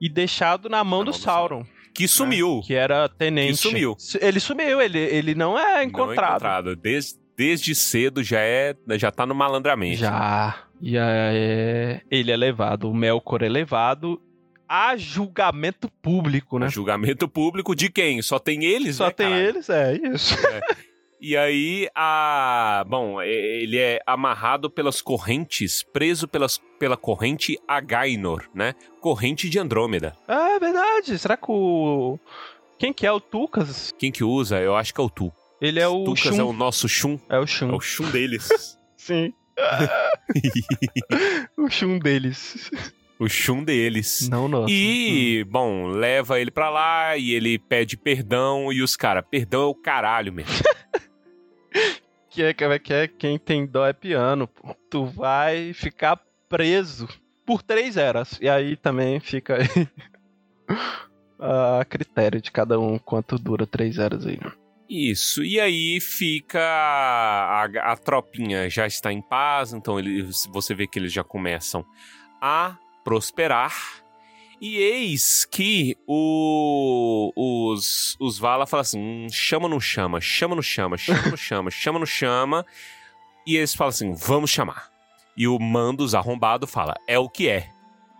e 0.00 0.08
deixado 0.08 0.68
na 0.68 0.82
mão 0.82 1.00
Na 1.00 1.04
do 1.04 1.10
mão 1.10 1.12
do 1.12 1.22
Sauron. 1.22 1.64
Que 1.94 2.08
sumiu. 2.08 2.60
Que 2.66 2.74
era 2.74 3.08
tenente. 3.08 3.52
Que 3.52 3.56
sumiu. 3.68 3.96
Ele 4.20 4.40
sumiu, 4.40 4.80
ele, 4.82 4.98
ele 4.98 5.32
não 5.36 5.56
é 5.56 5.76
Não 5.76 5.82
encontrado. 5.84 6.32
encontrado. 6.32 6.74
Des- 6.76 7.14
desde 7.36 7.74
cedo 7.74 8.22
já 8.22 8.40
é, 8.40 8.74
já 8.92 9.10
tá 9.10 9.26
no 9.26 9.34
malandramento. 9.34 9.98
Já. 9.98 10.64
E 10.80 10.96
é, 10.96 12.02
ele 12.10 12.30
é 12.30 12.36
levado, 12.36 12.90
o 12.90 12.94
Melkor 12.94 13.42
é 13.42 13.48
levado 13.48 14.20
a 14.68 14.96
julgamento 14.96 15.88
público, 16.02 16.58
né? 16.58 16.68
Julgamento 16.68 17.28
público 17.28 17.74
de 17.74 17.90
quem? 17.90 18.20
Só 18.22 18.38
tem 18.38 18.64
eles, 18.64 18.96
Só 18.96 19.06
né, 19.06 19.10
tem 19.12 19.28
caralho? 19.28 19.48
eles, 19.48 19.70
é 19.70 19.94
isso. 19.94 20.36
E 21.20 21.38
aí, 21.38 21.88
a... 21.94 22.84
bom, 22.86 23.22
ele 23.22 23.78
é 23.78 23.98
amarrado 24.06 24.68
pelas 24.68 25.00
correntes, 25.00 25.82
preso 25.82 26.28
pelas, 26.28 26.58
pela 26.78 26.98
corrente 26.98 27.58
Againor, 27.66 28.44
né? 28.52 28.74
Corrente 29.00 29.48
de 29.48 29.58
Andrômeda. 29.58 30.14
Ah, 30.28 30.50
é 30.50 30.60
verdade. 30.60 31.18
Será 31.18 31.36
que 31.36 31.46
o. 31.48 32.18
Quem 32.78 32.92
que 32.92 33.06
é 33.06 33.12
o 33.12 33.20
Tucas? 33.20 33.94
Quem 33.98 34.12
que 34.12 34.22
usa? 34.22 34.60
Eu 34.60 34.76
acho 34.76 34.92
que 34.92 35.00
é 35.00 35.04
o 35.04 35.08
Tu. 35.08 35.32
Ele 35.64 35.80
é 35.80 35.88
o 35.88 36.04
Tucas 36.04 36.34
Shun. 36.34 36.40
é 36.40 36.44
o 36.44 36.52
nosso 36.52 36.88
Shun. 36.88 37.18
É 37.28 37.38
o 37.38 37.44
É 37.44 37.46
Shun. 37.46 37.74
o 37.74 37.80
Shun 37.80 38.10
deles. 38.10 38.78
Sim. 38.96 39.32
o 41.56 41.68
Shun 41.70 41.98
deles. 41.98 42.70
o 43.18 43.28
Shun 43.28 43.64
deles. 43.64 44.28
Não 44.28 44.48
nosso. 44.48 44.72
E, 44.72 45.44
bom, 45.44 45.86
leva 45.86 46.40
ele 46.40 46.50
pra 46.50 46.70
lá 46.70 47.16
e 47.16 47.32
ele 47.32 47.58
pede 47.58 47.96
perdão 47.96 48.72
e 48.72 48.82
os 48.82 48.96
caras, 48.96 49.24
perdão 49.30 49.62
é 49.62 49.66
o 49.66 49.74
caralho 49.74 50.32
mesmo. 50.32 50.52
Que 52.30 52.42
é, 52.42 52.52
que 52.52 52.64
é, 52.64 52.78
que 52.80 52.92
é 52.92 53.06
quem 53.06 53.38
tem 53.38 53.64
dó 53.64 53.86
é 53.86 53.92
piano. 53.92 54.48
pô. 54.48 54.74
Tu 54.90 55.04
vai 55.06 55.72
ficar 55.72 56.20
preso 56.48 57.08
por 57.46 57.62
três 57.62 57.96
eras. 57.96 58.36
E 58.42 58.48
aí 58.48 58.74
também 58.76 59.20
fica 59.20 59.58
aí 59.58 59.88
a 61.38 61.84
critério 61.84 62.40
de 62.40 62.50
cada 62.50 62.76
um 62.80 62.98
quanto 62.98 63.38
dura 63.38 63.68
três 63.68 63.98
eras 63.98 64.26
aí. 64.26 64.40
Isso, 64.88 65.42
e 65.42 65.58
aí 65.58 65.98
fica. 66.00 66.60
A, 66.60 67.64
a- 67.92 67.96
tropinha 67.96 68.68
já 68.68 68.86
está 68.86 69.12
em 69.12 69.22
paz, 69.22 69.72
então 69.72 69.98
eles, 69.98 70.46
você 70.52 70.74
vê 70.74 70.86
que 70.86 70.98
eles 70.98 71.12
já 71.12 71.24
começam 71.24 71.84
a 72.40 72.76
prosperar. 73.02 73.74
E 74.60 74.76
eis 74.76 75.44
que 75.46 75.96
o, 76.06 77.32
os, 77.34 78.16
os 78.20 78.38
Vala 78.38 78.66
falam 78.66 78.82
assim: 78.82 78.98
hum, 79.00 79.26
chama 79.30 79.64
ou 79.64 79.70
não 79.70 79.80
chama, 79.80 80.20
chama 80.20 80.54
não 80.54 80.62
chama, 80.62 80.96
chama 80.96 81.22
não 81.30 81.36
chama, 81.36 81.70
chama 81.72 81.98
não 81.98 82.06
chama. 82.06 82.66
E 83.46 83.56
eles 83.56 83.74
falam 83.74 83.88
assim: 83.88 84.12
vamos 84.14 84.50
chamar. 84.50 84.90
E 85.36 85.48
o 85.48 85.58
Mandos 85.58 86.14
arrombado 86.14 86.66
fala: 86.66 86.94
é 87.08 87.18
o 87.18 87.28
que 87.28 87.48
é. 87.48 87.70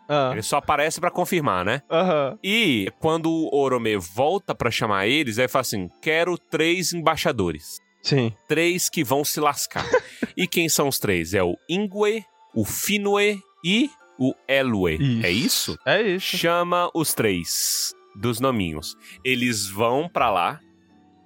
Ah, 0.09 0.31
Ele 0.33 0.43
só 0.43 0.59
aparece 0.59 1.01
pra 1.01 1.11
confirmar, 1.11 1.65
né? 1.65 1.81
Aham. 1.91 2.39
E 2.43 2.93
quando 3.01 3.31
o 3.31 3.55
Orome 3.57 3.97
volta 3.97 4.55
pra 4.55 4.71
chamar 4.71 5.07
eles, 5.07 5.39
aí 5.39 5.49
fala 5.49 5.63
assim: 5.63 5.89
quero 6.03 6.37
três 6.37 6.93
embaixadores. 6.93 7.79
Sim. 8.03 8.33
Três 8.47 8.91
que 8.91 9.03
vão 9.03 9.25
se 9.25 9.41
lascar. 9.41 9.87
e 10.37 10.47
quem 10.47 10.69
são 10.69 10.89
os 10.89 10.99
três? 10.99 11.33
É 11.33 11.43
o 11.43 11.57
Ingwe, 11.71 12.23
o 12.55 12.65
Finue 12.65 13.41
e 13.65 13.91
o 14.19 14.35
Elue. 14.47 14.99
É 15.25 15.31
isso? 15.31 15.79
É 15.87 16.03
isso. 16.03 16.37
chama 16.37 16.91
os 16.95 17.15
três 17.15 17.95
dos 18.15 18.41
nominhos. 18.41 18.95
Eles 19.25 19.67
vão 19.67 20.09
pra 20.09 20.31
lá, 20.31 20.61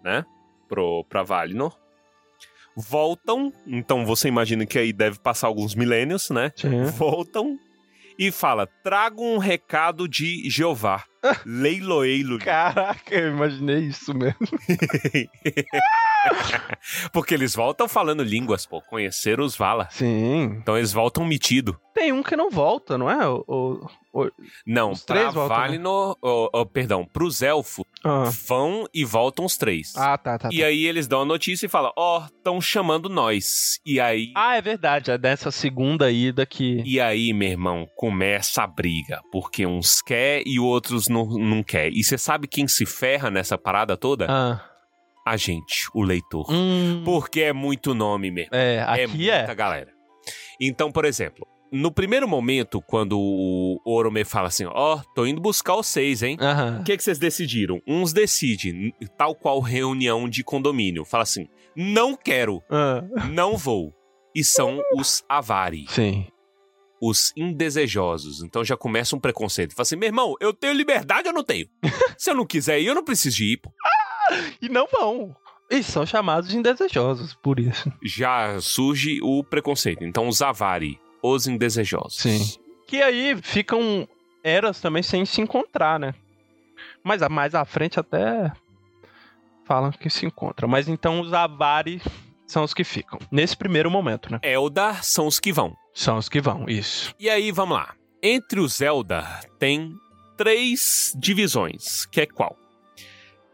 né? 0.05 0.25
Pro, 0.69 1.05
pra 1.09 1.23
Valinor. 1.25 1.77
Voltam, 2.77 3.53
então 3.67 4.07
você 4.07 4.29
imagina 4.29 4.65
que 4.65 4.79
aí 4.79 4.93
deve 4.93 5.19
passar 5.19 5.49
alguns 5.49 5.75
milênios, 5.75 6.31
né? 6.31 6.53
Sim. 6.55 6.85
Voltam 6.85 7.59
e 8.19 8.33
fala: 8.33 8.67
traga 8.83 9.21
um 9.21 9.39
recado 9.39 10.09
de 10.09 10.49
Jeová. 10.51 11.05
Leiloeilo. 11.47 12.39
Caraca, 12.39 13.15
eu 13.15 13.29
imaginei 13.29 13.81
isso 13.85 14.15
mesmo. 14.15 14.39
Porque 17.13 17.35
eles 17.35 17.55
voltam 17.55 17.89
falando 17.89 18.23
línguas, 18.23 18.67
pô. 18.67 18.81
Conheceram 18.83 19.45
os 19.45 19.57
Vala. 19.57 19.89
Sim. 19.91 20.45
Então 20.61 20.77
eles 20.77 20.93
voltam 20.93 21.25
metido. 21.25 21.79
Tem 21.95 22.13
um 22.13 22.23
que 22.23 22.37
não 22.37 22.49
volta, 22.51 22.97
não 22.97 23.11
é? 23.11 23.27
O, 23.29 23.45
o- 23.49 23.87
o- 24.25 24.31
Não, 24.67 24.93
Os 24.93 25.05
pra 25.05 25.31
voltam, 25.31 25.57
né? 25.59 25.63
Valinor, 25.67 26.17
oh, 26.23 26.49
oh, 26.53 26.65
perdão, 26.67 27.05
pros 27.05 27.43
elfos, 27.43 27.85
Ah, 28.05 28.31
vão 28.47 28.87
e 28.95 29.05
voltam 29.05 29.45
os 29.45 29.57
três. 29.57 29.93
ah 29.97 30.17
tá, 30.17 30.39
tá. 30.39 30.49
E 30.53 30.61
tá. 30.61 30.67
aí 30.67 30.85
eles 30.87 31.09
dão 31.09 31.23
a 31.23 31.25
notícia 31.25 31.67
e 31.67 31.69
falam, 31.69 31.93
ó, 31.97 32.25
estão 32.27 32.61
chamando 32.61 33.09
nós. 33.09 33.81
E 33.85 33.99
aí, 34.01 34.33
Ah, 34.37 34.57
é 34.57 34.63
verdade. 34.63 35.11
É 35.11 35.19
dessa 35.19 35.51
segunda 35.51 36.11
ida 36.11 36.47
que. 36.47 36.83
e 36.87 37.01
aí, 37.01 37.33
meu 37.33 37.49
irmão, 37.49 37.87
começa 37.97 38.63
a 38.63 38.67
briga. 38.67 39.21
Porque 39.33 39.67
uns 39.67 40.01
quer 40.01 40.43
e 40.47 40.61
outros 40.61 41.09
não, 41.09 41.27
não 41.27 41.63
quer. 41.65 41.91
E 41.93 42.05
você 42.05 42.17
sabe 42.17 42.47
quem 42.47 42.69
se 42.69 42.87
ferra 42.87 43.29
nessa 43.31 43.59
parada 43.59 43.97
toda? 43.97 44.27
Ah. 44.31 44.65
A 45.31 45.37
gente, 45.37 45.89
o 45.95 46.03
leitor. 46.03 46.47
Hum, 46.51 47.03
Porque 47.05 47.41
é 47.43 47.53
muito 47.53 47.95
nome 47.95 48.31
mesmo. 48.31 48.51
é, 48.55 48.81
aqui 48.81 49.31
é. 49.31 49.39
muita 49.39 49.55
galera. 49.55 49.93
Então, 50.61 50.91
por 50.91 51.05
exemplo, 51.05 51.47
no 51.71 51.93
primeiro 51.93 52.27
momento, 52.27 52.81
quando 52.81 53.19
o 53.19 53.79
Orome 53.85 54.25
fala 54.25 54.49
assim, 54.49 54.65
ó, 54.67 55.01
tô 55.15 55.27
indo 55.27 55.41
buscar 55.41 55.77
os 55.77 55.87
seis, 55.87 56.23
hein? 56.23 56.37
O 56.81 56.85
que, 56.85 56.97
que 56.97 57.03
vocês 57.03 57.19
decidiram? 57.19 57.81
Uns 57.87 58.13
decidem, 58.13 58.93
tal 59.17 59.35
qual 59.35 59.61
reunião 59.61 60.29
de 60.29 60.43
condomínio. 60.43 61.05
Fala 61.05 61.23
assim, 61.25 61.47
não 61.77 62.17
quero, 62.17 62.63
Ah, 62.71 63.03
não 63.31 63.57
vou. 63.57 63.93
E 64.35 64.43
são 64.43 64.81
os 64.97 65.23
avari, 65.29 65.85
sim. 65.89 66.27
os 67.03 67.33
indesejosos. 67.37 68.43
Então 68.43 68.65
já 68.65 68.77
começa 68.77 69.15
um 69.17 69.21
preconceito. 69.21 69.75
Fala 69.75 69.83
assim, 69.83 69.97
meu 69.97 70.07
irmão, 70.09 70.35
eu 70.41 70.53
tenho 70.55 70.73
liberdade 70.73 71.29
ou 71.29 71.35
não 71.35 71.45
tenho? 71.45 71.67
Se 72.17 72.31
eu 72.31 72.35
não 72.35 72.47
quiser 72.47 72.81
ir, 72.81 72.87
eu 72.87 72.95
não 72.95 73.05
preciso 73.05 73.37
de 73.37 73.53
ir, 73.53 73.57
pô. 73.59 73.71
E 74.61 74.69
não 74.69 74.87
vão. 74.87 75.35
E 75.71 75.83
são 75.83 76.07
chamados 76.07 76.49
de 76.49 76.57
indesejosos, 76.57 77.35
por 77.35 77.61
isso. 77.61 77.93
Já 78.03 78.61
surge 78.61 79.21
o 79.23 79.45
preconceito. 79.45 80.05
Então 80.05 80.27
os 80.27 80.41
avari, 80.41 80.99
os 81.23 81.47
indesejosos. 81.47 82.17
Sim. 82.17 82.59
Que 82.87 83.03
aí 83.03 83.37
ficam 83.43 84.09
eras 84.43 84.81
também 84.81 85.03
sem 85.03 85.25
se 85.27 85.41
encontrar, 85.41 86.01
né? 86.01 86.15
Mas 87.05 87.21
mais 87.29 87.55
à 87.55 87.65
frente 87.65 88.01
até 88.01 88.53
falam 89.69 89.93
que 89.93 90.09
se 90.09 90.25
encontram. 90.25 90.67
Mas 90.67 90.89
então 90.89 91.21
os 91.21 91.33
Avari 91.35 92.01
são 92.47 92.65
os 92.65 92.73
que 92.73 92.83
ficam. 92.83 93.19
Nesse 93.31 93.55
primeiro 93.55 93.91
momento, 93.91 94.33
né? 94.33 94.41
Eldar 94.43 95.05
são 95.05 95.27
os 95.27 95.39
que 95.39 95.53
vão. 95.53 95.77
São 95.95 96.17
os 96.17 96.29
que 96.29 96.41
vão, 96.41 96.65
isso. 96.67 97.15
E 97.19 97.29
aí, 97.29 97.53
vamos 97.53 97.77
lá. 97.77 97.95
Entre 98.23 98.59
os 98.59 98.81
Eldar 98.81 99.45
tem 99.59 99.93
três 100.37 101.13
divisões, 101.19 102.07
que 102.07 102.23
é 102.23 102.27
qual? 102.27 102.57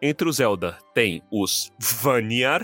Entre 0.07 0.29
os 0.29 0.39
Eldar 0.39 0.79
tem 0.93 1.23
os 1.33 1.73
Vanyar, 1.81 2.63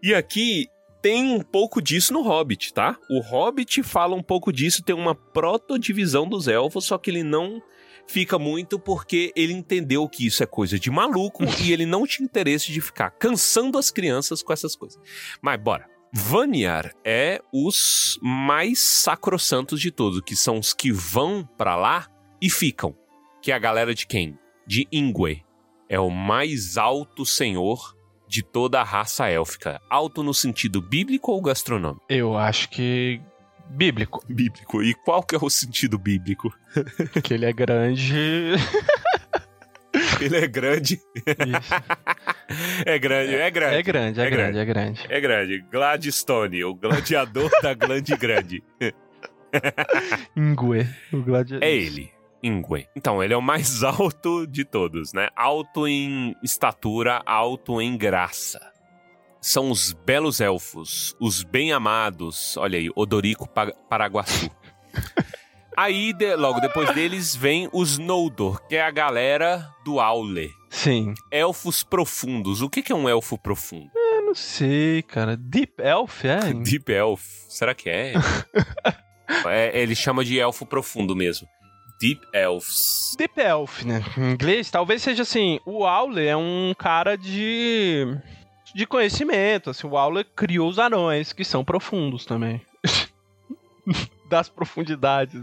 e 0.00 0.14
aqui 0.14 0.68
tem 1.02 1.32
um 1.32 1.40
pouco 1.40 1.82
disso 1.82 2.12
no 2.12 2.22
Hobbit, 2.22 2.72
tá? 2.72 2.96
O 3.10 3.18
Hobbit 3.18 3.82
fala 3.82 4.14
um 4.14 4.22
pouco 4.22 4.52
disso, 4.52 4.84
tem 4.84 4.94
uma 4.94 5.12
proto-divisão 5.12 6.28
dos 6.28 6.46
elfos, 6.46 6.84
só 6.84 6.96
que 6.96 7.10
ele 7.10 7.24
não 7.24 7.60
fica 8.06 8.38
muito 8.38 8.78
porque 8.78 9.32
ele 9.34 9.52
entendeu 9.52 10.08
que 10.08 10.28
isso 10.28 10.44
é 10.44 10.46
coisa 10.46 10.78
de 10.78 10.88
maluco 10.88 11.42
e 11.60 11.72
ele 11.72 11.84
não 11.84 12.06
tinha 12.06 12.24
interesse 12.24 12.70
de 12.70 12.80
ficar 12.80 13.10
cansando 13.10 13.78
as 13.78 13.90
crianças 13.90 14.40
com 14.40 14.52
essas 14.52 14.76
coisas. 14.76 14.96
Mas 15.42 15.60
bora. 15.60 15.88
Vanyar 16.12 16.92
é 17.04 17.40
os 17.52 18.16
mais 18.22 18.78
sacrossantos 18.78 19.80
de 19.80 19.90
todos, 19.90 20.20
que 20.20 20.36
são 20.36 20.60
os 20.60 20.72
que 20.72 20.92
vão 20.92 21.44
pra 21.58 21.74
lá 21.74 22.06
e 22.40 22.48
ficam. 22.48 22.96
Que 23.42 23.50
é 23.50 23.56
a 23.56 23.58
galera 23.58 23.92
de 23.92 24.06
quem? 24.06 24.38
De 24.64 24.86
Ingwe. 24.92 25.45
É 25.88 25.98
o 26.00 26.10
mais 26.10 26.76
alto 26.76 27.24
senhor 27.24 27.96
de 28.28 28.42
toda 28.42 28.80
a 28.80 28.84
raça 28.84 29.28
élfica. 29.28 29.80
Alto 29.88 30.22
no 30.22 30.34
sentido 30.34 30.80
bíblico 30.82 31.30
ou 31.32 31.40
gastronômico? 31.40 32.04
Eu 32.08 32.36
acho 32.36 32.68
que 32.70 33.20
bíblico. 33.70 34.20
Bíblico. 34.28 34.82
E 34.82 34.94
qual 34.94 35.22
que 35.22 35.36
é 35.36 35.38
o 35.40 35.50
sentido 35.50 35.98
bíblico? 35.98 36.52
que 37.22 37.34
ele 37.34 37.46
é 37.46 37.52
grande. 37.52 38.54
Ele 40.20 40.36
é 40.36 40.46
grande. 40.46 40.94
Isso. 40.94 41.74
É 42.86 42.96
grande, 42.96 43.34
é 43.34 43.50
grande. 43.50 43.76
É 43.76 43.82
grande, 43.82 44.20
é, 44.20 44.24
É 44.24 44.30
grande, 44.30 44.58
é 44.58 44.64
grande. 44.64 45.06
É 45.08 45.20
grande. 45.20 45.64
Gladstone, 45.70 46.64
o 46.64 46.74
gladiador 46.74 47.50
da 47.60 47.74
glande 47.74 48.16
grande. 48.16 48.62
Ingue, 50.36 50.86
o 51.12 51.22
gladiador. 51.22 51.66
É 51.66 51.74
ele, 51.74 52.12
Ingwe. 52.42 52.86
Então, 52.94 53.22
ele 53.22 53.34
é 53.34 53.36
o 53.36 53.42
mais 53.42 53.82
alto 53.84 54.46
de 54.46 54.64
todos, 54.64 55.12
né? 55.12 55.28
Alto 55.36 55.86
em 55.88 56.34
estatura, 56.42 57.22
alto 57.26 57.80
em 57.80 57.96
graça. 57.96 58.60
São 59.40 59.70
os 59.70 59.92
belos 59.92 60.40
elfos, 60.40 61.14
os 61.20 61.42
bem-amados. 61.44 62.56
Olha 62.56 62.78
aí, 62.78 62.90
Odorico 62.96 63.48
Pa- 63.48 63.72
Paraguaçu. 63.88 64.50
Aí, 65.76 66.14
de- 66.14 66.34
logo 66.36 66.58
depois 66.58 66.90
deles, 66.94 67.36
vem 67.36 67.68
os 67.70 67.98
Noldor, 67.98 68.66
que 68.66 68.76
é 68.76 68.82
a 68.82 68.90
galera 68.90 69.68
do 69.84 70.00
Aule. 70.00 70.50
Sim. 70.70 71.12
Elfos 71.30 71.82
profundos. 71.84 72.62
O 72.62 72.70
que 72.70 72.82
que 72.82 72.92
é 72.92 72.94
um 72.94 73.06
elfo 73.06 73.36
profundo? 73.36 73.90
Eu 73.94 74.22
não 74.22 74.34
sei, 74.34 75.02
cara. 75.02 75.36
Deep 75.36 75.74
Elf, 75.82 76.24
é? 76.24 76.38
Deep 76.64 76.90
Elf. 76.90 77.22
Será 77.50 77.74
que 77.74 77.90
é? 77.90 78.14
é? 79.46 79.78
Ele 79.78 79.94
chama 79.94 80.24
de 80.24 80.38
elfo 80.38 80.64
profundo 80.64 81.14
mesmo. 81.14 81.46
Deep 82.00 82.20
Elves. 82.32 83.14
Deep 83.18 83.40
Elf, 83.40 83.82
né? 83.84 84.02
Em 84.18 84.32
inglês, 84.32 84.70
talvez 84.70 85.02
seja 85.02 85.22
assim, 85.22 85.58
o 85.64 85.84
Aule 85.86 86.26
é 86.26 86.36
um 86.36 86.74
cara 86.78 87.16
de 87.16 88.06
de 88.74 88.84
conhecimento, 88.86 89.70
assim, 89.70 89.86
o 89.86 89.96
Aule 89.96 90.22
criou 90.22 90.68
os 90.68 90.78
anões, 90.78 91.32
que 91.32 91.44
são 91.44 91.64
profundos 91.64 92.26
também. 92.26 92.60
Das 94.28 94.48
profundidades. 94.48 95.40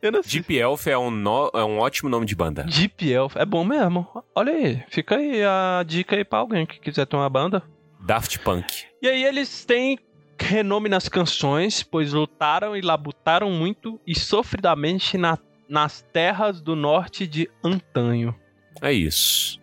Eu 0.00 0.12
não 0.12 0.22
sei. 0.22 0.40
Deep 0.40 0.56
Elf 0.56 0.86
é 0.86 0.96
um, 0.96 1.10
no- 1.10 1.50
é 1.54 1.64
um 1.64 1.78
ótimo 1.78 2.08
nome 2.08 2.24
de 2.26 2.34
banda. 2.36 2.62
Deep 2.64 3.10
Elf, 3.10 3.34
é 3.36 3.44
bom 3.44 3.64
mesmo. 3.64 4.06
Olha 4.34 4.52
aí, 4.52 4.82
fica 4.88 5.16
aí 5.16 5.42
a 5.42 5.82
dica 5.84 6.14
aí 6.14 6.24
pra 6.24 6.38
alguém 6.38 6.64
que 6.64 6.78
quiser 6.78 7.06
ter 7.06 7.16
uma 7.16 7.28
banda. 7.28 7.62
Daft 8.00 8.38
Punk. 8.40 8.84
E 9.02 9.08
aí 9.08 9.24
eles 9.24 9.64
têm 9.64 9.98
renome 10.38 10.88
nas 10.88 11.08
canções, 11.08 11.82
pois 11.82 12.12
lutaram 12.12 12.76
e 12.76 12.80
labutaram 12.82 13.50
muito 13.50 13.98
e 14.06 14.14
sofridamente 14.18 15.16
na- 15.18 15.38
nas 15.68 16.02
terras 16.12 16.60
do 16.60 16.76
norte 16.76 17.26
de 17.26 17.48
antanho. 17.62 18.34
É 18.82 18.92
isso. 18.92 19.58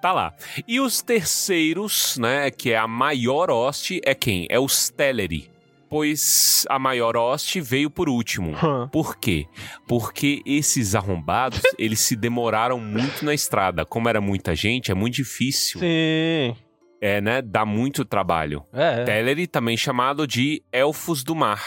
Tá 0.00 0.12
lá. 0.12 0.34
E 0.66 0.80
os 0.80 1.02
terceiros, 1.02 2.16
né, 2.18 2.50
que 2.50 2.70
é 2.70 2.78
a 2.78 2.86
maior 2.86 3.50
hoste, 3.50 4.00
é 4.04 4.14
quem? 4.14 4.46
É 4.48 4.58
os 4.58 4.88
Teleri. 4.88 5.50
Pois 5.88 6.64
a 6.68 6.78
maior 6.78 7.16
hoste 7.16 7.60
veio 7.60 7.88
por 7.88 8.08
último. 8.08 8.52
Por 8.90 9.16
quê? 9.16 9.46
Porque 9.86 10.42
esses 10.44 10.94
arrombados, 10.94 11.60
eles 11.78 12.00
se 12.00 12.16
demoraram 12.16 12.80
muito 12.80 13.24
na 13.24 13.32
estrada. 13.32 13.84
Como 13.84 14.08
era 14.08 14.20
muita 14.20 14.54
gente, 14.56 14.90
é 14.90 14.94
muito 14.94 15.14
difícil. 15.14 15.78
Sim. 15.78 16.56
É, 17.00 17.20
né? 17.20 17.42
Dá 17.42 17.64
muito 17.64 18.04
trabalho. 18.04 18.64
É. 18.72 19.04
Teleri 19.04 19.46
também 19.46 19.76
chamado 19.76 20.26
de 20.26 20.62
Elfos 20.72 21.22
do 21.22 21.34
Mar, 21.34 21.62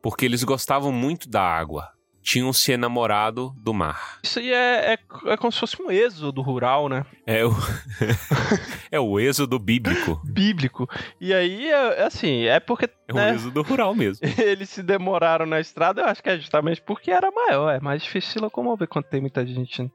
porque 0.00 0.24
eles 0.24 0.44
gostavam 0.44 0.92
muito 0.92 1.28
da 1.28 1.42
água. 1.42 1.95
Tinham 2.26 2.52
se 2.52 2.72
enamorado 2.72 3.54
do 3.56 3.72
mar. 3.72 4.18
Isso 4.24 4.40
aí 4.40 4.52
é, 4.52 4.94
é, 4.94 4.98
é 5.26 5.36
como 5.36 5.52
se 5.52 5.60
fosse 5.60 5.80
um 5.80 5.92
êxodo 5.92 6.42
rural, 6.42 6.88
né? 6.88 7.06
É 7.24 7.46
o, 7.46 7.52
é 8.90 8.98
o 8.98 9.20
êxodo 9.20 9.60
bíblico. 9.60 10.20
Bíblico. 10.26 10.88
E 11.20 11.32
aí, 11.32 11.70
é, 11.70 12.00
é 12.00 12.02
assim, 12.02 12.42
é 12.46 12.58
porque. 12.58 12.90
É 13.06 13.12
um 13.12 13.16
né, 13.16 13.32
êxodo 13.32 13.62
rural 13.62 13.94
mesmo. 13.94 14.26
eles 14.42 14.68
se 14.68 14.82
demoraram 14.82 15.46
na 15.46 15.60
estrada, 15.60 16.02
eu 16.02 16.06
acho 16.06 16.20
que 16.20 16.28
é 16.28 16.36
justamente 16.36 16.82
porque 16.82 17.12
era 17.12 17.30
maior, 17.30 17.70
é 17.70 17.78
mais 17.78 18.02
difícil 18.02 18.32
se 18.32 18.38
locomover 18.40 18.88
quando 18.88 19.04
tem 19.04 19.20
muita 19.20 19.46
gente. 19.46 19.84
né? 19.84 19.88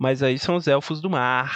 Mas 0.00 0.22
aí 0.22 0.38
são 0.38 0.56
os 0.56 0.66
elfos 0.66 1.02
do 1.02 1.10
mar. 1.10 1.52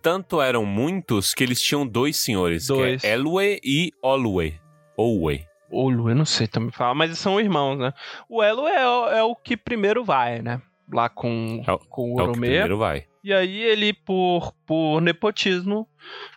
Tanto 0.00 0.40
eram 0.40 0.64
muitos 0.64 1.34
que 1.34 1.42
eles 1.42 1.60
tinham 1.60 1.84
dois 1.84 2.16
senhores, 2.16 2.68
Dois. 2.68 3.02
que 3.02 3.08
é 3.08 3.16
Elwë 3.16 3.58
e 3.64 3.90
Olwë. 4.00 5.42
Olwë. 5.72 5.94
Olo, 6.00 6.10
eu 6.10 6.14
não 6.14 6.24
sei 6.24 6.46
também 6.46 6.70
falar, 6.70 6.94
mas 6.94 7.18
são 7.18 7.40
irmãos, 7.40 7.76
né? 7.78 7.92
O 8.28 8.42
Elo 8.42 8.66
é, 8.68 8.86
o- 8.88 9.08
é 9.08 9.22
o 9.22 9.34
que 9.34 9.56
primeiro 9.56 10.04
vai, 10.04 10.40
né? 10.42 10.60
Lá 10.92 11.08
com, 11.08 11.62
É 11.66 11.72
o- 11.72 11.78
com 11.78 12.14
o 12.14 12.20
É 12.20 12.22
o 12.24 12.32
primeiro 12.32 12.78
vai. 12.78 13.06
E 13.24 13.32
aí 13.32 13.56
ele, 13.62 13.92
por, 13.92 14.52
por 14.66 15.00
nepotismo, 15.00 15.88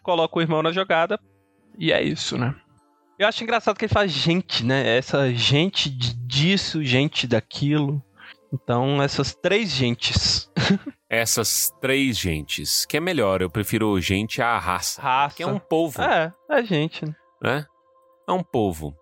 coloca 0.04 0.38
o 0.38 0.42
irmão 0.42 0.62
na 0.64 0.72
jogada. 0.72 1.20
E 1.78 1.92
é 1.92 2.02
isso, 2.02 2.38
né? 2.38 2.56
Eu 3.18 3.28
acho 3.28 3.44
engraçado 3.44 3.78
que 3.78 3.86
ele 3.86 3.94
faz 3.94 4.12
gente, 4.12 4.64
né? 4.64 4.98
Essa 4.98 5.34
gente 5.34 5.90
disso, 5.90 6.84
gente 6.84 7.26
daquilo. 7.28 8.02
Então, 8.54 9.02
essas 9.02 9.34
três 9.34 9.72
gentes. 9.72 10.50
Essas 11.10 11.72
três 11.80 12.18
gentes, 12.18 12.84
que 12.86 12.98
é 12.98 13.00
melhor, 13.00 13.42
eu 13.42 13.50
prefiro 13.50 14.00
gente 14.02 14.42
à 14.42 14.58
raça, 14.58 15.02
Raça. 15.02 15.36
que 15.38 15.44
é 15.44 15.48
um 15.48 15.60
povo. 15.60 16.02
É, 16.02 16.34
é 16.50 16.64
gente, 16.64 17.06
né? 17.06 17.16
né? 17.42 17.66
É 18.28 18.32
um 18.32 18.44
povo. 18.44 18.96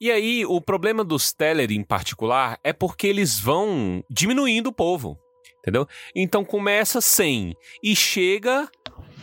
E 0.00 0.10
aí, 0.10 0.44
o 0.44 0.60
problema 0.60 1.04
dos 1.04 1.32
Teller 1.32 1.70
em 1.70 1.82
particular 1.82 2.58
é 2.62 2.72
porque 2.72 3.06
eles 3.06 3.38
vão 3.38 4.02
diminuindo 4.10 4.68
o 4.68 4.72
povo, 4.72 5.18
entendeu? 5.58 5.86
Então 6.14 6.44
começa 6.44 7.00
100 7.00 7.54
e 7.82 7.96
chega 7.96 8.68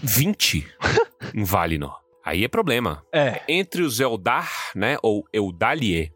20 0.02 0.68
em 1.34 1.44
Valinor. 1.44 2.00
Aí 2.24 2.44
é 2.44 2.48
problema. 2.48 3.04
É. 3.12 3.42
Entre 3.48 3.82
os 3.82 4.00
Eldar, 4.00 4.72
né, 4.76 4.98
ou 5.02 5.26
Eudalie, 5.34 6.12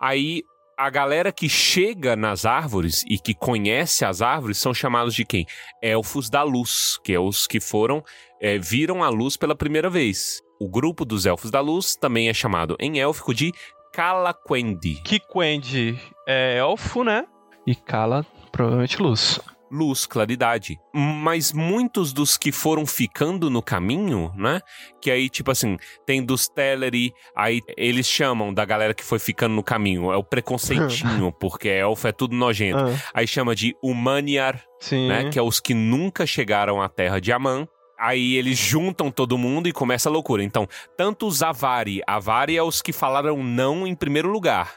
aí 0.00 0.42
a 0.76 0.90
galera 0.90 1.32
que 1.32 1.48
chega 1.48 2.16
nas 2.16 2.44
árvores 2.44 3.04
e 3.08 3.18
que 3.18 3.34
conhece 3.34 4.04
as 4.04 4.20
árvores 4.20 4.58
são 4.58 4.74
chamados 4.74 5.14
de 5.14 5.24
quem? 5.24 5.46
Elfos 5.80 6.28
da 6.28 6.42
Luz, 6.42 6.98
que 7.04 7.12
é 7.12 7.20
os 7.20 7.46
que 7.46 7.60
foram, 7.60 8.02
é, 8.40 8.58
viram 8.58 9.02
a 9.02 9.08
luz 9.08 9.36
pela 9.36 9.54
primeira 9.54 9.88
vez. 9.88 10.42
O 10.60 10.68
grupo 10.68 11.04
dos 11.04 11.26
Elfos 11.26 11.50
da 11.50 11.60
Luz 11.60 11.96
também 11.96 12.28
é 12.28 12.34
chamado 12.34 12.76
em 12.78 13.00
élfico 13.00 13.34
de 13.34 13.52
Calaquendi. 13.92 15.00
Kikwend 15.04 15.98
é 16.26 16.58
elfo, 16.58 17.02
né? 17.04 17.24
E 17.66 17.74
Kala, 17.74 18.26
provavelmente 18.52 19.00
luz. 19.00 19.40
luz, 19.70 20.04
claridade. 20.06 20.78
Mas 20.92 21.52
muitos 21.52 22.12
dos 22.12 22.36
que 22.36 22.52
foram 22.52 22.86
ficando 22.86 23.48
no 23.48 23.62
caminho, 23.62 24.32
né? 24.36 24.60
Que 25.00 25.10
aí, 25.10 25.28
tipo 25.28 25.50
assim, 25.50 25.76
tem 26.06 26.24
dos 26.24 26.46
Teleri, 26.48 27.12
aí 27.36 27.60
eles 27.76 28.06
chamam 28.06 28.52
da 28.52 28.64
galera 28.64 28.94
que 28.94 29.02
foi 29.02 29.18
ficando 29.18 29.54
no 29.54 29.62
caminho. 29.62 30.12
É 30.12 30.16
o 30.16 30.22
preconceitinho, 30.22 31.32
porque 31.40 31.68
elfo 31.68 32.06
é 32.06 32.12
tudo 32.12 32.36
nojento. 32.36 32.78
Ah, 32.78 33.10
Aí 33.14 33.26
chama 33.26 33.54
de 33.54 33.74
Humaniar, 33.82 34.62
sim. 34.80 35.08
né? 35.08 35.30
Que 35.30 35.38
é 35.38 35.42
os 35.42 35.58
que 35.60 35.74
nunca 35.74 36.26
chegaram 36.26 36.80
à 36.82 36.88
Terra 36.88 37.20
de 37.20 37.32
Aman. 37.32 37.66
Aí 37.98 38.34
eles 38.36 38.58
juntam 38.58 39.10
todo 39.10 39.38
mundo 39.38 39.68
e 39.68 39.72
começa 39.72 40.08
a 40.08 40.12
loucura. 40.12 40.42
Então, 40.42 40.66
tanto 40.96 41.26
os 41.26 41.42
Avari, 41.42 42.00
Avari 42.06 42.56
é 42.56 42.62
os 42.62 42.82
que 42.82 42.92
falaram 42.92 43.42
não 43.42 43.86
em 43.86 43.94
primeiro 43.94 44.28
lugar. 44.28 44.74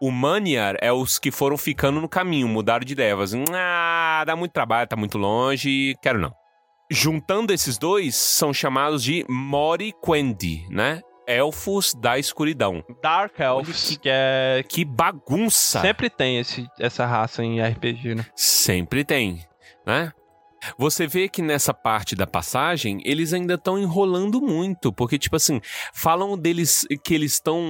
O 0.00 0.10
Maniar 0.10 0.76
é 0.82 0.92
os 0.92 1.18
que 1.18 1.30
foram 1.30 1.56
ficando 1.56 2.00
no 2.00 2.08
caminho, 2.08 2.46
mudaram 2.48 2.84
de. 2.84 2.94
Assim, 3.02 3.44
ah, 3.54 4.22
dá 4.26 4.36
muito 4.36 4.52
trabalho, 4.52 4.86
tá 4.88 4.96
muito 4.96 5.16
longe, 5.16 5.94
quero 6.02 6.18
não. 6.20 6.32
Juntando 6.90 7.52
esses 7.52 7.78
dois, 7.78 8.14
são 8.14 8.52
chamados 8.52 9.02
de 9.02 9.24
Mori 9.28 9.92
Quendi, 10.04 10.66
né? 10.70 11.00
Elfos 11.26 11.92
da 11.94 12.16
escuridão. 12.18 12.84
Dark 13.02 13.40
Elves, 13.40 13.88
que- 13.90 13.98
que 13.98 14.08
é. 14.08 14.62
Que 14.68 14.84
bagunça! 14.84 15.80
Sempre 15.80 16.08
tem 16.08 16.38
esse, 16.38 16.64
essa 16.78 17.04
raça 17.04 17.42
em 17.42 17.60
RPG, 17.60 18.14
né? 18.14 18.26
Sempre 18.36 19.02
tem, 19.04 19.40
né? 19.84 20.12
Você 20.78 21.06
vê 21.06 21.28
que 21.28 21.42
nessa 21.42 21.72
parte 21.72 22.14
da 22.14 22.26
passagem, 22.26 23.00
eles 23.04 23.32
ainda 23.32 23.54
estão 23.54 23.78
enrolando 23.78 24.40
muito, 24.40 24.92
porque, 24.92 25.18
tipo 25.18 25.36
assim, 25.36 25.60
falam 25.92 26.36
deles 26.36 26.86
que 27.04 27.14
eles 27.14 27.32
estão. 27.34 27.62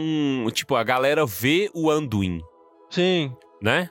Tipo, 0.53 0.77
a 0.77 0.85
galera 0.85 1.27
vê 1.27 1.71
o 1.75 1.91
Anduin, 1.91 2.41
Sim. 2.91 3.33
né? 3.63 3.89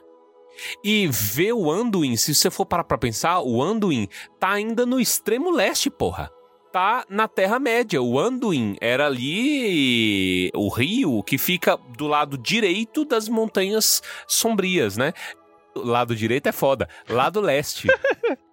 E 0.82 1.06
vê 1.08 1.52
o 1.52 1.70
Anduin, 1.70 2.16
se 2.16 2.34
você 2.34 2.50
for 2.50 2.64
parar 2.64 2.84
pra 2.84 2.98
pensar, 2.98 3.40
o 3.40 3.62
Anduin 3.62 4.08
tá 4.40 4.52
ainda 4.52 4.86
no 4.86 4.98
extremo 4.98 5.50
leste, 5.50 5.90
porra. 5.90 6.30
Tá 6.72 7.04
na 7.08 7.26
Terra-média. 7.26 8.02
O 8.02 8.18
Anduin 8.18 8.76
era 8.80 9.06
ali 9.06 10.50
o 10.54 10.68
rio 10.68 11.22
que 11.22 11.38
fica 11.38 11.78
do 11.96 12.06
lado 12.06 12.36
direito 12.36 13.04
das 13.04 13.28
montanhas 13.28 14.02
sombrias, 14.26 14.96
né? 14.96 15.12
Lado 15.74 16.14
direito 16.14 16.48
é 16.48 16.52
foda. 16.52 16.88
Lado 17.08 17.40
leste. 17.40 17.88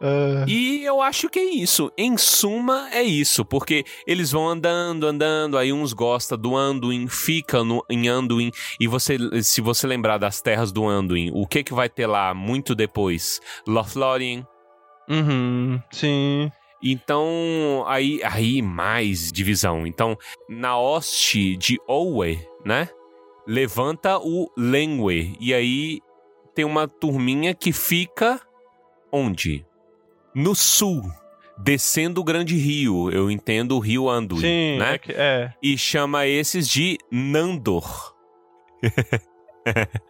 Ah, 0.00 0.44
E 0.46 0.84
eu 0.84 1.00
acho 1.00 1.30
que 1.30 1.38
é 1.38 1.44
isso. 1.44 1.90
Em 1.96 2.16
suma, 2.18 2.88
é 2.92 3.02
isso. 3.02 3.44
Porque 3.44 3.84
eles 4.06 4.30
vão 4.30 4.48
andando, 4.48 5.06
andando, 5.06 5.56
aí 5.56 5.72
uns 5.72 5.92
gostam 5.92 6.36
do 6.36 6.54
Anduin, 6.56 7.08
fica 7.08 7.64
no, 7.64 7.82
em 7.88 8.08
Anduin. 8.08 8.50
E 8.78 8.86
você, 8.86 9.16
se 9.42 9.60
você 9.60 9.86
lembrar 9.86 10.18
das 10.18 10.42
terras 10.42 10.72
do 10.72 10.86
Anduin, 10.86 11.30
o 11.32 11.46
que 11.46 11.64
que 11.64 11.72
vai 11.72 11.88
ter 11.88 12.06
lá 12.06 12.34
muito 12.34 12.74
depois? 12.74 13.40
Lothlórien. 13.66 14.46
uhum, 15.08 15.80
sim. 15.90 16.50
Então, 16.82 17.82
aí, 17.86 18.20
aí 18.22 18.60
mais 18.60 19.32
divisão. 19.32 19.86
Então, 19.86 20.18
na 20.50 20.78
hoste 20.78 21.56
de 21.56 21.80
Owe, 21.88 22.46
né? 22.62 22.90
Levanta 23.46 24.18
o 24.18 24.50
Lenwe. 24.54 25.34
E 25.40 25.54
aí 25.54 26.00
tem 26.54 26.64
uma 26.64 26.86
turminha 26.88 27.54
que 27.54 27.72
fica 27.72 28.40
onde? 29.12 29.64
No 30.34 30.54
sul, 30.54 31.02
descendo 31.58 32.20
o 32.20 32.24
grande 32.24 32.56
rio. 32.56 33.10
Eu 33.10 33.30
entendo 33.30 33.76
o 33.76 33.80
rio 33.80 34.08
Anduin, 34.08 34.40
Sim, 34.40 34.78
né? 34.78 34.94
é, 34.94 34.98
que- 34.98 35.12
é. 35.12 35.52
E 35.62 35.78
chama 35.78 36.26
esses 36.26 36.68
de 36.68 36.98
Nandor. 37.10 38.14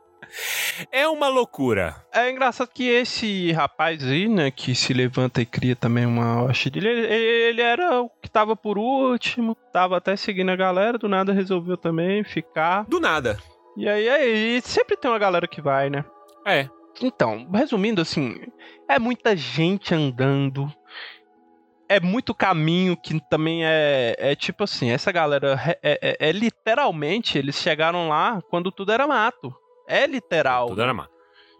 é 0.91 1.07
uma 1.09 1.29
loucura. 1.29 1.95
É 2.13 2.31
engraçado 2.31 2.69
que 2.73 2.89
esse 2.89 3.53
rapaz 3.53 4.03
aí, 4.03 4.29
né, 4.29 4.51
que 4.51 4.75
se 4.75 4.93
levanta 4.93 5.41
e 5.43 5.47
cria 5.47 5.77
também 5.77 6.07
uma 6.07 6.43
hoste 6.43 6.71
dele, 6.71 6.89
ele, 6.89 7.15
ele 7.15 7.63
era 7.63 8.01
o 8.01 8.09
que 8.23 8.29
tava 8.31 8.57
por 8.57 8.79
último, 8.79 9.55
tava 9.73 9.97
até 9.97 10.17
seguindo 10.17 10.51
a 10.51 10.57
galera, 10.57 10.99
do 10.99 11.09
nada 11.09 11.33
resolveu 11.33 11.77
também 11.77 12.25
ficar. 12.25 12.85
Do 12.89 12.99
nada. 13.01 13.39
E 13.77 13.89
aí, 13.89 14.09
aí 14.09 14.61
sempre 14.63 14.97
tem 14.97 15.11
uma 15.11 15.19
galera 15.19 15.47
que 15.49 15.61
vai, 15.61 15.91
né? 15.91 16.05
É. 16.45 16.69
Então, 17.03 17.49
resumindo 17.53 18.01
assim, 18.01 18.37
é 18.89 18.99
muita 18.99 19.37
gente 19.37 19.95
andando. 19.95 20.73
É 21.89 22.01
muito 22.01 22.35
caminho 22.35 22.97
que 22.97 23.21
também 23.29 23.65
é, 23.65 24.15
é 24.19 24.35
tipo 24.35 24.65
assim, 24.65 24.91
essa 24.91 25.13
galera 25.13 25.61
é, 25.83 25.99
é- 26.03 26.29
é 26.29 26.33
literalmente, 26.33 27.37
eles 27.37 27.57
chegaram 27.57 28.09
lá 28.09 28.41
quando 28.49 28.71
tudo 28.73 28.91
era 28.93 29.07
mato. 29.07 29.55
É 29.87 30.07
literal. 30.07 30.69
Tudo 30.69 30.83
era 30.83 30.95
má. 30.95 31.09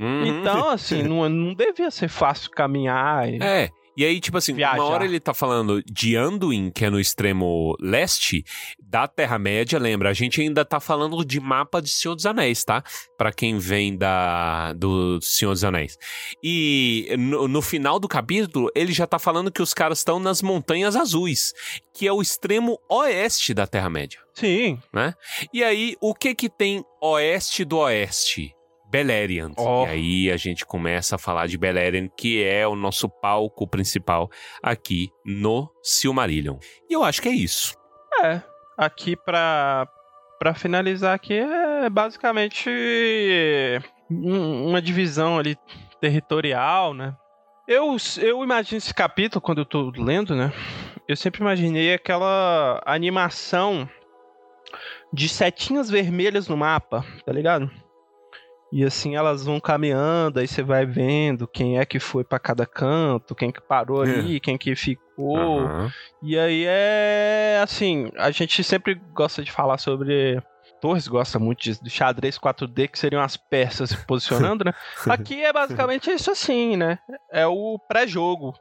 Uhum. 0.01 0.25
Então, 0.27 0.71
assim, 0.71 1.03
não, 1.05 1.29
não 1.29 1.55
devia 1.55 1.91
ser 1.91 2.09
fácil 2.09 2.51
caminhar. 2.51 3.29
e- 3.29 3.39
É. 3.43 3.69
E 3.97 4.05
aí, 4.05 4.21
tipo 4.21 4.37
assim, 4.37 4.53
uma 4.53 4.85
hora 4.85 5.05
ele 5.05 5.21
tá 5.21 5.33
falando 5.33 5.83
de 5.85 6.17
Anduin, 6.17 6.71
que 6.71 6.85
é 6.85 6.91
no 6.91 6.99
extremo 6.99 7.77
leste 7.81 8.45
da 8.83 9.07
Terra-média, 9.07 9.79
lembra? 9.79 10.11
A 10.11 10.13
gente 10.13 10.41
ainda 10.41 10.65
tá 10.65 10.81
falando 10.81 11.25
de 11.25 11.41
mapa 11.41 11.81
de 11.81 11.89
Senhor 11.89 12.15
dos 12.15 12.27
Anéis, 12.27 12.65
tá? 12.65 12.83
Pra 13.17 13.33
quem 13.33 13.59
vem 13.59 13.97
da 13.97 14.73
do 14.75 15.21
Senhor 15.21 15.53
dos 15.53 15.65
Anéis. 15.65 15.97
E 16.43 17.15
no, 17.19 17.49
no 17.49 17.63
final 17.63 17.99
do 17.99 18.09
capítulo, 18.09 18.71
ele 18.75 18.93
já 18.93 19.07
tá 19.07 19.19
falando 19.19 19.51
que 19.51 19.63
os 19.63 19.75
caras 19.75 19.99
estão 19.99 20.19
nas 20.19 20.43
Montanhas 20.43 20.97
Azuis, 20.97 21.53
que 21.93 22.07
é 22.07 22.13
o 22.13 22.23
extremo 22.23 22.79
oeste 22.89 23.55
da 23.55 23.67
Terra-média. 23.67 24.21
Sim. 24.35 24.79
E 25.53 25.63
aí, 25.63 25.97
o 26.01 26.15
que 26.15 26.35
que 26.35 26.49
tem 26.49 26.85
oeste 27.01 27.65
do 27.65 27.79
oeste? 27.79 28.54
Beleriand. 28.95 29.55
Ó. 29.57 29.87
E 29.87 29.91
aí 29.91 30.31
a 30.31 30.37
gente 30.37 30.65
começa 30.65 31.17
a 31.17 31.19
falar 31.19 31.47
de 31.49 31.59
Beleriand, 31.59 32.09
que 32.17 32.43
é 32.45 32.67
o 32.67 32.77
nosso 32.77 33.09
palco 33.09 33.67
principal 33.67 34.31
aqui 34.63 35.09
no 35.25 35.69
Silmarillion. 35.83 36.57
E 36.89 36.95
eu 36.95 37.03
acho 37.03 37.21
que 37.21 37.29
é 37.29 37.33
isso. 37.35 37.75
É. 38.23 38.41
Aqui 38.79 39.17
pra, 39.17 39.89
pra 40.39 40.55
finalizar 40.55 41.15
aqui 41.15 41.35
é 41.35 41.91
basicamente 41.91 42.71
um- 44.11 44.69
uma 44.69 44.81
divisão 44.83 45.39
ali 45.39 45.57
territorial, 46.01 46.95
né? 46.95 47.15
Eu, 47.67 47.97
eu 48.21 48.43
imagino 48.45 48.79
esse 48.79 48.93
capítulo, 48.93 49.41
quando 49.41 49.59
eu 49.59 49.65
tô 49.65 49.91
lendo, 49.97 50.35
né? 50.37 50.53
Eu 51.09 51.17
sempre 51.17 51.41
imaginei 51.41 51.95
aquela 51.95 52.81
animação 52.85 53.89
de 55.13 55.29
setinhas 55.29 55.89
vermelhas 55.89 56.47
no 56.49 56.57
mapa, 56.57 57.05
tá 57.25 57.33
ligado? 57.33 57.71
E 58.75 58.85
assim 58.85 59.15
elas 59.15 59.45
vão 59.45 59.61
caminhando, 59.61 60.41
aí 60.41 60.49
você 60.49 60.61
vai 60.61 60.85
vendo 60.85 61.47
quem 61.47 61.79
é 61.79 61.85
que 61.87 62.01
foi 62.01 62.25
para 62.25 62.41
cada 62.41 62.67
canto, 62.67 63.33
quem 63.33 63.53
que 63.53 63.61
parou 63.61 64.03
ali, 64.03 64.41
quem 64.41 64.59
que 64.59 64.75
ficou. 64.75 65.61
Aham. 65.61 65.93
E 66.21 66.37
aí 66.37 66.65
é 66.67 67.61
assim, 67.63 68.11
a 68.17 68.33
gente 68.33 68.65
sempre 68.65 69.01
gosta 69.13 69.45
de 69.45 69.53
falar 69.53 69.79
sobre 69.79 70.43
Torres 70.81 71.07
gosta 71.07 71.39
muito 71.39 71.63
disso, 71.63 71.85
do 71.85 71.89
xadrez 71.89 72.37
4D, 72.37 72.89
que 72.89 72.99
seriam 72.99 73.23
as 73.23 73.37
peças 73.37 73.91
se 73.91 74.07
posicionando, 74.07 74.65
né? 74.65 74.75
Aqui 75.09 75.41
é 75.41 75.53
basicamente 75.53 76.11
isso 76.11 76.33
assim, 76.33 76.77
né? 76.77 76.99
É 77.31 77.47
o 77.47 77.79
pré-jogo, 77.87 78.53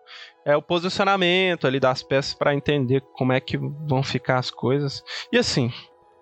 é 0.45 0.55
o 0.55 0.61
posicionamento 0.61 1.65
ali 1.65 1.79
das 1.79 2.03
peças 2.03 2.35
para 2.35 2.53
entender 2.53 3.01
como 3.13 3.33
é 3.33 3.39
que 3.39 3.57
vão 3.57 4.03
ficar 4.03 4.37
as 4.37 4.51
coisas. 4.51 5.03
E 5.31 5.39
assim, 5.39 5.73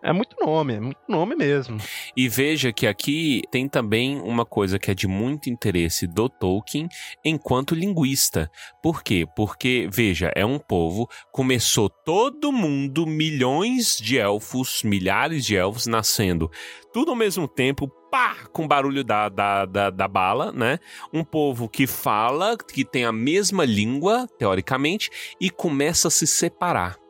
é 0.03 0.11
muito 0.11 0.35
nome, 0.39 0.73
é 0.73 0.79
muito 0.79 1.01
nome 1.07 1.35
mesmo. 1.35 1.77
E 2.15 2.27
veja 2.27 2.73
que 2.73 2.87
aqui 2.87 3.41
tem 3.51 3.67
também 3.67 4.19
uma 4.19 4.45
coisa 4.45 4.79
que 4.79 4.89
é 4.89 4.93
de 4.93 5.07
muito 5.07 5.49
interesse 5.49 6.07
do 6.07 6.27
Tolkien 6.27 6.87
enquanto 7.23 7.75
linguista. 7.75 8.49
Por 8.81 9.03
quê? 9.03 9.27
Porque, 9.35 9.87
veja, 9.91 10.31
é 10.35 10.45
um 10.45 10.57
povo, 10.57 11.07
começou 11.31 11.89
todo 11.89 12.51
mundo, 12.51 13.05
milhões 13.05 13.97
de 13.97 14.17
elfos, 14.17 14.81
milhares 14.83 15.45
de 15.45 15.55
elfos 15.55 15.85
nascendo, 15.85 16.49
tudo 16.91 17.11
ao 17.11 17.17
mesmo 17.17 17.47
tempo, 17.47 17.87
pá, 18.09 18.35
com 18.51 18.67
barulho 18.67 19.03
da, 19.03 19.29
da, 19.29 19.65
da, 19.65 19.89
da 19.89 20.07
bala, 20.07 20.51
né? 20.51 20.79
Um 21.13 21.23
povo 21.23 21.69
que 21.69 21.87
fala, 21.87 22.57
que 22.57 22.83
tem 22.83 23.05
a 23.05 23.11
mesma 23.11 23.63
língua, 23.63 24.27
teoricamente, 24.37 25.09
e 25.39 25.49
começa 25.49 26.09
a 26.09 26.11
se 26.11 26.27
separar. 26.27 27.00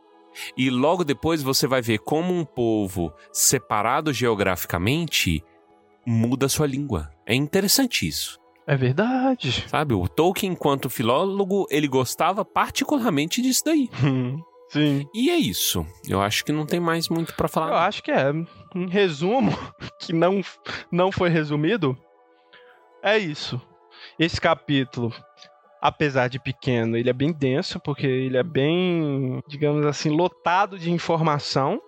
E 0.57 0.69
logo 0.69 1.03
depois 1.03 1.41
você 1.43 1.67
vai 1.67 1.81
ver 1.81 1.99
como 1.99 2.33
um 2.33 2.45
povo 2.45 3.13
separado 3.31 4.13
geograficamente 4.13 5.43
muda 6.05 6.49
sua 6.49 6.67
língua. 6.67 7.11
É 7.25 7.35
interessante 7.35 8.07
isso. 8.07 8.39
É 8.67 8.75
verdade. 8.75 9.65
Sabe, 9.67 9.93
o 9.93 10.07
Tolkien, 10.07 10.51
enquanto 10.53 10.89
filólogo, 10.89 11.67
ele 11.69 11.87
gostava 11.87 12.45
particularmente 12.45 13.41
disso 13.41 13.63
daí. 13.65 13.89
Sim. 14.69 15.05
E 15.13 15.29
é 15.29 15.35
isso. 15.35 15.85
Eu 16.07 16.21
acho 16.21 16.45
que 16.45 16.51
não 16.53 16.65
tem 16.65 16.79
mais 16.79 17.09
muito 17.09 17.33
pra 17.35 17.45
Eu 17.45 17.49
falar. 17.49 17.85
acho 17.87 18.01
que 18.01 18.09
é. 18.11 18.31
Em 18.73 18.87
resumo, 18.87 19.51
que 19.99 20.13
não, 20.13 20.41
não 20.89 21.11
foi 21.11 21.29
resumido, 21.29 21.97
é 23.03 23.17
isso. 23.17 23.61
Esse 24.17 24.39
capítulo, 24.39 25.13
apesar 25.81 26.27
de 26.27 26.39
pequeno, 26.39 26.95
ele 26.95 27.09
é 27.09 27.13
bem 27.13 27.33
denso, 27.33 27.79
porque 27.79 28.05
ele 28.05 28.37
é 28.37 28.43
bem, 28.43 29.41
digamos 29.47 29.85
assim, 29.85 30.09
lotado 30.09 30.77
de 30.77 30.91
informação. 30.91 31.81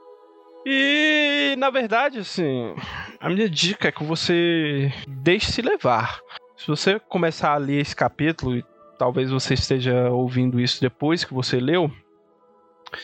E, 0.65 1.55
na 1.57 1.69
verdade, 1.69 2.17
assim, 2.19 2.73
a 3.19 3.29
minha 3.29 3.47
dica 3.47 3.89
é 3.89 3.91
que 3.91 4.03
você 4.03 4.91
deixe 5.07 5.51
se 5.51 5.61
levar. 5.61 6.19
Se 6.57 6.67
você 6.67 6.99
começar 6.99 7.53
a 7.53 7.57
ler 7.57 7.81
esse 7.81 7.95
capítulo, 7.95 8.57
e 8.57 8.65
talvez 8.97 9.29
você 9.29 9.53
esteja 9.53 10.09
ouvindo 10.09 10.59
isso 10.59 10.81
depois 10.81 11.23
que 11.23 11.33
você 11.33 11.59
leu, 11.59 11.91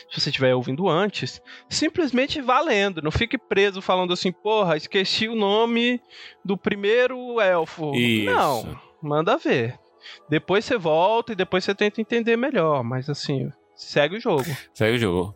se 0.08 0.20
você 0.20 0.30
estiver 0.30 0.54
ouvindo 0.54 0.88
antes, 0.88 1.40
simplesmente 1.68 2.40
vá 2.40 2.60
lendo. 2.60 3.02
Não 3.02 3.10
fique 3.10 3.36
preso 3.36 3.82
falando 3.82 4.12
assim, 4.12 4.32
porra, 4.32 4.76
esqueci 4.76 5.28
o 5.28 5.34
nome 5.34 6.00
do 6.44 6.56
primeiro 6.56 7.40
elfo. 7.40 7.94
Isso. 7.94 8.32
Não, 8.32 8.80
manda 9.02 9.36
ver. 9.36 9.78
Depois 10.28 10.64
você 10.64 10.76
volta 10.78 11.32
e 11.32 11.36
depois 11.36 11.64
você 11.64 11.74
tenta 11.74 12.00
entender 12.00 12.36
melhor. 12.36 12.82
Mas 12.82 13.08
assim, 13.08 13.50
segue 13.74 14.16
o 14.16 14.20
jogo. 14.20 14.44
Segue 14.72 14.96
o 14.96 14.98
jogo. 14.98 15.34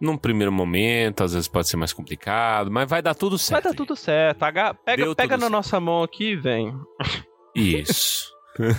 Num 0.00 0.18
primeiro 0.18 0.52
momento, 0.52 1.24
às 1.24 1.32
vezes 1.32 1.48
pode 1.48 1.66
ser 1.68 1.76
mais 1.78 1.92
complicado, 1.92 2.70
mas 2.70 2.88
vai 2.88 3.00
dar 3.00 3.14
tudo 3.14 3.38
certo. 3.38 3.62
Vai 3.62 3.72
dar 3.72 3.76
tudo 3.76 3.96
certo. 3.96 4.38
Pega, 4.38 4.76
Deu 4.96 5.14
pega 5.14 5.14
tudo 5.14 5.28
na 5.30 5.38
certo. 5.38 5.50
nossa 5.52 5.80
mão 5.80 6.02
aqui 6.02 6.32
e 6.32 6.36
vem. 6.36 6.74
Isso. 7.54 8.30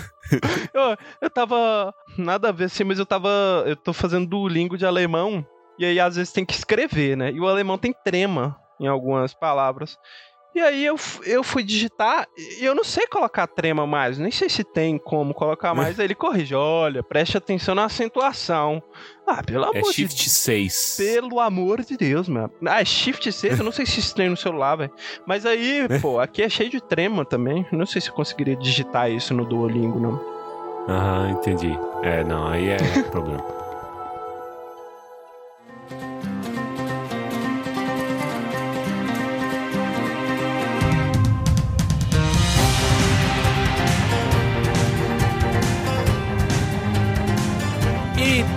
Eu, 0.74 0.96
eu 1.22 1.30
tava. 1.30 1.94
Nada 2.18 2.50
a 2.50 2.52
ver 2.52 2.66
assim, 2.66 2.84
mas 2.84 3.00
eu 3.00 3.06
tava. 3.06 3.30
Eu 3.66 3.76
tô 3.76 3.92
fazendo 3.92 4.28
Duolingo 4.28 4.78
de 4.78 4.86
alemão. 4.86 5.46
E 5.78 5.86
aí, 5.86 6.00
às 6.00 6.16
vezes, 6.16 6.32
tem 6.32 6.46
que 6.46 6.54
escrever, 6.54 7.18
né? 7.18 7.32
E 7.32 7.40
o 7.40 7.48
alemão 7.48 7.78
tem 7.78 7.92
trema 8.06 8.56
em 8.80 8.88
algumas 8.88 9.34
palavras. 9.34 9.98
E 10.56 10.62
aí 10.62 10.86
eu, 10.86 10.96
eu 11.26 11.44
fui 11.44 11.64
digitar 11.64 12.28
e 12.38 12.64
eu 12.64 12.76
não 12.76 12.84
sei 12.84 13.08
colocar 13.08 13.48
trema 13.48 13.88
mais, 13.88 14.20
nem 14.20 14.30
sei 14.30 14.48
se 14.50 14.64
tem 14.64 15.00
como 15.00 15.34
colocar 15.34 15.74
mais. 15.74 16.00
Aí 16.00 16.06
ele 16.06 16.14
corrige, 16.14 16.54
olha, 16.54 17.02
preste 17.02 17.36
atenção 17.38 17.74
na 17.74 17.86
acentuação. 17.86 18.82
Ah, 19.26 19.42
pelo 19.42 19.64
amor 19.64 19.78
É 19.78 19.82
de 19.82 19.94
Shift 19.94 20.30
6. 20.30 20.96
Pelo 20.98 21.40
amor 21.40 21.82
de 21.82 21.98
Deus, 21.98 22.30
mano. 22.30 22.52
Ah, 22.68 22.82
é 22.82 22.86
Shift 22.86 23.32
6, 23.32 23.60
eu 23.60 23.66
não 23.66 23.72
sei 23.72 23.86
se 23.86 24.00
isso 24.00 24.14
tem 24.14 24.30
no 24.30 24.38
celular, 24.38 24.76
velho. 24.76 24.92
Mas 25.26 25.46
aí, 25.46 25.88
pô, 26.02 26.20
aqui 26.20 26.44
é 26.44 26.50
cheio 26.50 26.70
de 26.70 26.82
trema 26.82 27.26
também. 27.26 27.66
Não 27.72 27.86
sei 27.86 28.00
se 28.00 28.10
eu 28.10 28.14
conseguiria 28.14 28.56
digitar 28.56 29.10
isso 29.10 29.34
no 29.34 29.46
Duolingo, 29.46 30.00
não. 30.00 30.22
Aham, 30.88 31.32
entendi. 31.32 31.72
É, 32.04 32.24
não, 32.24 32.48
aí 32.48 32.70
é 32.70 32.78
problema. 33.10 33.63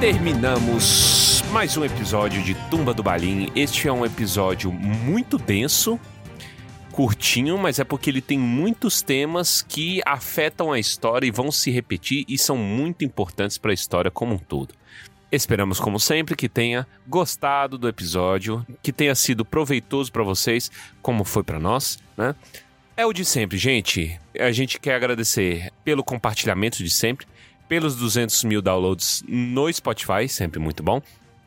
Terminamos 0.06 1.42
mais 1.50 1.76
um 1.76 1.84
episódio 1.84 2.40
de 2.40 2.54
Tumba 2.70 2.94
do 2.94 3.02
Balim. 3.02 3.50
Este 3.56 3.88
é 3.88 3.92
um 3.92 4.06
episódio 4.06 4.70
muito 4.70 5.36
denso, 5.36 5.98
curtinho, 6.92 7.58
mas 7.58 7.80
é 7.80 7.84
porque 7.84 8.08
ele 8.08 8.20
tem 8.20 8.38
muitos 8.38 9.02
temas 9.02 9.62
que 9.62 10.00
afetam 10.06 10.70
a 10.70 10.78
história 10.78 11.26
e 11.26 11.32
vão 11.32 11.50
se 11.50 11.72
repetir 11.72 12.24
e 12.28 12.38
são 12.38 12.56
muito 12.56 13.04
importantes 13.04 13.58
para 13.58 13.72
a 13.72 13.74
história 13.74 14.08
como 14.08 14.34
um 14.34 14.38
todo. 14.38 14.72
Esperamos, 15.32 15.80
como 15.80 15.98
sempre, 15.98 16.36
que 16.36 16.48
tenha 16.48 16.86
gostado 17.04 17.76
do 17.76 17.88
episódio, 17.88 18.64
que 18.80 18.92
tenha 18.92 19.14
sido 19.16 19.44
proveitoso 19.44 20.12
para 20.12 20.22
vocês, 20.22 20.70
como 21.02 21.24
foi 21.24 21.42
para 21.42 21.58
nós, 21.58 21.98
né? 22.16 22.32
É 22.96 23.04
o 23.04 23.12
de 23.12 23.24
sempre, 23.24 23.58
gente. 23.58 24.16
A 24.38 24.52
gente 24.52 24.78
quer 24.78 24.94
agradecer 24.94 25.72
pelo 25.84 26.04
compartilhamento 26.04 26.78
de 26.78 26.90
sempre, 26.90 27.26
pelos 27.68 27.97
200 27.97 28.44
mil 28.44 28.62
downloads 28.62 29.24
no 29.26 29.72
Spotify, 29.72 30.28
sempre 30.28 30.59
muito 30.59 30.82
bom 30.82 31.01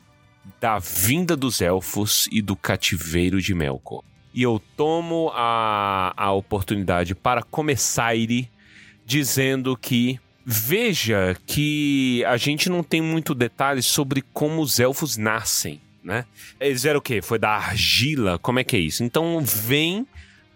da 0.58 0.78
vinda 0.78 1.36
dos 1.36 1.60
elfos 1.60 2.26
e 2.32 2.40
do 2.40 2.56
cativeiro 2.56 3.38
de 3.38 3.54
Melkor. 3.54 4.02
E 4.32 4.42
eu 4.42 4.58
tomo 4.74 5.30
a, 5.34 6.14
a 6.16 6.32
oportunidade 6.32 7.14
para 7.14 7.42
começar 7.42 8.14
dizendo 9.04 9.76
que 9.76 10.18
Veja 10.44 11.36
que 11.46 12.24
a 12.24 12.36
gente 12.36 12.68
não 12.70 12.82
tem 12.82 13.00
muito 13.00 13.34
detalhe 13.34 13.82
sobre 13.82 14.22
como 14.32 14.62
os 14.62 14.80
elfos 14.80 15.16
nascem, 15.16 15.80
né? 16.02 16.24
Eles 16.58 16.84
eram 16.84 16.98
o 16.98 17.02
quê? 17.02 17.20
Foi 17.20 17.38
da 17.38 17.50
argila? 17.50 18.38
Como 18.38 18.58
é 18.58 18.64
que 18.64 18.74
é 18.74 18.80
isso? 18.80 19.04
Então 19.04 19.40
vem 19.44 20.06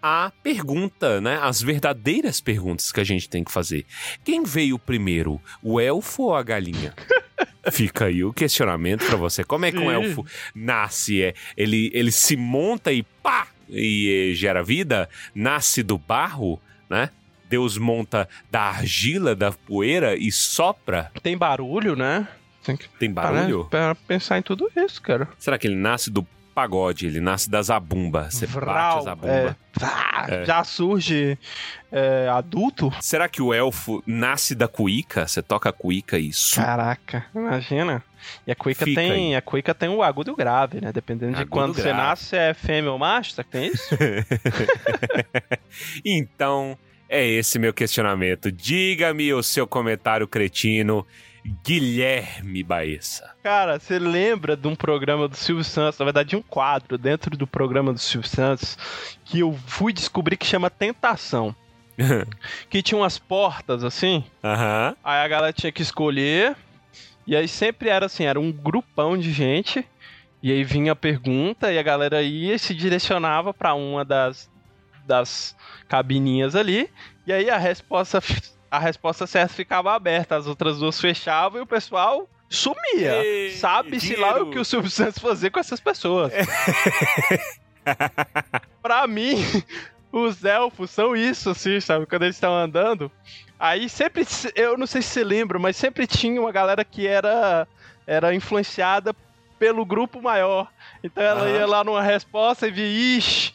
a 0.07 0.31
pergunta, 0.43 1.19
né? 1.19 1.39
As 1.41 1.63
verdadeiras 1.63 2.39
perguntas 2.39 2.91
que 2.91 2.99
a 2.99 3.03
gente 3.03 3.27
tem 3.27 3.43
que 3.43 3.51
fazer. 3.51 3.87
Quem 4.23 4.43
veio 4.43 4.77
primeiro, 4.77 5.41
o 5.63 5.79
elfo 5.79 6.25
ou 6.25 6.35
a 6.35 6.43
galinha? 6.43 6.93
Fica 7.71 8.05
aí 8.05 8.23
o 8.23 8.31
questionamento 8.31 9.03
pra 9.03 9.15
você. 9.15 9.43
Como 9.43 9.65
é 9.65 9.71
que 9.71 9.79
um 9.79 9.89
elfo 9.91 10.23
nasce? 10.53 11.23
É, 11.23 11.33
ele, 11.57 11.89
ele 11.91 12.11
se 12.11 12.37
monta 12.37 12.93
e 12.93 13.01
pá! 13.01 13.47
E 13.67 14.33
gera 14.35 14.61
vida? 14.63 15.09
Nasce 15.33 15.81
do 15.81 15.97
barro, 15.97 16.61
né? 16.87 17.09
Deus 17.49 17.75
monta 17.75 18.29
da 18.51 18.61
argila, 18.61 19.35
da 19.35 19.51
poeira 19.53 20.15
e 20.15 20.31
sopra? 20.31 21.11
Tem 21.23 21.35
barulho, 21.35 21.95
né? 21.95 22.27
Tem 22.63 22.77
que 22.77 22.87
Tem 22.99 23.11
parar 23.11 23.41
barulho? 23.41 23.65
pra 23.65 23.95
pensar 23.95 24.37
em 24.37 24.43
tudo 24.43 24.69
isso, 24.75 25.01
cara. 25.01 25.27
Será 25.39 25.57
que 25.57 25.65
ele 25.65 25.75
nasce 25.75 26.11
do 26.11 26.27
pagode, 26.55 27.05
ele 27.05 27.19
nasce 27.19 27.49
da 27.49 27.61
zabumba. 27.61 28.29
Você 28.31 28.47
bate 28.47 28.57
a 28.57 28.61
Vral, 28.61 29.01
zabumba. 29.01 29.33
é, 29.33 29.55
Vá, 29.77 30.43
Já 30.45 30.63
surge 30.63 31.37
é, 31.91 32.29
adulto? 32.29 32.91
Será 33.01 33.27
que 33.27 33.41
o 33.41 33.53
elfo 33.53 34.01
nasce 34.07 34.55
da 34.55 34.67
cuíca? 34.67 35.27
Você 35.27 35.41
toca 35.41 35.69
a 35.69 35.73
cuíca 35.73 36.17
e 36.17 36.31
su... 36.31 36.55
Caraca, 36.55 37.25
imagina. 37.35 38.01
E 38.47 38.51
a 38.51 38.55
cuica 38.55 38.85
Fica 38.85 39.01
tem, 39.01 39.35
a 39.35 39.41
cuica 39.41 39.75
tem 39.75 39.89
o 39.89 40.01
agudo 40.01 40.31
e 40.31 40.33
o 40.33 40.35
grave, 40.35 40.79
né? 40.81 40.91
Dependendo 40.93 41.33
de 41.33 41.41
Agudo 41.41 41.51
quando 41.51 41.75
você 41.75 41.83
grave. 41.83 41.97
nasce, 42.01 42.23
se 42.25 42.37
é 42.37 42.53
fêmea 42.53 42.91
ou 42.91 42.97
macho, 42.97 43.35
tá 43.35 43.43
que 43.43 43.51
tem 43.51 43.67
isso? 43.67 43.95
Então, 46.03 46.77
é 47.09 47.25
esse 47.25 47.59
meu 47.59 47.73
questionamento. 47.73 48.51
Diga-me 48.51 49.33
o 49.33 49.43
seu 49.43 49.67
comentário 49.67 50.27
cretino, 50.27 51.05
Guilherme 51.63 52.63
Baessa. 52.63 53.35
Cara, 53.43 53.79
você 53.79 53.99
lembra 53.99 54.57
de 54.57 54.67
um 54.67 54.75
programa 54.75 55.27
do 55.27 55.35
Silvio 55.35 55.63
Santos, 55.63 55.99
na 55.99 56.05
verdade 56.05 56.29
de 56.29 56.35
um 56.35 56.41
quadro 56.41 56.97
dentro 56.97 57.37
do 57.37 57.45
programa 57.45 57.93
do 57.93 57.99
Silvio 57.99 58.29
Santos, 58.29 58.77
que 59.23 59.39
eu 59.39 59.53
fui 59.67 59.93
descobrir 59.93 60.37
que 60.37 60.45
chama 60.45 60.69
Tentação. 60.69 61.55
Que 62.69 62.81
tinha 62.81 62.99
umas 62.99 63.17
portas 63.17 63.83
assim, 63.83 64.23
Aham. 64.43 64.95
aí 65.03 65.23
a 65.23 65.27
galera 65.27 65.53
tinha 65.53 65.71
que 65.71 65.81
escolher, 65.81 66.55
e 67.25 67.35
aí 67.35 67.47
sempre 67.47 67.89
era 67.89 68.07
assim, 68.07 68.25
era 68.25 68.39
um 68.39 68.51
grupão 68.51 69.17
de 69.17 69.31
gente, 69.31 69.87
e 70.43 70.51
aí 70.51 70.63
vinha 70.63 70.91
a 70.91 70.95
pergunta, 70.95 71.71
e 71.71 71.79
a 71.79 71.83
galera 71.83 72.21
ia 72.21 72.55
e 72.55 72.59
se 72.59 72.73
direcionava 72.73 73.53
pra 73.53 73.73
uma 73.73 74.03
das, 74.03 74.49
das 75.05 75.55
cabininhas 75.87 76.55
ali, 76.55 76.89
e 77.25 77.31
aí 77.31 77.49
a 77.49 77.57
resposta, 77.57 78.19
a 78.75 78.79
resposta 78.79 79.25
certa 79.25 79.53
ficava 79.53 79.93
aberta, 79.93 80.35
as 80.35 80.47
outras 80.47 80.79
duas 80.79 80.99
fechavam 80.99 81.59
e 81.59 81.63
o 81.63 81.67
pessoal 81.67 82.29
sumia. 82.49 83.13
Sabe-se 83.57 84.15
lá 84.15 84.41
o 84.41 84.49
que 84.49 84.59
o 84.59 84.65
Silvio 84.65 84.89
Santos 84.89 85.19
fazia 85.19 85.49
com 85.49 85.59
essas 85.59 85.79
pessoas. 85.79 86.31
pra 88.81 89.07
mim, 89.07 89.35
os 90.11 90.43
elfos 90.43 90.91
são 90.91 91.15
isso, 91.15 91.49
assim, 91.49 91.79
sabe? 91.79 92.05
Quando 92.05 92.23
eles 92.23 92.35
estão 92.35 92.53
andando. 92.53 93.11
Aí 93.59 93.87
sempre, 93.87 94.25
eu 94.55 94.77
não 94.77 94.85
sei 94.85 95.01
se 95.01 95.09
você 95.09 95.23
lembra, 95.23 95.57
mas 95.57 95.77
sempre 95.77 96.05
tinha 96.05 96.39
uma 96.39 96.51
galera 96.51 96.83
que 96.83 97.07
era, 97.07 97.67
era 98.05 98.35
influenciada 98.35 99.15
pelo 99.57 99.85
grupo 99.85 100.21
maior. 100.21 100.67
Então 101.03 101.23
ela 101.23 101.41
Aham. 101.41 101.49
ia 101.49 101.65
lá 101.65 101.83
numa 101.83 102.01
resposta 102.01 102.67
e 102.67 102.71
via, 102.71 103.17
ixi, 103.17 103.53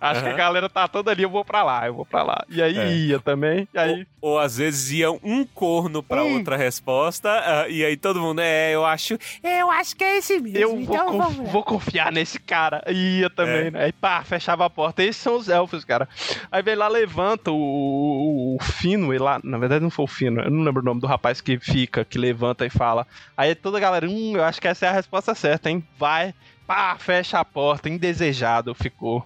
acho 0.00 0.22
que 0.22 0.28
a 0.28 0.32
galera 0.34 0.68
tá 0.68 0.86
toda 0.88 1.10
ali, 1.10 1.22
eu 1.22 1.30
vou 1.30 1.44
pra 1.44 1.62
lá, 1.62 1.86
eu 1.86 1.94
vou 1.94 2.06
pra 2.06 2.22
lá. 2.22 2.44
E 2.48 2.62
aí 2.62 2.78
É. 2.78 2.88
ia 2.96 3.20
também, 3.20 3.66
e 3.72 3.78
aí... 3.78 4.06
Ou, 4.20 4.32
ou 4.32 4.38
às 4.38 4.56
vezes 4.58 4.90
ia 4.92 5.10
um 5.10 5.44
corno 5.46 6.02
pra 6.02 6.22
Hum. 6.24 6.34
outra 6.38 6.56
resposta, 6.56 7.30
ah, 7.30 7.68
e 7.68 7.84
aí 7.84 7.96
todo 7.96 8.20
mundo, 8.20 8.40
é, 8.40 8.74
eu 8.74 8.84
acho. 8.84 9.16
Eu 9.42 9.70
acho 9.70 9.94
que 9.96 10.02
é 10.04 10.18
esse 10.18 10.38
mesmo. 10.40 10.58
Eu 10.58 10.70
vou, 10.84 10.94
então 10.96 11.06
conf- 11.18 11.38
lá." 11.38 11.44
vou 11.44 11.62
confiar 11.62 12.10
nesse 12.12 12.38
cara. 12.40 12.82
E 12.88 13.20
ia 13.20 13.30
também, 13.30 13.66
É. 13.66 13.70
né? 13.70 13.84
Aí 13.84 13.92
pá, 13.92 14.22
fechava 14.24 14.64
a 14.64 14.70
porta. 14.70 15.02
Esses 15.02 15.22
são 15.22 15.36
os 15.36 15.48
elfos, 15.48 15.84
cara. 15.84 16.08
Aí 16.50 16.62
vem 16.62 16.74
lá, 16.74 16.88
levanta 16.88 17.50
o, 17.50 17.54
o, 17.56 18.56
o 18.56 18.62
Fino, 18.62 19.14
e 19.14 19.18
lá, 19.18 19.40
na 19.44 19.58
verdade 19.58 19.82
não 19.82 19.90
foi 19.90 20.04
o 20.04 20.08
Fino, 20.08 20.40
eu 20.42 20.50
não 20.50 20.62
lembro 20.64 20.82
o 20.82 20.84
nome 20.84 21.00
do 21.00 21.06
rapaz 21.06 21.40
que 21.40 21.58
fica, 21.58 22.04
que 22.04 22.18
levanta 22.18 22.66
e 22.66 22.70
fala. 22.70 23.06
Aí 23.36 23.54
toda 23.54 23.78
a 23.78 23.80
galera, 23.80 24.08
hum, 24.08 24.32
eu 24.36 24.42
acho 24.44 24.60
que 24.60 24.68
essa 24.68 24.86
é 24.86 24.88
a 24.88 24.92
resposta 24.92 25.34
certa, 25.34 25.70
hein? 25.70 25.84
Vai, 25.98 26.34
pá, 26.66 26.96
fecha 26.98 27.38
a 27.38 27.44
porta, 27.44 27.88
indesejado 27.88 28.74
ficou. 28.74 29.24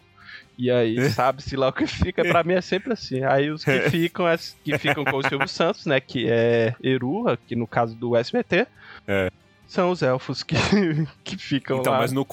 E 0.61 0.71
aí, 0.71 1.09
sabe-se 1.11 1.57
lá 1.57 1.69
o 1.69 1.73
que 1.73 1.87
fica, 1.87 2.23
pra 2.23 2.45
mim 2.45 2.53
é 2.53 2.61
sempre 2.61 2.93
assim. 2.93 3.25
Aí 3.25 3.51
os 3.51 3.65
que 3.65 3.81
ficam, 3.89 4.29
é, 4.29 4.37
que 4.63 4.77
ficam 4.77 5.05
com 5.07 5.17
o 5.17 5.23
Silvio 5.27 5.49
Santos, 5.49 5.87
né? 5.87 6.01
Que 6.01 6.27
é 6.29 6.75
Eru, 6.83 7.25
que 7.47 7.57
no 7.57 7.67
caso 7.67 7.95
do 7.97 8.15
SBT. 8.15 8.67
É. 9.09 9.31
São 9.67 9.91
os 9.91 10.03
elfos 10.03 10.43
que, 10.43 10.57
que 11.25 11.39
ficam 11.39 11.79
Então, 11.79 11.93
lá. 11.93 12.01
mas 12.01 12.11
no, 12.13 12.27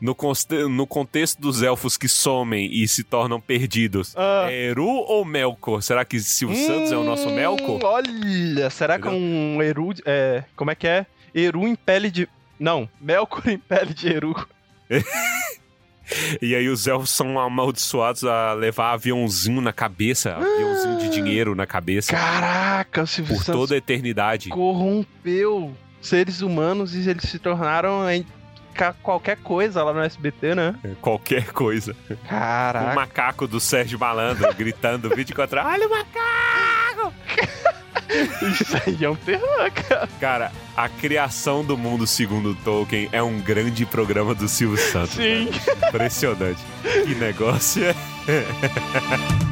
no, 0.00 0.16
no 0.68 0.86
contexto 0.86 1.40
dos 1.40 1.62
elfos 1.62 1.96
que 1.96 2.08
somem 2.08 2.68
e 2.70 2.86
se 2.88 3.04
tornam 3.04 3.40
perdidos, 3.40 4.14
Ah. 4.16 4.48
é 4.50 4.66
Eru 4.70 4.84
ou 4.86 5.24
Melkor? 5.24 5.80
Será 5.80 6.04
que 6.04 6.18
Silvio 6.20 6.56
Santos 6.66 6.90
é 6.92 6.96
o 6.96 7.04
nosso 7.04 7.28
Hum, 7.28 7.34
Melkor? 7.36 7.80
Olha, 7.84 8.68
será 8.68 8.98
que 8.98 9.06
é 9.08 9.10
um 9.10 9.62
Eru. 9.62 9.94
É, 10.04 10.42
como 10.56 10.72
é 10.72 10.74
que 10.74 10.86
é? 10.88 11.06
Eru 11.34 11.66
em 11.66 11.74
pele 11.76 12.10
de. 12.10 12.28
Não, 12.60 12.86
Melkor 13.00 13.48
em 13.48 13.58
pele 13.58 13.94
de 13.94 14.08
Eru. 14.12 14.34
E 16.40 16.54
aí 16.54 16.68
os 16.68 16.86
elfos 16.86 17.10
são 17.10 17.38
amaldiçoados 17.38 18.24
a 18.24 18.52
levar 18.54 18.92
aviãozinho 18.92 19.60
na 19.60 19.72
cabeça, 19.72 20.34
aviãozinho 20.34 20.98
de 20.98 21.08
dinheiro 21.10 21.54
na 21.54 21.66
cabeça, 21.66 22.12
Caraca, 22.12 23.02
o 23.02 23.06
Silvio 23.06 23.36
por 23.36 23.44
toda 23.44 23.74
a 23.74 23.78
eternidade. 23.78 24.48
corrompeu 24.48 25.74
seres 26.00 26.40
humanos 26.40 26.94
e 26.94 27.08
eles 27.08 27.24
se 27.30 27.38
tornaram 27.38 28.08
em 28.10 28.26
qualquer 29.02 29.36
coisa 29.36 29.82
lá 29.84 29.92
no 29.92 30.00
SBT, 30.00 30.54
né? 30.54 30.74
Qualquer 31.00 31.52
coisa. 31.52 31.94
O 32.10 32.16
Caraca. 32.28 32.94
macaco 32.94 33.46
do 33.46 33.60
Sérgio 33.60 33.98
Malandro 33.98 34.52
gritando 34.54 35.14
24 35.14 35.60
horas. 35.60 35.72
Olha 35.72 35.86
o 35.86 35.90
macaco! 35.90 37.14
Isso 38.42 38.76
aí 38.86 39.04
é 39.04 39.10
um 39.10 39.16
terror, 39.16 39.70
cara. 39.72 40.08
Cara, 40.20 40.52
a 40.76 40.88
criação 40.88 41.64
do 41.64 41.76
mundo 41.76 42.06
segundo 42.06 42.54
Tolkien 42.56 43.08
é 43.12 43.22
um 43.22 43.40
grande 43.40 43.84
programa 43.86 44.34
do 44.34 44.48
Silvio 44.48 44.78
Santos. 44.78 45.14
Sim. 45.14 45.50
velho. 45.50 45.88
Impressionante. 45.88 46.60
Que 47.06 47.14
negócio 47.14 47.84
é. 47.84 47.94